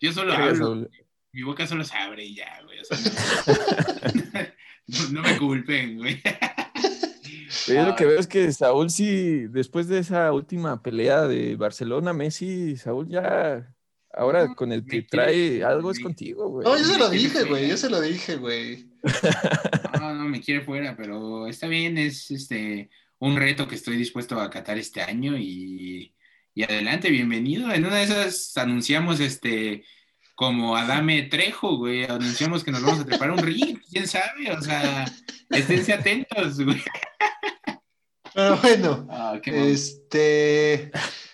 Yo 0.01 0.13
solo 0.13 0.33
hablo. 0.33 0.89
Mi 1.33 1.43
boca 1.43 1.67
solo 1.67 1.85
se 1.85 1.97
abre 1.97 2.25
y 2.25 2.37
ya, 2.37 2.63
güey. 2.65 2.79
no, 5.13 5.23
me 5.23 5.37
culpen, 5.37 5.99
güey. 5.99 6.23
Yo 7.67 7.85
lo 7.85 7.95
que 7.97 8.07
veo 8.07 8.19
es 8.19 8.27
que 8.27 8.51
Saúl 8.53 8.91
sí, 8.91 9.47
después 9.49 9.89
de 9.89 9.99
esa 9.99 10.33
última 10.33 10.83
pelea 10.83 11.23
de 11.23 11.57
Barcelona, 11.57 12.13
Messi, 12.13 12.77
Saúl 12.77 13.09
ya, 13.09 13.75
ahora 14.13 14.55
con 14.55 14.73
el 14.73 14.87
que 14.87 15.03
trae 15.03 15.63
algo 15.63 15.91
es 15.91 16.01
contigo, 16.01 16.49
güey. 16.49 16.67
No, 16.67 16.79
yo 16.79 16.85
se 16.85 16.99
lo 16.99 17.11
dije, 17.11 17.45
güey, 17.45 17.69
yo 17.69 17.77
se 17.77 17.91
lo 17.91 18.01
dije, 18.01 18.37
güey. 18.37 18.88
No, 20.01 20.15
no, 20.15 20.25
me 20.25 20.41
quiere 20.41 20.65
fuera, 20.65 20.97
pero 20.97 21.47
está 21.47 21.67
bien, 21.67 21.99
es 21.99 22.31
este 22.31 22.91
un 23.19 23.37
reto 23.37 23.67
que 23.67 23.75
estoy 23.75 23.97
dispuesto 23.97 24.39
a 24.39 24.45
acatar 24.45 24.79
este 24.79 25.03
año 25.03 25.37
y, 25.37 26.15
y 26.55 26.63
adelante, 26.63 27.11
bienvenido. 27.11 27.73
En 27.73 27.85
una 27.85 27.97
de 27.97 28.05
esas 28.05 28.57
anunciamos 28.57 29.21
este 29.21 29.85
como 30.35 30.77
Adame 30.77 31.23
Trejo, 31.23 31.79
güey, 31.79 32.05
anunciamos 32.05 32.63
que 32.63 32.71
nos 32.71 32.83
vamos 32.83 33.01
a 33.01 33.05
trepar 33.05 33.33
un 33.33 33.39
ring, 33.39 33.81
quién 33.91 34.07
sabe, 34.07 34.53
o 34.53 34.63
sea, 34.63 35.05
esténse 35.51 35.93
atentos, 35.93 36.61
güey. 36.61 36.81
Pero 38.35 38.57
bueno, 38.59 39.09
ah, 39.11 39.41
este 39.45 40.93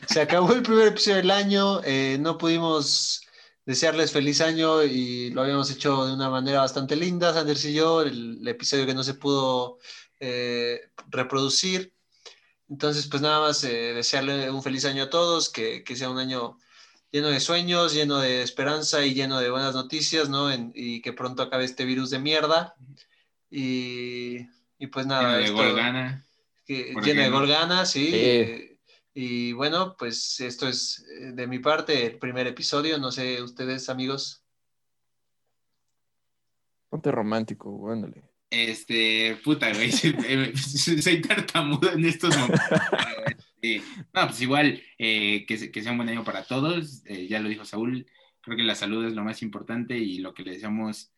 se 0.08 0.20
acabó 0.20 0.54
el 0.54 0.62
primer 0.62 0.88
episodio 0.88 1.16
del 1.18 1.30
año, 1.30 1.82
eh, 1.84 2.16
no 2.18 2.38
pudimos 2.38 3.23
desearles 3.66 4.12
feliz 4.12 4.40
año 4.40 4.82
y 4.82 5.30
lo 5.30 5.42
habíamos 5.42 5.70
hecho 5.70 6.06
de 6.06 6.12
una 6.12 6.30
manera 6.30 6.60
bastante 6.60 6.96
linda, 6.96 7.32
Sanders 7.32 7.64
y 7.64 7.74
yo, 7.74 8.02
el, 8.02 8.46
episodio 8.46 8.86
que 8.86 8.94
no 8.94 9.02
se 9.02 9.14
pudo 9.14 9.78
eh, 10.20 10.90
reproducir. 11.08 11.92
Entonces, 12.68 13.06
pues 13.06 13.22
nada 13.22 13.40
más 13.40 13.62
eh, 13.64 13.94
desearle 13.94 14.50
un 14.50 14.62
feliz 14.62 14.84
año 14.84 15.04
a 15.04 15.10
todos, 15.10 15.50
que, 15.50 15.84
que 15.84 15.96
sea 15.96 16.10
un 16.10 16.18
año 16.18 16.58
lleno 17.10 17.28
de 17.28 17.40
sueños, 17.40 17.94
lleno 17.94 18.18
de 18.18 18.42
esperanza 18.42 19.04
y 19.04 19.14
lleno 19.14 19.38
de 19.38 19.50
buenas 19.50 19.74
noticias, 19.74 20.28
¿no? 20.28 20.50
y 20.52 21.00
que 21.00 21.12
pronto 21.12 21.42
acabe 21.42 21.64
este 21.64 21.84
virus 21.84 22.10
de 22.10 22.18
mierda. 22.18 22.74
Y, 23.50 24.48
y 24.78 24.86
pues 24.88 25.06
nada. 25.06 25.38
Lleno 25.38 25.62
de 25.62 25.68
Golgana. 25.68 26.24
lleno 26.66 27.22
de 27.22 27.30
Golgana, 27.30 27.86
sí. 27.86 28.73
Y 29.14 29.52
bueno, 29.52 29.94
pues 29.96 30.40
esto 30.40 30.66
es 30.66 31.06
eh, 31.20 31.32
de 31.32 31.46
mi 31.46 31.60
parte 31.60 32.06
el 32.06 32.18
primer 32.18 32.48
episodio. 32.48 32.98
No 32.98 33.12
sé, 33.12 33.40
ustedes, 33.40 33.88
amigos. 33.88 34.44
Ponte 36.88 37.12
romántico, 37.12 37.90
ándale. 37.90 38.24
Este, 38.50 39.38
puta, 39.44 39.72
güey, 39.72 39.92
soy 40.56 41.20
tartamudo 41.20 41.92
en 41.92 42.04
estos 42.04 42.36
momentos. 42.36 42.60
no, 44.12 44.26
pues 44.26 44.40
igual, 44.40 44.82
eh, 44.98 45.46
que, 45.46 45.58
sea 45.58 45.92
un 45.92 45.98
buen 45.98 46.08
año 46.08 46.24
para 46.24 46.42
todos. 46.42 47.02
Eh, 47.06 47.28
ya 47.28 47.38
lo 47.38 47.48
dijo 47.48 47.64
Saúl, 47.64 48.06
creo 48.40 48.56
que 48.56 48.64
la 48.64 48.74
salud 48.74 49.06
es 49.06 49.14
lo 49.14 49.22
más 49.22 49.42
importante 49.42 49.96
y 49.96 50.18
lo 50.18 50.34
que 50.34 50.42
le 50.42 50.52
deseamos 50.52 51.12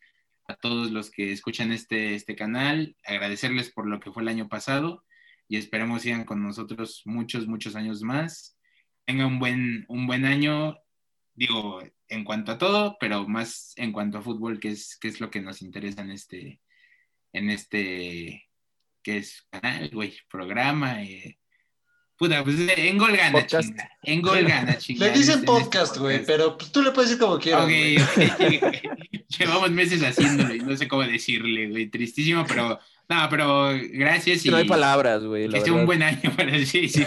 a 0.47 0.55
todos 0.55 0.91
los 0.91 1.09
que 1.09 1.31
escuchan 1.31 1.71
este, 1.71 2.13
este 2.13 2.35
canal, 2.35 2.95
agradecerles 3.03 3.71
por 3.71 3.87
lo 3.87 3.99
que 3.99 4.11
fue 4.11 4.21
el 4.21 4.29
año 4.29 4.47
pasado 4.47 5.03
y 5.47 5.57
esperemos 5.57 6.01
sigan 6.01 6.25
con 6.25 6.43
nosotros 6.43 7.01
muchos, 7.05 7.47
muchos 7.47 7.75
años 7.75 8.01
más. 8.01 8.57
Tenga 9.05 9.25
un 9.25 9.39
buen, 9.39 9.85
un 9.87 10.07
buen 10.07 10.25
año, 10.25 10.77
digo, 11.33 11.81
en 12.09 12.23
cuanto 12.23 12.51
a 12.51 12.57
todo, 12.57 12.97
pero 12.99 13.27
más 13.27 13.73
en 13.77 13.91
cuanto 13.91 14.17
a 14.17 14.21
fútbol, 14.21 14.59
que 14.59 14.69
es, 14.69 14.97
que 14.99 15.07
es 15.07 15.19
lo 15.19 15.29
que 15.29 15.41
nos 15.41 15.61
interesa 15.61 16.01
en 16.01 16.11
este, 16.11 16.61
en 17.33 17.49
este, 17.49 18.49
que 19.01 19.17
es 19.17 19.47
canal, 19.49 19.89
güey, 19.91 20.13
programa. 20.29 21.03
Eh, 21.03 21.37
Puta, 22.17 22.43
pues 22.43 22.55
en 22.77 22.97
gol 22.97 23.15
gana, 23.15 23.45
chinga. 23.45 23.91
En 24.01 24.21
gol 24.21 24.43
gana, 24.43 24.77
chinga. 24.77 25.05
Le 25.05 25.13
dicen 25.13 25.35
este 25.35 25.45
podcast, 25.45 25.97
güey, 25.97 26.25
pero 26.25 26.57
pues, 26.57 26.71
tú 26.71 26.81
le 26.81 26.91
puedes 26.91 27.11
decir 27.11 27.23
como 27.23 27.39
quieras. 27.39 27.63
Ok, 27.63 27.69
Llevamos 29.37 29.71
meses 29.71 30.01
haciéndolo 30.03 30.55
y 30.55 30.59
no 30.59 30.75
sé 30.75 30.87
cómo 30.87 31.03
decirle, 31.03 31.69
güey. 31.69 31.89
Tristísimo, 31.89 32.43
pero. 32.47 32.79
No, 33.09 33.27
pero 33.29 33.69
gracias. 33.93 34.45
Y, 34.45 34.49
no 34.49 34.57
hay 34.57 34.67
palabras, 34.67 35.23
güey. 35.23 35.47
Que 35.49 35.61
sea 35.61 35.73
un 35.73 35.85
buen 35.85 36.03
año 36.03 36.31
para 36.35 36.53
sí, 36.65 36.89
sí. 36.89 37.05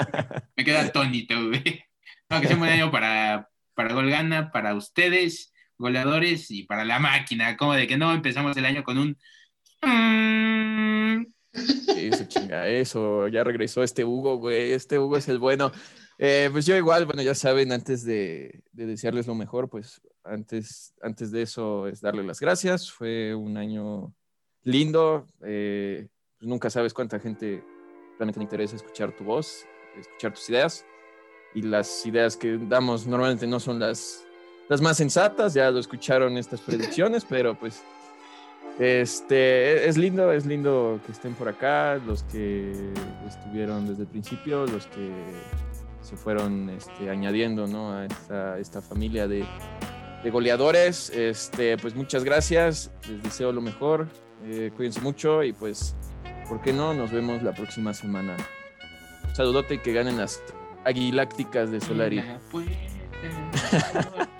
Me 0.56 0.64
queda 0.64 0.82
atónito, 0.82 1.34
güey. 1.48 1.84
No, 2.30 2.40
que 2.40 2.46
sea 2.46 2.56
un 2.56 2.60
buen 2.60 2.72
año 2.72 2.90
para, 2.90 3.50
para 3.74 3.92
Golgana, 3.92 4.50
para 4.50 4.74
ustedes, 4.74 5.52
goleadores, 5.76 6.50
y 6.50 6.62
para 6.62 6.84
la 6.84 6.98
máquina. 6.98 7.56
Como 7.56 7.74
de 7.74 7.86
que 7.86 7.98
no 7.98 8.12
empezamos 8.12 8.56
el 8.56 8.64
año 8.64 8.82
con 8.82 8.98
un. 8.98 9.18
Eso, 11.52 12.24
chinga, 12.24 12.66
eso, 12.68 13.28
ya 13.28 13.44
regresó 13.44 13.82
este 13.82 14.04
Hugo, 14.04 14.36
güey, 14.36 14.72
este 14.72 14.98
Hugo 14.98 15.18
es 15.18 15.28
el 15.28 15.38
bueno. 15.38 15.70
Eh, 16.18 16.48
pues 16.50 16.64
yo 16.64 16.76
igual, 16.76 17.04
bueno, 17.04 17.20
ya 17.22 17.34
saben, 17.34 17.72
antes 17.72 18.04
de, 18.04 18.62
desearles 18.72 19.26
lo 19.26 19.34
mejor, 19.34 19.68
pues 19.68 20.00
antes, 20.24 20.94
antes 21.02 21.30
de 21.30 21.42
eso 21.42 21.88
es 21.88 22.00
darle 22.00 22.22
las 22.24 22.40
gracias. 22.40 22.90
Fue 22.90 23.34
un 23.34 23.56
año 23.58 24.14
lindo. 24.64 25.26
Eh, 25.42 26.08
pues 26.38 26.48
nunca 26.48 26.70
sabes 26.70 26.92
cuánta 26.94 27.18
gente 27.18 27.62
realmente 28.18 28.40
le 28.40 28.44
interesa 28.44 28.76
escuchar 28.76 29.12
tu 29.12 29.24
voz, 29.24 29.66
escuchar 29.98 30.34
tus 30.34 30.48
ideas. 30.50 30.84
Y 31.54 31.62
las 31.62 32.04
ideas 32.06 32.36
que 32.36 32.56
damos 32.56 33.06
normalmente 33.06 33.46
no 33.46 33.60
son 33.60 33.78
las, 33.78 34.24
las 34.68 34.80
más 34.80 34.96
sensatas, 34.96 35.54
ya 35.54 35.70
lo 35.70 35.78
escucharon 35.78 36.38
estas 36.38 36.60
predicciones, 36.66 37.24
pero 37.24 37.58
pues 37.58 37.82
este, 38.78 39.86
es 39.86 39.98
lindo, 39.98 40.32
es 40.32 40.46
lindo 40.46 40.98
que 41.04 41.12
estén 41.12 41.34
por 41.34 41.48
acá, 41.48 41.96
los 41.96 42.22
que 42.24 42.72
estuvieron 43.28 43.86
desde 43.86 44.02
el 44.02 44.08
principio, 44.08 44.66
los 44.66 44.86
que 44.86 45.10
se 46.02 46.16
fueron 46.16 46.70
este, 46.70 47.10
añadiendo 47.10 47.66
¿no? 47.66 47.92
a 47.92 48.06
esta, 48.58 48.82
familia 48.82 49.28
de, 49.28 49.44
goleadores. 50.30 51.10
Este, 51.10 51.76
pues 51.76 51.94
muchas 51.94 52.24
gracias, 52.24 52.90
les 53.08 53.22
deseo 53.22 53.52
lo 53.52 53.60
mejor, 53.60 54.08
eh, 54.44 54.70
cuídense 54.76 55.00
mucho 55.00 55.42
y 55.42 55.52
pues, 55.52 55.94
¿por 56.48 56.60
qué 56.60 56.72
no? 56.72 56.94
Nos 56.94 57.10
vemos 57.10 57.42
la 57.42 57.52
próxima 57.52 57.94
semana. 57.94 58.36
Saludote 59.34 59.74
y 59.74 59.78
que 59.78 59.92
ganen 59.92 60.18
las 60.18 60.42
aguilácticas 60.84 61.70
de 61.70 61.80
Solari. 61.80 62.22